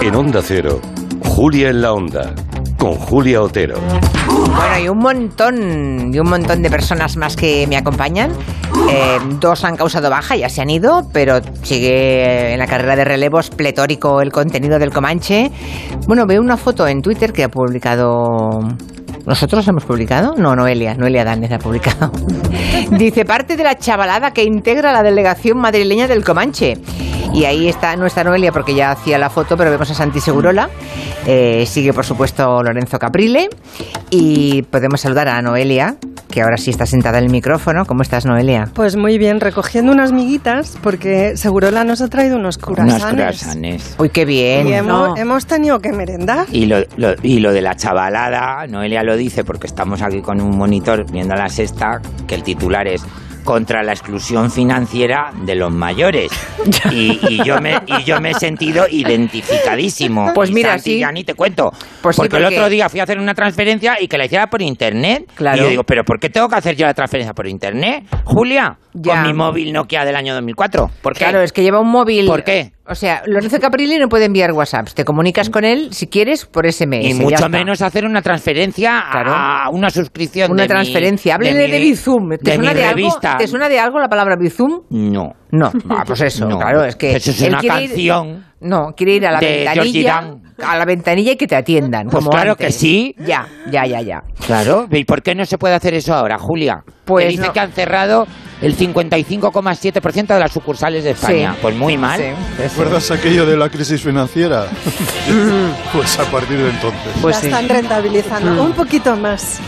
En 0.00 0.16
Onda 0.16 0.42
Cero, 0.42 0.80
Julia 1.22 1.68
en 1.68 1.82
la 1.82 1.92
Onda, 1.92 2.34
con 2.76 2.94
Julia 2.94 3.40
Otero. 3.40 3.78
Bueno, 4.54 4.78
y 4.82 4.88
un 4.88 4.98
montón, 4.98 6.14
y 6.14 6.18
un 6.18 6.28
montón 6.28 6.62
de 6.62 6.70
personas 6.70 7.16
más 7.16 7.36
que 7.36 7.66
me 7.66 7.76
acompañan. 7.76 8.32
Eh, 8.90 9.18
dos 9.40 9.64
han 9.64 9.76
causado 9.76 10.10
baja, 10.10 10.36
ya 10.36 10.48
se 10.48 10.60
han 10.62 10.70
ido, 10.70 11.08
pero 11.12 11.40
sigue 11.62 12.52
en 12.52 12.58
la 12.58 12.66
carrera 12.66 12.96
de 12.96 13.04
relevos 13.04 13.50
pletórico 13.50 14.20
el 14.20 14.32
contenido 14.32 14.78
del 14.78 14.92
Comanche. 14.92 15.50
Bueno, 16.06 16.26
veo 16.26 16.40
una 16.40 16.56
foto 16.56 16.86
en 16.88 17.02
Twitter 17.02 17.32
que 17.32 17.44
ha 17.44 17.48
publicado 17.48 18.60
¿Nosotros 19.28 19.68
hemos 19.68 19.84
publicado? 19.84 20.34
No, 20.36 20.56
Noelia, 20.56 20.94
Noelia 20.94 21.22
Danes 21.22 21.52
ha 21.52 21.58
publicado. 21.58 22.10
Dice, 22.92 23.26
parte 23.26 23.58
de 23.58 23.62
la 23.62 23.76
chavalada 23.76 24.30
que 24.30 24.42
integra 24.42 24.90
la 24.90 25.02
delegación 25.02 25.58
madrileña 25.58 26.08
del 26.08 26.24
Comanche. 26.24 26.78
Y 27.32 27.44
ahí 27.44 27.68
está 27.68 27.94
nuestra 27.96 28.24
Noelia, 28.24 28.52
porque 28.52 28.74
ya 28.74 28.90
hacía 28.90 29.18
la 29.18 29.30
foto, 29.30 29.56
pero 29.56 29.70
vemos 29.70 29.90
a 29.90 29.94
Santi 29.94 30.20
Segurola. 30.20 30.68
Eh, 31.26 31.66
sigue, 31.66 31.92
por 31.92 32.04
supuesto, 32.04 32.62
Lorenzo 32.62 32.98
Caprile. 32.98 33.48
Y 34.10 34.62
podemos 34.62 35.00
saludar 35.00 35.28
a 35.28 35.40
Noelia, 35.42 35.96
que 36.30 36.42
ahora 36.42 36.56
sí 36.56 36.70
está 36.70 36.86
sentada 36.86 37.18
en 37.18 37.24
el 37.24 37.30
micrófono. 37.30 37.84
¿Cómo 37.84 38.02
estás, 38.02 38.24
Noelia? 38.24 38.70
Pues 38.74 38.96
muy 38.96 39.18
bien, 39.18 39.40
recogiendo 39.40 39.92
unas 39.92 40.12
miguitas, 40.12 40.78
porque 40.82 41.36
Segurola 41.36 41.84
nos 41.84 42.00
ha 42.00 42.08
traído 42.08 42.36
unos 42.36 42.58
curasanes. 42.58 43.02
Unos 43.02 43.10
curasanes. 43.12 43.94
Uy, 43.98 44.08
qué 44.10 44.24
bien. 44.24 44.68
Y 44.68 44.72
hemos, 44.72 45.46
tenido 45.46 45.80
que 45.80 45.92
merendar. 45.92 46.46
Y 46.50 46.66
lo, 46.66 46.78
y 47.22 47.40
lo 47.40 47.52
de 47.52 47.60
la 47.60 47.76
chavalada, 47.76 48.66
Noelia 48.66 49.02
lo 49.02 49.16
dice 49.16 49.44
porque 49.44 49.66
estamos 49.66 50.02
aquí 50.02 50.22
con 50.22 50.40
un 50.40 50.56
monitor 50.56 51.10
viendo 51.10 51.34
la 51.34 51.48
sexta, 51.48 52.00
que 52.26 52.34
el 52.34 52.42
titular 52.42 52.86
es 52.86 53.04
contra 53.48 53.82
la 53.82 53.92
exclusión 53.92 54.50
financiera 54.50 55.30
de 55.34 55.54
los 55.54 55.72
mayores. 55.72 56.30
Y, 56.90 57.42
yo, 57.44 57.60
me, 57.60 57.80
y 57.86 58.04
yo 58.04 58.20
me 58.20 58.30
he 58.30 58.34
sentido 58.34 58.86
identificadísimo. 58.90 60.32
Pues 60.34 60.50
mira, 60.50 60.78
sí. 60.78 60.98
Ya 60.98 61.10
ni 61.12 61.24
te 61.24 61.34
cuento. 61.34 61.70
Pues 62.02 62.16
porque, 62.16 62.36
el 62.36 62.44
otro 62.44 62.68
día 62.68 62.88
fui 62.88 63.00
a 63.00 63.04
hacer 63.04 63.18
una 63.18 63.34
transferencia 63.34 64.00
y 64.00 64.08
que 64.08 64.18
la 64.18 64.26
hiciera 64.26 64.48
por 64.48 64.62
internet. 64.62 65.30
Claro. 65.34 65.56
Y 65.56 65.60
yo 65.60 65.68
digo, 65.68 65.84
¿pero 65.84 66.04
por 66.04 66.18
qué 66.18 66.30
tengo 66.30 66.48
que 66.48 66.56
hacer 66.56 66.76
yo 66.76 66.86
la 66.86 66.94
transferencia 66.94 67.34
por 67.34 67.46
internet? 67.46 68.04
Julia, 68.24 68.78
con 69.02 69.22
mi 69.22 69.32
móvil 69.32 69.72
Nokia 69.72 70.04
del 70.04 70.16
año 70.16 70.34
2004. 70.34 70.90
¿Por 71.02 71.12
qué? 71.14 71.18
Claro, 71.18 71.42
es 71.42 71.52
que 71.52 71.62
lleva 71.62 71.80
un 71.80 71.90
móvil. 71.90 72.26
¿Por 72.26 72.44
qué? 72.44 72.72
O 72.90 72.94
sea, 72.94 73.22
Lorenzo 73.26 73.58
Caprilli 73.60 73.98
no 73.98 74.08
puede 74.08 74.24
enviar 74.24 74.52
WhatsApps. 74.52 74.94
Te 74.94 75.04
comunicas 75.04 75.50
con 75.50 75.64
él, 75.64 75.88
si 75.92 76.06
quieres, 76.06 76.46
por 76.46 76.70
SMS. 76.70 77.04
Y 77.04 77.14
mucho 77.14 77.48
menos 77.50 77.82
hacer 77.82 78.06
una 78.06 78.22
transferencia 78.22 79.00
a 79.00 79.68
una 79.70 79.90
suscripción. 79.90 80.50
Una 80.50 80.66
transferencia. 80.66 81.34
Háblele 81.34 81.68
de, 81.68 81.78
Bizum. 81.80 82.30
¿Te, 82.42 82.54
suena 82.54 82.72
de 82.72 82.84
algo? 82.84 83.18
¿Te 83.38 83.46
suena 83.46 83.68
de 83.68 83.78
algo 83.78 83.98
la 83.98 84.08
palabra 84.08 84.36
Bizum? 84.36 84.84
No. 84.90 85.34
No. 85.50 85.70
Ah, 85.90 86.04
pues 86.06 86.22
eso, 86.22 86.46
claro. 86.58 86.84
Es 86.84 86.96
que 86.96 87.16
eso 87.16 87.30
es 87.30 87.42
una 87.42 87.60
canción. 87.60 88.44
no, 88.60 88.92
quiere 88.96 89.14
ir 89.14 89.26
a 89.26 89.32
la 89.32 89.40
ventanilla. 89.40 90.34
A 90.64 90.76
la 90.76 90.84
ventanilla 90.84 91.32
y 91.32 91.36
que 91.36 91.46
te 91.46 91.56
atiendan. 91.56 92.08
Pues 92.08 92.26
claro 92.26 92.56
que 92.56 92.72
sí. 92.72 93.14
Ya, 93.18 93.46
ya, 93.70 93.86
ya, 93.86 94.00
ya. 94.00 94.22
Claro. 94.46 94.86
¿Y 94.90 95.04
por 95.04 95.22
qué 95.22 95.34
no 95.34 95.44
se 95.44 95.58
puede 95.58 95.74
hacer 95.74 95.94
eso 95.94 96.14
ahora, 96.14 96.38
Julia? 96.38 96.82
Pues 97.04 97.28
dice 97.28 97.50
que 97.52 97.60
han 97.60 97.72
cerrado 97.72 98.26
el 98.60 98.76
55,7% 98.76 100.26
de 100.26 100.40
las 100.40 100.52
sucursales 100.52 101.04
de 101.04 101.10
España. 101.10 101.56
Pues 101.62 101.76
muy 101.76 101.96
mal. 101.96 102.20
¿Recuerdas 102.58 103.10
aquello 103.10 103.46
de 103.46 103.56
la 103.56 103.68
crisis 103.68 104.02
financiera? 104.02 104.66
pues 105.92 106.18
a 106.18 106.24
partir 106.24 106.58
de 106.58 106.70
entonces. 106.70 107.12
Pues 107.20 107.42
la 107.42 107.48
están 107.48 107.68
rentabilizando. 107.68 108.62
Un 108.62 108.72
poquito 108.72 109.16
más. 109.16 109.60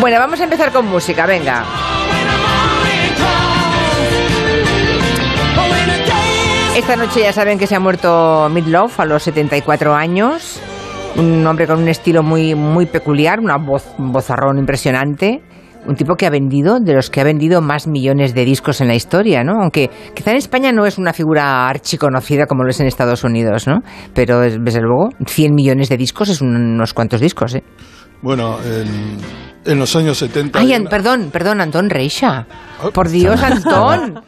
Bueno, 0.00 0.18
vamos 0.18 0.40
a 0.40 0.44
empezar 0.44 0.70
con 0.70 0.86
música, 0.86 1.26
venga. 1.26 1.64
Esta 6.76 6.96
noche 6.96 7.20
ya 7.20 7.32
saben 7.32 7.58
que 7.58 7.66
se 7.66 7.74
ha 7.74 7.80
muerto 7.80 8.48
Midlove 8.48 8.92
a 8.98 9.04
los 9.04 9.22
74 9.24 9.94
años. 9.94 10.60
Un 11.16 11.46
hombre 11.46 11.66
con 11.66 11.80
un 11.80 11.88
estilo 11.88 12.22
muy, 12.22 12.54
muy 12.54 12.86
peculiar, 12.86 13.40
una 13.40 13.56
voz, 13.56 13.86
un 13.98 14.12
vozarrón 14.12 14.58
impresionante 14.58 15.42
un 15.86 15.94
tipo 15.96 16.14
que 16.14 16.26
ha 16.26 16.30
vendido, 16.30 16.78
de 16.80 16.94
los 16.94 17.10
que 17.10 17.20
ha 17.20 17.24
vendido 17.24 17.60
más 17.60 17.86
millones 17.86 18.34
de 18.34 18.44
discos 18.44 18.80
en 18.80 18.88
la 18.88 18.94
historia, 18.94 19.44
¿no? 19.44 19.60
Aunque 19.62 19.90
quizá 20.14 20.30
en 20.30 20.36
España 20.36 20.72
no 20.72 20.86
es 20.86 20.98
una 20.98 21.12
figura 21.12 21.68
archiconocida 21.68 22.46
como 22.46 22.64
lo 22.64 22.70
es 22.70 22.80
en 22.80 22.86
Estados 22.86 23.24
Unidos, 23.24 23.66
¿no? 23.66 23.80
Pero 24.14 24.40
desde 24.40 24.80
luego, 24.80 25.08
100 25.26 25.54
millones 25.54 25.88
de 25.88 25.96
discos 25.96 26.28
es 26.28 26.40
unos 26.40 26.92
cuantos 26.94 27.20
discos, 27.20 27.54
¿eh? 27.54 27.64
Bueno, 28.22 28.58
en, 28.62 29.18
en 29.64 29.78
los 29.78 29.94
años 29.96 30.18
70. 30.18 30.58
Ay, 30.58 30.84
perdón, 30.88 31.30
perdón, 31.32 31.60
Antón 31.60 31.90
Reixa. 31.90 32.46
Por 32.94 33.08
Dios, 33.08 33.42
Antón. 33.42 34.22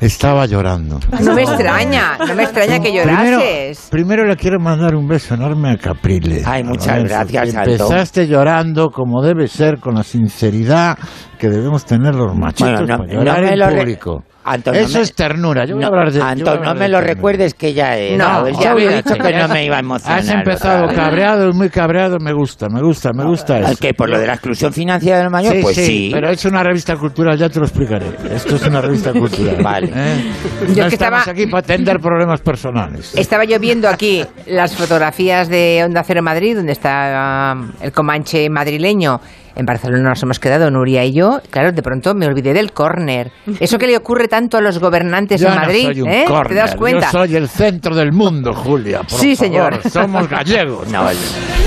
Estaba 0.00 0.46
llorando. 0.46 0.98
No 1.20 1.34
me 1.34 1.42
extraña, 1.42 2.18
no 2.26 2.34
me 2.34 2.42
extraña 2.42 2.80
que 2.80 2.92
llorases. 2.92 3.88
Primero, 3.90 4.24
le 4.24 4.36
quiero 4.36 4.58
mandar 4.58 4.96
un 4.96 5.06
beso 5.06 5.34
enorme 5.34 5.72
a 5.72 5.76
Capriles. 5.76 6.44
Ay, 6.46 6.64
muchas 6.64 7.04
gracias, 7.04 7.54
Antón. 7.54 7.72
Empezaste 7.72 8.26
llorando 8.26 8.90
como 8.90 9.22
debe 9.22 9.46
ser, 9.46 9.78
con 9.78 9.94
la 9.94 10.02
sinceridad 10.02 10.98
que 11.38 11.48
debemos 11.48 11.84
tener 11.84 12.14
los 12.14 12.34
machitos 12.36 12.82
para 12.88 13.06
llorar 13.06 13.44
en 13.44 13.76
público. 13.76 14.24
Anton, 14.44 14.74
Eso 14.74 14.88
no 14.88 14.94
me- 14.94 15.00
es 15.02 15.14
ternura. 15.14 15.64
Yo 15.64 15.76
voy 15.76 15.84
a 15.84 15.86
No, 15.88 15.92
hablar 15.94 16.12
de. 16.12 16.20
a 16.20 16.28
Anton, 16.30 16.48
hablar 16.48 16.64
no 16.66 16.74
de 16.74 16.80
me 16.80 16.88
lo 16.88 16.98
ternura. 16.98 17.14
recuerdes 17.14 17.54
que 17.54 17.72
ya 17.74 17.96
he 17.96 18.16
No, 18.16 18.24
dado. 18.24 18.48
Ya 18.60 18.70
había 18.72 18.90
dicho 18.96 19.14
que 19.14 19.32
no 19.36 19.48
me 19.48 19.64
iba 19.66 19.76
a 19.76 19.80
emocionar. 19.80 20.18
Has 20.18 20.28
empezado 20.28 20.86
vez. 20.88 20.96
cabreado 20.96 21.50
y 21.50 21.52
muy 21.52 21.70
cabreado. 21.70 22.18
Me 22.20 22.32
gusta, 22.32 22.66
me 22.68 22.82
gusta, 22.82 23.10
me 23.14 23.24
gusta 23.24 23.58
eso. 23.60 23.74
¿Qué? 23.80 23.94
¿Por 23.94 24.10
lo 24.10 24.18
de 24.18 24.26
la 24.26 24.34
exclusión 24.34 24.72
financiera 24.72 25.18
del 25.18 25.30
mayor? 25.30 25.54
Sí, 25.54 25.58
pues 25.62 25.76
sí, 25.76 25.84
sí. 25.86 26.10
pero 26.12 26.28
es 26.30 26.44
una 26.44 26.62
revista 26.62 26.96
cultural, 26.96 27.38
ya 27.38 27.48
te 27.48 27.58
lo 27.60 27.66
explicaré. 27.66 28.06
Esto 28.34 28.56
es 28.56 28.66
una 28.66 28.80
revista 28.80 29.12
cultural. 29.12 29.62
Vale. 29.62 29.92
¿eh? 29.94 30.32
Yo 30.74 30.82
no 30.84 30.88
que 30.88 30.94
estamos 30.94 31.20
estaba- 31.20 31.30
aquí 31.30 31.46
para 31.46 31.60
atender 31.60 31.98
problemas 32.00 32.40
personales. 32.40 33.14
Estaba 33.16 33.44
yo 33.44 33.58
viendo 33.60 33.88
aquí 33.88 34.24
las 34.46 34.74
fotografías 34.76 35.48
de 35.48 35.82
Onda 35.84 36.02
Cero 36.04 36.22
Madrid, 36.22 36.56
donde 36.56 36.72
está 36.72 37.54
um, 37.56 37.70
el 37.80 37.92
Comanche 37.92 38.48
madrileño. 38.50 39.20
En 39.54 39.66
Barcelona 39.66 40.10
nos 40.10 40.22
hemos 40.22 40.38
quedado, 40.38 40.70
Nuria 40.70 41.04
y 41.04 41.12
yo. 41.12 41.40
Claro, 41.50 41.72
de 41.72 41.82
pronto 41.82 42.14
me 42.14 42.26
olvidé 42.26 42.52
del 42.54 42.72
córner. 42.72 43.30
Eso 43.60 43.78
que 43.78 43.86
le 43.86 43.96
ocurre 43.96 44.28
tanto 44.28 44.56
a 44.56 44.60
los 44.60 44.78
gobernantes 44.78 45.40
Yo 45.40 45.48
en 45.48 45.54
Madrid, 45.56 45.86
no 45.88 45.92
soy 45.92 46.00
un 46.02 46.08
¿eh? 46.10 46.24
¿Te 46.26 46.32
corner, 46.32 46.56
das 46.56 46.74
cuenta? 46.76 47.06
Yo 47.06 47.18
soy 47.18 47.36
el 47.36 47.48
centro 47.48 47.94
del 47.94 48.12
mundo, 48.12 48.52
Julia. 48.54 49.00
por 49.00 49.10
Sí, 49.10 49.36
favor. 49.36 49.80
señor. 49.80 49.90
Somos 49.90 50.28
gallegos. 50.28 50.88
No, 50.88 51.04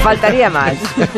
Faltaría 0.01 0.49
más. 0.49 0.73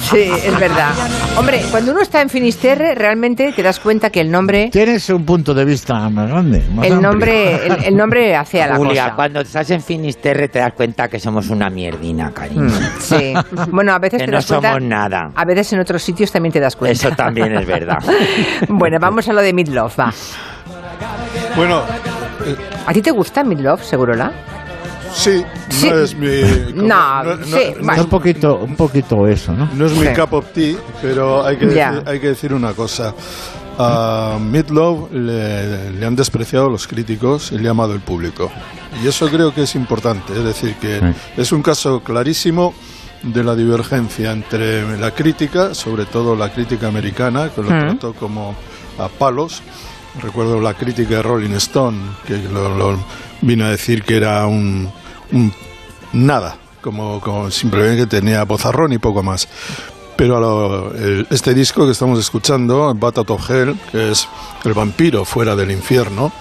Sí, 0.00 0.22
es 0.44 0.58
verdad. 0.60 0.90
Hombre, 1.36 1.62
cuando 1.70 1.92
uno 1.92 2.00
está 2.00 2.20
en 2.22 2.28
Finisterre, 2.28 2.94
realmente 2.94 3.52
te 3.52 3.62
das 3.62 3.78
cuenta 3.80 4.10
que 4.10 4.20
el 4.20 4.30
nombre, 4.30 4.68
Tienes 4.72 5.08
un 5.10 5.24
punto 5.24 5.52
de 5.54 5.64
vista 5.64 6.08
más 6.08 6.28
grande. 6.28 6.62
más 6.74 6.86
el 6.86 6.92
amplio. 6.94 7.10
nombre, 7.10 7.66
el, 7.66 7.85
el 7.86 7.96
nombre 7.96 8.34
hace 8.36 8.62
a 8.62 8.66
la 8.68 8.76
Julia, 8.76 9.04
cosa. 9.04 9.14
cuando 9.16 9.40
estás 9.40 9.70
en 9.70 9.80
Finisterre 9.80 10.48
te 10.48 10.58
das 10.58 10.72
cuenta 10.74 11.08
que 11.08 11.18
somos 11.18 11.48
una 11.50 11.70
mierdina, 11.70 12.30
cariño. 12.32 12.64
Mm, 12.64 13.00
Sí. 13.00 13.34
Bueno, 13.70 13.92
a 13.92 13.98
veces 13.98 14.18
que 14.20 14.24
te 14.26 14.30
no 14.32 14.36
das 14.38 14.46
cuenta. 14.46 14.68
somos 14.74 14.82
nada. 14.88 15.30
A 15.34 15.44
veces 15.44 15.72
en 15.72 15.80
otros 15.80 16.02
sitios 16.02 16.30
también 16.32 16.52
te 16.52 16.60
das 16.60 16.76
cuenta. 16.76 16.92
Eso 17.08 17.10
también 17.16 17.54
es 17.56 17.66
verdad. 17.66 17.98
bueno, 18.68 18.98
vamos 19.00 19.28
a 19.28 19.32
lo 19.32 19.40
de 19.42 19.52
Midlove, 19.52 19.92
va. 19.98 20.12
Bueno, 21.56 21.82
¿A 22.86 22.92
ti 22.92 23.02
te 23.02 23.10
gusta 23.10 23.42
Midlove, 23.42 23.82
Segurola? 23.82 24.30
sí, 25.12 25.44
Sí. 25.70 25.88
no 25.90 25.98
es 26.00 26.14
mi... 26.14 26.28
No, 26.74 27.22
sí, 27.44 27.74
bueno. 27.82 28.02
Un 28.02 28.08
poquito, 28.08 28.58
un 28.58 28.76
poquito 28.76 29.26
eso, 29.26 29.52
¿no? 29.52 29.68
No 29.74 29.86
es 29.86 29.92
mi 29.92 30.06
cup 30.08 30.34
of 30.34 30.52
tea, 30.52 30.76
pero 31.02 31.44
hay 31.44 31.56
que, 31.56 31.66
decir, 31.66 32.02
hay 32.06 32.20
que 32.20 32.28
decir 32.28 32.52
una 32.54 32.72
cosa. 32.74 33.14
A 33.78 34.38
Midlove 34.40 35.08
le, 35.12 35.90
le 35.92 36.06
han 36.06 36.16
despreciado 36.16 36.68
los 36.70 36.86
críticos 36.86 37.52
y 37.52 37.58
le 37.58 37.68
ha 37.68 37.72
amado 37.72 37.92
el 37.94 38.00
público. 38.00 38.50
Y 39.02 39.06
eso 39.06 39.28
creo 39.28 39.52
que 39.54 39.62
es 39.64 39.74
importante. 39.74 40.32
Es 40.32 40.44
decir, 40.44 40.74
que 40.76 41.00
es 41.36 41.52
un 41.52 41.62
caso 41.62 42.00
clarísimo 42.00 42.72
de 43.22 43.42
la 43.44 43.54
divergencia 43.54 44.32
entre 44.32 44.98
la 44.98 45.10
crítica, 45.10 45.74
sobre 45.74 46.04
todo 46.06 46.34
la 46.36 46.52
crítica 46.52 46.88
americana, 46.88 47.50
que 47.54 47.62
lo 47.62 47.70
Mm. 47.70 47.80
trató 47.80 48.14
como 48.14 48.54
a 48.98 49.08
palos. 49.08 49.62
Recuerdo 50.22 50.60
la 50.60 50.72
crítica 50.74 51.16
de 51.16 51.22
Rolling 51.22 51.54
Stone, 51.56 51.98
que 52.26 52.38
lo, 52.38 52.74
lo 52.76 52.98
vino 53.42 53.66
a 53.66 53.70
decir 53.70 54.02
que 54.02 54.16
era 54.16 54.46
un, 54.46 54.88
un 55.32 55.52
nada, 56.14 56.56
como, 56.80 57.20
como 57.20 57.50
simplemente 57.50 58.02
que 58.02 58.06
tenía 58.06 58.44
bozarrón 58.44 58.92
y 58.94 58.98
poco 58.98 59.22
más. 59.22 59.46
Pero 60.16 60.36
a 60.38 60.40
lo- 60.40 60.94
el- 60.94 61.26
este 61.30 61.52
disco 61.52 61.84
que 61.84 61.92
estamos 61.92 62.18
escuchando, 62.18 62.94
Bat 62.94 63.18
Out 63.18 63.50
Hell, 63.50 63.76
que 63.92 64.12
es 64.12 64.26
el 64.64 64.72
vampiro 64.72 65.24
fuera 65.24 65.54
del 65.54 65.70
infierno, 65.70 66.32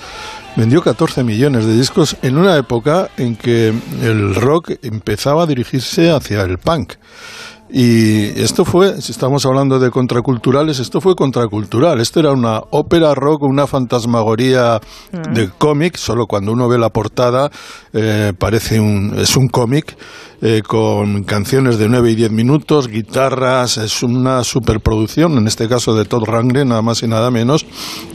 vendió 0.55 0.81
14 0.81 1.23
millones 1.25 1.65
de 1.65 1.73
discos 1.77 2.15
en 2.21 2.37
una 2.37 2.55
época 2.55 3.09
en 3.17 3.35
que 3.35 3.73
el 4.01 4.33
rock 4.35 4.71
empezaba 4.81 5.43
a 5.43 5.45
dirigirse 5.45 6.09
hacia 6.09 6.41
el 6.43 6.57
punk. 6.57 6.93
Y 7.77 8.27
esto 8.41 8.63
fue, 8.63 9.01
si 9.01 9.11
estamos 9.11 9.45
hablando 9.45 9.79
de 9.79 9.91
contraculturales, 9.91 10.79
esto 10.79 11.01
fue 11.01 11.13
contracultural. 11.13 11.99
Esto 11.99 12.21
era 12.21 12.31
una 12.31 12.61
ópera 12.69 13.13
rock, 13.13 13.41
una 13.41 13.67
fantasmagoría 13.67 14.79
de 15.33 15.49
cómic, 15.57 15.97
solo 15.97 16.25
cuando 16.25 16.53
uno 16.53 16.69
ve 16.69 16.77
la 16.77 16.87
portada 16.87 17.51
eh, 17.91 18.31
parece 18.39 18.79
un, 18.79 19.15
es 19.17 19.35
un 19.35 19.49
cómic 19.49 19.97
eh, 20.41 20.61
con 20.65 21.25
canciones 21.25 21.77
de 21.77 21.89
9 21.89 22.11
y 22.11 22.15
10 22.15 22.31
minutos, 22.31 22.87
guitarras, 22.87 23.77
es 23.77 24.03
una 24.03 24.45
superproducción, 24.45 25.37
en 25.37 25.45
este 25.45 25.67
caso 25.67 25.93
de 25.95 26.05
Todd 26.05 26.23
Rangren, 26.23 26.69
nada 26.69 26.81
más 26.81 27.03
y 27.03 27.09
nada 27.09 27.29
menos. 27.29 27.65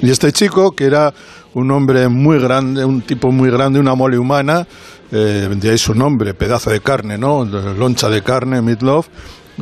Y 0.01 0.09
este 0.09 0.33
chico, 0.33 0.73
que 0.73 0.85
era 0.85 1.13
un 1.53 1.71
hombre 1.71 2.09
muy 2.09 2.39
grande, 2.39 2.83
un 2.87 3.03
tipo 3.03 3.31
muy 3.31 3.51
grande, 3.51 3.79
una 3.79 3.95
mole 3.95 4.17
humana, 4.17 4.67
eh, 5.13 5.51
de 5.55 5.71
ahí 5.71 5.77
su 5.77 5.95
nombre, 5.95 6.33
pedazo 6.33 6.71
de 6.71 6.81
carne, 6.81 7.19
¿no? 7.19 7.45
Loncha 7.45 8.09
de 8.09 8.23
carne, 8.23 8.63
Meatloaf, 8.63 9.09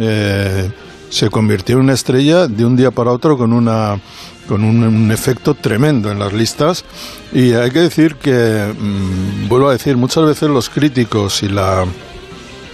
eh, 0.00 0.70
se 1.10 1.30
convirtió 1.30 1.76
en 1.76 1.82
una 1.82 1.94
estrella 1.94 2.46
de 2.46 2.64
un 2.64 2.76
día 2.76 2.90
para 2.90 3.12
otro 3.12 3.38
con 3.38 3.52
una 3.52 3.98
con 4.46 4.64
un, 4.64 4.82
un 4.82 5.12
efecto 5.12 5.54
tremendo 5.54 6.10
en 6.10 6.18
las 6.18 6.32
listas. 6.32 6.84
Y 7.32 7.52
hay 7.52 7.70
que 7.70 7.80
decir 7.80 8.16
que 8.16 8.72
mm, 8.78 9.48
vuelvo 9.48 9.68
a 9.68 9.72
decir 9.72 9.96
muchas 9.96 10.24
veces 10.24 10.48
los 10.48 10.70
críticos 10.70 11.42
y 11.42 11.48
la 11.48 11.84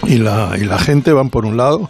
y 0.07 0.17
la 0.17 0.55
y 0.57 0.63
la 0.63 0.79
gente 0.79 1.11
van 1.11 1.29
por 1.29 1.45
un 1.45 1.57
lado 1.57 1.89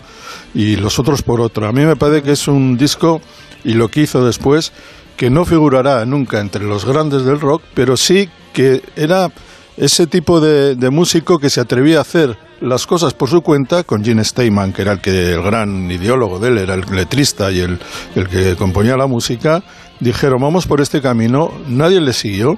y 0.54 0.76
los 0.78 1.00
otros 1.00 1.22
por 1.22 1.42
otro. 1.42 1.68
A 1.68 1.72
mí 1.72 1.86
me 1.86 1.96
parece 1.96 2.24
que 2.24 2.32
es 2.32 2.48
un 2.48 2.78
disco 2.78 3.22
y 3.64 3.74
lo 3.74 3.90
que 3.90 4.02
hizo 4.02 4.26
después 4.26 4.72
que 5.18 5.30
no 5.30 5.46
figurará 5.46 6.06
nunca 6.06 6.40
entre 6.40 6.64
los 6.64 6.86
grandes 6.86 7.24
del 7.24 7.40
rock 7.40 7.64
pero 7.74 7.96
sí 7.98 8.30
que 8.54 8.82
era 8.96 9.32
ese 9.78 10.07
tipo 10.07 10.39
de, 10.39 10.76
de 10.76 10.89
músico 10.89 11.39
que 11.39 11.49
se 11.49 11.61
atrevía 11.61 11.99
a 11.99 12.01
hacer 12.01 12.38
las 12.61 12.86
cosas 12.86 13.13
por 13.13 13.30
su 13.30 13.41
cuenta 13.41 13.84
con 13.84 14.03
Gene 14.03 14.23
Steinman, 14.23 14.73
que 14.73 14.84
era 14.84 14.93
el 14.93 15.01
que 15.01 15.34
el 15.34 15.41
gran 15.41 15.91
ideólogo 15.91 16.39
de 16.39 16.49
él, 16.49 16.57
era 16.57 16.73
el 16.73 16.86
letrista 16.91 17.51
y 17.51 17.59
el, 17.59 17.80
el 18.15 18.28
que 18.28 18.55
componía 18.55 18.95
la 18.95 19.07
música, 19.07 19.63
dijeron 19.99 20.41
vamos 20.41 20.65
por 20.65 20.82
este 20.82 21.01
camino, 21.01 21.51
nadie 21.67 21.99
le 21.99 22.13
siguió 22.13 22.57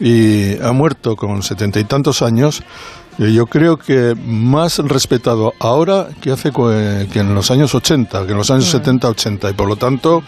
y 0.00 0.60
ha 0.60 0.72
muerto 0.72 1.16
con 1.16 1.42
setenta 1.42 1.80
y 1.80 1.84
tantos 1.84 2.22
años. 2.22 2.62
Y 3.18 3.32
yo 3.32 3.46
creo 3.46 3.78
que 3.78 4.14
más 4.14 4.78
respetado 4.78 5.54
ahora 5.58 6.08
que 6.20 6.32
hace 6.32 6.50
que 6.52 7.20
en 7.20 7.34
los 7.34 7.50
años 7.50 7.74
80, 7.74 8.26
que 8.26 8.32
en 8.32 8.38
los 8.38 8.50
años 8.50 8.74
70-80. 8.74 9.52
Y 9.52 9.54
por 9.54 9.68
lo 9.68 9.76
tanto, 9.76 10.22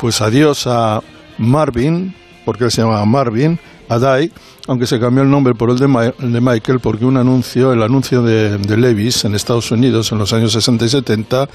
pues 0.00 0.20
adiós 0.20 0.66
a 0.66 1.00
Marvin, 1.38 2.12
porque 2.44 2.64
él 2.64 2.72
se 2.72 2.82
llamaba 2.82 3.04
Marvin, 3.04 3.60
a 3.88 4.00
Dai, 4.00 4.32
aunque 4.66 4.86
se 4.86 4.98
cambió 4.98 5.22
el 5.22 5.30
nombre 5.30 5.54
por 5.54 5.70
el 5.70 5.78
de, 5.78 5.88
Ma- 5.88 6.12
el 6.18 6.32
de 6.32 6.40
Michael, 6.40 6.80
porque 6.80 7.04
un 7.04 7.16
anuncio, 7.16 7.72
el 7.72 7.82
anuncio 7.82 8.22
de, 8.22 8.56
de 8.58 8.76
Levis 8.76 9.24
en 9.24 9.34
Estados 9.34 9.70
Unidos 9.70 10.10
en 10.12 10.18
los 10.18 10.32
años 10.32 10.52
60 10.52 10.84
y 10.84 10.88
70, 10.88 11.48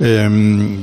eh, 0.00 0.28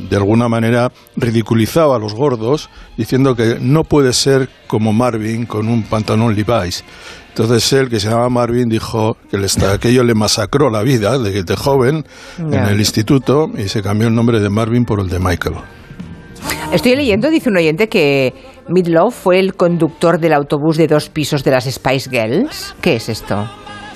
de 0.09 0.15
alguna 0.15 0.47
manera 0.47 0.91
ridiculizaba 1.15 1.95
a 1.95 1.99
los 1.99 2.13
gordos, 2.13 2.69
diciendo 2.97 3.35
que 3.35 3.57
no 3.59 3.83
puede 3.83 4.13
ser 4.13 4.47
como 4.67 4.93
Marvin 4.93 5.45
con 5.45 5.67
un 5.67 5.83
pantalón 5.83 6.35
Levi's. 6.35 6.83
Entonces 7.29 7.71
él, 7.73 7.89
que 7.89 7.99
se 7.99 8.09
llama 8.09 8.29
Marvin, 8.29 8.67
dijo 8.69 9.15
que 9.29 9.37
le 9.37 9.45
aquello 9.71 10.03
le 10.03 10.15
masacró 10.15 10.69
la 10.71 10.81
vida 10.81 11.19
de, 11.19 11.43
de 11.43 11.55
joven 11.55 12.03
en 12.39 12.53
el 12.53 12.79
instituto 12.79 13.51
y 13.57 13.67
se 13.69 13.83
cambió 13.83 14.07
el 14.07 14.15
nombre 14.15 14.39
de 14.39 14.49
Marvin 14.49 14.85
por 14.85 14.99
el 14.99 15.07
de 15.09 15.19
Michael. 15.19 15.55
Estoy 16.71 16.95
leyendo, 16.95 17.29
dice 17.29 17.49
un 17.49 17.57
oyente, 17.57 17.87
que 17.89 18.33
Midlove 18.69 19.11
fue 19.11 19.39
el 19.39 19.55
conductor 19.55 20.19
del 20.19 20.33
autobús 20.33 20.77
de 20.77 20.87
dos 20.87 21.09
pisos 21.09 21.43
de 21.43 21.51
las 21.51 21.65
Spice 21.65 22.09
Girls. 22.09 22.75
¿Qué 22.81 22.95
es 22.97 23.09
esto? 23.09 23.47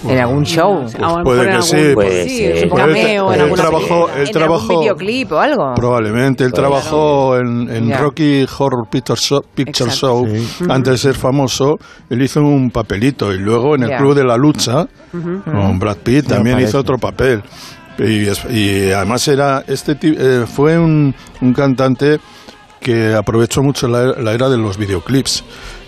¿En 0.08 0.18
algún 0.18 0.44
show? 0.46 0.80
Pues 0.82 0.96
puede 1.24 1.50
que 1.52 1.62
sí, 1.62 1.76
puede 1.94 2.28
sí, 2.28 2.38
ser. 2.38 2.70
cameo 2.70 3.28
trabajó- 3.54 4.08
película, 4.08 4.14
él 4.24 4.30
en 4.36 4.42
algún 4.42 4.68
videoclip 4.80 5.32
o 5.32 5.40
algo. 5.40 5.74
Probablemente. 5.76 6.44
Él 6.44 6.50
Pues 6.50 6.60
trabajó 6.60 7.38
en, 7.38 7.70
en. 7.70 7.98
Rocky 8.00 8.44
Horror 8.58 8.88
Picture 8.90 9.20
Show, 9.20 9.42
Picture. 9.54 9.92
Show. 9.92 10.26
Sí. 10.28 10.64
antes 10.70 10.94
de 10.94 10.98
ser 10.98 11.14
famoso. 11.14 11.76
Él 12.10 12.20
hizo 12.24 12.42
un 12.42 12.72
papelito 12.72 13.32
y 13.32 13.38
luego 13.38 13.76
en 13.76 13.84
el 13.84 13.90
Ya. 13.90 13.98
Club 13.98 14.16
de 14.16 14.24
la 14.24 14.38
Lucha, 14.38 14.88
con 15.12 15.78
Brad 15.78 15.98
Pitt, 15.98 16.28
también 16.30 16.60
hizo 16.62 16.80
otro 16.80 16.98
papel. 16.98 17.44
Y, 18.00 18.26
es- 18.28 18.46
y 18.50 18.92
además 18.92 19.28
era 19.28 19.64
este 19.68 19.94
ti- 19.94 20.16
eh, 20.18 20.46
fue 20.48 20.80
un, 20.80 21.14
un 21.42 21.54
cantante 21.54 22.18
que 22.82 23.14
aprovechó 23.14 23.64
mucho 23.64 23.88
la, 23.88 24.08
la 24.20 24.34
era 24.34 24.50
de 24.50 24.58
los 24.58 24.78
videoclips 24.78 25.44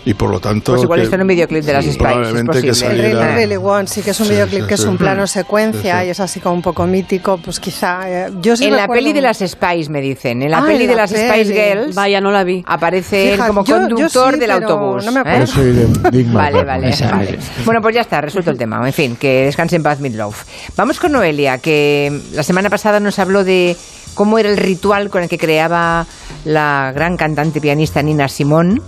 y 0.06 0.12
por 0.12 0.28
lo 0.30 0.38
tanto 0.38 0.72
Pues 0.72 0.82
igual 0.82 1.00
que- 1.00 1.04
está 1.04 1.16
en 1.16 1.22
un 1.22 1.28
videoclip 1.28 1.64
de 1.64 1.72
las 1.72 1.82
sí, 1.84 1.92
Spice, 1.92 2.04
es 2.04 2.12
probablemente 2.12 2.60
que 2.60 2.68
posible. 2.68 2.92
El 2.94 3.00
Rey 3.02 3.12
saliera- 3.12 3.34
Really 3.36 3.56
One, 3.56 3.86
sí 3.86 4.02
que 4.02 4.10
es 4.10 4.20
un 4.20 4.26
Sí, 4.26 4.32
videoclip 4.32 4.60
sí, 4.62 4.66
que 4.68 4.74
es 4.74 4.80
sí. 4.82 4.86
un 4.86 4.98
plano 4.98 5.26
secuencia 5.26 5.94
Sí, 5.94 6.00
sí. 6.02 6.06
y 6.06 6.10
es 6.10 6.20
así 6.20 6.40
como 6.40 6.54
un 6.56 6.62
poco 6.62 6.86
mítico, 6.86 7.38
pues 7.38 7.58
quizá... 7.58 8.00
eh, 8.26 8.30
yo 8.42 8.54
sí 8.54 8.66
en 8.66 8.76
la 8.76 8.86
peli 8.86 9.14
de 9.14 9.22
las 9.22 9.38
Spice, 9.38 9.88
me 9.90 10.02
dicen. 10.02 10.42
En 10.42 10.50
la 10.50 10.58
Ah, 10.58 10.66
peli 10.66 10.84
en 10.84 10.90
de 10.90 10.94
la 10.96 11.02
las 11.02 11.10
Spice 11.10 11.26
peli. 11.28 11.54
Girls. 11.54 11.94
Vaya, 11.94 12.20
no 12.20 12.30
la 12.30 12.44
vi. 12.44 12.62
Aparece 12.66 13.32
él 13.32 13.40
como 13.40 13.64
yo- 13.64 13.76
yo 13.80 13.88
conductor 13.88 14.34
sí, 14.34 14.40
del 14.40 14.50
autobús. 14.50 15.04
no 15.06 15.12
me 15.12 15.18
¿eh? 15.20 15.22
acuerdo. 15.22 15.46
Yo 15.46 15.52
soy 15.52 15.72
de 15.72 16.10
Big 16.10 16.30
Vale, 16.30 16.64
vale, 16.64 16.88
esa 16.90 17.10
vale. 17.10 17.38
Bueno, 17.64 17.80
pues 17.80 17.94
ya 17.94 18.02
está, 18.02 18.20
resuelto 18.20 18.50
el 18.50 18.58
tema. 18.58 18.86
En 18.86 18.92
fin, 18.92 19.16
que 19.16 19.46
descanse 19.46 19.76
en 19.76 19.82
paz 19.82 20.00
Midlove. 20.00 20.36
Vamos 20.76 21.00
con 21.00 21.12
Noelia, 21.12 21.56
que 21.58 22.20
la 22.34 22.42
semana 22.42 22.68
pasada 22.68 23.00
nos 23.00 23.18
habló 23.18 23.42
de 23.42 23.74
cómo 24.14 24.38
era 24.38 24.48
el 24.50 24.56
ritual 24.56 25.10
con 25.10 25.22
el 25.22 25.28
que 25.28 25.38
creaba 25.38 26.06
la 26.44 26.92
gran 26.94 27.16
cantante 27.16 27.60
pianista 27.60 28.02
Nina 28.02 28.28
Simón. 28.28 28.80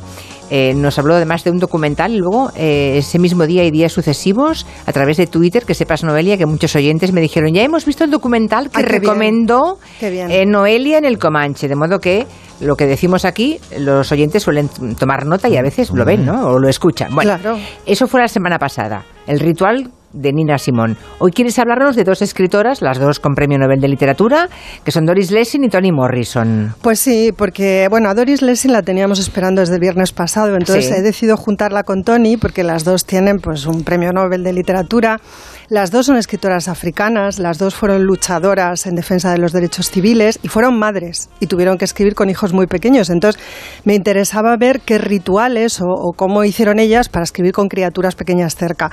eh, 0.49 0.74
nos 0.77 0.97
habló 1.01 1.14
además 1.16 1.43
de 1.43 1.51
un 1.51 1.59
documental 1.59 2.12
y 2.14 2.18
luego 2.18 2.53
eh, 2.55 2.99
ese 2.99 3.18
mismo 3.18 3.47
día 3.49 3.64
y 3.64 3.72
días 3.72 3.93
sucesivos 3.93 4.64
a 4.87 4.93
través 4.93 5.16
de 5.16 5.27
Twitter, 5.27 5.64
que 5.64 5.74
sepas 5.74 6.05
Noelia, 6.05 6.37
que 6.39 6.47
muchos 6.47 6.77
oyentes 6.77 7.11
me 7.12 7.20
dijeron, 7.20 7.53
ya 7.53 7.62
hemos 7.62 7.85
visto 7.85 8.05
el 8.05 8.12
documental 8.12 8.70
que 8.70 8.79
bien. 8.79 8.89
recomendó 8.89 9.79
eh, 10.01 10.45
Noelia 10.47 10.99
en 10.99 11.05
el 11.05 11.18
Comanche, 11.18 11.66
de 11.66 11.74
modo 11.74 11.99
que 11.99 12.27
lo 12.61 12.77
que 12.77 12.87
decimos 12.87 13.24
aquí, 13.24 13.59
los 13.77 14.12
oyentes 14.12 14.45
suelen 14.45 14.68
tomar 14.97 15.27
nota 15.27 15.49
y 15.49 15.57
a 15.57 15.62
veces 15.62 15.91
lo 15.91 16.05
ven, 16.05 16.24
¿no? 16.24 16.47
O 16.47 16.59
lo 16.61 16.68
escuchan. 16.68 17.12
Bueno, 17.12 17.37
Claro. 17.39 17.59
eso 17.85 18.07
fue 18.07 18.20
la 18.20 18.29
semana 18.29 18.59
pasada. 18.61 19.05
El 19.27 19.41
ritual 19.41 19.91
de 20.16 20.32
Nina 20.32 20.58
Simón. 20.58 20.96
Hoy 21.18 21.30
quieres 21.32 21.58
hablarnos 21.58 21.94
de 21.96 22.04
dos 22.04 22.22
escritoras, 22.22 22.82
las 22.82 22.98
dos 22.98 23.20
con 23.20 23.34
premio 23.34 23.58
Nobel 23.58 23.80
de 23.80 23.88
Literatura, 23.88 24.48
que 24.84 24.90
son 24.90 25.04
Doris 25.06 25.30
Lessing 25.30 25.64
y 25.64 25.68
Toni 25.68 25.92
Morrison. 25.92 26.74
Pues 26.82 26.98
sí, 26.98 27.32
porque 27.36 27.86
bueno, 27.90 28.08
a 28.08 28.14
Doris 28.14 28.42
Lessing 28.42 28.72
la 28.72 28.82
teníamos 28.82 29.18
esperando 29.18 29.60
desde 29.60 29.74
el 29.74 29.80
viernes 29.80 30.12
pasado, 30.12 30.54
entonces 30.56 30.86
Sí. 30.86 30.94
he 30.96 31.02
decidido 31.02 31.36
juntarla 31.36 31.82
con 31.82 32.02
Tony 32.02 32.36
porque 32.36 32.62
las 32.62 32.84
dos 32.84 33.04
tienen 33.04 33.38
pues 33.38 33.66
un 33.66 33.84
premio 33.84 34.12
Nobel 34.12 34.42
de 34.42 34.52
literatura. 34.52 35.20
Las 35.68 35.90
dos 35.90 36.06
son 36.06 36.16
escritoras 36.16 36.68
africanas, 36.68 37.40
las 37.40 37.58
dos 37.58 37.74
fueron 37.74 38.04
luchadoras 38.04 38.86
en 38.86 38.94
defensa 38.94 39.32
de 39.32 39.38
los 39.38 39.52
derechos 39.52 39.90
civiles 39.90 40.38
y 40.44 40.48
fueron 40.48 40.78
madres 40.78 41.28
y 41.40 41.48
tuvieron 41.48 41.76
que 41.76 41.84
escribir 41.84 42.14
con 42.14 42.30
hijos 42.30 42.52
muy 42.52 42.68
pequeños. 42.68 43.10
Entonces 43.10 43.43
me 43.84 43.97
interesaba 43.97 44.56
ver 44.56 44.80
qué 44.80 44.98
rituales 44.98 45.80
o, 45.80 45.86
o 45.88 46.12
cómo 46.12 46.44
hicieron 46.44 46.78
ellas 46.78 47.09
para 47.09 47.24
escribir 47.24 47.51
con 47.52 47.66
criaturas 47.68 48.14
pequeñas 48.14 48.55
cerca. 48.55 48.93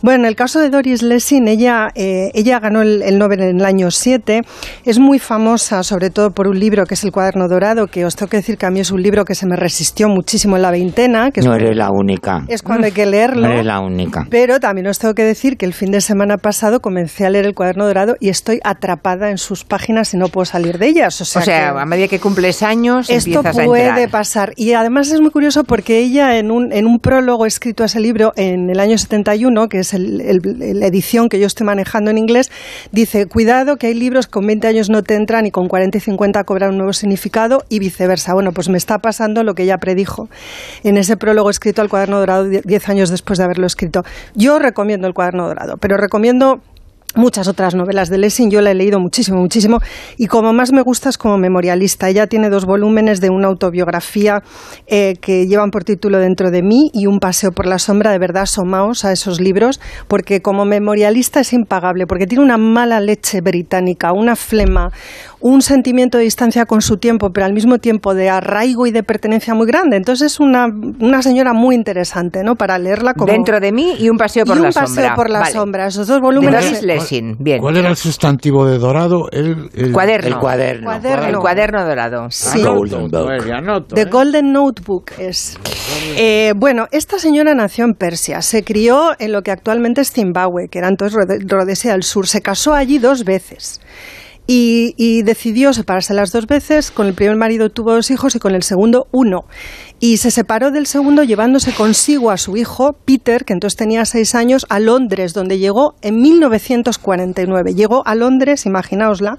Bueno, 0.00 0.20
en 0.24 0.28
el 0.28 0.34
caso 0.34 0.60
de 0.60 0.70
Doris 0.70 1.02
Lessing, 1.02 1.46
ella, 1.46 1.88
eh, 1.94 2.30
ella 2.32 2.58
ganó 2.58 2.80
el, 2.80 3.02
el 3.02 3.18
Nobel 3.18 3.42
en 3.42 3.58
el 3.60 3.64
año 3.66 3.90
7. 3.90 4.40
Es 4.86 4.98
muy 4.98 5.18
famosa, 5.18 5.82
sobre 5.82 6.08
todo 6.08 6.30
por 6.30 6.48
un 6.48 6.58
libro 6.58 6.86
que 6.86 6.94
es 6.94 7.04
El 7.04 7.12
Cuaderno 7.12 7.48
Dorado, 7.48 7.86
que 7.86 8.06
os 8.06 8.16
tengo 8.16 8.30
que 8.30 8.38
decir 8.38 8.56
que 8.56 8.64
a 8.64 8.70
mí 8.70 8.80
es 8.80 8.90
un 8.90 9.02
libro 9.02 9.26
que 9.26 9.34
se 9.34 9.44
me 9.44 9.56
resistió 9.56 10.08
muchísimo 10.08 10.56
en 10.56 10.62
la 10.62 10.70
veintena. 10.70 11.30
Que 11.32 11.42
No 11.42 11.54
eres 11.54 11.76
la 11.76 11.90
única. 11.90 12.44
es 12.48 12.62
cuando 12.62 12.86
hay 12.86 12.92
que 12.92 13.04
leerlo. 13.04 13.46
No 13.46 13.52
eres 13.52 13.66
la 13.66 13.80
única. 13.80 14.26
Pero 14.30 14.58
también 14.58 14.86
os 14.86 14.98
tengo 14.98 15.12
que 15.12 15.24
decir 15.24 15.58
que 15.58 15.66
el 15.66 15.74
fin 15.74 15.90
de 15.90 16.00
semana 16.00 16.13
pasado 16.38 16.80
comencé 16.80 17.26
a 17.26 17.30
leer 17.30 17.44
el 17.46 17.54
cuaderno 17.54 17.86
dorado 17.86 18.16
y 18.20 18.28
estoy 18.28 18.60
atrapada 18.64 19.30
en 19.30 19.38
sus 19.38 19.64
páginas 19.64 20.14
y 20.14 20.16
no 20.16 20.28
puedo 20.28 20.44
salir 20.44 20.78
de 20.78 20.86
ellas. 20.86 21.20
O 21.20 21.24
sea, 21.24 21.42
o 21.42 21.44
sea, 21.44 21.72
que 21.72 21.78
a 21.80 21.84
medida 21.86 22.08
que 22.08 22.18
cumples 22.20 22.62
años, 22.62 23.08
esto 23.10 23.40
a 23.40 23.52
puede 23.66 24.08
pasar. 24.08 24.52
Y 24.56 24.72
además 24.72 25.10
es 25.10 25.20
muy 25.20 25.30
curioso 25.30 25.64
porque 25.64 25.98
ella 25.98 26.38
en 26.38 26.50
un, 26.50 26.72
en 26.72 26.86
un 26.86 26.98
prólogo 27.00 27.46
escrito 27.46 27.82
a 27.82 27.86
ese 27.86 28.00
libro 28.00 28.32
en 28.36 28.70
el 28.70 28.80
año 28.80 28.96
71, 28.98 29.68
que 29.68 29.80
es 29.80 29.94
el- 29.94 30.20
el- 30.20 30.78
la 30.80 30.86
edición 30.86 31.28
que 31.28 31.38
yo 31.38 31.46
estoy 31.46 31.66
manejando 31.66 32.10
en 32.10 32.18
inglés, 32.18 32.50
dice, 32.92 33.26
cuidado 33.26 33.76
que 33.76 33.88
hay 33.88 33.94
libros 33.94 34.26
que 34.26 34.32
con 34.32 34.46
20 34.46 34.66
años 34.66 34.90
no 34.90 35.02
te 35.02 35.14
entran 35.14 35.46
y 35.46 35.50
con 35.50 35.68
40 35.68 35.98
y 35.98 36.00
50 36.00 36.44
cobran 36.44 36.70
un 36.70 36.78
nuevo 36.78 36.92
significado 36.92 37.64
y 37.68 37.78
viceversa. 37.78 38.34
Bueno, 38.34 38.52
pues 38.52 38.68
me 38.68 38.78
está 38.78 38.98
pasando 38.98 39.42
lo 39.44 39.54
que 39.54 39.62
ella 39.64 39.78
predijo 39.78 40.28
en 40.82 40.96
ese 40.96 41.16
prólogo 41.16 41.50
escrito 41.50 41.82
al 41.82 41.88
cuaderno 41.88 42.18
dorado 42.18 42.44
10 42.44 42.88
años 42.88 43.10
después 43.10 43.38
de 43.38 43.44
haberlo 43.44 43.66
escrito. 43.66 44.04
Yo 44.34 44.58
recomiendo 44.58 45.06
el 45.06 45.14
cuaderno 45.14 45.46
dorado, 45.48 45.76
pero 45.78 45.96
recomiendo 46.04 46.60
muchas 47.16 47.48
otras 47.48 47.74
novelas 47.74 48.08
de 48.08 48.18
Lessing, 48.18 48.50
yo 48.50 48.60
la 48.60 48.70
he 48.70 48.74
leído 48.74 49.00
muchísimo, 49.00 49.40
muchísimo, 49.40 49.78
y 50.16 50.26
como 50.26 50.52
más 50.52 50.72
me 50.72 50.82
gusta 50.82 51.08
es 51.08 51.18
como 51.18 51.38
memorialista. 51.38 52.08
Ella 52.08 52.26
tiene 52.26 52.50
dos 52.50 52.64
volúmenes 52.64 53.20
de 53.20 53.30
una 53.30 53.48
autobiografía 53.48 54.42
eh, 54.86 55.14
que 55.20 55.46
llevan 55.46 55.70
por 55.70 55.84
título 55.84 56.18
Dentro 56.18 56.50
de 56.50 56.62
mí 56.62 56.90
y 56.92 57.06
Un 57.06 57.18
paseo 57.18 57.52
por 57.52 57.66
la 57.66 57.78
sombra, 57.78 58.10
de 58.10 58.18
verdad 58.18 58.42
asomaos 58.42 59.04
a 59.04 59.12
esos 59.12 59.40
libros, 59.40 59.80
porque 60.08 60.40
como 60.40 60.64
memorialista 60.64 61.40
es 61.40 61.52
impagable, 61.52 62.06
porque 62.06 62.26
tiene 62.26 62.44
una 62.44 62.58
mala 62.58 63.00
leche 63.00 63.40
británica, 63.40 64.12
una 64.12 64.36
flema, 64.36 64.90
un 65.40 65.60
sentimiento 65.60 66.18
de 66.18 66.24
distancia 66.24 66.64
con 66.64 66.80
su 66.80 66.96
tiempo, 66.96 67.30
pero 67.30 67.44
al 67.46 67.52
mismo 67.52 67.78
tiempo 67.78 68.14
de 68.14 68.30
arraigo 68.30 68.86
y 68.86 68.92
de 68.92 69.02
pertenencia 69.02 69.54
muy 69.54 69.66
grande. 69.66 69.96
Entonces 69.96 70.32
es 70.32 70.40
una, 70.40 70.66
una 70.66 71.22
señora 71.22 71.52
muy 71.52 71.74
interesante, 71.74 72.42
¿no? 72.42 72.54
Para 72.56 72.78
leerla 72.78 73.14
como... 73.14 73.30
Dentro 73.30 73.60
de 73.60 73.70
mí 73.72 73.94
y 73.98 74.08
un 74.08 74.16
paseo 74.16 74.44
por 74.46 74.56
y 74.56 74.60
un 74.60 74.66
la 74.66 74.72
paseo 74.72 74.86
sombra. 74.86 75.14
por 75.14 75.30
la 75.30 75.40
Vale. 75.40 75.52
sombra. 75.52 75.86
Esos 75.86 76.06
dos 76.06 76.20
volúmenes... 76.20 76.82
Bien. 77.38 77.60
¿Cuál 77.60 77.76
era 77.76 77.88
el 77.90 77.96
sustantivo 77.96 78.66
de 78.66 78.78
dorado? 78.78 79.28
El, 79.32 79.70
el- 79.74 79.92
Cuaderno. 79.92 80.28
El 80.28 80.36
cuaderno. 80.38 80.84
Cuaderno. 80.86 81.26
El 81.28 81.36
cuaderno 81.38 81.84
dorado. 81.84 82.26
Sí. 82.30 82.62
Golden 82.62 83.08
Book. 83.10 83.50
Anoto, 83.52 83.94
The 83.94 84.02
¿eh? 84.02 84.04
Golden 84.06 84.52
Notebook 84.52 85.12
es. 85.18 85.58
Eh, 86.16 86.52
bueno, 86.56 86.86
esta 86.90 87.18
señora 87.18 87.54
nació 87.54 87.84
en 87.84 87.94
Persia, 87.94 88.42
se 88.42 88.62
crió 88.64 89.12
en 89.18 89.32
lo 89.32 89.42
que 89.42 89.50
actualmente 89.50 90.00
es 90.00 90.12
Zimbabue, 90.12 90.68
que 90.68 90.78
era 90.78 90.88
entonces 90.88 91.16
Rode- 91.18 91.44
Rodesia 91.48 91.92
del 91.92 92.02
Sur, 92.02 92.26
se 92.26 92.40
casó 92.40 92.74
allí 92.74 92.98
dos 92.98 93.24
veces. 93.24 93.80
Y, 94.46 94.92
y 94.98 95.22
decidió 95.22 95.72
separarse 95.72 96.12
las 96.12 96.30
dos 96.30 96.46
veces. 96.46 96.90
Con 96.90 97.06
el 97.06 97.14
primer 97.14 97.34
marido 97.36 97.70
tuvo 97.70 97.94
dos 97.94 98.10
hijos 98.10 98.34
y 98.36 98.38
con 98.38 98.54
el 98.54 98.62
segundo 98.62 99.06
uno. 99.10 99.44
Y 100.04 100.18
se 100.18 100.30
separó 100.30 100.70
del 100.70 100.84
segundo 100.84 101.22
llevándose 101.22 101.72
consigo 101.72 102.30
a 102.30 102.36
su 102.36 102.58
hijo, 102.58 102.92
Peter, 103.06 103.46
que 103.46 103.54
entonces 103.54 103.78
tenía 103.78 104.04
seis 104.04 104.34
años, 104.34 104.66
a 104.68 104.78
Londres, 104.78 105.32
donde 105.32 105.58
llegó 105.58 105.94
en 106.02 106.20
1949. 106.20 107.72
Llegó 107.72 108.06
a 108.06 108.14
Londres, 108.14 108.66
imaginaosla, 108.66 109.38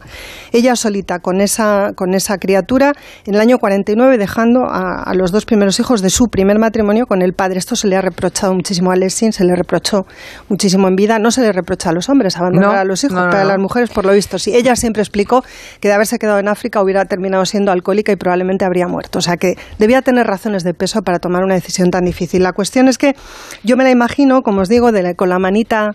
ella 0.52 0.76
solita 0.76 1.20
con 1.20 1.40
esa, 1.40 1.92
con 1.94 2.16
esa 2.16 2.40
criatura, 2.40 2.94
en 3.28 3.36
el 3.36 3.42
año 3.42 3.60
49, 3.60 4.18
dejando 4.18 4.62
a, 4.68 5.04
a 5.04 5.14
los 5.14 5.32
dos 5.32 5.46
primeros 5.46 5.80
hijos 5.80 6.02
de 6.02 6.10
su 6.10 6.30
primer 6.30 6.58
matrimonio 6.58 7.06
con 7.06 7.22
el 7.22 7.34
padre. 7.34 7.60
Esto 7.60 7.76
se 7.76 7.88
le 7.88 7.96
ha 7.96 8.02
reprochado 8.02 8.56
muchísimo 8.56 8.90
a 8.90 8.96
Lessing, 8.96 9.34
se 9.34 9.44
le 9.44 9.56
reprochó 9.56 10.08
muchísimo 10.50 10.88
en 10.88 10.96
vida. 10.96 11.20
No 11.20 11.30
se 11.30 11.42
le 11.42 11.52
reprocha 11.52 11.92
a 11.92 11.94
los 11.94 12.10
hombres 12.10 12.38
abandonar 12.38 12.74
No, 12.74 12.80
a 12.80 12.86
los 12.86 13.04
hijos, 13.04 13.18
no, 13.18 13.26
no, 13.26 13.30
pero 13.30 13.44
a 13.44 13.46
las 13.46 13.60
mujeres, 13.60 13.92
por 13.92 14.04
lo 14.04 14.14
visto, 14.14 14.40
sí. 14.40 14.56
Ella 14.56 14.76
siempre 14.76 15.04
explicó 15.04 15.44
que 15.80 15.90
de 15.90 15.94
haberse 15.94 16.18
quedado 16.18 16.40
en 16.40 16.48
África 16.48 16.82
hubiera 16.82 17.06
terminado 17.06 17.46
siendo 17.46 17.72
alcohólica 17.72 18.12
y 18.12 18.16
probablemente 18.16 18.66
habría 18.66 18.88
muerto. 18.88 19.20
O 19.20 19.22
sea 19.22 19.38
que 19.38 19.60
debía 19.78 20.02
tener 20.02 20.26
de 20.64 20.74
peso 20.74 21.02
para 21.02 21.20
tomar 21.20 21.44
una 21.44 21.56
decisión 21.56 21.92
tan 21.92 22.06
difícil. 22.06 22.44
La 22.44 22.54
cuestión 22.54 22.88
es 22.88 22.98
que 22.98 23.16
yo 23.64 23.78
me 23.78 23.84
la 23.84 23.92
imagino, 23.92 24.42
como 24.42 24.62
os 24.62 24.70
digo, 24.70 24.92
de 24.92 25.04
la- 25.04 25.14
con 25.14 25.30
la 25.30 25.40
manita 25.40 25.92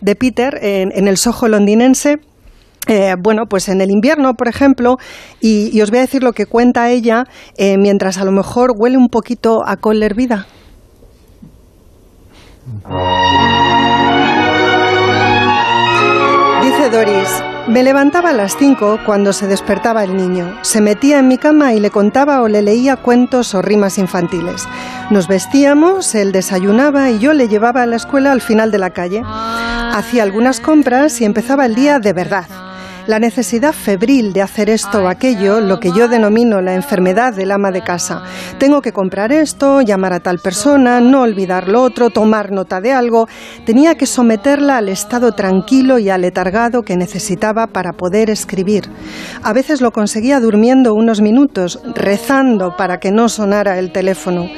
de 0.00 0.14
Peter 0.14 0.58
en, 0.62 1.08
el 1.08 1.16
Soho 1.16 1.48
londinense. 1.48 2.18
Eh, 2.86 3.14
bueno, 3.18 3.46
pues 3.48 3.68
en 3.68 3.80
el 3.80 3.90
invierno, 3.90 4.34
por 4.34 4.46
ejemplo, 4.48 4.96
y, 5.40 5.80
os 5.80 5.90
voy 5.90 5.98
a 5.98 6.02
decir 6.02 6.22
lo 6.22 6.32
que 6.32 6.44
cuenta 6.44 6.90
ella, 6.90 7.24
eh, 7.56 7.78
mientras 7.78 8.18
a 8.18 8.24
lo 8.24 8.32
mejor 8.32 8.72
huele 8.76 8.98
un 8.98 9.08
poquito 9.08 9.62
a 9.66 9.76
col 9.76 10.02
hervida. 10.02 10.46
Doris, 16.94 17.42
me 17.66 17.82
levantaba 17.82 18.30
a 18.30 18.32
las 18.32 18.56
5 18.56 19.00
cuando 19.04 19.32
se 19.32 19.48
despertaba 19.48 20.04
el 20.04 20.16
niño. 20.16 20.56
Se 20.62 20.80
metía 20.80 21.18
en 21.18 21.26
mi 21.26 21.38
cama 21.38 21.72
y 21.72 21.80
le 21.80 21.90
contaba 21.90 22.40
o 22.40 22.46
le 22.46 22.62
leía 22.62 22.94
cuentos 22.94 23.52
o 23.56 23.62
rimas 23.62 23.98
infantiles. 23.98 24.68
Nos 25.10 25.26
vestíamos, 25.26 26.14
él 26.14 26.30
desayunaba 26.30 27.10
y 27.10 27.18
yo 27.18 27.32
le 27.32 27.48
llevaba 27.48 27.82
a 27.82 27.86
la 27.86 27.96
escuela 27.96 28.30
al 28.30 28.40
final 28.40 28.70
de 28.70 28.78
la 28.78 28.90
calle. 28.90 29.22
Hacía 29.24 30.22
algunas 30.22 30.60
compras 30.60 31.20
y 31.20 31.24
empezaba 31.24 31.66
el 31.66 31.74
día 31.74 31.98
de 31.98 32.12
verdad. 32.12 32.46
La 33.06 33.18
necesidad 33.18 33.74
febril 33.74 34.32
de 34.32 34.40
hacer 34.40 34.70
esto 34.70 35.02
o 35.02 35.08
aquello, 35.08 35.60
lo 35.60 35.78
que 35.78 35.92
yo 35.92 36.08
denomino 36.08 36.62
la 36.62 36.74
enfermedad 36.74 37.34
del 37.34 37.50
ama 37.50 37.70
de 37.70 37.82
casa. 37.82 38.22
Tengo 38.58 38.80
que 38.80 38.92
comprar 38.92 39.30
esto, 39.30 39.82
llamar 39.82 40.14
a 40.14 40.20
tal 40.20 40.38
persona, 40.38 41.02
no 41.02 41.20
olvidar 41.20 41.68
lo 41.68 41.82
otro, 41.82 42.08
tomar 42.08 42.50
nota 42.50 42.80
de 42.80 42.92
algo. 42.92 43.28
Tenía 43.66 43.96
que 43.96 44.06
someterla 44.06 44.78
al 44.78 44.88
estado 44.88 45.32
tranquilo 45.32 45.98
y 45.98 46.08
aletargado 46.08 46.80
que 46.80 46.96
necesitaba 46.96 47.66
para 47.66 47.92
poder 47.92 48.30
escribir. 48.30 48.84
A 49.42 49.52
veces 49.52 49.82
lo 49.82 49.90
conseguía 49.90 50.40
durmiendo 50.40 50.94
unos 50.94 51.20
minutos, 51.20 51.80
rezando 51.94 52.74
para 52.74 53.00
que 53.00 53.10
no 53.10 53.28
sonara 53.28 53.78
el 53.78 53.92
teléfono. 53.92 54.48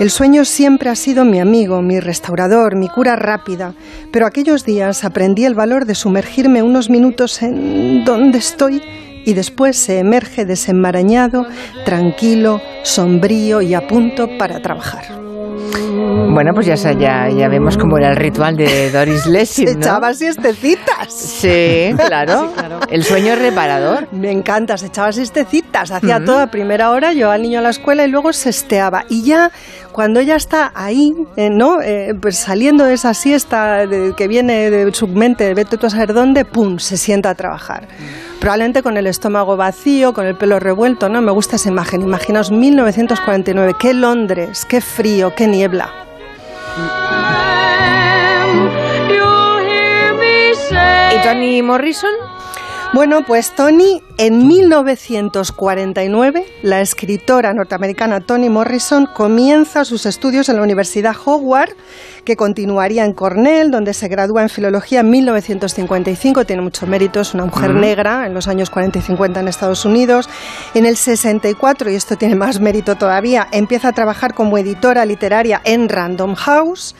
El 0.00 0.10
sueño 0.10 0.44
siempre 0.44 0.90
ha 0.90 0.96
sido 0.96 1.24
mi 1.24 1.38
amigo, 1.38 1.80
mi 1.82 2.00
restaurador, 2.00 2.74
mi 2.74 2.88
cura 2.88 3.14
rápida, 3.14 3.74
pero 4.10 4.26
aquellos 4.26 4.64
días 4.64 5.04
aprendí 5.04 5.44
el 5.44 5.54
valor 5.54 5.84
de 5.84 5.94
sumergirme 5.94 6.64
unos 6.64 6.90
minutos 6.90 7.42
en 7.42 7.91
donde 8.04 8.38
estoy 8.38 8.82
y 9.24 9.34
después 9.34 9.76
se 9.76 9.98
emerge 10.00 10.44
desenmarañado, 10.44 11.46
tranquilo, 11.84 12.60
sombrío 12.82 13.62
y 13.62 13.74
a 13.74 13.86
punto 13.86 14.28
para 14.38 14.60
trabajar. 14.60 15.04
Bueno, 16.34 16.52
pues 16.54 16.66
ya, 16.66 16.74
ya, 16.74 17.28
ya 17.28 17.48
vemos 17.48 17.76
cómo 17.76 17.98
era 17.98 18.08
el 18.10 18.16
ritual 18.16 18.56
de 18.56 18.90
Doris 18.90 19.26
Lessing, 19.26 19.68
Se 19.68 19.74
¿no? 19.74 19.80
echaba 19.80 20.14
siestecitas. 20.14 21.12
Sí, 21.12 21.90
claro. 22.06 22.50
El 22.88 23.04
sueño 23.04 23.34
es 23.34 23.38
reparador. 23.38 24.08
Me 24.12 24.30
encanta, 24.30 24.76
se 24.78 24.86
echaba 24.86 25.12
siestecitas, 25.12 25.90
hacía 25.90 26.16
Ujú. 26.16 26.24
todo 26.26 26.40
a 26.40 26.46
primera 26.48 26.90
hora, 26.90 27.12
llevaba 27.12 27.34
al 27.34 27.42
niño 27.42 27.58
a 27.58 27.62
la 27.62 27.70
escuela 27.70 28.04
y 28.06 28.08
luego 28.08 28.32
sesteaba. 28.32 29.04
Y 29.10 29.22
ya 29.24 29.50
cuando 29.92 30.20
ella 30.20 30.36
está 30.36 30.72
ahí, 30.74 31.14
eh, 31.36 31.50
¿no? 31.50 31.80
Eh, 31.82 32.14
pues 32.20 32.38
saliendo 32.38 32.84
de 32.84 32.94
esa 32.94 33.14
siesta 33.14 33.86
de- 33.86 34.14
que 34.16 34.26
viene 34.28 34.70
de 34.70 34.92
su 34.94 35.06
mente, 35.06 35.52
vete 35.54 35.76
tú 35.76 35.86
a 35.86 35.90
saber 35.90 36.12
dónde, 36.14 36.44
¡pum!, 36.44 36.78
se 36.78 36.96
sienta 36.96 37.30
a 37.30 37.34
trabajar. 37.34 37.86
Probablemente 38.40 38.82
con 38.82 38.96
el 38.96 39.06
estómago 39.06 39.56
vacío, 39.56 40.12
con 40.14 40.26
el 40.26 40.34
pelo 40.34 40.58
revuelto, 40.58 41.08
¿no? 41.08 41.20
Me 41.22 41.30
gusta 41.30 41.56
esa 41.56 41.68
imagen. 41.68 42.00
Imaginaos 42.02 42.50
1949, 42.50 43.74
qué 43.78 43.94
Londres, 43.94 44.64
qué 44.64 44.80
frío, 44.80 45.34
qué 45.36 45.46
niebla. 45.46 45.90
¿Y 51.14 51.22
Toni 51.22 51.62
Morrison? 51.62 52.10
Bueno, 52.94 53.22
pues 53.26 53.52
Tony, 53.52 54.02
en 54.18 54.46
1949, 54.46 56.44
la 56.62 56.82
escritora 56.82 57.54
norteamericana 57.54 58.20
Toni 58.20 58.50
Morrison 58.50 59.06
comienza 59.06 59.86
sus 59.86 60.04
estudios 60.04 60.50
en 60.50 60.56
la 60.56 60.62
Universidad 60.62 61.16
Howard, 61.24 61.70
que 62.26 62.36
continuaría 62.36 63.06
en 63.06 63.14
Cornell, 63.14 63.70
donde 63.70 63.94
se 63.94 64.08
gradúa 64.08 64.42
en 64.42 64.50
filología 64.50 65.00
en 65.00 65.08
1955. 65.08 66.44
Tiene 66.44 66.60
muchos 66.60 66.86
méritos, 66.86 67.32
una 67.32 67.46
mujer 67.46 67.74
negra 67.74 68.26
en 68.26 68.34
los 68.34 68.46
años 68.46 68.68
40 68.68 68.98
y 68.98 69.02
50 69.02 69.40
en 69.40 69.48
Estados 69.48 69.86
Unidos. 69.86 70.28
En 70.74 70.84
el 70.84 70.98
64, 70.98 71.90
y 71.90 71.94
esto 71.94 72.16
tiene 72.16 72.34
más 72.34 72.60
mérito 72.60 72.96
todavía, 72.96 73.48
empieza 73.52 73.88
a 73.88 73.92
trabajar 73.92 74.34
como 74.34 74.58
editora 74.58 75.06
literaria 75.06 75.62
en 75.64 75.88
Random 75.88 76.34
House. 76.34 76.94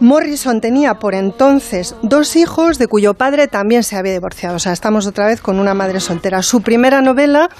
Morrison 0.00 0.62
tenía 0.62 0.94
por 0.94 1.14
entonces 1.14 1.94
dos 2.02 2.34
hijos 2.34 2.78
de 2.78 2.86
cuyo 2.86 3.12
padre 3.12 3.48
también 3.48 3.82
se 3.82 3.96
había 3.96 4.14
divorciado. 4.14 4.56
O 4.56 4.58
sea, 4.58 4.72
estamos 4.72 5.06
otra 5.06 5.26
vez 5.26 5.42
con 5.42 5.58
una 5.58 5.74
madre 5.74 6.00
soltera. 6.00 6.42
Su 6.42 6.62
primera 6.62 7.02
novela 7.02 7.50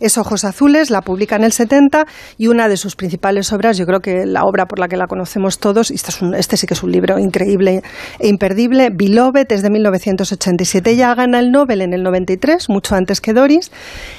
es 0.00 0.16
Ojos 0.16 0.44
Azules, 0.44 0.90
la 0.90 1.02
publica 1.02 1.36
en 1.36 1.44
el 1.44 1.52
70 1.52 2.06
y 2.38 2.46
una 2.46 2.68
de 2.68 2.78
sus 2.78 2.96
principales 2.96 3.52
obras, 3.52 3.76
yo 3.76 3.84
creo 3.84 4.00
que 4.00 4.24
la 4.24 4.44
obra 4.44 4.66
por 4.66 4.78
la 4.78 4.88
que 4.88 4.96
la 4.96 5.06
conocemos 5.06 5.58
todos, 5.58 5.90
este, 5.90 6.10
es 6.10 6.22
este 6.38 6.56
sí 6.56 6.66
que 6.66 6.72
es 6.74 6.82
un 6.82 6.90
libro 6.90 7.18
increíble 7.18 7.82
e 8.18 8.28
imperdible, 8.28 8.88
Beloved 8.90 9.46
es 9.50 9.62
de 9.62 9.68
1987. 9.68 10.90
Ella 10.90 11.14
gana 11.14 11.38
el 11.38 11.52
Nobel 11.52 11.82
en 11.82 11.92
el 11.92 12.02
93, 12.02 12.70
mucho 12.70 12.94
antes 12.94 13.20
que 13.20 13.34
Doris, 13.34 13.70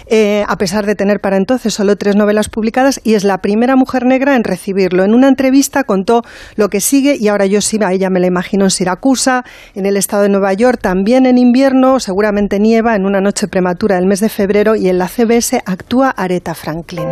eh, 0.05 0.45
a 0.47 0.55
pesar 0.57 0.85
de 0.85 0.93
tener 0.93 1.19
para 1.19 1.37
entonces 1.37 1.73
solo 1.73 1.95
tres 1.95 2.15
novelas 2.15 2.47
publicadas 2.47 3.01
y 3.03 3.15
es 3.15 3.23
la 3.23 3.39
primera 3.39 3.75
mujer 3.75 4.05
negra 4.05 4.35
en 4.35 4.43
recibirlo. 4.43 5.03
En 5.03 5.15
una 5.15 5.27
entrevista 5.27 5.83
contó 5.83 6.21
lo 6.55 6.69
que 6.69 6.79
sigue 6.79 7.17
y 7.19 7.27
ahora 7.27 7.47
yo 7.47 7.59
ella 7.91 8.10
me 8.10 8.19
la 8.19 8.27
imagino 8.27 8.65
en 8.65 8.72
Siracusa, 8.72 9.43
en 9.76 9.85
el 9.85 9.98
estado 9.98 10.23
de 10.23 10.30
Nueva 10.30 10.53
York, 10.53 10.80
también 10.81 11.26
en 11.26 11.38
invierno, 11.38 11.99
seguramente 11.99 12.60
nieva 12.60 12.95
en 12.95 13.06
una 13.06 13.22
noche 13.22 13.48
prematura 13.48 13.95
del 13.95 14.06
mes 14.06 14.19
de 14.19 14.30
febrero 14.30 14.76
y 14.76 14.89
en 14.89 14.98
la 14.98 15.07
CBS 15.07 15.61
actúa 15.65 16.10
Aretha 16.10 16.53
Franklin. 16.53 17.07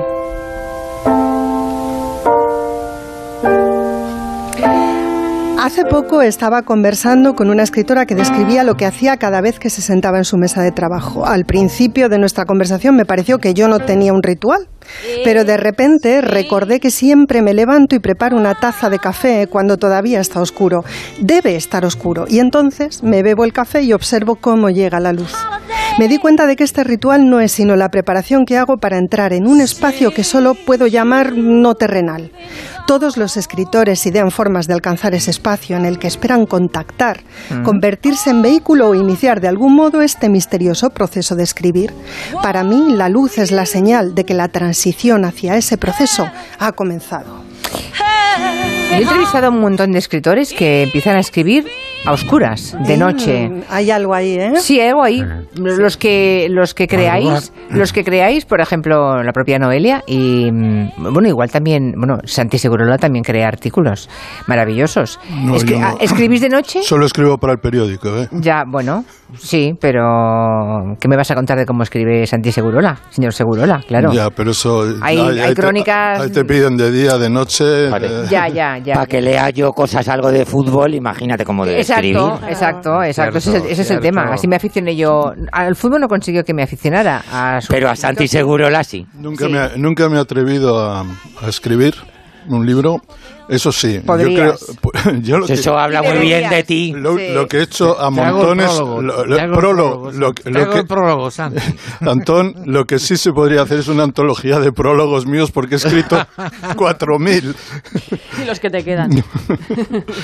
Hace 5.61 5.86
poco 5.86 6.23
estaba 6.23 6.64
conversando 6.64 7.36
con 7.36 7.49
una 7.49 7.64
escritora 7.64 8.06
que 8.06 8.15
describía 8.15 8.64
lo 8.64 8.76
que 8.76 8.86
hacía 8.86 9.18
cada 9.18 9.40
vez 9.40 9.60
que 9.60 9.69
se 9.69 9.81
sentaba 9.81 10.18
en 10.18 10.23
su 10.23 10.36
mesa 10.36 10.64
de 10.64 10.72
trabajo. 10.72 11.27
Al 11.27 11.45
principio 11.45 12.10
de 12.10 12.18
nuestra 12.18 12.45
conversación 12.45 12.95
me 12.95 13.06
pareció 13.06 13.38
que 13.38 13.53
yo 13.53 13.68
no 13.68 13.77
tenía 13.77 14.14
un 14.14 14.23
ritual, 14.23 14.68
pero 15.24 15.45
de 15.45 15.57
repente 15.57 16.22
recordé 16.22 16.80
que 16.80 16.91
siempre 16.91 17.41
me 17.41 17.53
levanto 17.53 17.95
y 17.95 17.99
preparo 17.99 18.38
una 18.38 18.56
taza 18.56 18.90
de 18.90 18.99
café 18.99 19.48
cuando 19.48 19.78
todavía 19.78 20.20
está 20.20 20.41
oscuro. 20.41 20.84
Debe 21.20 21.56
estar 21.56 21.86
oscuro. 21.86 22.26
Y 22.28 22.40
entonces 22.40 23.03
me 23.03 23.24
bebo 23.24 23.44
el 23.44 23.53
café 23.53 23.82
y 23.84 23.94
observo 23.94 24.36
cómo 24.36 24.70
llega 24.70 24.99
la 24.99 25.14
luz. 25.14 25.34
Me 25.98 26.07
di 26.07 26.18
cuenta 26.18 26.45
de 26.48 26.56
que 26.56 26.64
este 26.64 26.84
ritual 26.84 27.30
no 27.30 27.41
es 27.41 27.52
sino 27.52 27.76
la 27.76 27.90
preparación 27.90 28.45
que 28.45 28.57
hago 28.57 28.78
para 28.78 28.98
entrar 28.98 29.34
en 29.34 29.48
un 29.48 29.60
espacio 29.60 30.11
que 30.11 30.24
solo 30.24 30.53
puedo 30.56 30.88
llamar 30.88 31.34
no 31.36 31.76
terrenal. 31.76 32.32
Todos 32.88 33.18
los 33.18 33.38
escritores 33.38 34.06
idean 34.06 34.32
formas 34.32 34.68
de 34.68 34.74
alcanzar 34.74 35.14
ese 35.14 35.30
espacio 35.30 35.76
en 35.78 35.86
el 35.86 35.99
que 35.99 36.07
esperan 36.07 36.45
contactar, 36.45 37.22
Mm. 37.49 37.64
convertirse 37.64 38.30
en 38.30 38.41
vehículo 38.41 38.90
o 38.90 38.95
iniciar 38.95 39.41
de 39.41 39.48
algún 39.48 39.76
modo 39.76 40.02
este 40.02 40.30
misterioso 40.30 40.90
proceso 40.90 41.36
de 41.36 41.44
escribir. 41.44 41.91
Para 42.41 42.64
mí, 42.64 42.94
la 42.94 43.10
luz 43.10 43.38
es 43.38 43.52
la 43.52 43.66
señal 43.66 44.16
de 44.16 44.24
que 44.24 44.34
la 44.34 44.48
transición 44.48 44.70
hacia 45.26 45.56
ese 45.56 45.77
proceso 45.77 46.30
ha 46.60 46.72
comenzado. 46.72 47.43
Yo 48.91 48.95
he 48.95 49.02
entrevistado 49.03 49.48
a 49.48 49.49
un 49.49 49.61
montón 49.61 49.91
de 49.91 49.99
escritores 49.99 50.53
que 50.53 50.84
empiezan 50.84 51.16
a 51.16 51.20
escribir 51.20 51.66
a 52.06 52.14
oscuras, 52.14 52.76
de 52.88 52.95
noche. 52.98 53.49
Mm, 53.49 53.61
Hay 53.70 53.91
algo 53.91 54.14
ahí, 54.16 54.38
¿eh? 54.40 54.53
Sí, 54.60 54.80
hay 54.80 54.88
algo 54.90 55.03
ahí. 55.03 55.24
Los 55.56 55.98
que, 55.98 56.48
los 56.49 56.74
que 56.74 56.88
creáis, 56.88 57.52
los 57.70 57.91
que 57.94 58.03
creáis, 58.06 58.45
por 58.45 58.61
ejemplo, 58.61 59.22
la 59.22 59.32
propia 59.34 59.60
Noelia 59.60 60.02
y 60.07 60.49
mm, 60.52 60.91
bueno, 61.14 61.28
igual 61.28 61.52
también, 61.52 61.94
bueno, 61.98 62.18
Santi 62.24 62.57
Segurola 62.57 62.98
también 62.98 63.24
crea 63.24 63.48
artículos 63.48 64.10
maravillosos. 64.48 65.20
No, 65.30 65.56
Escri- 65.56 65.72
yo 65.72 65.80
no. 65.80 65.88
ah, 65.88 65.95
¿Escribís 65.99 66.41
de 66.41 66.49
noche? 66.49 66.82
Solo 66.84 67.06
escribo 67.06 67.38
para 67.38 67.53
el 67.53 67.60
periódico, 67.60 68.07
¿eh? 68.18 68.28
Ya, 68.32 68.64
bueno, 68.66 69.03
sí, 69.38 69.74
pero 69.80 70.95
¿qué 71.02 71.07
me 71.10 71.18
vas 71.18 71.30
a 71.32 71.36
contar 71.36 71.57
de 71.57 71.66
cómo 71.66 71.84
escribe 71.84 72.26
Santi 72.28 72.53
Segurola, 72.53 72.98
señor 73.10 73.34
Segurola? 73.34 73.82
Claro. 73.86 74.14
Ya, 74.14 74.30
pero 74.30 74.52
eso... 74.52 74.86
Hay- 75.02 75.18
te- 75.18 75.53
crónicas- 75.56 76.22
ahí 76.22 76.30
te 76.32 76.45
piden 76.45 76.78
de 76.78 76.91
día, 76.94 77.18
de 77.18 77.30
noche... 77.30 77.88
eh, 77.90 78.26
Ya, 78.30 78.47
ya, 78.47 78.77
ya. 78.77 78.93
Para 78.93 79.06
que 79.06 79.22
lea 79.22 79.49
yo 79.49 79.72
cosas 79.72 80.07
algo 80.07 80.31
de 80.31 80.45
fútbol, 80.45 80.93
imagínate 80.93 81.43
cómo 81.45 81.65
de 81.65 81.80
escribir. 81.80 82.15
Exacto, 82.18 82.47
exacto, 82.47 83.03
exacto. 83.03 83.38
ese 83.38 83.49
es, 83.49 83.56
el, 83.56 83.61
Cierto, 83.61 83.73
ese 83.73 83.81
es 83.81 83.91
el 83.91 83.99
tema. 83.99 84.23
Así 84.31 84.47
me 84.47 84.56
aficioné 84.56 84.95
yo. 84.95 85.31
Al 85.51 85.76
fútbol 85.76 86.01
no 86.01 86.07
consiguió 86.07 86.43
que 86.43 86.53
me 86.53 86.64
aficionara. 86.64 87.23
A 87.31 87.61
su- 87.61 87.68
Pero 87.72 87.89
a 87.89 87.95
Santi 87.95 88.27
Segurola 88.27 88.84
sí. 88.84 89.06
Nunca, 89.14 89.47
me, 89.49 89.57
ha- 89.60 89.72
nunca 89.77 90.10
me 90.10 90.18
he 90.18 90.19
atrevido 90.19 90.80
a, 90.80 91.01
a 91.41 91.47
escribir 91.47 91.95
un 92.57 92.65
libro. 92.65 92.97
Eso 93.47 93.71
sí, 93.71 93.95
yo 93.95 94.01
creo. 94.01 94.05
Podrías. 94.05 94.77
yo 95.21 95.38
lo 95.39 95.47
que- 95.47 95.53
Eso 95.53 95.77
habla 95.77 96.01
muy 96.03 96.19
bien 96.19 96.49
de 96.49 96.63
ti. 96.63 96.93
Lo, 96.95 97.17
lo 97.17 97.47
que 97.47 97.57
he 97.57 97.61
hecho 97.63 97.99
a 97.99 98.09
montones. 98.11 98.71
prólogo, 99.55 100.11
prólogo. 100.88 101.30
Antón, 102.01 102.53
lo 102.65 102.85
que 102.85 102.99
sí 102.99 103.17
se 103.17 103.31
podría 103.31 103.63
hacer 103.63 103.80
es 103.80 103.88
una 103.88 104.03
antología 104.03 104.59
de 104.59 104.71
prólogos 104.71 105.26
míos 105.26 105.51
porque 105.51 105.76
he 105.76 105.77
escrito 105.77 106.17
4.000. 106.76 107.55
Y 108.41 108.45
los 108.45 108.59
que 108.59 108.69
te 108.69 108.84
quedan. 108.84 109.09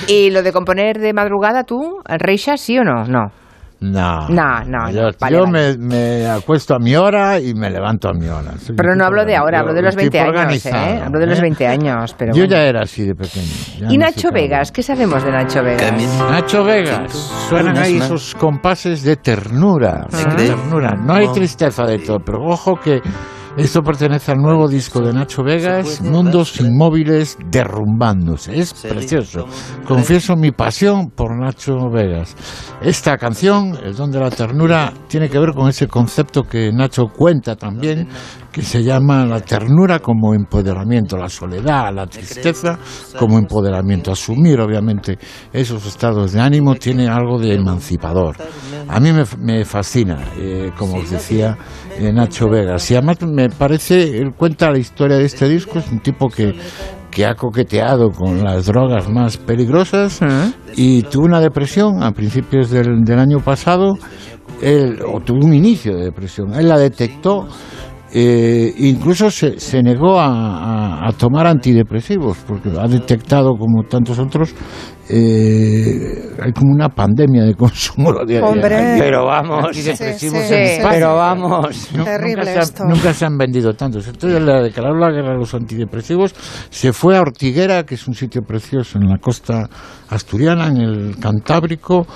¿Y 0.06 0.30
lo 0.30 0.42
de 0.42 0.52
componer 0.52 0.98
de 0.98 1.12
madrugada 1.12 1.64
tú, 1.64 1.98
Reisha, 2.06 2.56
sí 2.56 2.78
o 2.78 2.84
no? 2.84 3.04
No. 3.06 3.32
No. 3.78 4.28
No, 4.28 4.64
no, 4.64 4.90
Yo, 4.90 5.02
no. 5.02 5.10
Vale, 5.20 5.36
yo 5.36 5.44
vale. 5.44 5.76
Me, 5.78 5.96
me 6.22 6.26
acuesto 6.26 6.74
a 6.74 6.78
mi 6.78 6.96
hora 6.96 7.38
y 7.38 7.52
me 7.54 7.68
levanto 7.70 8.08
a 8.08 8.12
mi 8.14 8.26
hora. 8.26 8.52
Soy 8.58 8.74
Pero 8.74 8.96
no 8.96 9.04
hablo 9.04 9.24
de 9.24 9.36
ahora, 9.36 9.60
hablo 9.60 9.74
de 9.74 9.82
los 9.82 9.94
un 9.94 10.00
tipo 10.02 10.16
20 10.24 10.38
años, 10.40 10.66
¿eh? 10.66 11.02
Hablo 11.04 11.20
de 11.20 11.26
los 11.26 11.38
¿eh? 11.38 11.42
20 11.42 11.66
años, 11.66 12.14
pero 12.16 12.32
Yo 12.32 12.44
bueno. 12.44 12.50
ya 12.56 12.62
era 12.62 12.80
así 12.82 13.04
de 13.04 13.14
pequeño. 13.14 13.46
ya 13.80 13.86
¿Y 13.90 13.98
no 13.98 14.06
Nacho 14.06 14.30
Vegas? 14.32 14.72
¿Qué 14.72 14.82
sabemos 14.82 15.22
de 15.22 15.30
Nacho 15.30 15.62
Vegas? 15.62 15.92
Nacho 16.30 16.64
Vegas. 16.64 17.12
Suenan 17.48 17.76
ahí 17.76 17.98
esos 17.98 18.34
compases 18.34 19.02
de 19.02 19.16
ternura. 19.16 20.06
de 20.10 20.46
ternura. 20.46 20.92
No 20.96 21.12
hay 21.14 21.28
tristeza 21.28 21.84
de 21.84 21.98
todo, 21.98 22.18
pero 22.20 22.38
ojo 22.44 22.76
que 22.82 23.00
esto 23.56 23.82
pertenece 23.82 24.32
al 24.32 24.38
nuevo 24.38 24.68
disco 24.68 25.00
de 25.00 25.12
Nacho 25.12 25.42
Vegas, 25.42 26.00
Mundos 26.02 26.60
Inmóviles 26.60 27.38
Derrumbándose. 27.50 28.58
Es 28.58 28.74
precioso. 28.74 29.46
Confieso 29.86 30.36
mi 30.36 30.50
pasión 30.50 31.10
por 31.10 31.38
Nacho 31.38 31.88
Vegas. 31.90 32.36
Esta 32.82 33.16
canción, 33.16 33.78
El 33.82 33.94
don 33.94 34.10
de 34.10 34.20
la 34.20 34.30
ternura, 34.30 34.92
tiene 35.08 35.28
que 35.28 35.38
ver 35.38 35.52
con 35.54 35.68
ese 35.68 35.88
concepto 35.88 36.42
que 36.42 36.70
Nacho 36.72 37.06
cuenta 37.08 37.56
también, 37.56 38.08
que 38.56 38.62
se 38.62 38.82
llama 38.82 39.26
la 39.26 39.40
ternura 39.40 39.98
como 39.98 40.32
empoderamiento, 40.32 41.18
la 41.18 41.28
soledad, 41.28 41.92
la 41.92 42.06
tristeza 42.06 42.78
como 43.18 43.36
empoderamiento. 43.36 44.10
Asumir, 44.10 44.58
obviamente, 44.62 45.18
esos 45.52 45.84
estados 45.84 46.32
de 46.32 46.40
ánimo 46.40 46.74
tiene 46.74 47.06
algo 47.06 47.38
de 47.38 47.52
emancipador. 47.52 48.34
A 48.88 48.98
mí 48.98 49.12
me, 49.12 49.24
me 49.38 49.62
fascina, 49.66 50.16
eh, 50.38 50.70
como 50.78 50.96
os 50.96 51.10
decía 51.10 51.58
eh, 51.98 52.10
Nacho 52.10 52.48
Vegas. 52.48 52.90
Y 52.90 52.94
además 52.94 53.18
me 53.26 53.50
parece, 53.50 54.16
él 54.16 54.32
cuenta 54.34 54.70
la 54.70 54.78
historia 54.78 55.18
de 55.18 55.26
este 55.26 55.46
disco, 55.50 55.78
es 55.78 55.92
un 55.92 56.00
tipo 56.00 56.30
que 56.30 56.54
que 57.10 57.24
ha 57.24 57.34
coqueteado 57.34 58.10
con 58.10 58.44
las 58.44 58.66
drogas 58.66 59.08
más 59.08 59.38
peligrosas 59.38 60.20
y 60.76 61.02
tuvo 61.04 61.24
una 61.24 61.40
depresión 61.40 62.02
a 62.02 62.12
principios 62.12 62.68
del, 62.68 63.04
del 63.06 63.18
año 63.18 63.40
pasado, 63.40 63.94
él, 64.60 64.98
o 65.02 65.20
tuvo 65.20 65.46
un 65.46 65.54
inicio 65.54 65.96
de 65.96 66.04
depresión. 66.04 66.52
Él 66.52 66.68
la 66.68 66.76
detectó, 66.76 67.48
eh, 68.18 68.72
incluso 68.78 69.30
se, 69.30 69.60
se 69.60 69.82
negó 69.82 70.18
a, 70.18 70.26
a- 70.26 71.08
a 71.08 71.12
tomar 71.12 71.46
antidepresivos, 71.46 72.38
porque 72.46 72.70
ha 72.70 72.88
detectado, 72.88 73.50
como 73.58 73.82
tantos 73.82 74.18
otros, 74.18 74.54
eh, 75.08 76.30
hay 76.42 76.52
como 76.52 76.72
una 76.72 76.88
pandemia 76.88 77.44
de 77.44 77.54
consumo 77.54 78.10
Hombre. 78.10 78.96
Pero 78.98 79.26
vamos. 79.26 79.68
Sí, 79.72 79.82
sí, 79.82 79.90
en 80.02 80.18
sí, 80.18 80.26
España. 80.26 80.90
Pero 80.90 81.14
vamos. 81.14 81.88
Terrible 82.04 82.44
nunca, 82.44 82.64
se 82.64 82.82
han, 82.82 82.88
nunca 82.88 83.14
se 83.14 83.24
han 83.26 83.38
vendido 83.38 83.74
tantos. 83.74 84.08
Entonces 84.08 84.42
le 84.42 84.62
declaró 84.62 84.96
la 84.98 85.10
guerra 85.10 85.32
a 85.32 85.36
los 85.36 85.54
antidepresivos, 85.54 86.34
se 86.70 86.92
fue 86.92 87.16
a 87.16 87.20
Ortiguera, 87.20 87.84
que 87.84 87.94
es 87.94 88.08
un 88.08 88.14
sitio 88.14 88.42
precioso 88.42 88.98
en 88.98 89.08
la 89.08 89.18
costa 89.18 89.68
asturiana, 90.08 90.68
en 90.68 90.76
el 90.78 91.18
Cantábrico, 91.18 92.06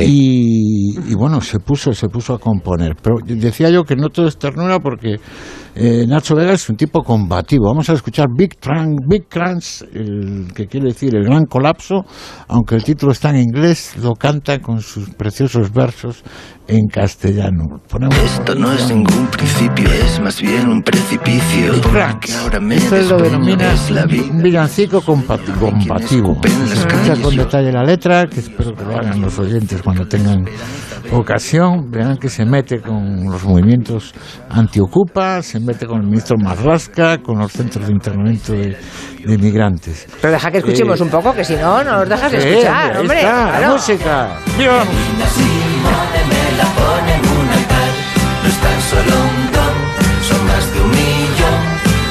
y, 0.00 0.98
y 1.10 1.14
bueno, 1.14 1.40
se 1.40 1.60
puso, 1.60 1.92
se 1.92 2.08
puso 2.08 2.34
a 2.34 2.38
componer. 2.38 2.94
Pero 3.00 3.16
decía 3.24 3.70
yo 3.70 3.84
que 3.84 3.96
no 3.96 4.10
todo 4.10 4.28
es 4.28 4.38
ternura 4.38 4.80
porque 4.80 5.18
eh, 5.76 6.06
Nacho 6.06 6.36
Vega 6.36 6.52
es 6.52 6.68
un 6.68 6.76
tipo 6.76 7.02
combativo. 7.02 7.66
Vamos 7.66 7.90
a 7.90 7.94
escuchar 7.94 8.28
Big 8.36 8.56
Trans, 8.58 8.96
Big 9.08 9.28
Trans, 9.28 9.84
el, 9.92 10.52
que 10.54 10.66
quiere 10.66 10.88
decir 10.88 11.14
el 11.16 11.24
gran 11.24 11.46
colapso, 11.46 12.04
aunque 12.48 12.76
el 12.76 12.84
título 12.84 13.12
está 13.12 13.30
en 13.30 13.36
inglés, 13.36 13.96
lo 13.96 14.14
canta 14.14 14.60
con 14.60 14.80
sus 14.80 15.10
preciosos 15.10 15.72
versos 15.72 16.22
en 16.66 16.86
castellano. 16.88 17.80
Ponemos 17.88 18.16
Esto 18.24 18.54
no 18.54 18.72
es 18.72 18.88
ningún 18.88 19.26
principio, 19.28 19.90
es 19.92 20.20
más 20.20 20.40
bien 20.40 20.68
un 20.68 20.82
precipicio. 20.82 21.72
Porque 21.82 22.32
ahora 22.32 22.60
me 22.60 22.76
Esto 22.76 22.96
lo 22.96 23.18
denomina 23.18 23.72
es 23.72 23.90
la 23.90 24.06
vida. 24.06 24.24
un 24.30 24.42
villancico 24.42 25.00
compati- 25.02 25.52
combativo. 25.58 26.36
Se 26.66 26.74
escucha 26.74 27.20
con 27.22 27.36
detalle 27.36 27.70
la 27.72 27.82
letra, 27.84 28.26
que 28.26 28.40
espero 28.40 28.74
que 28.74 28.84
lo 28.84 28.96
hagan 28.96 29.20
los 29.20 29.38
oyentes 29.38 29.82
cuando 29.82 30.06
tengan 30.06 30.44
ocasión. 31.12 31.90
Verán 31.90 32.16
que 32.16 32.28
se 32.28 32.44
mete 32.44 32.80
con 32.80 33.24
los 33.30 33.44
movimientos 33.44 34.14
antiocupa, 34.48 35.42
se 35.42 35.60
mete 35.60 35.86
con 35.86 36.00
el 36.00 36.06
ministro 36.06 36.36
Marrasca, 36.38 37.18
con 37.18 37.38
los 37.38 37.52
centros 37.52 37.86
de 37.86 37.92
internamiento 37.92 38.52
de, 38.52 38.76
de 39.24 39.34
inmigrantes. 39.34 40.06
Pero 40.20 40.32
deja 40.32 40.50
que 40.50 40.58
escuchemos 40.58 41.00
Eh, 41.00 41.02
un 41.02 41.08
poco, 41.10 41.34
que 41.34 41.44
si 41.44 41.54
no, 41.56 41.82
no 41.84 41.98
nos 42.00 42.08
dejas 42.08 42.30
Sí, 42.30 42.36
escuchar, 42.36 42.96
hombre. 42.98 43.18
está, 43.20 43.48
claro. 43.58 43.72
música. 43.72 44.28
¡Viva 44.58 44.72
la 44.74 44.84
me 46.30 46.56
la 46.58 46.64
pone 46.78 47.14
en 47.14 47.20
un 47.40 47.48
altar. 47.50 47.88
No 48.42 48.48
es 48.48 48.56
tan 48.56 48.80
solo 48.90 49.16
un 49.22 49.52
don, 49.52 49.74
son 50.28 50.46
más 50.46 50.72
de 50.72 50.80
un 50.80 50.90
millón. 50.90 51.60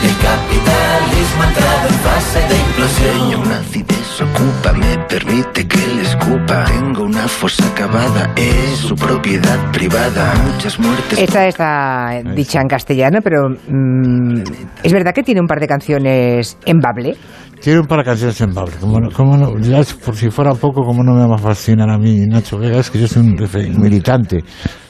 El 0.03 0.15
capitalismo 0.17 1.43
ha 1.43 1.47
entrado 1.47 1.87
en 1.89 1.99
fase 2.07 2.39
de 2.49 2.55
implosión. 2.57 3.29
Y 3.29 3.33
aún 3.33 3.51
así 3.51 3.83
desocupa, 4.27 4.73
me 4.73 4.97
permite 5.07 5.67
que 5.67 5.77
le 5.95 6.01
escupa. 6.01 6.65
Tengo 6.65 7.03
una 7.03 7.27
fosa 7.27 7.67
acabada, 7.67 8.31
es 8.35 8.77
su 8.79 8.95
propiedad 8.95 9.71
privada. 9.71 10.33
Muchas 10.53 10.79
muertes. 10.79 11.19
Esta 11.19 11.47
está 11.47 12.21
dicha 12.35 12.61
en 12.61 12.67
castellano, 12.67 13.19
pero 13.23 13.49
mm, 13.49 14.43
es 14.83 14.93
verdad 14.93 15.13
que 15.13 15.23
tiene 15.23 15.41
un 15.41 15.47
par 15.47 15.59
de 15.59 15.67
canciones 15.67 16.57
en 16.65 16.79
bable. 16.79 17.15
Tiene 17.61 17.79
un 17.79 17.85
par 17.87 17.99
de 17.99 18.03
canciones 18.05 18.41
en 18.41 18.53
Bable. 18.53 18.73
Como 18.77 18.99
no, 18.99 19.09
como 19.09 19.37
no- 19.37 19.57
ya 19.59 19.79
es- 19.79 19.93
por 19.93 20.17
si 20.17 20.29
fuera 20.29 20.53
poco, 20.53 20.83
como 20.83 21.01
no 21.01 21.13
me 21.13 21.25
va 21.25 21.35
a 21.35 21.37
fascinar 21.37 21.89
a 21.89 21.97
mí 21.97 22.25
Nacho 22.27 22.57
Vega, 22.57 22.79
es 22.79 22.89
que 22.91 22.99
yo 22.99 23.07
soy 23.07 23.21
un 23.25 23.81
militante 23.81 24.43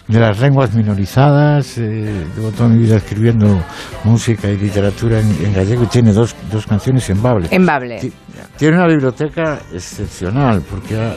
de 0.08 0.20
las 0.20 0.40
lenguas 0.42 0.74
minorizadas, 0.76 1.78
eh, 1.78 2.26
llevo 2.36 2.52
toda 2.52 2.68
mi 2.70 2.78
vida 2.80 2.98
escribiendo 2.98 3.64
música 4.04 4.50
y 4.50 4.58
literatura 4.58 5.20
en, 5.22 5.28
en 5.46 5.54
gallego 5.54 5.84
y 5.84 5.88
tiene 5.88 6.12
dos, 6.12 6.36
dos 6.52 6.68
canciones 6.68 7.10
en 7.10 7.22
Bable. 7.24 7.48
En 7.52 7.66
bable. 7.66 8.00
Ti- 8.00 8.12
Tiene 8.58 8.78
una 8.78 8.88
biblioteca 8.88 9.60
excepcional, 9.74 10.62
porque 10.70 10.96
eh, 10.96 11.12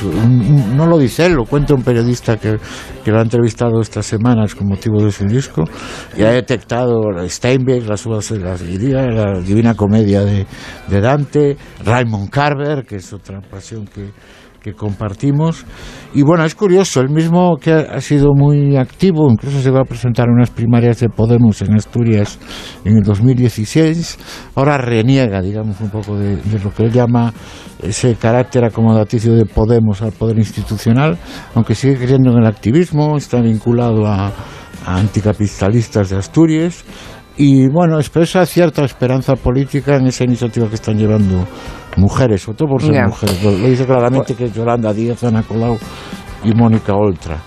su- 0.00 0.08
un- 0.08 0.74
no 0.76 0.86
lo 0.86 0.96
dice 0.98 1.26
él, 1.26 1.34
lo 1.34 1.44
cuenta 1.44 1.74
un 1.74 1.82
periodista 1.82 2.38
que, 2.38 2.56
que 3.04 3.10
lo 3.10 3.18
ha 3.18 3.22
entrevistado 3.22 3.80
estas 3.82 4.06
semanas 4.06 4.54
con 4.54 4.68
motivo 4.68 5.02
de 5.04 5.12
su 5.12 5.26
disco, 5.26 5.62
y 6.16 6.22
ha 6.22 6.30
detectado 6.30 7.02
Steinbeck, 7.28 7.86
las 7.86 8.06
uvas 8.06 8.28
de 8.30 8.38
la 8.38 8.56
la 8.56 9.40
Divina 9.40 9.74
Comedia 9.74 10.22
de, 10.24 10.46
de 10.88 11.00
Dante, 11.00 11.56
Raymond 11.84 12.30
Carver, 12.30 12.84
que 12.86 12.96
es 12.96 13.12
otra 13.12 13.40
pasión 13.42 13.84
que, 13.86 14.10
que 14.62 14.74
compartimos. 14.74 15.64
Y 16.14 16.22
bueno, 16.22 16.44
es 16.44 16.54
curioso, 16.54 17.00
el 17.00 17.10
mismo 17.10 17.56
que 17.56 17.72
ha, 17.72 18.00
sido 18.00 18.32
muy 18.34 18.76
activo, 18.76 19.30
incluso 19.30 19.60
se 19.60 19.70
va 19.70 19.80
a 19.80 19.84
presentar 19.84 20.28
en 20.28 20.34
unas 20.34 20.50
primarias 20.50 21.00
de 21.00 21.08
Podemos 21.08 21.60
en 21.62 21.74
Asturias 21.74 22.38
en 22.84 22.96
el 22.96 23.02
2016, 23.02 24.18
ahora 24.54 24.78
reniega, 24.78 25.40
digamos, 25.40 25.80
un 25.80 25.90
poco 25.90 26.16
de, 26.16 26.36
de 26.36 26.58
lo 26.62 26.72
que 26.72 26.84
él 26.84 26.92
llama 26.92 27.32
ese 27.82 28.14
carácter 28.14 28.64
acomodaticio 28.64 29.34
de 29.34 29.44
Podemos 29.44 30.02
al 30.02 30.12
poder 30.12 30.38
institucional, 30.38 31.18
aunque 31.54 31.74
sigue 31.74 31.96
creyendo 31.96 32.30
en 32.30 32.38
el 32.38 32.46
activismo, 32.46 33.16
está 33.16 33.40
vinculado 33.40 34.06
a, 34.06 34.32
a 34.86 34.96
anticapitalistas 34.96 36.10
de 36.10 36.16
Asturias. 36.16 36.84
Y 37.36 37.68
bueno, 37.68 37.98
expresa 37.98 38.44
cierta 38.44 38.84
esperanza 38.84 39.36
política 39.36 39.96
en 39.96 40.06
esa 40.06 40.24
iniciativa 40.24 40.68
que 40.68 40.74
están 40.74 40.98
llevando 40.98 41.46
mujeres, 41.96 42.42
sobre 42.42 42.58
todo 42.58 42.68
por 42.68 42.82
ser 42.82 43.06
mujeres. 43.06 43.42
Lo, 43.42 43.50
dice 43.52 43.86
claramente 43.86 44.34
que 44.34 44.44
es 44.46 44.52
Yolanda 44.52 44.92
Díaz, 44.92 45.24
Ana 45.24 45.42
Colau 45.42 45.78
y 46.44 46.52
Mónica 46.52 46.94
Oltra. 46.94 47.38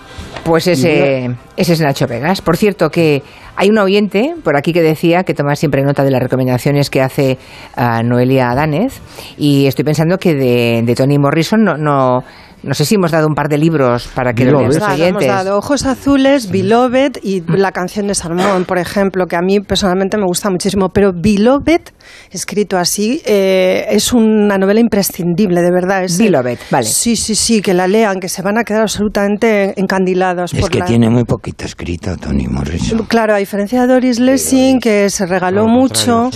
Pues 0.44 0.68
ese, 0.68 1.34
ese 1.56 1.72
es 1.72 1.80
Nacho 1.80 2.06
Vegas. 2.06 2.40
Por 2.40 2.56
cierto, 2.56 2.88
que 2.88 3.22
hay 3.56 3.68
un 3.68 3.78
oyente 3.78 4.36
por 4.44 4.56
aquí 4.56 4.72
que 4.72 4.80
decía 4.80 5.24
que 5.24 5.34
toma 5.34 5.56
siempre 5.56 5.82
nota 5.82 6.04
de 6.04 6.12
las 6.12 6.22
recomendaciones 6.22 6.88
que 6.88 7.02
hace 7.02 7.38
a 7.74 8.04
Noelia 8.04 8.54
Danez. 8.54 9.00
Y 9.36 9.66
estoy 9.66 9.84
pensando 9.84 10.18
que 10.18 10.34
de, 10.34 10.82
de 10.84 10.94
Toni 10.94 11.18
Morrison 11.18 11.64
no, 11.64 11.76
no, 11.76 12.22
no 12.62 12.74
sé 12.74 12.84
si 12.84 12.96
hemos 12.96 13.10
dado 13.10 13.26
un 13.28 13.34
par 13.34 13.48
de 13.48 13.58
libros 13.58 14.08
para 14.14 14.32
que 14.32 14.44
lo 14.44 14.58
lean 14.58 14.66
los 14.68 14.76
Claro, 14.78 14.92
hemos 14.94 15.00
oyentes. 15.00 15.28
dado 15.28 15.58
Ojos 15.58 15.86
Azules, 15.86 16.50
Beloved 16.50 17.12
y 17.22 17.42
la 17.48 17.70
canción 17.72 18.06
de 18.08 18.14
Salmón, 18.14 18.64
por 18.64 18.78
ejemplo, 18.78 19.26
que 19.26 19.36
a 19.36 19.40
mí 19.42 19.60
personalmente 19.60 20.16
me 20.16 20.24
gusta 20.26 20.50
muchísimo. 20.50 20.88
Pero 20.88 21.12
Beloved, 21.14 21.80
escrito 22.30 22.76
así, 22.76 23.22
eh, 23.24 23.86
es 23.90 24.12
una 24.12 24.58
novela 24.58 24.80
imprescindible, 24.80 25.60
de 25.62 25.70
verdad. 25.70 26.04
Es, 26.04 26.18
Beloved, 26.18 26.58
vale. 26.70 26.86
Sí, 26.86 27.14
sí, 27.16 27.34
sí, 27.34 27.60
que 27.62 27.74
la 27.74 27.86
lean, 27.86 28.18
que 28.20 28.28
se 28.28 28.42
van 28.42 28.58
a 28.58 28.64
quedar 28.64 28.82
absolutamente 28.82 29.74
encandilados 29.80 30.52
Es 30.52 30.60
por 30.60 30.70
que 30.70 30.78
la... 30.80 30.84
tiene 30.86 31.08
muy 31.08 31.24
poquito 31.24 31.64
escrito 31.64 32.16
Tony 32.16 32.46
Morrison. 32.48 33.06
Claro, 33.06 33.34
a 33.34 33.38
diferencia 33.38 33.82
de 33.82 33.86
Doris 33.86 34.18
Lessing, 34.18 34.80
que 34.80 35.08
se 35.10 35.26
regaló 35.26 35.66
mucho. 35.68 36.30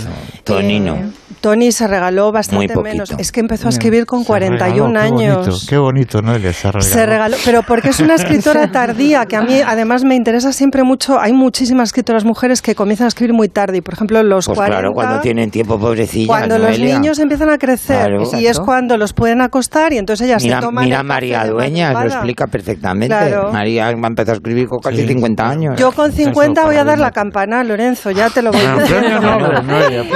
Tony 0.45 0.81
no. 0.81 0.97
Tony 1.41 1.73
se 1.73 1.87
regaló 1.89 2.33
bastante 2.33 2.75
menos. 2.83 3.11
Es 3.19 3.33
que 3.33 3.41
empezó 3.41 3.69
a 3.69 3.71
escribir 3.71 4.05
con 4.05 4.25
41 4.25 4.87
Regaló, 4.93 5.17
qué 5.17 5.25
años. 5.25 5.37
bonito, 5.47 5.67
Qué 5.69 5.79
bonito, 5.79 6.10
¿no? 6.23 6.37
Le 6.39 6.53
se 6.53 6.69
regaló. 6.73 6.83
Se 6.83 7.07
regaló, 7.07 7.37
pero 7.45 7.63
porque 7.63 7.91
es 7.91 8.01
una 8.01 8.15
escritora 8.17 8.71
tardía, 8.73 9.27
que 9.27 9.37
a 9.37 9.43
mí 9.43 9.61
además 9.65 10.05
me 10.05 10.15
interesa 10.17 10.53
siempre 10.53 10.83
mucho. 10.83 11.19
Hay 11.21 11.33
muchísimas 11.33 11.91
escritoras 11.91 12.25
mujeres 12.25 12.61
que 12.63 12.75
comienzan 12.75 13.05
a 13.07 13.09
escribir 13.09 13.33
muy 13.35 13.49
tarde 13.49 13.79
y, 13.79 13.81
por 13.81 13.95
ejemplo, 13.95 14.23
los 14.23 14.47
Pues 14.47 14.57
40, 14.57 14.79
claro, 14.81 14.93
cuando 14.95 15.21
tienen 15.21 15.51
tiempo, 15.51 15.79
pobrecilla. 15.79 16.27
cuando 16.27 16.59
los 16.59 16.79
niños 16.79 17.19
empiezan 17.19 17.51
a 17.51 17.59
crecer 17.59 17.97
Claro. 18.09 18.23
y 18.39 18.47
es 18.47 18.59
cuando 18.59 18.97
los 18.97 19.13
pueden 19.13 19.41
acostar 19.41 19.93
y 19.93 19.99
entonces 19.99 20.27
ellas 20.27 20.43
Mira, 20.43 20.61
se 20.61 20.67
toman 20.67 20.85
mira 20.85 21.03
María 21.03 21.45
de 21.45 21.51
Dueñas, 21.51 21.95
lo 21.95 22.01
explica 22.03 22.47
perfectamente. 22.49 23.15
Claro. 23.17 23.51
María 23.53 23.85
va 23.85 23.91
a 23.91 24.07
empezar 24.09 24.35
a 24.35 24.37
escribir 24.37 24.67
con 24.69 24.81
casi 24.81 25.07
50 25.07 25.49
años. 25.49 25.77
Yo 25.79 25.93
con 25.93 26.11
50 26.13 26.65
voy 26.65 26.77
a 26.77 26.85
dar 26.85 26.99
la 26.99 27.11
campana, 27.13 27.63
Lorenzo, 27.65 28.11
ya 28.11 28.31
te 28.31 28.43
lo 28.43 28.51
voy 28.53 28.61
a 28.61 28.75
decir. 28.77 28.97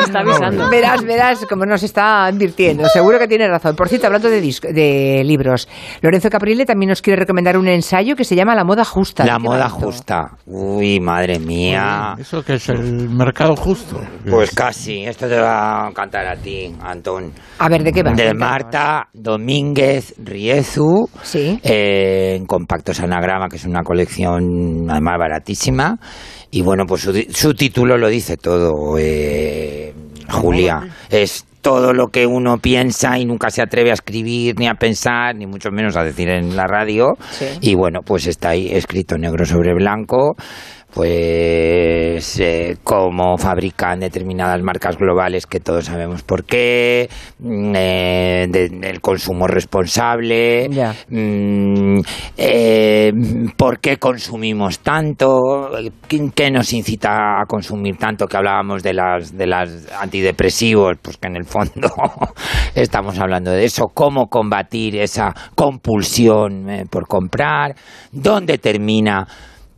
Está 0.04 0.20
avisando. 0.20 0.68
Verás, 0.70 1.02
verás 1.04 1.38
cómo 1.48 1.64
nos 1.66 1.82
está 1.82 2.26
advirtiendo. 2.26 2.88
Seguro 2.88 3.18
que 3.18 3.28
tiene 3.28 3.48
razón. 3.48 3.76
Por 3.76 3.88
cierto, 3.88 4.06
hablando 4.06 4.28
de, 4.30 4.40
disco- 4.40 4.68
de 4.72 5.22
libros, 5.24 5.68
Lorenzo 6.00 6.30
Caprile 6.30 6.64
también 6.64 6.88
nos 6.90 7.02
quiere 7.02 7.20
recomendar 7.20 7.56
un 7.58 7.68
ensayo 7.68 8.16
que 8.16 8.24
se 8.24 8.36
llama 8.36 8.54
La 8.54 8.64
moda 8.64 8.84
justa. 8.84 9.24
La 9.24 9.34
¿De 9.34 9.38
qué 9.38 9.44
moda 9.44 9.68
justa. 9.68 10.30
Uy, 10.46 11.00
madre 11.00 11.38
mía. 11.38 12.14
¿Eso 12.18 12.42
que 12.42 12.54
es 12.54 12.68
el 12.68 13.08
mercado 13.10 13.56
justo? 13.56 14.00
Pues 14.28 14.50
casi. 14.54 15.04
Esto 15.04 15.28
te 15.28 15.38
va 15.38 15.86
a 15.88 15.92
cantar 15.92 16.26
a 16.26 16.36
ti, 16.36 16.74
Antón. 16.82 17.32
A 17.58 17.68
ver, 17.68 17.82
¿de 17.82 17.92
qué 17.92 18.02
va? 18.02 18.12
De. 18.12 18.34
Marta 18.34 19.08
Domínguez 19.12 20.14
Riezu. 20.18 21.08
Sí. 21.22 21.58
eh, 21.62 22.34
en 22.36 22.46
Compactos 22.46 23.00
Anagrama, 23.00 23.48
que 23.48 23.56
es 23.56 23.64
una 23.64 23.82
colección 23.82 24.88
además 24.90 25.14
baratísima. 25.18 25.98
Y 26.50 26.62
bueno, 26.62 26.84
pues 26.86 27.02
su, 27.02 27.12
di- 27.12 27.26
su 27.30 27.54
título 27.54 27.96
lo 27.96 28.08
dice 28.08 28.36
todo, 28.36 28.96
eh, 28.98 29.92
Julia. 30.30 30.80
Es 31.10 31.44
todo 31.64 31.94
lo 31.94 32.08
que 32.08 32.26
uno 32.26 32.58
piensa 32.58 33.18
y 33.18 33.24
nunca 33.24 33.48
se 33.48 33.62
atreve 33.62 33.88
a 33.90 33.94
escribir, 33.94 34.54
ni 34.58 34.68
a 34.68 34.74
pensar, 34.74 35.34
ni 35.34 35.46
mucho 35.46 35.70
menos 35.70 35.96
a 35.96 36.04
decir 36.04 36.28
en 36.28 36.54
la 36.54 36.66
radio. 36.66 37.14
Sí. 37.30 37.46
Y 37.62 37.74
bueno, 37.74 38.00
pues 38.04 38.26
está 38.26 38.50
ahí 38.50 38.68
escrito 38.70 39.16
negro 39.16 39.46
sobre 39.46 39.72
blanco, 39.72 40.36
pues 40.94 42.38
eh, 42.38 42.76
cómo 42.84 43.36
fabrican 43.36 43.98
determinadas 43.98 44.62
marcas 44.62 44.96
globales 44.96 45.44
que 45.46 45.58
todos 45.58 45.86
sabemos 45.86 46.22
por 46.22 46.44
qué, 46.44 47.08
mm, 47.40 47.72
eh, 47.76 48.46
de- 48.48 48.68
del 48.68 49.00
consumo 49.00 49.48
responsable, 49.48 50.68
mm, 51.08 52.00
eh, 52.36 53.12
por 53.56 53.80
qué 53.80 53.96
consumimos 53.98 54.78
tanto, 54.80 55.70
¿Qué, 56.08 56.30
qué 56.34 56.50
nos 56.50 56.72
incita 56.72 57.40
a 57.40 57.46
consumir 57.46 57.96
tanto, 57.96 58.26
que 58.26 58.36
hablábamos 58.36 58.82
de 58.82 58.94
las, 58.94 59.36
de 59.36 59.46
las 59.46 59.88
antidepresivos, 60.00 60.96
pues 61.02 61.16
que 61.16 61.26
en 61.26 61.36
el 61.36 61.44
fondo 61.44 61.88
estamos 62.74 63.18
hablando 63.18 63.50
de 63.50 63.64
eso, 63.64 63.86
cómo 63.92 64.26
combatir 64.26 64.96
esa 64.96 65.32
compulsión 65.56 66.70
eh, 66.70 66.84
por 66.88 67.08
comprar, 67.08 67.74
dónde 68.12 68.58
termina 68.58 69.26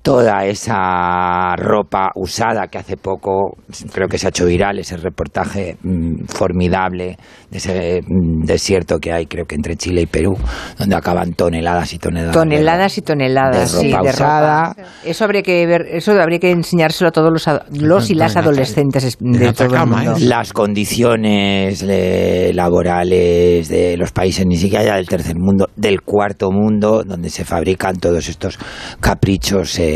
toda 0.07 0.45
esa 0.45 1.57
ropa 1.57 2.11
usada 2.15 2.69
que 2.69 2.79
hace 2.79 2.97
poco 2.97 3.57
creo 3.93 4.07
que 4.07 4.19
se 4.19 4.27
ha 4.27 4.31
hecho 4.31 4.47
viral 4.47 4.79
ese 4.79 4.97
reportaje 4.99 5.77
mm, 5.83 6.27
formidable 6.29 7.17
de 7.51 7.59
ese 7.59 8.01
mm, 8.07 8.45
desierto 8.45 9.01
que 9.01 9.13
hay 9.13 9.27
creo 9.27 9.47
que 9.47 9.57
entre 9.57 9.75
Chile 9.75 10.03
y 10.03 10.07
Perú 10.07 10.37
donde 10.79 10.95
acaban 10.95 11.33
toneladas 11.33 11.93
y 11.93 11.99
toneladas 11.99 12.35
de- 12.37 12.41
Toneladas 12.41 12.99
y 12.99 13.03
toneladas 13.03 13.73
de 13.73 13.81
sí, 13.81 13.91
ropa 13.91 14.03
de 14.05 14.11
usada. 14.11 14.69
ropa. 14.75 14.89
Eso 15.05 15.25
habría 15.25 15.43
que 15.43 15.67
ver, 15.67 15.83
eso 15.91 16.13
habría 16.13 16.39
que 16.39 16.53
enseñárselo 16.53 17.09
a 17.09 17.13
todos 17.13 17.33
los, 17.33 17.49
ad- 17.49 17.63
los 17.73 18.09
y 18.09 18.15
las 18.15 18.37
adolescentes 18.37 19.03
es- 19.03 19.19
de 19.19 19.53
todo 19.55 19.75
el 19.75 19.87
mundo. 19.89 20.15
las 20.21 20.53
condiciones 20.53 21.85
eh, 21.85 22.53
laborales 22.55 23.69
de 23.69 23.97
los 23.97 24.13
países 24.13 24.47
ni 24.47 24.57
siquiera 24.57 24.85
ya 24.85 24.95
del 24.97 25.09
tercer 25.09 25.35
mundo 25.37 25.69
del 25.75 26.03
cuarto 26.03 26.53
mundo 26.53 27.03
donde 27.05 27.29
se 27.29 27.45
fabrican 27.45 27.97
todos 27.97 28.29
estos 28.29 28.57
caprichos 29.01 29.77
eh, 29.81 29.95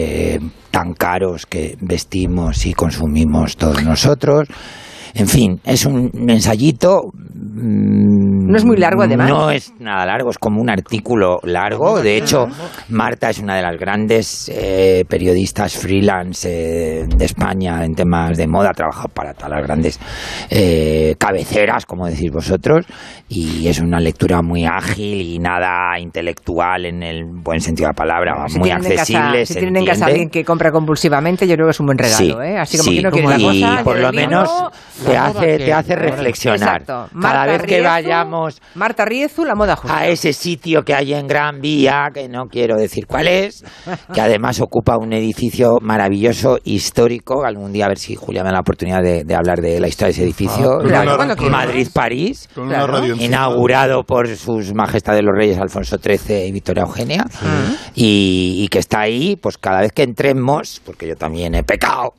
tan 0.71 0.95
caros 0.95 1.47
que 1.47 1.77
vestimos 1.81 2.67
y 2.67 2.75
consumimos 2.75 3.57
todos 3.57 3.83
nosotros 3.83 4.49
en 5.15 5.29
fin, 5.29 5.61
es 5.65 5.87
un 5.87 6.11
ensayito 6.29 7.11
No 7.35 8.57
es 8.57 8.65
muy 8.65 8.77
largo, 8.77 9.03
además. 9.03 9.29
No 9.29 9.51
es 9.51 9.73
nada 9.79 10.07
largo, 10.07 10.31
es 10.31 10.39
como 10.39 10.61
un 10.61 10.71
artículo 10.71 11.39
largo. 11.45 12.01
De 12.01 12.17
hecho, 12.17 12.47
Marta 12.89 13.31
es 13.31 13.39
una 13.39 13.57
de 13.57 13.63
las 13.63 13.77
grandes 13.79 14.51
eh, 14.55 15.05
periodistas 15.09 15.77
freelance 15.77 16.49
eh, 16.49 17.07
de 17.07 17.25
España 17.25 17.85
en 17.85 17.95
temas 17.95 18.37
de 18.37 18.47
moda. 18.47 18.71
Ha 18.71 18.75
trabajado 18.75 19.09
para 19.09 19.35
todas 19.35 19.51
las 19.51 19.63
grandes 19.63 20.01
eh, 20.49 21.15
cabeceras, 21.19 21.87
como 21.87 22.07
decís 22.07 22.31
vosotros. 22.33 22.87
Y 23.29 23.69
es 23.69 23.79
una 23.81 24.01
lectura 24.01 24.43
muy 24.43 24.65
ágil 24.65 25.21
y 25.21 25.39
nada 25.39 25.99
intelectual 26.01 26.87
en 26.87 27.03
el 27.03 27.25
buen 27.25 27.61
sentido 27.61 27.87
de 27.89 27.93
la 27.93 27.97
palabra. 27.97 28.49
Si 28.49 28.59
muy 28.59 28.69
tienen 28.69 28.85
en 28.85 28.97
casa- 28.97 29.19
accesible. 29.19 29.47
si 29.47 29.55
tienen 29.55 29.77
en 29.77 29.85
casa 29.87 30.07
alguien 30.07 30.31
que 30.31 30.45
compra 30.45 30.71
compulsivamente, 30.73 31.47
yo 31.47 31.55
creo 31.55 31.67
que 31.67 31.71
es 31.73 31.81
un 31.81 31.87
buen 31.87 31.99
regalo, 31.99 32.17
Sí, 32.17 32.31
¿eh? 32.49 32.59
Así 32.59 32.79
como 32.79 32.91
sí. 32.91 32.97
que 32.97 33.03
no 33.03 33.11
quiere 33.11 33.29
la 33.29 33.39
y 33.39 33.61
cosa. 33.63 33.85
por 33.85 33.97
yo 33.97 34.03
lo 34.03 34.13
menos 34.13 34.51
te 35.05 35.17
hace, 35.17 35.59
que- 35.59 35.65
te 35.65 35.73
hace 35.73 35.97
reflexionar. 35.97 36.83
Exacto. 36.83 37.09
Cada 37.21 37.47
vez 37.47 37.63
que 37.63 37.77
Riezu, 37.79 37.85
vayamos 37.85 38.63
Marta 38.75 39.05
Riezu, 39.05 39.45
la 39.45 39.55
moda 39.55 39.77
justa. 39.77 39.97
a 39.99 40.07
ese 40.07 40.33
sitio 40.33 40.83
que 40.83 40.95
hay 40.95 41.15
en 41.15 41.27
Gran 41.27 41.61
Vía, 41.61 42.09
que 42.13 42.29
no 42.29 42.47
quiero 42.47 42.77
decir 42.77 43.07
cuál 43.07 43.29
es, 43.29 43.65
que 44.15 44.21
además 44.21 44.61
ocupa 44.61 44.97
un 44.97 45.13
edificio 45.13 45.79
maravilloso, 45.81 46.59
histórico. 46.65 47.45
Algún 47.45 47.73
día 47.73 47.87
a 47.87 47.89
ver 47.89 47.99
si 47.99 48.15
Julia 48.15 48.43
me 48.43 48.49
da 48.49 48.55
la 48.55 48.61
oportunidad 48.61 49.03
de, 49.03 49.25
de 49.25 49.35
hablar 49.35 49.61
de 49.61 49.81
la 49.81 49.89
historia 49.89 50.09
de 50.09 50.13
ese 50.13 50.23
edificio. 50.25 50.81
Ah, 50.81 50.85
claro, 50.85 51.17
quieras. 51.37 51.51
Madrid-París, 51.51 52.49
inaugurado 53.19 54.05
por 54.05 54.29
sus 54.37 54.75
majestades 54.75 55.23
los 55.23 55.35
reyes 55.37 55.59
Alfonso 55.59 55.97
XIII 55.99 56.47
y 56.47 56.53
Victoria 56.53 56.83
Eugenia, 56.83 57.25
y, 57.95 58.57
y 58.65 58.69
que 58.69 58.79
está 58.79 59.01
ahí, 59.01 59.37
pues 59.37 59.59
cada 59.59 59.81
vez 59.81 59.93
que 59.93 60.03
entremos, 60.03 60.81
porque 60.85 61.09
yo 61.09 61.17
también 61.17 61.55
he 61.55 61.63
pecado 61.63 62.15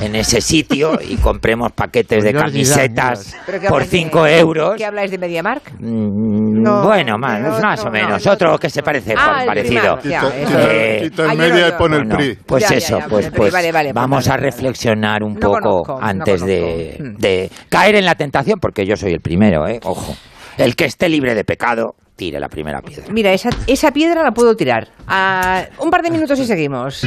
en 0.00 0.14
ese 0.16 0.40
sitio, 0.40 0.98
y 1.06 1.16
compremos 1.16 1.72
paquetes 1.72 2.23
de 2.24 2.32
camisetas 2.32 3.36
¿Pero 3.46 3.60
qué 3.60 3.68
por 3.68 3.74
habláis 3.82 3.90
de- 3.90 3.98
5 3.98 4.26
euros. 4.26 4.74
¿Qué 4.76 4.84
habláis 4.84 5.10
de 5.10 5.18
MediaMark? 5.18 5.72
Mm, 5.78 6.62
No, 6.62 6.82
bueno, 6.84 7.18
más, 7.18 7.60
más 7.62 7.84
o 7.84 7.90
menos. 7.90 8.24
no, 8.24 8.32
Otro 8.32 8.58
que 8.58 8.70
se 8.70 8.82
parece 8.82 9.14
Ah, 9.16 9.30
por 9.30 9.40
el 9.40 9.46
parecido. 9.46 9.98
Quita, 9.98 10.32
Eh, 10.72 11.10
el 11.16 11.30
ah, 11.30 11.34
media 11.34 11.68
y 11.68 11.72
pone 11.72 11.96
el 11.98 12.08
PRI. 12.08 12.38
pues 12.46 12.68
Ya, 12.68 12.76
eso, 12.76 12.98
ya, 12.98 13.06
pues, 13.08 13.30
vale, 13.52 13.70
vale, 13.72 13.92
vamos 13.92 14.26
vale, 14.28 14.34
a 14.34 14.44
reflexionar 14.44 15.22
un 15.22 15.36
poco 15.36 15.82
conozco, 15.82 15.98
antes 16.00 16.40
de, 16.44 16.94
conozco. 16.98 17.04
Mm. 17.18 17.20
de 17.20 17.50
caer 17.68 17.94
en 17.96 18.04
la 18.04 18.14
tentación, 18.14 18.58
porque 18.60 18.86
yo 18.86 18.96
soy 18.96 19.12
el 19.12 19.20
primero, 19.20 19.68
¿eh? 19.68 19.80
Ojo. 19.84 20.16
El 20.56 20.76
que 20.76 20.84
esté 20.86 21.08
libre 21.08 21.34
de 21.34 21.44
pecado, 21.44 21.94
tire 22.16 22.38
la 22.40 22.48
primera 22.48 22.80
piedra. 22.80 23.06
Mira, 23.10 23.32
esa, 23.32 23.50
esa 23.66 23.90
piedra 23.90 24.22
la 24.22 24.30
puedo 24.30 24.54
tirar. 24.54 24.88
Ah, 25.08 25.64
un 25.80 25.90
par 25.90 26.02
de 26.02 26.10
minutos 26.10 26.38
y 26.38 26.46
seguimos. 26.46 27.02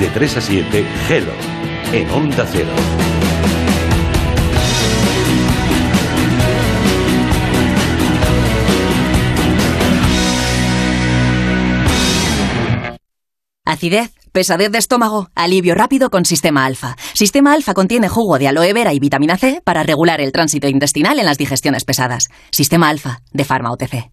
De 0.00 0.06
3 0.08 0.36
a 0.36 0.40
7, 0.40 0.84
Hello, 1.08 1.32
en 1.92 2.10
Onda 2.10 2.46
Cero. 2.50 2.68
Acidez, 13.64 14.12
pesadez 14.32 14.70
de 14.70 14.78
estómago, 14.78 15.28
alivio 15.34 15.74
rápido 15.74 16.10
con 16.10 16.24
Sistema 16.24 16.64
Alfa. 16.64 16.96
Sistema 17.14 17.52
Alfa 17.52 17.74
contiene 17.74 18.08
jugo 18.08 18.38
de 18.38 18.48
aloe 18.48 18.72
vera 18.72 18.92
y 18.92 19.00
vitamina 19.00 19.36
C 19.36 19.60
para 19.64 19.82
regular 19.82 20.20
el 20.20 20.32
tránsito 20.32 20.68
intestinal 20.68 21.18
en 21.18 21.26
las 21.26 21.38
digestiones 21.38 21.84
pesadas. 21.84 22.28
Sistema 22.50 22.88
Alfa, 22.88 23.20
de 23.32 23.44
Pharma 23.44 23.72
OTC. 23.72 24.10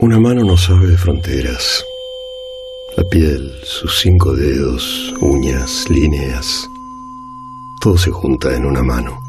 Una 0.00 0.18
mano 0.18 0.42
no 0.42 0.56
sabe 0.56 0.88
de 0.88 0.96
fronteras. 0.96 1.84
La 2.96 3.04
piel, 3.04 3.50
sus 3.64 4.00
cinco 4.00 4.34
dedos, 4.34 5.14
uñas, 5.20 5.88
líneas. 5.88 6.68
Todo 7.80 7.96
se 7.96 8.10
junta 8.10 8.54
en 8.54 8.66
una 8.66 8.82
mano. 8.82 9.22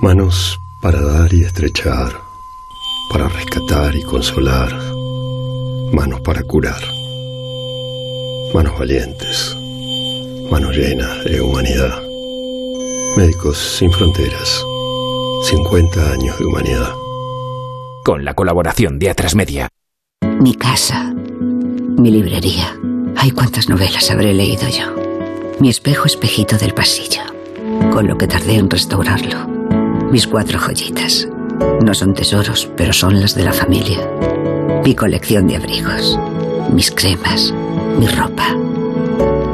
Manos 0.00 0.60
para 0.80 1.00
dar 1.00 1.34
y 1.34 1.42
estrechar, 1.42 2.12
para 3.10 3.28
rescatar 3.28 3.96
y 3.96 4.02
consolar. 4.04 4.72
Manos 5.92 6.20
para 6.20 6.42
curar. 6.44 6.82
Manos 8.54 8.78
valientes. 8.78 9.56
Manos 10.50 10.76
llenas 10.76 11.24
de 11.24 11.40
humanidad. 11.40 12.00
Médicos 13.16 13.58
sin 13.58 13.90
fronteras. 13.90 14.64
50 15.44 16.12
años 16.12 16.38
de 16.38 16.44
humanidad. 16.44 16.94
Con 18.04 18.24
la 18.24 18.34
colaboración 18.34 18.98
de 19.00 19.10
Atrasmedia. 19.10 19.68
Mi 20.40 20.54
casa, 20.54 21.14
mi 22.02 22.10
librería. 22.10 22.76
Ay, 23.16 23.30
cuántas 23.30 23.68
novelas 23.68 24.10
habré 24.10 24.34
leído 24.34 24.68
yo. 24.68 24.86
Mi 25.60 25.68
espejo 25.68 26.06
espejito 26.06 26.58
del 26.58 26.74
pasillo, 26.74 27.22
con 27.92 28.08
lo 28.08 28.18
que 28.18 28.26
tardé 28.26 28.56
en 28.56 28.68
restaurarlo. 28.68 29.46
Mis 30.10 30.26
cuatro 30.26 30.58
joyitas. 30.58 31.28
No 31.80 31.94
son 31.94 32.12
tesoros, 32.12 32.68
pero 32.76 32.92
son 32.92 33.20
las 33.20 33.36
de 33.36 33.44
la 33.44 33.52
familia. 33.52 33.98
Mi 34.84 34.96
colección 34.96 35.46
de 35.46 35.56
abrigos, 35.56 36.18
mis 36.72 36.90
cremas, 36.90 37.54
mi 37.96 38.08
ropa. 38.08 38.48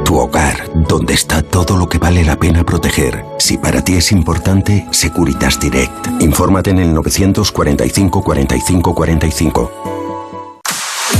Tu 0.07 0.17
hogar, 0.17 0.71
donde 0.89 1.13
está 1.13 1.43
todo 1.43 1.77
lo 1.77 1.87
que 1.87 1.99
vale 1.99 2.25
la 2.25 2.39
pena 2.39 2.65
proteger. 2.65 3.27
Si 3.39 3.59
para 3.59 3.85
ti 3.85 3.97
es 3.97 4.11
importante, 4.11 4.87
Securitas 4.91 5.61
Direct. 5.61 6.23
Infórmate 6.23 6.71
en 6.71 6.79
el 6.79 6.95
945 6.95 8.23
45 8.23 8.95
45. 8.95 9.88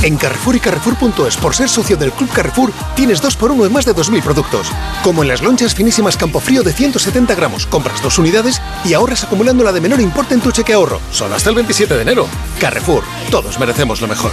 En 0.01 0.15
Carrefour 0.15 0.55
y 0.55 0.59
Carrefour.es, 0.61 1.35
por 1.35 1.53
ser 1.53 1.67
socio 1.67 1.97
del 1.97 2.13
Club 2.13 2.29
Carrefour, 2.31 2.71
tienes 2.95 3.21
2 3.21 3.35
por 3.35 3.51
1 3.51 3.65
en 3.65 3.73
más 3.73 3.83
de 3.83 3.93
2.000 3.93 4.23
productos. 4.23 4.71
Como 5.03 5.23
en 5.23 5.27
las 5.27 5.41
lonchas 5.41 5.75
finísimas 5.75 6.15
Campofrío 6.15 6.63
de 6.63 6.71
170 6.71 7.35
gramos. 7.35 7.65
Compras 7.65 8.01
dos 8.01 8.17
unidades 8.17 8.61
y 8.85 8.93
ahorras 8.93 9.25
acumulando 9.25 9.63
la 9.63 9.73
de 9.73 9.81
menor 9.81 9.99
importe 9.99 10.35
en 10.35 10.39
tu 10.41 10.51
cheque 10.51 10.71
ahorro. 10.71 11.01
Solo 11.11 11.35
hasta 11.35 11.49
el 11.49 11.55
27 11.57 11.95
de 11.95 12.01
enero. 12.01 12.27
Carrefour, 12.61 13.03
todos 13.29 13.59
merecemos 13.59 13.99
lo 13.99 14.07
mejor. 14.07 14.31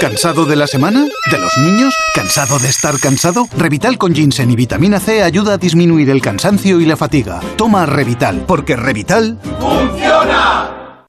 ¿Cansado 0.00 0.46
de 0.46 0.56
la 0.56 0.66
semana? 0.66 1.06
¿De 1.30 1.38
los 1.38 1.56
niños? 1.58 1.94
¿Cansado 2.12 2.58
de 2.58 2.68
estar 2.68 2.98
cansado? 2.98 3.46
Revital 3.56 3.98
con 3.98 4.16
ginseng 4.16 4.50
y 4.50 4.56
vitamina 4.56 4.98
C 4.98 5.22
ayuda 5.22 5.54
a 5.54 5.58
disminuir 5.58 6.10
el 6.10 6.20
cansancio 6.20 6.80
y 6.80 6.86
la 6.86 6.96
fatiga. 6.96 7.38
Toma 7.56 7.86
Revital, 7.86 8.46
porque 8.48 8.74
Revital... 8.74 9.38
¡Funciona! 9.60 11.06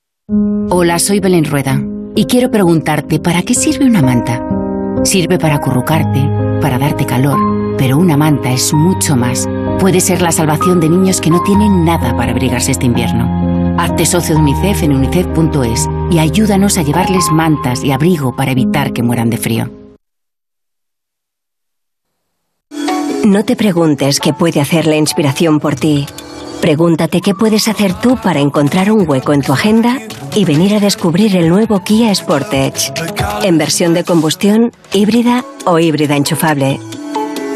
Hola, 0.70 1.00
soy 1.00 1.20
Belén 1.20 1.46
Rueda 1.46 1.82
y 2.16 2.26
quiero 2.26 2.52
preguntarte, 2.52 3.20
¿para 3.20 3.42
qué 3.42 3.56
sirve 3.56 3.86
una 3.86 4.02
manta? 4.02 4.42
Sirve 5.04 5.40
para 5.40 5.56
acurrucarte, 5.56 6.22
para 6.62 6.78
darte 6.78 7.06
calor, 7.06 7.38
pero 7.78 7.98
una 7.98 8.18
manta 8.18 8.52
es 8.52 8.74
mucho 8.74 9.16
más. 9.16 9.48
Puede 9.80 10.00
ser 10.00 10.22
la 10.22 10.32
salvación 10.32 10.80
de 10.80 10.90
niños 10.90 11.20
que 11.20 11.30
no 11.30 11.42
tienen 11.42 11.84
nada 11.84 12.16
para 12.16 12.32
abrigarse 12.32 12.72
este 12.72 12.86
invierno. 12.86 13.76
Hazte 13.78 14.06
socio 14.06 14.36
de 14.36 14.42
UNICEF 14.42 14.84
en 14.84 14.94
unicef.es 14.94 15.90
y 16.12 16.20
ayúdanos 16.20 16.78
a 16.78 16.84
llevarles 16.84 17.32
mantas 17.32 17.84
y 17.84 17.92
abrigo 17.92 18.36
para 18.36 18.52
evitar 18.52 18.94
que 18.94 19.04
mueran 19.04 19.30
de 19.30 19.38
frío. 19.38 19.70
No 23.26 23.44
te 23.46 23.56
preguntes 23.56 24.20
qué 24.20 24.34
puede 24.34 24.62
hacer 24.62 24.86
la 24.86 24.98
inspiración 24.98 25.60
por 25.60 25.76
ti. 25.76 26.06
Pregúntate 26.62 27.22
qué 27.22 27.34
puedes 27.34 27.68
hacer 27.68 27.94
tú 27.94 28.18
para 28.22 28.40
encontrar 28.40 28.92
un 28.92 29.10
hueco 29.10 29.34
en 29.34 29.42
tu 29.42 29.54
agenda 29.54 29.98
y 30.36 30.46
venir 30.46 30.76
a 30.76 30.80
descubrir 30.80 31.36
el 31.36 31.50
nuevo 31.50 31.84
Kia 31.84 32.14
Sportage. 32.14 32.94
En 33.44 33.58
versión 33.58 33.94
de 33.94 34.04
combustión, 34.04 34.72
híbrida 34.94 35.46
o 35.66 35.80
híbrida 35.80 36.16
enchufable. 36.16 36.80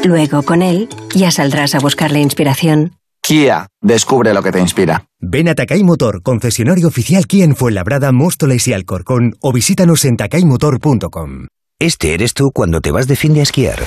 Luego, 0.04 0.44
con 0.44 0.62
él, 0.62 0.90
ya 1.16 1.32
saldrás 1.32 1.76
a 1.76 1.80
buscar 1.80 2.12
la 2.12 2.20
inspiración. 2.20 2.94
Kia, 3.22 3.68
descubre 3.82 4.34
lo 4.34 4.42
que 4.42 4.52
te 4.52 4.60
inspira. 4.60 5.06
Ven 5.20 5.50
a 5.50 5.56
Takay 5.56 5.84
Motor, 5.84 6.22
concesionario 6.22 6.88
oficial 6.88 7.26
Kia 7.26 7.44
en 7.44 7.56
Fuenlabrada, 7.56 8.12
Móstoles 8.12 8.68
y 8.68 8.74
Alcorcón 8.74 9.34
o 9.42 9.52
visítanos 9.52 10.06
en 10.06 10.16
takaymotor.com. 10.16 11.48
Este 11.80 12.14
eres 12.14 12.34
tú 12.34 12.52
cuando 12.54 12.80
te 12.80 12.92
vas 12.92 13.08
de 13.08 13.16
fin 13.16 13.34
de 13.34 13.42
esquiar. 13.42 13.80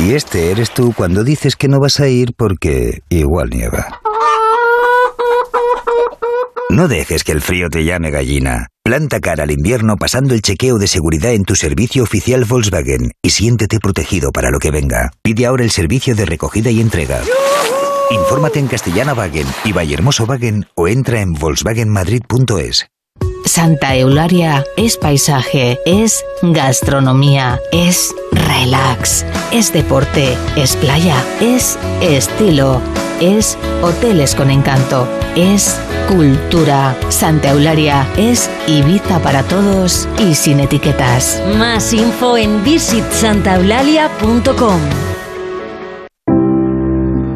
Y 0.00 0.12
este 0.12 0.50
eres 0.50 0.70
tú 0.70 0.92
cuando 0.94 1.24
dices 1.24 1.56
que 1.56 1.68
no 1.68 1.80
vas 1.80 1.98
a 2.00 2.08
ir 2.08 2.34
porque 2.36 3.00
igual 3.08 3.50
nieva. 3.50 4.00
No 6.70 6.86
dejes 6.86 7.24
que 7.24 7.32
el 7.32 7.40
frío 7.40 7.70
te 7.70 7.84
llame 7.84 8.10
gallina. 8.10 8.66
Planta 8.84 9.20
cara 9.20 9.44
al 9.44 9.50
invierno 9.50 9.96
pasando 9.96 10.34
el 10.34 10.42
chequeo 10.42 10.78
de 10.78 10.86
seguridad 10.86 11.32
en 11.32 11.44
tu 11.44 11.54
servicio 11.54 12.02
oficial 12.02 12.44
Volkswagen 12.44 13.12
y 13.22 13.30
siéntete 13.30 13.78
protegido 13.80 14.32
para 14.32 14.50
lo 14.50 14.58
que 14.58 14.70
venga. 14.70 15.10
Pide 15.22 15.46
ahora 15.46 15.64
el 15.64 15.70
servicio 15.70 16.14
de 16.14 16.26
recogida 16.26 16.70
y 16.70 16.80
entrega. 16.80 17.20
Infórmate 18.10 18.58
en 18.58 18.68
Castellana 18.68 19.14
Wagen 19.14 19.46
y 19.64 19.72
Vallehermoso 19.72 20.24
Wagen 20.24 20.66
o 20.74 20.88
entra 20.88 21.20
en 21.20 21.32
volkswagenmadrid.es. 21.32 22.86
Santa 23.46 23.96
Eularia 23.96 24.64
es 24.76 24.98
paisaje, 24.98 25.78
es 25.86 26.22
gastronomía, 26.42 27.58
es 27.72 28.14
relax, 28.30 29.24
es 29.52 29.72
deporte, 29.72 30.36
es 30.56 30.76
playa, 30.76 31.16
es 31.40 31.78
estilo, 32.02 32.82
es 33.20 33.58
hoteles 33.82 34.34
con 34.34 34.50
encanto, 34.50 35.06
es 35.36 35.78
cultura. 36.08 36.96
Santa 37.08 37.50
Eularia 37.50 38.06
es 38.16 38.48
Ibiza 38.66 39.20
para 39.20 39.42
todos 39.42 40.08
y 40.18 40.34
sin 40.34 40.60
etiquetas. 40.60 41.42
Más 41.58 41.92
info 41.92 42.36
en 42.36 42.64
visitsantaeulalia.com. 42.64 44.80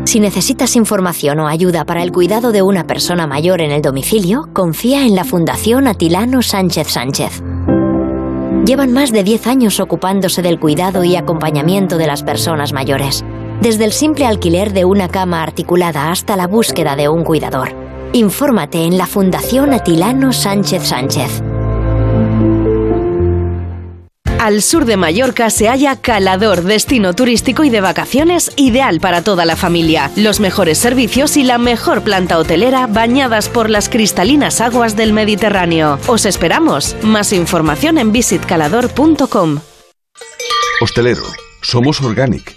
Si 0.05 0.21
necesitas 0.21 0.77
información 0.77 1.41
o 1.41 1.49
ayuda 1.49 1.87
para 1.87 2.03
el 2.03 2.13
cuidado 2.13 2.53
de 2.53 2.61
una 2.61 2.87
persona 2.87 3.27
mayor 3.27 3.63
en 3.63 3.71
el 3.71 3.81
domicilio, 3.81 4.51
confía 4.53 5.07
en 5.07 5.15
la 5.15 5.25
Fundación 5.25 5.87
Atilano 5.87 6.43
Sánchez 6.43 6.89
Sánchez. 6.89 7.43
Llevan 8.67 8.93
más 8.93 9.11
de 9.11 9.25
10 9.25 9.47
años 9.47 9.81
ocupándose 9.81 10.43
del 10.43 10.61
cuidado 10.61 11.03
y 11.03 11.17
acompañamiento 11.17 11.97
de 11.97 12.07
las 12.07 12.23
personas 12.23 12.73
mayores, 12.73 13.25
desde 13.61 13.85
el 13.85 13.93
simple 13.93 14.27
alquiler 14.27 14.73
de 14.73 14.85
una 14.85 15.09
cama 15.09 15.43
articulada 15.43 16.11
hasta 16.11 16.37
la 16.37 16.47
búsqueda 16.47 16.97
de 16.97 17.09
un 17.09 17.25
cuidador. 17.25 17.75
Infórmate 18.13 18.85
en 18.85 18.99
la 18.99 19.07
Fundación 19.07 19.73
Atilano 19.73 20.33
Sánchez 20.33 20.83
Sánchez. 20.85 21.43
Al 24.43 24.61
sur 24.61 24.87
de 24.87 24.97
Mallorca 24.97 25.51
se 25.51 25.69
halla 25.69 25.95
Calador, 25.95 26.65
destino 26.65 27.15
turístico 27.15 27.63
y 27.63 27.71
de 27.71 27.81
vacaciones 27.81 28.51
ideal 28.57 28.99
para 28.99 29.23
toda 29.23 29.45
la 29.45 29.55
familia. 29.55 30.11
Los 30.17 30.41
mejores 30.41 30.79
servicios 30.79 31.37
y 31.37 31.45
la 31.45 31.59
mejor 31.59 32.03
planta 32.03 32.39
hotelera 32.39 32.89
bañadas 32.89 33.49
por 33.49 33.71
las 33.71 33.89
cristalinas 33.89 34.61
aguas 34.61 34.97
del 34.97 35.13
Mediterráneo. 35.13 36.01
Os 36.09 36.27
esperamos. 36.27 36.97
Más 37.03 37.33
información 37.33 37.99
en 37.99 38.11
visitcalador.com. 38.11 39.61
Hostelero, 40.81 41.23
somos 41.63 42.01
Organic, 42.01 42.57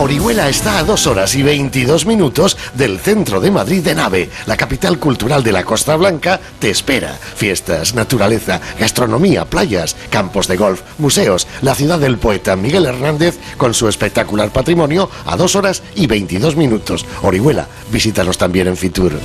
Orihuela 0.00 0.48
está 0.48 0.78
a 0.78 0.84
dos 0.84 1.08
horas 1.08 1.34
y 1.34 1.42
22 1.42 2.06
minutos 2.06 2.56
del 2.74 3.00
centro 3.00 3.40
de 3.40 3.50
Madrid 3.50 3.82
de 3.82 3.96
Nave. 3.96 4.30
La 4.46 4.56
capital 4.56 4.98
cultural 4.98 5.42
de 5.42 5.50
la 5.50 5.64
Costa 5.64 5.96
Blanca 5.96 6.38
te 6.60 6.70
espera. 6.70 7.18
Fiestas, 7.34 7.94
naturaleza, 7.94 8.60
gastronomía, 8.78 9.44
playas, 9.44 9.96
campos 10.08 10.46
de 10.46 10.56
golf, 10.56 10.82
museos. 10.98 11.48
La 11.62 11.74
ciudad 11.74 11.98
del 11.98 12.18
poeta 12.18 12.54
Miguel 12.54 12.86
Hernández 12.86 13.38
con 13.56 13.74
su 13.74 13.88
espectacular 13.88 14.50
patrimonio 14.50 15.10
a 15.26 15.36
dos 15.36 15.56
horas 15.56 15.82
y 15.96 16.06
22 16.06 16.54
minutos. 16.54 17.04
Orihuela, 17.22 17.66
visítanos 17.90 18.38
también 18.38 18.68
en 18.68 18.76
Fitur. 18.76 19.18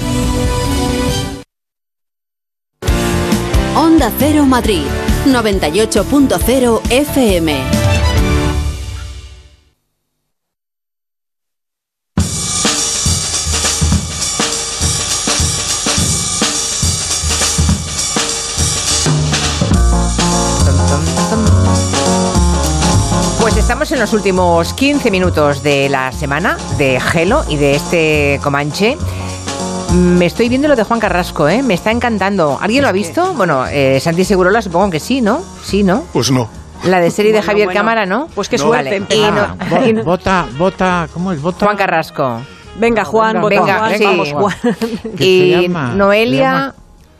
Onda 3.75 4.11
Cero 4.17 4.45
Madrid, 4.45 4.83
98.0 5.27 6.81
FM. 6.89 7.83
Estamos 23.83 23.91
en 23.91 23.99
los 23.99 24.13
últimos 24.13 24.73
15 24.75 25.11
minutos 25.11 25.61
de 25.61 25.89
la 25.89 26.11
semana 26.13 26.57
de 26.77 27.01
Gelo 27.01 27.43
y 27.49 27.57
de 27.57 27.75
este 27.75 28.39
Comanche. 28.41 28.97
Me 29.93 30.25
estoy 30.25 30.47
viendo 30.47 30.69
lo 30.69 30.75
de 30.77 30.83
Juan 30.83 31.01
Carrasco, 31.01 31.49
¿eh? 31.49 31.61
Me 31.61 31.73
está 31.73 31.91
encantando. 31.91 32.57
¿Alguien 32.61 32.83
lo 32.83 32.87
ha 32.87 32.93
visto? 32.93 33.33
Bueno, 33.33 33.65
eh, 33.67 33.99
Santi 33.99 34.23
Segurola 34.23 34.61
supongo 34.61 34.89
que 34.89 35.01
sí, 35.01 35.19
¿no? 35.19 35.41
Sí, 35.65 35.83
¿no? 35.83 36.05
Pues 36.13 36.31
no. 36.31 36.47
La 36.85 37.01
de 37.01 37.11
serie 37.11 37.31
de 37.33 37.39
Bueno, 37.39 37.45
Javier 37.51 37.67
bueno. 37.67 37.79
Cámara, 37.79 38.05
¿no? 38.05 38.27
Pues 38.33 38.47
qué 38.47 38.57
suerte, 38.57 39.01
Vale. 39.01 39.89
Y 39.89 39.93
no- 39.93 40.03
Vota, 40.05 40.45
vota, 40.57 41.09
¿cómo 41.13 41.33
es? 41.33 41.41
Juan 41.41 41.75
Carrasco. 41.75 42.41
Venga, 42.77 43.03
Juan, 43.03 43.41
vota 43.41 43.49
Venga, 43.59 43.79
Juan, 43.79 43.97
sí. 43.97 44.03
vamos, 44.05 44.31
Juan. 44.31 44.55
Y 45.19 45.39
se 45.39 45.61
llama- 45.63 45.91
se 45.91 45.97
Noelia, 45.97 46.41
llama- 46.51 46.75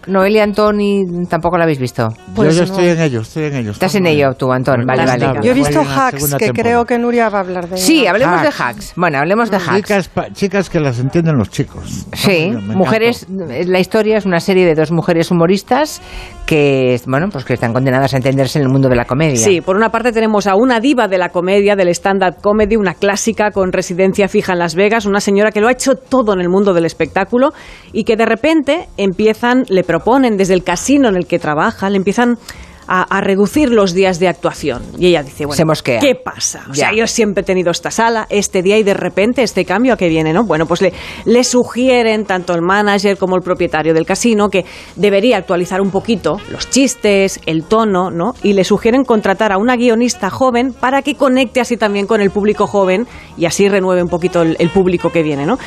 Noelia 0.07 0.43
Antoni, 0.43 1.03
tampoco 1.29 1.57
la 1.57 1.63
habéis 1.63 1.79
visto. 1.79 2.09
yo 2.35 2.49
ya 2.49 2.63
estoy 2.63 2.87
en 2.87 3.01
ello, 3.01 3.21
estoy 3.21 3.43
en 3.45 3.55
ello. 3.55 3.71
Estás 3.71 3.95
en 3.95 4.05
ello 4.05 4.33
tú, 4.33 4.51
Antón. 4.51 4.85
Vale, 4.85 5.05
vale. 5.05 5.39
Yo 5.41 5.51
he 5.51 5.53
visto 5.53 5.81
hacks 5.81 6.23
que 6.33 6.45
temporada. 6.47 6.53
creo 6.53 6.85
que 6.85 6.97
Nuria 6.99 7.29
va 7.29 7.39
a 7.39 7.41
hablar 7.41 7.69
de 7.69 7.77
Sí, 7.77 8.05
hablemos 8.07 8.41
de 8.41 8.49
hacks. 8.49 8.93
Bueno, 8.95 9.17
hablemos 9.19 9.49
de 9.49 9.57
hacks. 9.57 9.75
Chicas, 9.75 10.07
pa- 10.09 10.29
chicas 10.33 10.69
que 10.69 10.79
las 10.79 10.99
entienden 10.99 11.37
los 11.37 11.49
chicos. 11.49 12.05
Sí, 12.13 12.49
Me 12.51 12.57
encanta. 12.57 12.73
mujeres, 12.75 13.27
la 13.29 13.79
historia 13.79 14.17
es 14.17 14.25
una 14.25 14.39
serie 14.39 14.65
de 14.65 14.75
dos 14.75 14.91
mujeres 14.91 15.31
humoristas 15.31 16.01
que, 16.45 16.99
bueno, 17.07 17.27
pues 17.31 17.45
que 17.45 17.53
están 17.53 17.73
condenadas 17.73 18.13
a 18.13 18.17
entenderse 18.17 18.59
en 18.59 18.65
el 18.65 18.71
mundo 18.71 18.89
de 18.89 18.95
la 18.95 19.05
comedia. 19.05 19.37
Sí, 19.37 19.61
por 19.61 19.75
una 19.75 19.89
parte 19.89 20.11
tenemos 20.11 20.47
a 20.47 20.55
una 20.55 20.79
diva 20.79 21.07
de 21.07 21.17
la 21.17 21.29
comedia, 21.29 21.75
del 21.75 21.87
stand-up 21.89 22.41
comedy, 22.41 22.75
una 22.75 22.93
clásica 22.95 23.51
con 23.51 23.71
residencia 23.71 24.27
fija 24.27 24.53
en 24.53 24.59
Las 24.59 24.75
Vegas, 24.75 25.05
una 25.05 25.19
señora 25.21 25.51
que 25.51 25.61
lo 25.61 25.67
ha 25.67 25.71
hecho 25.71 25.95
todo 25.95 26.33
en 26.33 26.41
el 26.41 26.49
mundo 26.49 26.73
del 26.73 26.85
espectáculo 26.85 27.53
y 27.91 28.03
que 28.03 28.15
de 28.17 28.25
repente 28.25 28.87
empiezan, 28.97 29.63
le 29.69 29.83
proponen 29.93 30.37
desde 30.37 30.55
el 30.55 30.63
casino 30.63 31.07
en 31.07 31.15
el 31.15 31.27
que 31.27 31.37
trabaja, 31.37 31.87
le 31.87 31.97
empiezan 31.97 32.39
a, 32.87 33.01
a 33.03 33.21
reducir 33.21 33.69
los 33.69 33.93
días 33.93 34.19
de 34.19 34.27
actuación. 34.27 34.83
Y 34.97 35.07
ella 35.07 35.23
dice, 35.23 35.45
bueno, 35.45 35.57
Se 35.57 35.65
mosquea. 35.65 35.99
¿qué 35.99 36.15
pasa? 36.15 36.63
O 36.69 36.73
sea, 36.73 36.91
Ya. 36.91 36.97
yo 36.97 37.07
siempre 37.07 37.41
he 37.41 37.45
tenido 37.45 37.71
esta 37.71 37.91
sala, 37.91 38.25
este 38.29 38.61
día 38.61 38.77
y 38.77 38.83
de 38.83 38.93
repente 38.93 39.43
este 39.43 39.65
cambio 39.65 39.93
a 39.93 39.97
que 39.97 40.07
viene, 40.09 40.33
¿no? 40.33 40.43
Bueno, 40.43 40.65
pues 40.65 40.81
le, 40.81 40.93
le 41.25 41.43
sugieren 41.43 42.25
tanto 42.25 42.53
el 42.53 42.61
manager 42.61 43.17
como 43.17 43.35
el 43.35 43.41
propietario 43.41 43.93
del 43.93 44.05
casino 44.05 44.49
que 44.49 44.65
debería 44.95 45.37
actualizar 45.37 45.81
un 45.81 45.91
poquito 45.91 46.37
los 46.51 46.69
chistes, 46.69 47.39
el 47.45 47.63
tono, 47.65 48.09
¿no? 48.11 48.33
Y 48.43 48.53
le 48.53 48.63
sugieren 48.63 49.03
contratar 49.03 49.51
a 49.51 49.57
una 49.57 49.75
guionista 49.75 50.29
joven 50.29 50.73
para 50.73 51.01
que 51.01 51.15
conecte 51.15 51.61
así 51.61 51.77
también 51.77 52.07
con 52.07 52.21
el 52.21 52.31
público 52.31 52.67
joven 52.67 53.07
y 53.37 53.45
así 53.45 53.67
renueve 53.69 54.03
un 54.03 54.09
poquito 54.09 54.41
el, 54.41 54.55
el 54.59 54.69
público 54.69 55.09
que 55.11 55.23
viene, 55.23 55.45
¿no? 55.45 55.57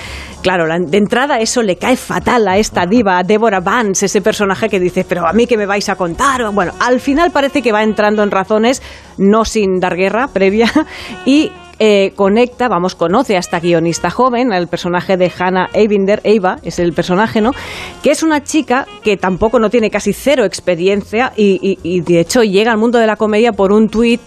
Claro, 0.42 0.66
la- 0.66 0.78
de 0.78 0.98
entrada 0.98 1.38
eso 1.40 1.62
le 1.62 1.76
cae 1.76 1.96
fatal 1.96 2.46
a 2.48 2.56
esta 2.58 2.86
diva, 2.86 3.18
a 3.18 3.22
Deborah 3.22 3.60
Vance, 3.60 4.06
ese 4.06 4.20
personaje 4.20 4.68
que 4.68 4.78
dice, 4.78 5.04
pero 5.08 5.26
a 5.26 5.32
mí 5.32 5.46
que 5.46 5.56
me 5.56 5.66
vais 5.66 5.88
a 5.88 5.96
contar. 5.96 6.42
O, 6.42 6.52
Bueno, 6.52 6.72
al 6.80 7.00
final 7.06 7.30
parece 7.30 7.62
que 7.62 7.72
va 7.72 7.82
entrando 7.82 8.22
en 8.22 8.30
razones, 8.30 8.82
no 9.16 9.44
sin 9.44 9.80
dar 9.80 9.96
guerra 9.96 10.28
previa, 10.28 10.70
y 11.24 11.50
eh, 11.78 12.12
conecta, 12.16 12.68
vamos, 12.68 12.94
conoce 12.94 13.36
a 13.36 13.38
esta 13.38 13.60
guionista 13.60 14.08
joven, 14.10 14.50
el 14.52 14.66
personaje 14.66 15.16
de 15.18 15.30
Hannah 15.38 15.68
Eibinder, 15.74 16.20
Eva 16.24 16.58
es 16.62 16.78
el 16.78 16.92
personaje, 16.94 17.40
¿no? 17.42 17.52
Que 18.02 18.10
es 18.12 18.22
una 18.22 18.42
chica 18.42 18.86
que 19.04 19.16
tampoco 19.18 19.58
no 19.58 19.68
tiene 19.68 19.90
casi 19.90 20.12
cero 20.14 20.44
experiencia 20.44 21.32
y, 21.36 21.58
y- 21.62 21.78
y, 21.82 22.00
de 22.00 22.20
hecho 22.20 22.42
llega 22.42 22.72
al 22.72 22.78
mundo 22.78 22.98
de 22.98 23.06
la 23.06 23.16
comedia 23.16 23.52
por 23.52 23.72
un 23.72 23.88
tuit 23.90 24.22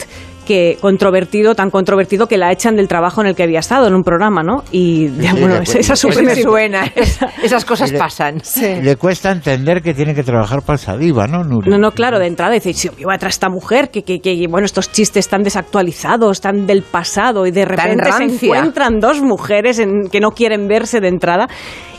que 0.50 0.80
controvertido, 0.82 1.54
tan 1.54 1.70
controvertido 1.70 2.26
que 2.26 2.36
la 2.36 2.52
echan 2.52 2.76
del 2.76 2.88
trabajo 2.88 3.22
en 3.22 3.28
el 3.28 3.36
que 3.36 3.44
había 3.44 3.60
estado 3.60 3.86
en 3.86 3.94
un 3.94 4.02
programa, 4.02 4.42
¿no? 4.42 4.64
Y 4.72 5.08
sí, 5.10 5.28
bueno, 5.40 5.58
esa, 5.62 5.96
super- 5.96 6.24
me 6.24 6.36
suena. 6.36 6.86
Esas 7.44 7.64
cosas 7.66 7.92
le- 7.92 8.00
pasan. 8.00 8.42
Le 8.82 8.96
cuesta 8.96 9.32
entender 9.32 9.84
que 9.84 9.94
tiene 9.94 10.16
que 10.16 10.24
trabajar 10.24 10.64
para 10.64 10.78
esa 10.78 10.98
diva, 10.98 11.28
¿no, 11.28 11.44
Nuria? 11.44 11.70
No, 11.72 11.78
no, 11.78 11.92
claro, 11.92 12.18
de 12.18 12.26
entrada 12.26 12.54
dice, 12.56 12.74
si 12.74 12.88
yo 12.90 12.94
voy 13.06 13.14
a 13.14 13.18
traer 13.20 13.30
a 13.30 13.30
esta 13.30 13.50
mujer, 13.50 13.92
que, 13.92 14.02
que, 14.04 14.20
que, 14.20 14.48
bueno, 14.50 14.66
estos 14.66 14.92
chistes 14.92 15.26
están 15.26 15.44
desactualizados, 15.44 16.38
están 16.38 16.66
del 16.66 16.82
pasado, 16.82 17.46
y 17.46 17.52
de 17.52 17.66
repente 17.66 18.12
se 18.12 18.24
encuentran 18.48 19.00
dos 19.00 19.22
mujeres 19.22 19.78
en- 19.78 20.10
que 20.12 20.20
no 20.20 20.32
quieren 20.32 20.68
verse 20.68 21.00
de 21.00 21.10
entrada. 21.10 21.48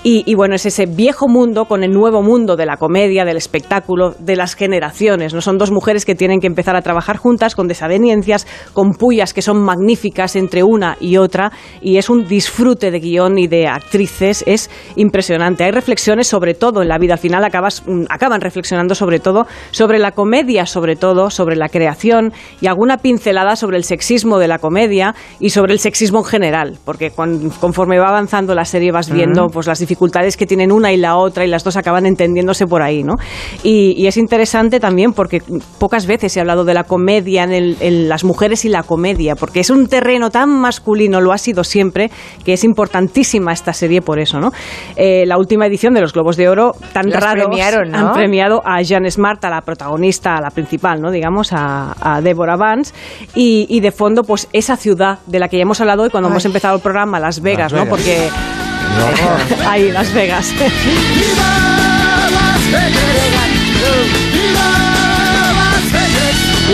Y, 0.02 0.22
y 0.24 0.34
bueno, 0.34 0.54
es 0.54 0.64
ese 0.64 0.86
viejo 0.86 1.28
mundo 1.28 1.66
con 1.66 1.84
el 1.84 1.90
nuevo 1.92 2.22
mundo 2.22 2.56
de 2.56 2.64
la 2.64 2.78
comedia, 2.78 3.26
del 3.26 3.36
espectáculo, 3.36 4.14
de 4.18 4.34
las 4.34 4.54
generaciones. 4.54 5.34
No 5.34 5.42
son 5.42 5.58
dos 5.58 5.70
mujeres 5.70 6.06
que 6.06 6.14
tienen 6.14 6.40
que 6.40 6.46
empezar 6.46 6.74
a 6.74 6.80
trabajar 6.80 7.18
juntas 7.18 7.54
con 7.54 7.68
desavenencias, 7.68 8.46
con 8.72 8.92
pullas 8.92 9.34
que 9.34 9.42
son 9.42 9.60
magníficas 9.60 10.36
entre 10.36 10.62
una 10.62 10.96
y 11.00 11.18
otra. 11.18 11.52
Y 11.82 11.98
es 11.98 12.08
un 12.08 12.26
disfrute 12.26 12.90
de 12.90 12.98
guion 12.98 13.36
y 13.38 13.46
de 13.46 13.66
actrices. 13.68 14.42
Es 14.46 14.70
impresionante. 14.96 15.64
Hay 15.64 15.70
reflexiones 15.70 16.28
sobre 16.28 16.54
todo 16.54 16.80
en 16.80 16.88
la 16.88 16.96
vida. 16.96 17.12
Al 17.12 17.18
final 17.20 17.44
acabas, 17.44 17.82
mm, 17.86 18.04
acaban 18.08 18.40
reflexionando 18.40 18.94
sobre 18.94 19.20
todo 19.20 19.46
sobre 19.70 19.98
la 19.98 20.12
comedia, 20.12 20.64
sobre 20.64 20.96
todo 20.96 21.28
sobre 21.28 21.56
la 21.56 21.68
creación 21.68 22.32
y 22.62 22.68
alguna 22.68 22.96
pincelada 22.96 23.54
sobre 23.54 23.76
el 23.76 23.84
sexismo 23.84 24.38
de 24.38 24.48
la 24.48 24.60
comedia 24.60 25.14
y 25.40 25.50
sobre 25.50 25.74
el 25.74 25.78
sexismo 25.78 26.20
en 26.20 26.24
general. 26.24 26.78
Porque 26.86 27.10
cuan- 27.10 27.50
conforme 27.60 27.98
va 27.98 28.08
avanzando 28.08 28.54
la 28.54 28.64
serie 28.64 28.92
vas 28.92 29.10
viendo 29.12 29.44
Ujú. 29.44 29.52
pues 29.52 29.66
las 29.66 29.89
dificultades 29.90 30.36
que 30.36 30.46
tienen 30.46 30.70
una 30.70 30.92
y 30.92 30.96
la 30.96 31.16
otra 31.16 31.44
y 31.44 31.48
las 31.48 31.64
dos 31.64 31.76
acaban 31.76 32.06
entendiéndose 32.06 32.66
por 32.66 32.80
ahí, 32.82 33.02
¿no? 33.02 33.16
Y, 33.64 33.94
y 34.00 34.06
es 34.06 34.16
interesante 34.16 34.78
también 34.78 35.12
porque 35.12 35.42
pocas 35.78 36.06
veces 36.06 36.36
he 36.36 36.40
hablado 36.40 36.64
de 36.64 36.74
la 36.74 36.84
comedia 36.84 37.42
en, 37.42 37.52
el- 37.52 37.76
en 37.80 38.08
las 38.08 38.22
mujeres 38.22 38.64
y 38.64 38.68
la 38.68 38.84
comedia, 38.84 39.34
porque 39.34 39.60
es 39.60 39.70
un 39.70 39.88
terreno 39.88 40.30
tan 40.30 40.48
masculino, 40.60 41.20
lo 41.20 41.32
ha 41.32 41.38
sido 41.38 41.64
siempre, 41.64 42.10
que 42.44 42.52
es 42.52 42.62
importantísima 42.64 43.52
esta 43.52 43.72
serie 43.72 44.00
por 44.00 44.20
eso, 44.20 44.38
¿no? 44.38 44.52
Eh, 44.96 45.24
la 45.26 45.36
última 45.38 45.66
edición 45.66 45.92
de 45.94 46.00
los 46.00 46.12
Globos 46.12 46.36
de 46.36 46.48
Oro, 46.48 46.72
tan 46.92 47.10
raros, 47.10 47.46
premiaron, 47.46 47.90
¿no? 47.90 47.98
han 47.98 48.12
premiado 48.12 48.60
a 48.64 48.82
Jan 48.84 49.10
Smart, 49.10 49.44
a 49.44 49.50
la 49.50 49.60
protagonista, 49.62 50.36
a 50.36 50.40
la 50.40 50.50
principal, 50.50 51.00
¿no? 51.00 51.10
Digamos, 51.10 51.52
a, 51.52 51.94
a 52.00 52.20
Deborah 52.20 52.56
Vance, 52.56 52.94
y, 53.34 53.66
y 53.68 53.80
de 53.80 53.90
fondo, 53.90 54.22
pues 54.22 54.48
esa 54.52 54.76
ciudad 54.76 55.18
de 55.26 55.38
la 55.40 55.48
que 55.48 55.56
ya 55.56 55.62
hemos 55.62 55.80
hablado 55.80 56.02
hoy 56.04 56.10
cuando 56.10 56.28
Ay. 56.28 56.32
hemos 56.34 56.44
empezado 56.44 56.76
el 56.76 56.82
programa, 56.82 57.18
Las 57.18 57.40
Vegas, 57.40 57.72
Las 57.72 57.84
¿no? 57.84 57.96
Vegas. 57.96 58.69
Ahí, 59.66 59.90
Las 59.90 60.12
Vegas. 60.12 60.52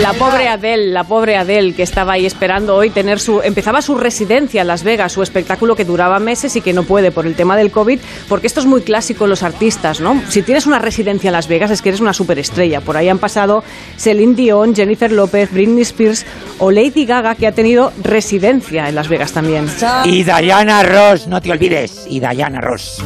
La 0.01 0.13
pobre 0.13 0.47
Adele, 0.47 0.91
la 0.91 1.03
pobre 1.03 1.37
Adele 1.37 1.73
que 1.73 1.83
estaba 1.83 2.13
ahí 2.13 2.25
esperando 2.25 2.75
hoy 2.75 2.89
tener 2.89 3.19
su 3.19 3.41
empezaba 3.41 3.81
su 3.81 3.95
residencia 3.95 4.61
en 4.61 4.67
Las 4.67 4.83
Vegas, 4.83 5.11
su 5.11 5.23
espectáculo 5.23 5.75
que 5.75 5.85
duraba 5.85 6.19
meses 6.19 6.55
y 6.55 6.61
que 6.61 6.71
no 6.71 6.83
puede 6.83 7.11
por 7.11 7.25
el 7.25 7.35
tema 7.35 7.57
del 7.57 7.71
COVID, 7.71 7.99
porque 8.29 8.47
esto 8.47 8.59
es 8.59 8.65
muy 8.65 8.81
clásico 8.81 9.23
en 9.23 9.31
los 9.31 9.43
artistas, 9.43 9.99
¿no? 9.99 10.21
Si 10.29 10.43
tienes 10.43 10.65
una 10.65 10.79
residencia 10.79 11.29
en 11.29 11.33
Las 11.33 11.47
Vegas 11.47 11.71
es 11.71 11.81
que 11.81 11.89
eres 11.89 12.01
una 12.01 12.13
superestrella. 12.13 12.81
Por 12.81 12.95
ahí 12.95 13.09
han 13.09 13.17
pasado 13.17 13.63
Celine 13.97 14.35
Dion, 14.35 14.75
Jennifer 14.75 15.11
López, 15.11 15.51
Britney 15.51 15.81
Spears 15.81 16.25
o 16.59 16.71
Lady 16.71 17.05
Gaga 17.05 17.35
que 17.35 17.47
ha 17.47 17.51
tenido 17.51 17.91
residencia 18.03 18.87
en 18.87 18.95
Las 18.95 19.09
Vegas 19.09 19.31
también. 19.31 19.67
Y 20.05 20.23
Diana 20.23 20.83
Ross, 20.83 21.27
no 21.27 21.41
te 21.41 21.51
olvides, 21.51 22.05
y 22.07 22.19
Diana 22.19 22.61
Ross. 22.61 23.03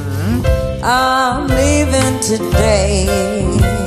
I'm 0.84 1.48
leaving 1.48 2.20
today. 2.20 3.81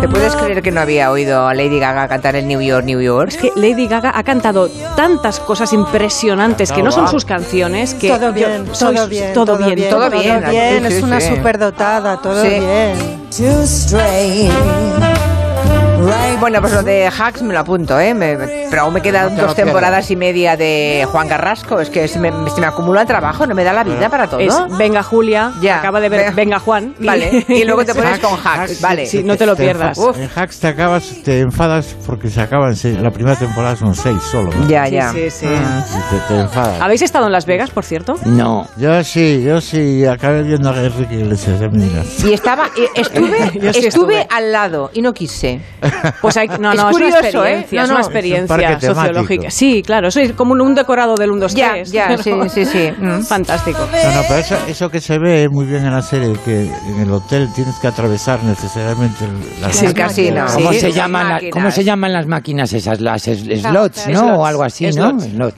¿Te 0.00 0.08
puedes 0.08 0.34
creer 0.36 0.62
que 0.62 0.70
no 0.70 0.80
había 0.80 1.10
oído 1.10 1.46
a 1.46 1.54
Lady 1.54 1.78
Gaga 1.78 2.08
cantar 2.08 2.36
en 2.36 2.48
New 2.48 2.60
York, 2.60 2.84
New 2.84 3.00
York? 3.00 3.28
Es 3.30 3.36
que 3.36 3.52
Lady 3.54 3.86
Gaga 3.86 4.12
ha 4.16 4.22
cantado 4.22 4.68
tantas 4.96 5.38
cosas 5.40 5.72
impresionantes 5.72 6.72
que 6.72 6.82
no 6.82 6.90
son 6.90 7.08
sus 7.08 7.24
canciones, 7.24 7.94
que 7.94 8.08
Todo 8.08 8.32
bien, 8.32 8.66
yo- 8.66 8.72
todo 8.72 9.06
bien, 9.08 9.32
todo 9.34 9.58
bien, 9.58 10.40
todo 10.40 10.50
bien. 10.50 10.86
es 10.86 11.02
una 11.02 11.20
sí. 11.20 11.34
superdotada, 11.36 12.16
todo 12.18 12.42
Sí. 12.42 12.48
bien. 12.48 13.20
Bueno, 16.40 16.60
pues 16.60 16.72
lo 16.72 16.82
de 16.82 17.06
Hacks 17.08 17.42
me 17.42 17.52
lo 17.52 17.60
apunto, 17.60 17.98
¿eh? 18.00 18.14
Me- 18.14 18.36
pero 18.70 18.82
aún 18.82 18.94
me 18.94 19.02
quedan 19.02 19.36
dos 19.36 19.54
temporadas 19.54 20.10
y 20.10 20.16
media 20.16 20.56
de 20.56 21.06
Juan 21.10 21.28
Carrasco. 21.28 21.80
Es 21.80 21.90
que 21.90 22.08
se 22.08 22.18
me, 22.18 22.30
se 22.50 22.60
me 22.60 22.66
acumula 22.66 23.02
el 23.02 23.06
trabajo, 23.06 23.46
no 23.46 23.54
me 23.54 23.62
da 23.64 23.72
la 23.72 23.84
vida 23.84 24.08
para 24.08 24.26
todo. 24.28 24.40
Es 24.40 24.54
Venga 24.78 25.02
Julia, 25.02 25.52
Ya. 25.60 25.78
acaba 25.78 26.00
de 26.00 26.08
ver 26.08 26.20
Venga. 26.20 26.32
Venga 26.34 26.58
Juan. 26.60 26.94
Vale, 27.00 27.44
y 27.48 27.64
luego 27.64 27.84
te 27.84 27.94
pones 27.94 28.18
con 28.20 28.38
Hacks, 28.42 28.80
vale. 28.80 29.06
Sí, 29.06 29.22
no 29.22 29.36
te 29.36 29.46
lo 29.46 29.56
pierdas. 29.56 29.98
Uf. 29.98 30.16
En 30.16 30.28
hacks 30.34 30.60
te 30.60 30.68
acabas, 30.68 31.22
te 31.24 31.40
enfadas 31.40 31.96
porque 32.06 32.28
se 32.30 32.40
acaban 32.40 32.74
seis. 32.76 32.98
La 33.00 33.10
primera 33.10 33.36
temporada 33.36 33.76
son 33.76 33.94
seis 33.94 34.22
solo. 34.30 34.50
¿no? 34.54 34.68
Ya, 34.68 34.86
Sí, 34.86 34.92
ya. 34.94 35.12
sí, 35.12 35.30
sí. 35.30 35.46
Y 35.46 35.48
te, 35.48 36.34
te 36.34 36.40
enfadas. 36.40 36.80
¿Habéis 36.80 37.02
estado 37.02 37.26
en 37.26 37.32
Las 37.32 37.46
Vegas, 37.46 37.70
por 37.70 37.84
cierto? 37.84 38.14
No. 38.24 38.66
Yo 38.76 39.02
sí, 39.04 39.42
yo 39.42 39.60
sí, 39.60 40.04
acabé 40.06 40.42
viendo 40.42 40.70
a 40.70 40.80
Enrique 40.82 41.14
Iglesias. 41.16 41.60
Y 42.24 42.32
estaba, 42.32 42.66
estuve 42.94 43.78
estuve. 43.86 44.26
al 44.30 44.52
lado 44.52 44.90
y 44.94 45.02
no 45.02 45.12
quise. 45.12 45.60
Pues 46.20 46.36
hay, 46.36 46.48
no, 46.60 46.72
Es 46.72 46.78
no, 46.82 46.90
curioso, 46.90 47.18
es 47.20 47.34
una 47.34 47.50
experiencia, 47.50 47.50
¿eh? 47.50 47.76
No, 47.76 47.82
es 47.82 47.88
no. 47.88 47.94
una 47.94 48.00
Es 48.00 48.06
un 48.06 48.10
parque 48.10 48.28
experiencia 48.38 48.88
temático. 48.88 49.14
sociológica. 49.14 49.50
Sí, 49.50 49.82
claro, 49.84 50.08
eso 50.08 50.20
es 50.20 50.32
como 50.32 50.52
un, 50.52 50.60
un 50.60 50.74
decorado 50.74 51.14
del 51.14 51.30
1, 51.30 51.40
2, 51.40 51.54
Ya, 51.54 51.70
3. 51.72 51.92
ya, 51.92 52.16
sí, 52.18 52.32
sí, 52.48 52.64
sí. 52.64 52.90
Mm. 53.00 53.22
Fantástico. 53.22 53.78
No, 53.80 54.14
no, 54.14 54.22
pero 54.28 54.40
eso, 54.40 54.56
eso 54.68 54.88
que 54.90 55.00
se 55.00 55.18
ve 55.18 55.48
muy 55.50 55.64
bien 55.66 55.84
en 55.84 55.92
la 55.92 56.02
serie, 56.02 56.32
que 56.44 56.62
en 56.66 57.00
el 57.00 57.10
hotel 57.12 57.48
tienes 57.54 57.76
que 57.78 57.86
atravesar 57.86 58.42
necesariamente 58.44 59.24
el, 59.24 59.60
las 59.62 59.76
Sí, 59.76 59.86
el 59.86 59.94
casino. 59.94 60.44
¿Cómo, 60.52 60.72
Sí, 60.72 60.80
se 60.80 60.86
las 60.88 60.96
llaman 60.96 61.28
la-. 61.28 61.40
¿Cómo 61.50 61.70
se 61.70 61.84
llaman 61.84 62.12
las 62.12 62.26
máquinas 62.26 62.72
esas? 62.72 63.00
Las 63.00 63.26
es- 63.28 63.40
slots, 63.60 64.06
¿no? 64.08 64.18
slots. 64.20 64.38
O 64.38 64.46
algo 64.46 64.62
así, 64.62 64.84
¿no? 64.86 65.18
Slots. 65.18 65.24
Slot. 65.24 65.54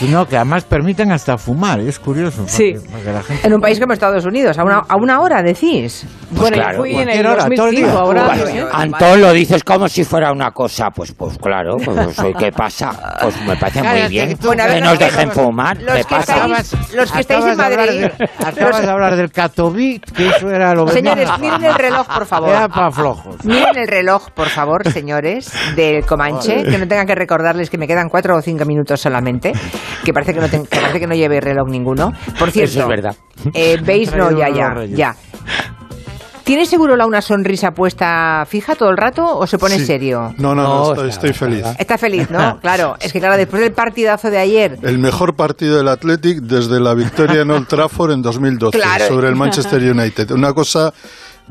Y 0.00 0.04
no, 0.06 0.26
que 0.26 0.36
además 0.36 0.64
permiten 0.64 1.10
hasta 1.12 1.38
fumar, 1.38 1.80
es 1.80 1.98
curioso. 1.98 2.44
Sí. 2.46 2.72
porque- 2.74 2.88
porque 2.90 3.12
la 3.12 3.22
gente 3.22 3.46
En 3.46 3.54
un 3.54 3.60
país 3.60 3.78
como 3.80 3.92
Estados 3.92 4.24
Unidos, 4.26 4.58
a 4.58 4.64
una, 4.64 4.78
a 4.88 4.96
una 4.96 5.20
hora 5.20 5.42
decís. 5.42 6.06
bueno, 6.30 6.54
claro, 6.56 6.72
yo 6.72 6.80
fui 6.80 6.90
en 6.90 6.94
cualquier 6.96 7.20
el 7.20 7.26
hora, 7.26 7.42
todo 7.44 7.50
el 7.50 7.56
2005, 7.56 7.90
día. 7.90 7.98
ahora. 8.00 8.24
Bueno, 8.26 8.48
¿eh? 8.48 8.66
Antón 8.72 9.17
lo 9.18 9.32
dices 9.32 9.62
como 9.64 9.88
si 9.88 10.04
fuera 10.04 10.32
una 10.32 10.50
cosa, 10.52 10.90
pues 10.90 11.12
pues 11.12 11.36
claro, 11.38 11.76
pues, 11.84 12.16
¿qué 12.38 12.52
pasa? 12.52 13.18
Pues 13.20 13.40
me 13.42 13.56
parece 13.56 13.80
muy 13.80 13.88
Cállate, 13.88 14.08
bien 14.08 14.28
que 14.30 14.34
tú- 14.36 14.46
Bueno, 14.48 14.64
que 14.66 14.80
no, 14.80 14.86
nos 14.90 14.92
no, 15.00 15.04
dejen 15.06 15.30
fumar, 15.32 15.82
los 15.82 15.94
¿qué 15.96 16.02
que 16.04 16.14
pasa? 16.14 16.46
estáis- 16.46 16.94
los 16.94 17.12
que 17.12 17.20
estáis 17.20 17.44
en 17.44 17.56
Madrid. 17.56 18.00
de- 18.18 18.30
acabas 18.46 18.82
de 18.82 18.90
hablar 18.90 19.16
del 19.16 19.30
Catovic, 19.30 20.12
que 20.12 20.28
eso 20.28 20.50
era 20.50 20.74
lo 20.74 20.88
Señores, 20.88 21.28
miren 21.40 21.64
el 21.64 21.74
reloj, 21.74 22.06
por 22.06 22.26
favor. 22.26 22.50
Era 22.50 22.68
para 22.68 22.90
flojos. 22.90 23.44
Miren 23.44 23.76
el 23.76 23.88
reloj, 23.88 24.30
por 24.30 24.48
favor, 24.48 24.90
señores, 24.90 25.52
del 25.76 26.04
Comanche, 26.06 26.64
que 26.64 26.78
no 26.78 26.86
tengan 26.88 27.06
que 27.06 27.14
recordarles 27.14 27.70
que 27.70 27.78
me 27.78 27.86
quedan 27.86 28.08
cuatro 28.08 28.36
o 28.36 28.42
cinco 28.42 28.64
minutos 28.64 29.00
solamente, 29.00 29.52
que 30.04 30.12
parece 30.12 30.34
que 30.34 30.40
no, 30.40 30.48
ten- 30.48 30.66
que 30.66 30.78
parece 30.78 31.00
que 31.00 31.06
no 31.06 31.14
lleve 31.14 31.40
reloj 31.40 31.68
ninguno. 31.68 32.12
Por 32.38 32.50
cierto, 32.50 32.70
Eso 32.72 32.82
es 32.82 32.88
verdad. 32.88 33.16
eh, 33.54 33.76
¿veis? 33.82 34.14
No, 34.14 34.30
ya, 34.30 34.48
ya, 34.48 34.74
ya. 34.86 35.14
¿Tiene 36.48 36.64
seguro 36.64 36.96
la 36.96 37.04
una 37.06 37.20
sonrisa 37.20 37.72
puesta 37.72 38.46
fija 38.48 38.74
todo 38.74 38.88
el 38.88 38.96
rato 38.96 39.36
o 39.36 39.46
se 39.46 39.58
pone 39.58 39.78
Sí. 39.78 39.84
serio? 39.84 40.34
No, 40.38 40.54
no, 40.54 40.62
no, 40.62 40.68
No, 40.68 40.90
estoy, 40.92 41.08
está- 41.10 41.26
estoy 41.28 41.32
feliz. 41.48 41.66
Está 41.78 41.98
feliz, 41.98 42.30
¿no? 42.30 42.58
Claro, 42.62 42.96
es 43.00 43.12
que 43.12 43.20
claro, 43.20 43.36
después 43.36 43.60
del 43.60 43.72
partidazo 43.72 44.30
de 44.30 44.38
ayer, 44.38 44.78
El 44.80 44.98
mejor 44.98 45.36
partido 45.36 45.76
del 45.76 45.88
Athletic 45.88 46.38
desde 46.40 46.80
la 46.80 46.94
victoria 46.94 47.42
en 47.42 47.50
Old 47.50 47.66
Trafford 47.68 48.12
en 48.12 48.22
2012 48.22 48.78
Claro. 48.78 49.08
sobre 49.08 49.28
el 49.28 49.36
Manchester 49.42 49.78
United. 49.82 50.30
Una 50.30 50.54
cosa 50.54 50.94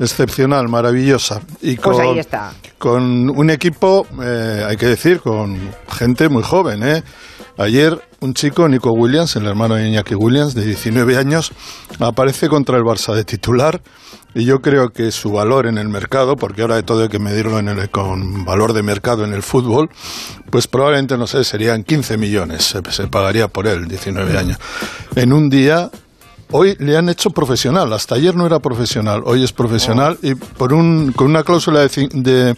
excepcional, 0.00 0.68
maravillosa. 0.68 1.40
Y 1.62 1.76
con, 1.76 1.94
Pues 1.94 2.04
ahí 2.08 2.18
está. 2.18 2.52
Con 2.78 3.30
un 3.30 3.50
equipo, 3.50 4.04
eh, 4.20 4.64
hay 4.66 4.76
que 4.76 4.86
decir, 4.86 5.20
con 5.20 5.58
gente 5.90 6.28
muy 6.28 6.42
joven. 6.42 6.82
¿eh? 6.82 7.04
Ayer 7.56 8.00
un 8.20 8.34
chico, 8.34 8.68
Nico 8.68 8.90
Williams, 8.92 9.36
el 9.36 9.46
hermano 9.46 9.76
de 9.76 9.88
Iñaki 9.88 10.14
Williams, 10.14 10.54
de 10.54 10.64
19 10.64 11.16
años, 11.16 11.52
aparece 12.00 12.48
contra 12.48 12.76
el 12.76 12.82
Barça 12.82 13.14
de 13.14 13.24
titular. 13.24 13.80
Y 14.34 14.44
yo 14.44 14.60
creo 14.60 14.90
que 14.90 15.10
su 15.12 15.30
valor 15.32 15.66
en 15.66 15.78
el 15.78 15.88
mercado, 15.88 16.36
porque 16.36 16.62
ahora 16.62 16.74
de 16.76 16.82
todo 16.82 17.02
hay 17.04 17.08
que 17.08 17.18
medirlo 17.18 17.58
en 17.58 17.68
el- 17.68 17.90
con 17.90 18.44
valor 18.44 18.72
de 18.72 18.82
mercado 18.82 19.24
en 19.24 19.32
el 19.32 19.42
fútbol, 19.42 19.88
pues 20.50 20.66
probablemente, 20.66 21.16
no 21.16 21.26
sé, 21.26 21.44
serían 21.44 21.82
15 21.84 22.18
millones, 22.18 22.64
se, 22.64 22.82
se 22.92 23.06
pagaría 23.06 23.48
por 23.48 23.66
él, 23.66 23.86
19 23.88 24.36
años. 24.36 24.58
En 25.16 25.32
un 25.32 25.48
día 25.48 25.90
Hoy 26.50 26.76
le 26.78 26.96
han 26.96 27.10
hecho 27.10 27.30
profesional, 27.30 27.92
hasta 27.92 28.14
ayer 28.14 28.34
no 28.34 28.46
era 28.46 28.58
profesional, 28.58 29.20
hoy 29.26 29.44
es 29.44 29.52
profesional 29.52 30.18
y 30.22 30.34
por 30.34 30.72
un, 30.72 31.12
con 31.12 31.26
una 31.26 31.42
cláusula 31.42 31.80
de, 31.80 32.08
de 32.12 32.54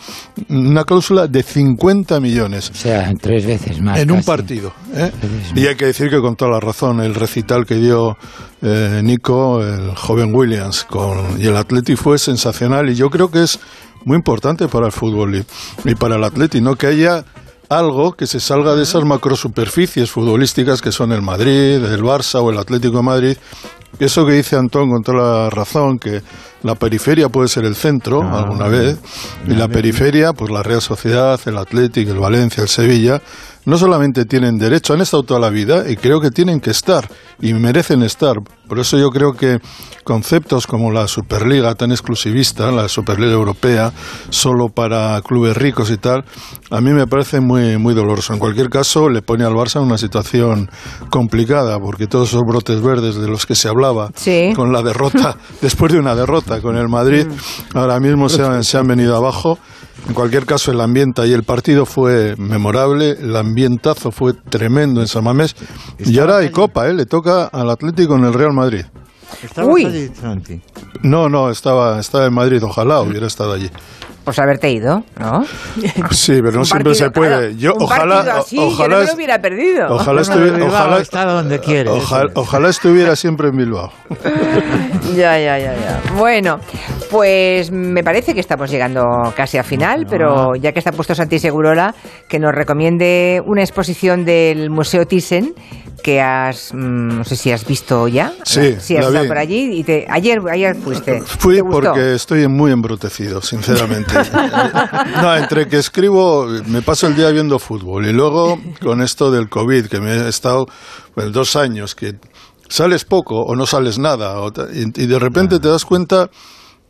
una 0.49 0.85
cláusula 0.85 1.27
de 1.27 1.43
50 1.43 2.21
millones 2.21 2.71
O 2.71 2.75
sea, 2.75 3.13
tres 3.21 3.45
veces 3.47 3.81
más. 3.81 3.99
en 3.99 4.13
un 4.13 4.23
partido. 4.23 4.73
¿eh? 4.95 5.11
Y 5.57 5.67
hay 5.67 5.75
que 5.75 5.87
decir 5.87 6.09
que 6.09 6.21
con 6.21 6.37
toda 6.37 6.53
la 6.53 6.61
razón, 6.61 7.01
el 7.01 7.17
recital 7.17 7.67
que 7.67 7.75
dio 7.75 8.17
eh, 8.63 9.01
Nico, 9.03 9.61
el 9.61 9.97
joven 9.97 10.33
Williams, 10.35 10.85
con, 10.85 11.41
y 11.41 11.47
el 11.47 11.57
Atleti 11.57 11.97
fue 11.97 12.19
sensacional 12.19 12.89
y 12.91 12.95
yo 12.95 13.11
creo 13.11 13.29
que 13.31 13.43
es 13.43 13.59
muy 14.05 14.17
importante 14.17 14.69
para 14.69 14.87
el 14.87 14.93
fútbol 14.93 15.35
y, 15.35 15.45
y 15.85 15.95
para 15.97 16.15
el 16.15 16.23
Atleti, 16.25 16.61
¿no? 16.61 16.77
Que 16.77 16.87
haya 16.87 17.25
algo 17.71 18.13
que 18.13 18.27
se 18.27 18.41
salga 18.41 18.75
de 18.75 18.83
esas 18.83 19.05
macrosuperficies 19.05 20.11
futbolísticas 20.11 20.83
que 20.83 20.91
son 20.91 21.13
el 21.13 21.23
Madrid, 21.23 21.77
el 21.77 22.03
Barça 22.03 22.43
o 22.43 22.51
el 22.51 22.59
Atlético 22.59 22.97
de 22.97 23.03
Madrid. 23.03 23.37
Eso 24.01 24.27
que 24.27 24.33
dice 24.33 24.57
Antón 24.57 24.91
con 24.91 25.03
toda 25.03 25.45
la 25.45 25.51
razón, 25.51 25.99
que 25.99 26.23
la 26.63 26.75
periferia 26.75 27.29
puede 27.29 27.49
ser 27.49 27.65
el 27.65 27.77
centro 27.77 28.23
alguna 28.23 28.67
vez, 28.67 28.99
y 29.47 29.55
la 29.55 29.69
periferia, 29.69 30.33
pues 30.33 30.51
la 30.51 30.63
Real 30.63 30.81
Sociedad, 30.81 31.41
el 31.47 31.59
Atlético, 31.59 32.13
el 32.13 32.19
Valencia, 32.19 32.63
el 32.63 32.69
Sevilla, 32.69 33.23
no 33.67 33.77
solamente 33.79 34.25
tienen 34.25 34.59
derecho, 34.59 34.95
han 34.95 35.01
estado 35.03 35.23
toda 35.23 35.41
la 35.41 35.51
vida 35.51 35.91
y 35.91 35.97
creo 35.97 36.21
que 36.21 36.31
tienen 36.31 36.61
que 36.61 36.71
estar 36.71 37.09
y 37.41 37.53
merecen 37.55 38.03
estar. 38.03 38.37
Por 38.69 38.79
eso 38.79 38.97
yo 38.99 39.09
creo 39.11 39.33
que 39.33 39.59
conceptos 40.05 40.67
como 40.67 40.91
la 40.93 41.07
Superliga 41.09 41.75
tan 41.75 41.91
exclusivista, 41.91 42.71
la 42.71 42.89
Superliga 42.89 43.33
Europea, 43.33 43.93
solo 44.31 44.69
para 44.69 45.21
clubes 45.23 45.57
ricos 45.57 45.91
y 45.91 45.97
tal, 45.99 46.25
a 46.71 46.81
mí 46.81 46.91
me 46.93 47.07
parece 47.07 47.41
muy, 47.41 47.77
muy 47.79 47.95
doloroso. 47.95 48.33
En 48.33 48.39
cualquier 48.39 48.71
caso, 48.71 49.09
le 49.09 49.23
pone 49.23 49.45
al 49.45 49.53
Barça 49.55 49.77
en 49.81 49.87
una 49.87 49.99
situación 49.99 50.71
complicada, 51.11 51.79
porque 51.79 52.07
todos 52.07 52.29
esos 52.31 52.43
brotes 52.47 52.81
verdes 52.81 53.17
de 53.17 53.29
los 53.29 53.47
que 53.47 53.55
se 53.55 53.69
hablaba 53.69 54.11
Sí. 54.15 54.53
con 54.55 54.73
la 54.73 54.83
derrota, 54.83 55.37
después 55.61 55.93
de 55.93 55.99
una 55.99 56.15
derrota 56.15 56.61
con 56.61 56.77
el 56.77 56.89
Madrid, 56.89 57.27
ahora 57.75 57.99
mismo 58.01 58.29
se 58.29 58.43
han, 58.43 58.63
se 58.65 58.79
han 58.79 58.87
venido 58.87 59.17
abajo. 59.17 59.59
En 60.09 60.15
cualquier 60.15 60.47
caso, 60.47 60.73
el 60.73 60.81
ambiente 60.81 61.27
y 61.27 61.33
el 61.33 61.45
partido 61.45 61.87
fue 61.87 62.35
memorable, 62.37 63.11
el 63.13 63.37
ambientazo 63.37 64.11
fue 64.11 64.33
tremendo 64.33 65.01
en 65.01 65.07
San 65.07 65.25
Mamés. 65.25 65.55
Y 65.99 66.19
ahora 66.19 66.39
hay 66.39 66.51
Copa, 66.51 66.89
¿eh? 66.89 66.95
le 66.95 67.07
toca 67.07 67.45
al 67.45 67.71
Atlético 67.71 68.17
en 68.17 68.25
el 68.25 68.35
Real 68.35 68.53
Madrid. 68.53 68.85
Estabas 69.43 69.73
Uy. 69.73 69.85
allí, 69.85 70.11
Santi. 70.21 70.61
No, 71.03 71.29
no, 71.29 71.51
estaba, 71.51 72.01
estaba 72.01 72.27
en 72.27 72.35
Madrid, 72.35 72.63
ojalá 72.63 73.01
hubiera 73.01 73.27
estado 73.27 73.53
allí. 73.53 73.71
Pues 74.31 74.39
haberte 74.39 74.71
ido, 74.71 75.05
¿no? 75.19 75.45
Sí, 76.11 76.41
pero 76.41 76.53
no 76.53 76.59
Un 76.61 76.67
siempre 76.67 76.91
partido, 76.91 76.95
se 76.95 77.11
puede. 77.11 77.31
claro, 77.31 77.51
yo 77.51 77.75
un 77.75 77.83
ojalá, 77.83 78.21
así, 78.39 78.57
yo 78.57 78.63
ojalá, 78.69 78.89
no 78.89 78.97
me 78.99 79.03
es- 79.05 79.09
lo 79.11 79.17
hubiera 79.17 79.41
perdido. 79.43 79.87
ojalá, 79.95 80.23
Bueno, 80.23 80.35
estuvi- 80.47 80.55
Bilbao 80.55 80.69
ojalá, 80.69 80.99
está 81.01 81.25
donde 81.27 81.59
quiere. 81.61 81.91
ojalá, 81.91 82.31
ojalá 82.35 82.69
estuviera 82.69 83.17
siempre 83.17 83.49
en 83.49 83.57
Bilbao. 83.57 83.93
Ya, 85.17 85.37
ya, 85.39 85.59
ya, 85.59 85.75
ya. 85.75 86.01
Bueno, 86.17 86.61
Pues 87.11 87.73
me 87.73 88.05
parece 88.05 88.35
que 88.35 88.41
estamos 88.41 88.71
llegando 88.71 89.03
casi 89.37 89.59
a 89.59 89.65
final, 89.65 90.07
pero 90.09 90.55
ya 90.55 90.71
que 90.71 90.79
está 90.79 90.93
puesto 90.93 91.13
Santi 91.13 91.41
Segurola, 91.41 91.93
que 92.29 92.39
nos 92.39 92.55
recomiende 92.55 93.43
una 93.45 93.63
exposición 93.63 94.25
del 94.25 94.71
Museo 94.71 95.05
Thyssen 95.07 95.53
que 96.05 96.21
has, 96.21 96.73
mm, 96.73 97.19
no 97.19 97.25
sé 97.25 97.35
si 97.37 97.51
has 97.51 97.67
visto 97.67 98.07
ya. 98.09 98.33
Sí, 98.45 98.77
si 98.79 98.97
has 98.97 99.03
la 99.03 99.09
estado 99.09 99.23
vi. 99.23 99.29
por 99.29 99.39
allí 99.39 99.71
y 99.81 99.83
te, 99.85 100.07
ayer, 100.09 100.39
ayer 100.51 100.77
fuiste. 100.77 101.21
Fui 101.21 101.61
porque 101.63 102.15
estoy 102.15 102.47
muy 102.49 102.71
embrutecido, 102.73 103.43
sinceramente. 103.43 104.15
No, 105.23 105.37
entre 105.37 105.69
que 105.69 105.79
escribo, 105.79 106.47
me 106.67 106.83
paso 106.83 107.07
el 107.07 107.17
día 107.17 107.31
viendo 107.31 107.59
fútbol 107.59 108.07
y 108.07 108.13
luego 108.13 108.59
con 108.81 109.03
esto 109.03 109.31
del 109.31 109.49
COVID, 109.49 109.87
que 109.87 110.01
me 110.01 110.13
he 110.13 110.29
estado 110.29 110.67
pues, 111.15 111.33
dos 111.33 111.57
años, 111.57 111.95
que 111.95 112.15
sales 112.69 113.05
poco 113.05 113.41
o 113.43 113.57
no 113.57 113.67
sales 113.67 113.99
nada, 113.99 114.41
o 114.41 114.53
y, 114.73 115.03
y 115.03 115.07
de 115.07 115.19
repente 115.19 115.59
te 115.59 115.69
das 115.69 115.85
cuenta 115.85 116.31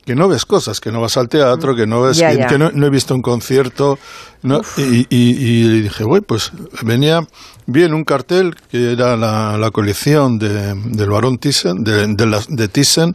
que 0.05 0.15
no 0.15 0.28
ves 0.28 0.44
cosas, 0.47 0.81
que 0.81 0.90
no 0.90 1.01
vas 1.01 1.16
al 1.19 1.28
teatro, 1.28 1.77
que 1.77 1.86
no 1.86 2.02
ves, 2.02 2.19
que, 2.48 2.59
no, 2.59 2.70
no 2.73 2.86
he 2.86 2.90
visto 2.90 3.15
un 3.15 3.20
concierto, 3.23 3.98
no, 4.43 4.61
y, 4.78 5.01
y- 5.01 5.07
y 5.11 5.82
dije, 5.82 6.05
bueno, 6.05 6.24
pues 6.27 6.52
venía, 6.82 7.20
vi 7.66 7.85
en 7.85 7.93
un 7.94 8.05
cartel 8.05 8.57
que 8.70 8.93
era 8.93 9.15
la, 9.16 9.57
la 9.59 9.70
colección 9.70 10.39
de, 10.39 10.74
del 10.74 11.11
barón 11.11 11.39
Thyssen, 11.39 11.85
de, 11.85 12.07
de, 12.15 12.27
las- 12.27 12.48
de 12.48 12.66
Thyssen, 12.69 13.15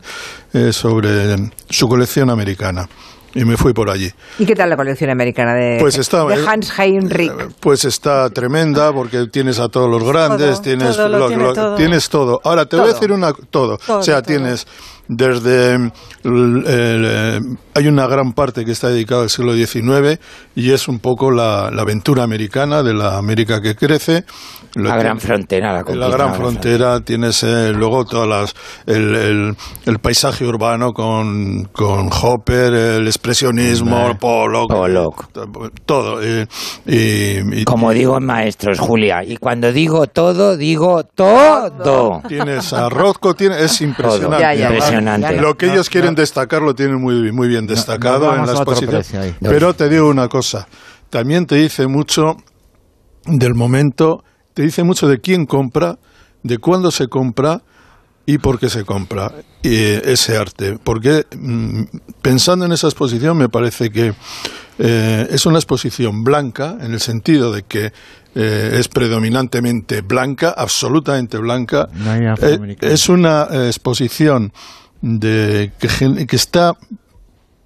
eh, 0.53 0.71
sobre 0.71 1.35
su 1.69 1.87
colección 1.89 2.29
americana. 2.29 2.87
Y 3.35 3.43
me 3.45 3.57
fui 3.57 3.73
por 3.73 3.89
allí. 3.89 4.09
¿Y 4.39 4.45
qué 4.45 4.55
tal 4.55 4.69
la 4.69 4.77
colección 4.77 5.09
americana 5.09 5.53
de, 5.53 5.77
Pues 5.79 5.97
está- 5.97 6.23
de 6.25 6.35
Hans 6.47 6.71
Heinrich? 6.79 7.31
Pues 7.59 7.83
está 7.85 8.29
tremenda 8.29 8.93
porque 8.93 9.27
tienes 9.27 9.59
a 9.59 9.67
todos 9.67 9.89
los 9.89 10.03
grandes, 10.07 10.53
Todo, 10.53 10.61
tienes 10.61 10.95
todo 10.95 11.09
lo 11.09 11.27
tiene 11.27 11.53
todo. 11.53 11.75
tienes 11.75 12.09
todo. 12.09 12.41
Ahora 12.45 12.65
te 12.65 12.77
voy 12.77 12.89
a 12.89 12.93
decir 12.93 13.11
una 13.11 13.33
todo. 13.49 13.77
O 13.89 14.01
sea, 14.01 14.21
tienes 14.21 14.65
desde 15.07 15.77
mm, 15.77 15.91
el- 16.23 16.63
el, 16.67 17.05
eh, 17.07 17.39
hay 17.73 17.87
una 17.87 18.07
gran 18.07 18.33
parte 18.33 18.63
que 18.65 18.71
está 18.71 18.89
dedicada 18.89 19.23
al 19.23 19.29
siglo 19.29 19.53
XIX 19.53 20.19
y 20.55 20.71
es 20.71 20.87
un 20.87 20.99
poco 20.99 21.31
la, 21.31 21.69
la 21.71 21.81
aventura 21.83 22.23
americana 22.23 22.81
de 22.83 22.93
la 22.93 23.17
América 23.17 23.61
que 23.61 23.75
crece. 23.75 24.23
La 24.75 24.93
que- 24.93 24.99
gran 25.03 25.19
frontera, 25.21 25.71
la 25.71 25.95
la 25.95 26.07
gran 26.09 26.31
la 26.31 26.33
frontera 26.33 26.99
tienes 26.99 27.43
eh, 27.43 27.71
luego 27.73 28.03
todas 28.05 28.27
las 28.27 28.53
el, 28.85 29.15
el- 29.15 29.55
el 29.85 29.99
paisaje 29.99 30.45
urbano 30.45 30.91
con, 30.91 31.63
con 31.71 32.09
Hopper, 32.11 32.73
el 32.73 33.07
expresionismo, 33.07 33.95
Hombre. 33.97 34.15
Pollock, 34.19 34.69
todo. 35.85 36.21
eh, 36.21 36.45
y, 36.85 37.61
y- 37.61 37.63
Como 37.65 37.91
digo 37.91 38.17
en 38.17 38.25
maestros, 38.25 38.79
Julia, 38.79 39.23
y 39.23 39.37
cuando 39.37 39.71
digo 39.71 40.07
todo, 40.07 40.57
digo 40.57 41.03
todo. 41.03 42.21
Tienes 42.27 42.73
a 42.73 42.89
Rothko, 42.89 43.33
tiene, 43.33 43.61
es 43.63 43.79
impresionante. 43.81 44.41
Ya, 44.41 44.53
ya, 44.53 44.69
Impresionante. 44.99 45.41
Lo 45.41 45.57
que 45.57 45.67
No, 45.67 45.73
ellos 45.73 45.89
quieren 45.89 46.11
no. 46.13 46.21
destacar 46.21 46.61
lo 46.61 46.75
tienen 46.75 47.01
muy, 47.01 47.31
muy 47.31 47.47
bien 47.47 47.67
destacado 47.67 48.33
en 48.35 48.45
la 48.45 48.53
exposición. 48.53 49.03
Pero 49.41 49.73
te 49.73 49.89
digo 49.89 50.07
una 50.09 50.27
cosa, 50.27 50.67
también 51.09 51.45
te 51.45 51.55
dice 51.55 51.87
mucho 51.87 52.37
del 53.25 53.55
momento, 53.55 54.23
te 54.53 54.63
dice 54.63 54.83
mucho 54.83 55.07
de 55.07 55.19
quién 55.19 55.45
compra, 55.45 55.97
de 56.43 56.57
cuándo 56.57 56.91
se 56.91 57.07
compra 57.07 57.61
y 58.25 58.37
por 58.39 58.59
qué 58.59 58.69
se 58.69 58.83
compra 58.85 59.31
eh, 59.63 60.01
ese 60.05 60.37
arte. 60.37 60.77
Porque 60.83 61.25
mm, 61.37 61.83
pensando 62.21 62.65
en 62.65 62.71
esa 62.71 62.87
exposición 62.87 63.37
me 63.37 63.49
parece 63.49 63.89
que 63.89 64.13
eh, 64.77 65.27
es 65.29 65.45
una 65.45 65.57
exposición 65.57 66.23
blanca 66.23 66.77
en 66.81 66.93
el 66.93 66.99
sentido 66.99 67.51
de 67.51 67.63
que 67.63 67.93
eh, 68.35 68.75
es 68.79 68.89
predominantemente 68.89 70.01
blanca, 70.01 70.53
absolutamente 70.55 71.37
blanca. 71.37 71.87
No 71.93 72.11
hay 72.11 72.21
Eh, 72.41 72.75
es 72.81 73.07
una 73.07 73.47
eh, 73.49 73.67
exposición 73.67 74.51
de, 75.05 75.71
que, 75.77 76.25
que 76.25 76.35
está 76.35 76.75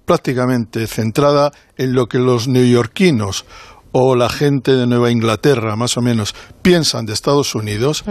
prácticamente 0.04 0.86
centrada 0.86 1.52
en 1.78 1.94
lo 1.94 2.06
que 2.06 2.18
los 2.18 2.48
neoyorquinos 2.48 3.46
o 3.92 4.14
la 4.14 4.28
gente 4.28 4.74
de 4.76 4.86
Nueva 4.86 5.10
Inglaterra, 5.10 5.74
más 5.76 5.96
o 5.96 6.00
menos, 6.00 6.34
piensan 6.62 7.06
de 7.06 7.12
Estados 7.12 7.54
Unidos. 7.54 8.04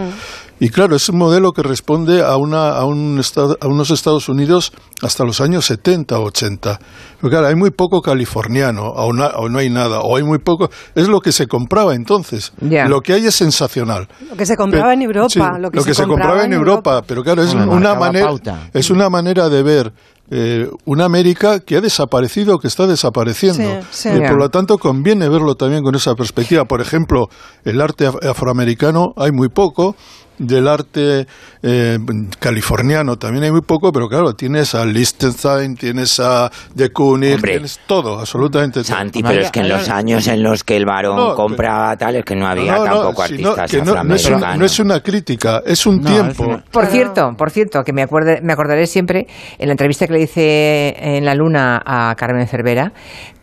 Y 0.59 0.69
claro, 0.69 0.95
es 0.95 1.07
un 1.07 1.17
modelo 1.17 1.53
que 1.53 1.63
responde 1.63 2.21
a, 2.21 2.35
una, 2.35 2.71
a, 2.71 2.83
un 2.83 3.17
estado- 3.17 3.57
a 3.61 3.67
unos 3.67 3.91
Estados 3.91 4.27
Unidos 4.27 4.73
hasta 5.01 5.23
los 5.23 5.39
años 5.39 5.65
70 5.65 6.19
o 6.19 6.23
80. 6.25 6.79
Pero 7.21 7.29
claro, 7.31 7.47
hay 7.47 7.55
muy 7.55 7.71
poco 7.71 8.01
californiano, 8.01 8.87
o, 8.89 9.13
na- 9.13 9.31
o 9.37 9.47
no 9.47 9.59
hay 9.59 9.69
nada, 9.69 10.01
o 10.01 10.17
hay 10.17 10.23
muy 10.23 10.39
poco. 10.39 10.69
Es 10.95 11.07
lo 11.07 11.21
que 11.21 11.31
se 11.31 11.47
compraba 11.47 11.95
entonces. 11.95 12.51
Lo 12.59 12.99
que 12.99 13.13
hay 13.13 13.25
es 13.25 13.35
sensacional. 13.35 14.09
Lo 14.29 14.35
que 14.35 14.45
se 14.45 14.57
compraba 14.57 14.93
en 14.93 15.01
Europa. 15.03 15.29
Sí, 15.29 15.39
lo 15.39 15.71
que, 15.71 15.93
se, 15.93 16.03
compraba, 16.05 16.43
en 16.43 16.51
Europa, 16.53 17.03
pero 17.07 17.23
claro, 17.23 17.41
es 17.41 17.53
Bueno, 17.53 17.71
una 17.71 17.95
manera, 17.95 18.27
pauta. 18.27 18.69
es 18.73 18.89
una 18.89 19.09
manera 19.09 19.47
de 19.47 19.63
ver 19.63 19.93
eh, 20.31 20.69
una 20.85 21.05
América 21.05 21.59
que 21.59 21.77
ha 21.77 21.81
desaparecido, 21.81 22.59
que 22.59 22.67
está 22.67 22.85
desapareciendo. 22.87 23.81
Sí, 23.91 24.09
sí. 24.09 24.09
Y 24.09 24.19
Ya. 24.19 24.29
por 24.29 24.37
lo 24.37 24.49
tanto 24.49 24.77
conviene 24.77 25.27
verlo 25.29 25.55
también 25.55 25.83
con 25.83 25.95
esa 25.95 26.15
perspectiva. 26.15 26.65
Por 26.65 26.81
ejemplo, 26.81 27.29
el 27.65 27.81
arte 27.81 28.07
af- 28.09 28.23
afroamericano 28.29 29.13
hay 29.17 29.31
muy 29.31 29.49
poco. 29.49 29.95
Del 30.39 30.67
arte 30.69 31.27
eh, 31.61 31.97
californiano 32.39 33.17
también 33.17 33.43
hay 33.43 33.51
muy 33.51 33.61
poco, 33.61 33.91
pero 33.91 34.07
claro, 34.07 34.33
tienes 34.33 34.73
a 34.73 34.85
Liechtenstein, 34.85 35.75
tienes 35.75 36.19
a 36.19 36.49
De 36.73 36.89
Kooning, 36.91 37.33
Hombre. 37.35 37.51
tienes 37.53 37.79
todo, 37.85 38.19
absolutamente 38.19 38.81
todo. 38.81 38.95
Santi, 38.95 39.21
pero 39.21 39.41
es 39.41 39.51
que 39.51 39.59
en 39.59 39.69
los 39.69 39.89
años 39.89 40.27
en 40.27 40.41
los 40.41 40.63
que 40.63 40.77
el 40.77 40.85
varón 40.85 41.17
No, 41.17 41.35
compraba 41.35 41.95
tal, 41.97 42.15
es 42.15 42.23
que 42.25 42.35
no 42.35 42.47
había 42.47 42.77
No, 42.77 42.83
tampoco 42.85 43.11
no, 43.19 43.21
artistas 43.23 43.71
que 43.71 43.81
no, 43.81 44.03
no 44.03 44.15
es 44.15 44.25
una, 44.29 44.55
no 44.55 44.65
es 44.65 44.79
una 44.79 45.01
crítica, 45.01 45.61
es 45.65 45.85
un 45.85 46.01
tiempo. 46.03 46.61
Por 46.71 46.85
cierto, 46.85 47.33
por 47.37 47.51
cierto, 47.51 47.83
que 47.83 47.91
me, 47.91 48.01
acuerde- 48.03 48.39
me 48.41 48.53
acordaré 48.53 48.87
siempre 48.87 49.27
en 49.57 49.67
la 49.67 49.73
entrevista 49.73 50.07
que 50.07 50.13
le 50.13 50.21
hice 50.21 50.95
en 51.17 51.25
La 51.25 51.35
Luna 51.35 51.81
a 51.85 52.15
Carmen 52.15 52.47
Cervera, 52.47 52.93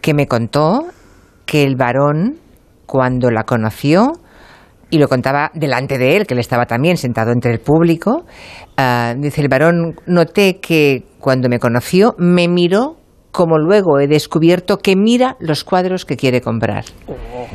que 0.00 0.14
me 0.14 0.26
contó 0.26 0.86
que 1.44 1.62
el 1.64 1.76
varón, 1.76 2.36
cuando 2.86 3.30
la 3.30 3.44
conoció, 3.44 4.12
y 4.90 4.98
lo 4.98 5.08
contaba 5.08 5.50
delante 5.54 5.98
de 5.98 6.16
él, 6.16 6.26
que 6.26 6.34
él 6.34 6.40
estaba 6.40 6.66
también 6.66 6.96
sentado 6.96 7.32
entre 7.32 7.52
el 7.52 7.60
público, 7.60 8.24
ah, 8.76 9.14
dice, 9.16 9.40
el 9.40 9.48
varón, 9.48 9.96
noté 10.06 10.58
que 10.60 11.04
cuando 11.18 11.48
me 11.48 11.58
conoció 11.58 12.14
me 12.18 12.48
miró 12.48 12.96
como 13.36 13.58
luego 13.58 14.00
he 14.00 14.08
descubierto 14.08 14.78
que 14.78 14.96
mira 14.96 15.36
los 15.40 15.62
cuadros 15.62 16.06
que 16.06 16.16
quiere 16.16 16.40
comprar. 16.40 16.84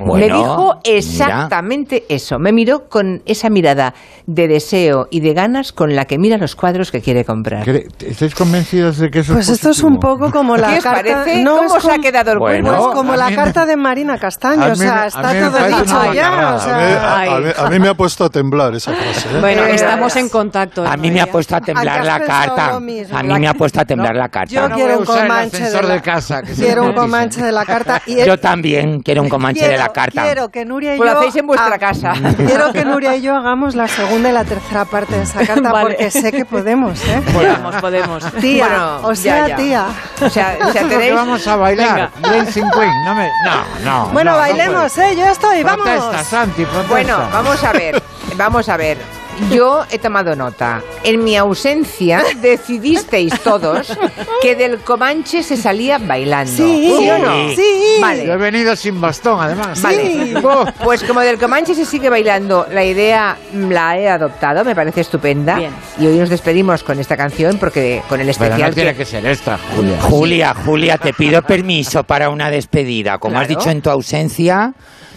me 0.06 0.26
dijo 0.28 0.76
mira. 0.86 0.98
exactamente 0.98 2.04
eso. 2.08 2.38
Me 2.38 2.52
miró 2.54 2.88
con 2.88 3.24
esa 3.26 3.50
mirada 3.50 3.96
de 4.28 4.48
deseo 4.48 5.08
y 5.10 5.22
de 5.22 5.34
ganas 5.34 5.72
con 5.72 5.96
la 5.96 6.06
que 6.06 6.20
mira 6.20 6.38
los 6.38 6.56
cuadros 6.56 6.92
que 6.92 7.02
quiere 7.02 7.26
comprar. 7.26 7.66
¿Cre- 7.66 7.88
¿Estáis 8.06 8.36
convencidos 8.36 9.00
de 9.00 9.10
que 9.10 9.20
eso 9.20 9.34
Pues 9.34 9.48
es 9.50 9.56
esto 9.56 9.72
es 9.72 9.82
un 9.82 9.98
poco 9.98 10.30
como 10.30 10.56
la 10.56 10.70
¿Qué 10.70 10.78
os 10.78 10.84
carta. 10.84 11.02
parece? 11.02 11.44
No, 11.44 11.58
¿Cómo 11.58 11.78
es 11.78 11.84
os 11.86 11.92
ha 11.92 11.98
quedado 11.98 12.32
el 12.34 12.38
Bueno, 12.38 12.68
cuerpo? 12.70 12.84
Pues 12.86 12.96
como 12.96 13.16
la 13.16 13.34
carta 13.34 13.66
de 13.66 13.76
Marina 13.76 14.20
Castaño, 14.20 14.62
a 14.64 14.68
o 14.68 14.70
mí 14.72 14.76
sea, 14.78 15.08
está 15.08 15.22
todo 15.22 15.68
dicho 15.68 16.14
ya. 16.14 16.32
o 16.54 16.56
A 16.56 16.60
sea, 16.60 16.78
mí, 16.78 16.84
a- 16.94 17.18
Ay. 17.18 17.30
a 17.30 17.40
mí- 17.40 17.54
a 17.58 17.70
mí 17.72 17.80
me 17.80 17.88
ha 17.90 17.96
puesto 17.96 18.24
a 18.26 18.30
temblar 18.30 18.76
esa 18.76 18.94
frase. 18.94 19.30
¿eh? 19.36 19.40
Bueno, 19.40 19.64
estamos 19.64 20.16
en 20.16 20.30
contacto. 20.30 20.86
A 20.86 20.96
mí 20.96 21.10
me 21.10 21.22
ha 21.22 21.26
puesto 21.26 21.56
a 21.56 21.62
temblar 21.62 22.06
la 22.06 22.20
carta. 22.20 22.76
A 22.76 22.80
mí 22.80 23.04
me 23.40 23.48
ha 23.48 23.54
puesto 23.56 23.82
a 23.82 23.86
temblar 23.86 24.16
la 24.16 24.30
carta. 24.30 24.52
Yo 24.54 24.70
quiero 24.76 24.98
un 24.98 25.04
usar 25.04 25.28
el 25.74 25.80
comanche 25.80 25.80
de 25.80 25.80
ascensor 25.80 25.86
la, 25.86 25.94
de 25.94 26.02
casa, 26.02 26.42
que 26.44 26.56
se 26.56 26.64
quiero 26.64 26.84
un 26.86 26.94
comanche 26.94 27.42
de 27.42 27.52
la 27.52 27.66
carta 27.66 28.02
y 28.06 28.24
Yo 28.26 28.40
también 28.40 29.02
quiero 29.02 29.22
un 29.22 29.30
comanche 29.30 29.68
de 29.68 29.78
la 29.78 29.90
carta. 29.90 30.24
Quiero 30.24 30.50
que 30.50 30.66
Nuria 30.66 30.96
y 30.96 30.98
Pues 30.98 31.10
yo 31.10 31.14
lo 31.14 31.20
hacéis 31.20 31.36
en 31.38 31.48
vuestra 31.48 31.80
casa. 31.80 32.14
Quiero 32.38 32.72
que 32.72 32.86
Nuria 32.86 33.16
y 33.16 33.22
yo 33.22 33.36
hagamos 33.36 33.76
la 33.76 33.88
segunda 33.88 34.30
y 34.30 34.34
la 34.34 34.44
tercera 34.44 34.86
parte 34.86 35.16
de 35.16 35.24
esa 35.24 35.46
carta 35.46 35.72
Vale. 35.72 35.90
porque 35.90 36.12
sé 36.12 36.32
que 36.32 36.46
podemos, 36.46 37.00
¿eh? 37.08 37.22
Podemos, 37.34 37.76
podemos. 37.76 38.32
Tía, 38.40 38.68
Bueno, 38.68 39.08
o 39.08 39.16
sea, 39.16 39.48
ya, 39.48 39.48
ya. 39.48 39.56
tía. 39.56 39.86
O 40.22 40.30
sea, 40.30 40.58
o 40.66 40.72
sea, 40.72 40.88
tenéis... 40.88 41.14
vamos 41.14 41.48
a 41.48 41.56
bailar. 41.56 42.12
Dancing 42.22 42.70
Queen. 42.72 43.06
No, 43.06 43.16
me, 43.16 43.30
no, 43.46 43.66
no. 43.84 44.06
Bueno, 44.14 44.32
no, 44.32 44.38
no 44.38 44.42
bailemos, 44.42 44.94
puedo. 44.94 45.08
¿eh? 45.08 45.16
Yo 45.16 45.26
estoy, 45.28 45.64
vamos. 45.64 45.88
Protesta, 45.88 46.24
Santi, 46.24 46.64
protesta. 46.64 46.90
Bueno, 46.90 47.18
vamos 47.32 47.64
a 47.64 47.72
ver, 47.72 48.02
vamos 48.38 48.70
a 48.70 48.78
ver. 48.78 49.21
Yo 49.52 49.84
he 49.90 49.98
tomado 49.98 50.36
nota. 50.36 50.82
En 51.04 51.24
mi 51.24 51.36
ausencia 51.36 52.24
decidisteis 52.42 53.34
todos 53.42 53.98
que 54.42 54.56
del 54.56 54.80
Comanche 54.80 55.42
se 55.44 55.58
salía 55.58 55.98
bailando. 55.98 56.52
Sí, 56.52 57.10
o 57.10 57.18
no? 57.18 57.50
sí. 57.56 57.98
Vale. 58.00 58.26
Yo 58.28 58.34
he 58.34 58.38
venido 58.38 58.76
sin 58.76 59.02
bastón, 59.02 59.40
además. 59.42 59.82
Vale. 59.82 60.36
Oh, 60.44 60.66
Pues 60.84 61.04
como 61.04 61.22
del 61.22 61.38
Comanche 61.38 61.74
se 61.74 61.86
sigue 61.86 62.10
bailando, 62.10 62.68
la 62.72 62.84
idea 62.84 63.38
la 63.54 63.98
he 63.98 64.08
adoptado, 64.10 64.64
me 64.64 64.76
parece 64.76 65.02
estupenda. 65.02 65.56
Bien. 65.56 65.72
Y 66.00 66.06
hoy 66.06 66.18
nos 66.18 66.30
despedimos 66.30 66.84
con 66.84 67.00
esta 67.00 67.18
canción 67.18 67.58
porque 67.58 68.04
con 68.08 68.20
el 68.20 68.28
pero 68.28 68.32
especial 68.46 68.70
no 68.70 68.76
tiene 68.76 68.92
que- 68.92 68.98
que 69.00 69.06
ser 69.06 69.26
esta, 69.26 69.58
Julia. 69.76 70.02
Julia, 70.02 70.54
Julia, 70.66 70.98
te 70.98 71.14
pido 71.14 71.42
permiso 71.42 72.04
para 72.04 72.30
una 72.30 72.50
despedida. 72.52 73.18
Como 73.18 73.40
has 73.40 73.48
Claro. 73.48 73.60
dicho 73.60 73.72
en 73.72 73.82
tu 73.82 73.90
ausencia, 73.90 74.74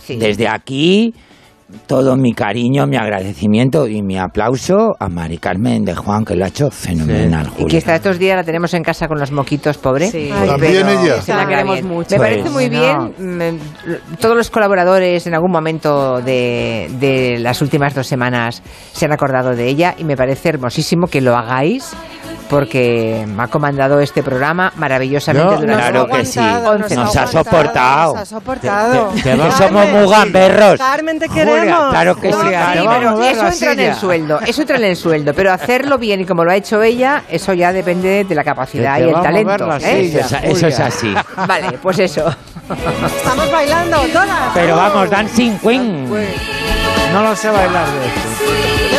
Sí. 0.07 0.17
desde 0.17 0.49
aquí, 0.49 1.15
todo 1.87 2.17
mi 2.17 2.33
cariño, 2.33 2.87
mi 2.87 2.97
agradecimiento 2.97 3.87
y 3.89 4.03
mi 4.03 4.19
aplauso 4.19 4.95
a 4.99 5.09
Mari 5.09 5.39
Carmen 5.39 5.85
de 5.85 5.95
Juan, 5.95 6.25
que 6.25 6.35
lo 6.37 6.45
ha 6.45 6.49
hecho 6.49 6.71
fenomenal, 6.71 7.51
Y 7.59 7.67
que 7.67 7.77
está 7.79 7.97
estos 7.97 8.19
días 8.19 8.37
la 8.37 8.45
tenemos 8.45 8.73
en 8.75 8.83
casa 8.83 9.07
con 9.09 9.19
los 9.19 9.31
moquitos, 9.33 9.79
pobre. 9.79 10.11
Sí. 10.11 10.31
Ay, 10.33 10.49
También 10.49 10.73
Pero 10.87 11.01
ella. 11.03 11.23
se 11.23 11.35
La 11.35 11.47
queremos 11.47 11.83
mucho. 11.83 12.11
Me 12.13 12.19
parece 12.19 12.43
Pues, 12.51 12.53
muy 12.53 12.71
no. 12.71 13.11
bien. 13.19 13.59
mm, 13.59 14.17
Todos 14.21 14.37
los 14.37 14.51
colaboradores 14.51 15.27
en 15.27 15.35
algún 15.35 15.51
momento 15.53 16.21
de, 16.21 16.91
de 17.01 17.39
las 17.39 17.61
últimas 17.63 17.95
dos 17.95 18.07
semanas 18.07 18.63
se 18.93 19.05
han 19.05 19.13
acordado 19.13 19.55
de 19.55 19.67
ella 19.69 19.95
y 19.99 20.05
me 20.05 20.17
parece 20.17 20.51
hermosísimo 20.51 21.07
que 21.07 21.21
lo 21.21 21.37
hagáis 21.37 21.93
porque 22.49 23.27
ha 23.39 23.49
comandado 23.49 24.01
este 24.01 24.23
programa 24.23 24.73
maravillosamente 24.77 25.55
No, 25.55 25.61
durante 25.61 25.83
claro 25.83 26.07
que 26.07 26.25
sí. 26.25 26.41
Nos 26.95 27.17
ha 27.17 27.27
soportado. 27.27 28.13
Nos 28.15 28.23
ha 28.23 28.27
soportado. 28.27 29.09
Te- 29.15 29.23
te- 29.23 29.37
que 29.37 29.53
somos 29.53 29.89
muy 29.89 30.09
gamberros. 30.11 30.79
Carmen, 30.79 31.19
te 31.19 31.29
Julia, 31.29 31.45
queremos. 31.45 31.91
claro 31.91 32.17
que 32.17 32.33
sí, 32.33 32.39
pero 32.43 33.11
mover 33.13 33.33
eso 33.33 33.47
entra 33.49 33.73
en 33.73 33.81
el 33.81 33.95
sueldo, 33.95 34.41
eso 34.47 34.61
entra 34.63 34.77
en 34.77 34.85
el 34.85 34.97
sueldo, 34.97 35.33
pero 35.35 35.53
hacerlo 35.53 35.99
bien 35.99 36.21
y 36.21 36.25
como 36.27 36.45
lo 36.45 36.51
ha 36.51 36.57
hecho 36.57 36.83
ella, 36.83 37.23
eso 37.29 37.53
ya 37.55 37.73
depende 37.73 38.25
de 38.25 38.35
la 38.35 38.45
capacidad 38.45 38.99
y 38.99 39.03
el 39.03 39.13
talento. 39.15 39.77
¿eh? 39.77 39.81
silla, 40.11 40.21
Eso 40.21 40.37
es- 40.37 40.45
eso 40.57 40.67
es 40.69 40.75
Julia. 40.75 40.87
así. 40.87 41.15
Vale, 41.47 41.79
pues 41.83 41.99
eso. 41.99 42.35
Estamos 43.17 43.51
bailando 43.53 43.99
todas. 44.13 44.29
Pero 44.55 44.77
vamos, 44.77 45.11
Dancing 45.11 45.59
Queen. 45.59 46.09
No 47.13 47.23
lo 47.23 47.37
sé 47.37 47.49
bailar 47.51 47.87
de 47.87 48.07
esto. 48.07 48.94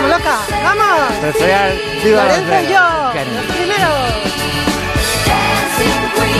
Como 0.00 0.08
loca. 0.08 0.36
¡Vamos! 0.62 1.10
Lorenzo 2.04 2.60
y 2.62 2.72
yo. 2.72 3.12
Que 3.12 3.24
no. 3.24 3.32
Los 3.34 3.44
primeros. 3.56 4.00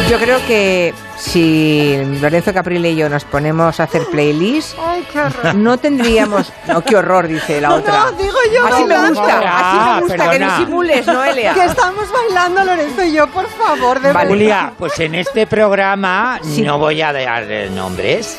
Yo 0.08 0.18
creo 0.18 0.44
que 0.46 0.92
si 1.16 1.96
Lorenzo 2.20 2.52
Caprile 2.52 2.90
y 2.90 2.96
yo 2.96 3.08
nos 3.08 3.24
ponemos 3.24 3.78
a 3.78 3.84
hacer 3.84 4.06
playlist, 4.10 4.76
Ay, 4.84 5.06
qué 5.12 5.20
horror. 5.20 5.54
no 5.54 5.78
tendríamos. 5.78 6.52
No, 6.66 6.80
qué 6.82 6.96
horror, 6.96 7.28
dice 7.28 7.60
la 7.60 7.74
otra. 7.74 8.06
No, 8.06 8.12
digo 8.12 8.36
yo. 8.52 8.66
Así 8.66 8.84
me 8.84 8.94
bailando. 8.96 9.20
gusta, 9.20 9.38
así 9.58 9.78
me 9.78 10.00
gusta, 10.00 10.16
que 10.16 10.30
perdona. 10.30 10.58
disimules, 10.58 11.06
Noelia. 11.06 11.54
Que 11.54 11.64
estamos 11.64 12.10
bailando, 12.10 12.64
Lorenzo 12.64 13.04
y 13.04 13.12
yo, 13.12 13.26
por 13.28 13.48
favor, 13.50 14.00
de 14.00 14.08
verdad. 14.08 14.28
Julia, 14.28 14.72
pues 14.76 14.98
en 14.98 15.14
este 15.14 15.46
programa 15.46 16.40
no 16.64 16.78
voy 16.78 17.02
a 17.02 17.12
dar 17.12 17.44
eh, 17.48 17.70
nombres. 17.70 18.36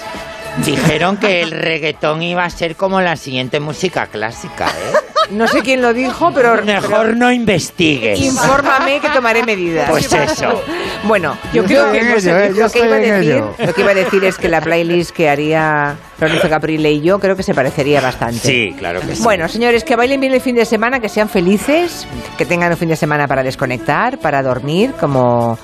Dijeron 0.66 1.18
que 1.18 1.42
el 1.42 1.52
reggaetón 1.52 2.22
iba 2.22 2.44
a 2.44 2.50
ser 2.50 2.76
como 2.76 3.02
la 3.02 3.16
siguiente 3.16 3.60
música 3.60 4.08
clásica, 4.08 4.68
¿eh? 4.68 5.12
No 5.32 5.48
sé 5.48 5.62
quién 5.62 5.82
lo 5.82 5.94
dijo, 5.94 6.32
pero. 6.34 6.62
Mejor 6.64 7.16
no 7.16 7.32
investigues. 7.32 8.20
Infórmame 8.20 9.00
que 9.00 9.10
tomaré 9.10 9.44
medidas. 9.44 9.90
Pues 9.90 10.12
eso. 10.12 10.62
Bueno, 11.04 11.38
yo 11.54 11.64
Yo 11.64 11.68
creo 11.68 11.92
que 11.92 12.00
en 12.00 12.12
no 12.12 12.20
sé, 12.20 12.30
ello, 12.30 12.38
¿eh? 12.38 12.54
lo, 12.60 12.70
que 12.70 12.80
iba 12.80 12.96
a 12.96 13.00
decir, 13.00 13.44
lo 13.66 13.74
que 13.74 13.82
iba 13.82 13.92
a 13.92 13.94
decir 13.94 14.24
es 14.26 14.38
que 14.38 14.50
la 14.50 14.62
playlist 14.62 15.12
que 15.12 15.30
haría 15.30 15.96
Lorenzo 16.20 16.50
Caprile 16.50 16.92
y 16.92 17.02
yo 17.02 17.20
creo 17.20 17.36
que 17.36 17.44
se 17.44 17.54
parecería 17.54 18.02
bastante. 18.02 18.40
Sí, 18.40 18.76
claro 18.78 19.00
que 19.02 19.16
sí. 19.16 19.24
Bueno, 19.24 19.48
señores, 19.48 19.84
que 19.84 19.96
bailen 19.96 20.20
bien 20.20 20.34
el 20.34 20.42
fin 20.42 20.56
de 20.56 20.66
semana, 20.66 21.00
que 21.00 21.10
sean 21.10 21.30
felices, 21.30 22.08
que 22.38 22.46
tengan 22.46 22.72
un 22.72 22.78
fin 22.78 22.90
de 22.90 22.96
semana 22.96 23.28
para 23.28 23.42
desconectar, 23.42 24.20
para 24.20 24.44
dormir, 24.44 24.94
como 25.00 25.58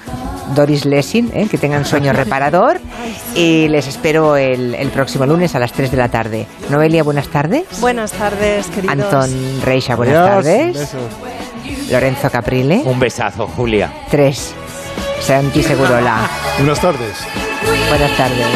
Doris 0.56 0.86
Lessing, 0.86 1.32
¿eh? 1.34 1.48
que 1.50 1.58
tengan 1.58 1.86
sueño 1.86 2.14
reparador. 2.14 2.80
Y 3.36 3.68
les 3.70 3.88
espero 3.88 4.36
el, 4.38 4.76
el 4.76 4.90
próximo 4.90 5.26
lunes 5.26 5.56
a 5.56 5.60
las 5.60 5.72
3 5.74 5.92
de 5.92 5.98
la 5.98 6.10
tarde. 6.10 6.48
Noelia, 6.70 7.04
buenas 7.04 7.28
tardes. 7.28 7.66
Buenas 7.80 8.12
tardes, 8.12 8.68
queridos. 8.68 8.92
Anton 8.94 9.62
Reixa, 9.64 9.96
buenas 9.96 10.16
Adiós, 10.18 10.30
tardes. 10.46 10.74
besos. 10.74 11.92
Lorenzo 11.92 12.30
Caprile. 12.30 12.82
Un 12.86 13.00
besazo, 13.00 13.48
Julia. 13.48 13.92
3. 14.10 14.54
Santi 15.22 15.64
Segurola. 15.64 16.30
Buenas 16.58 16.80
tardes. 16.80 17.18
Buenas 17.90 18.12
tardes. 18.18 18.48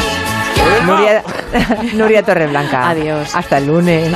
Nuria, 0.86 1.24
Nuria 1.96 2.24
Torreblanca. 2.24 2.90
Adiós. 2.90 3.30
Hasta 3.36 3.58
el 3.58 3.68
lunes. 3.68 4.12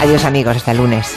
Adiós 0.00 0.24
amigos, 0.24 0.56
hasta 0.56 0.70
el 0.72 0.78
lunes. 0.78 1.16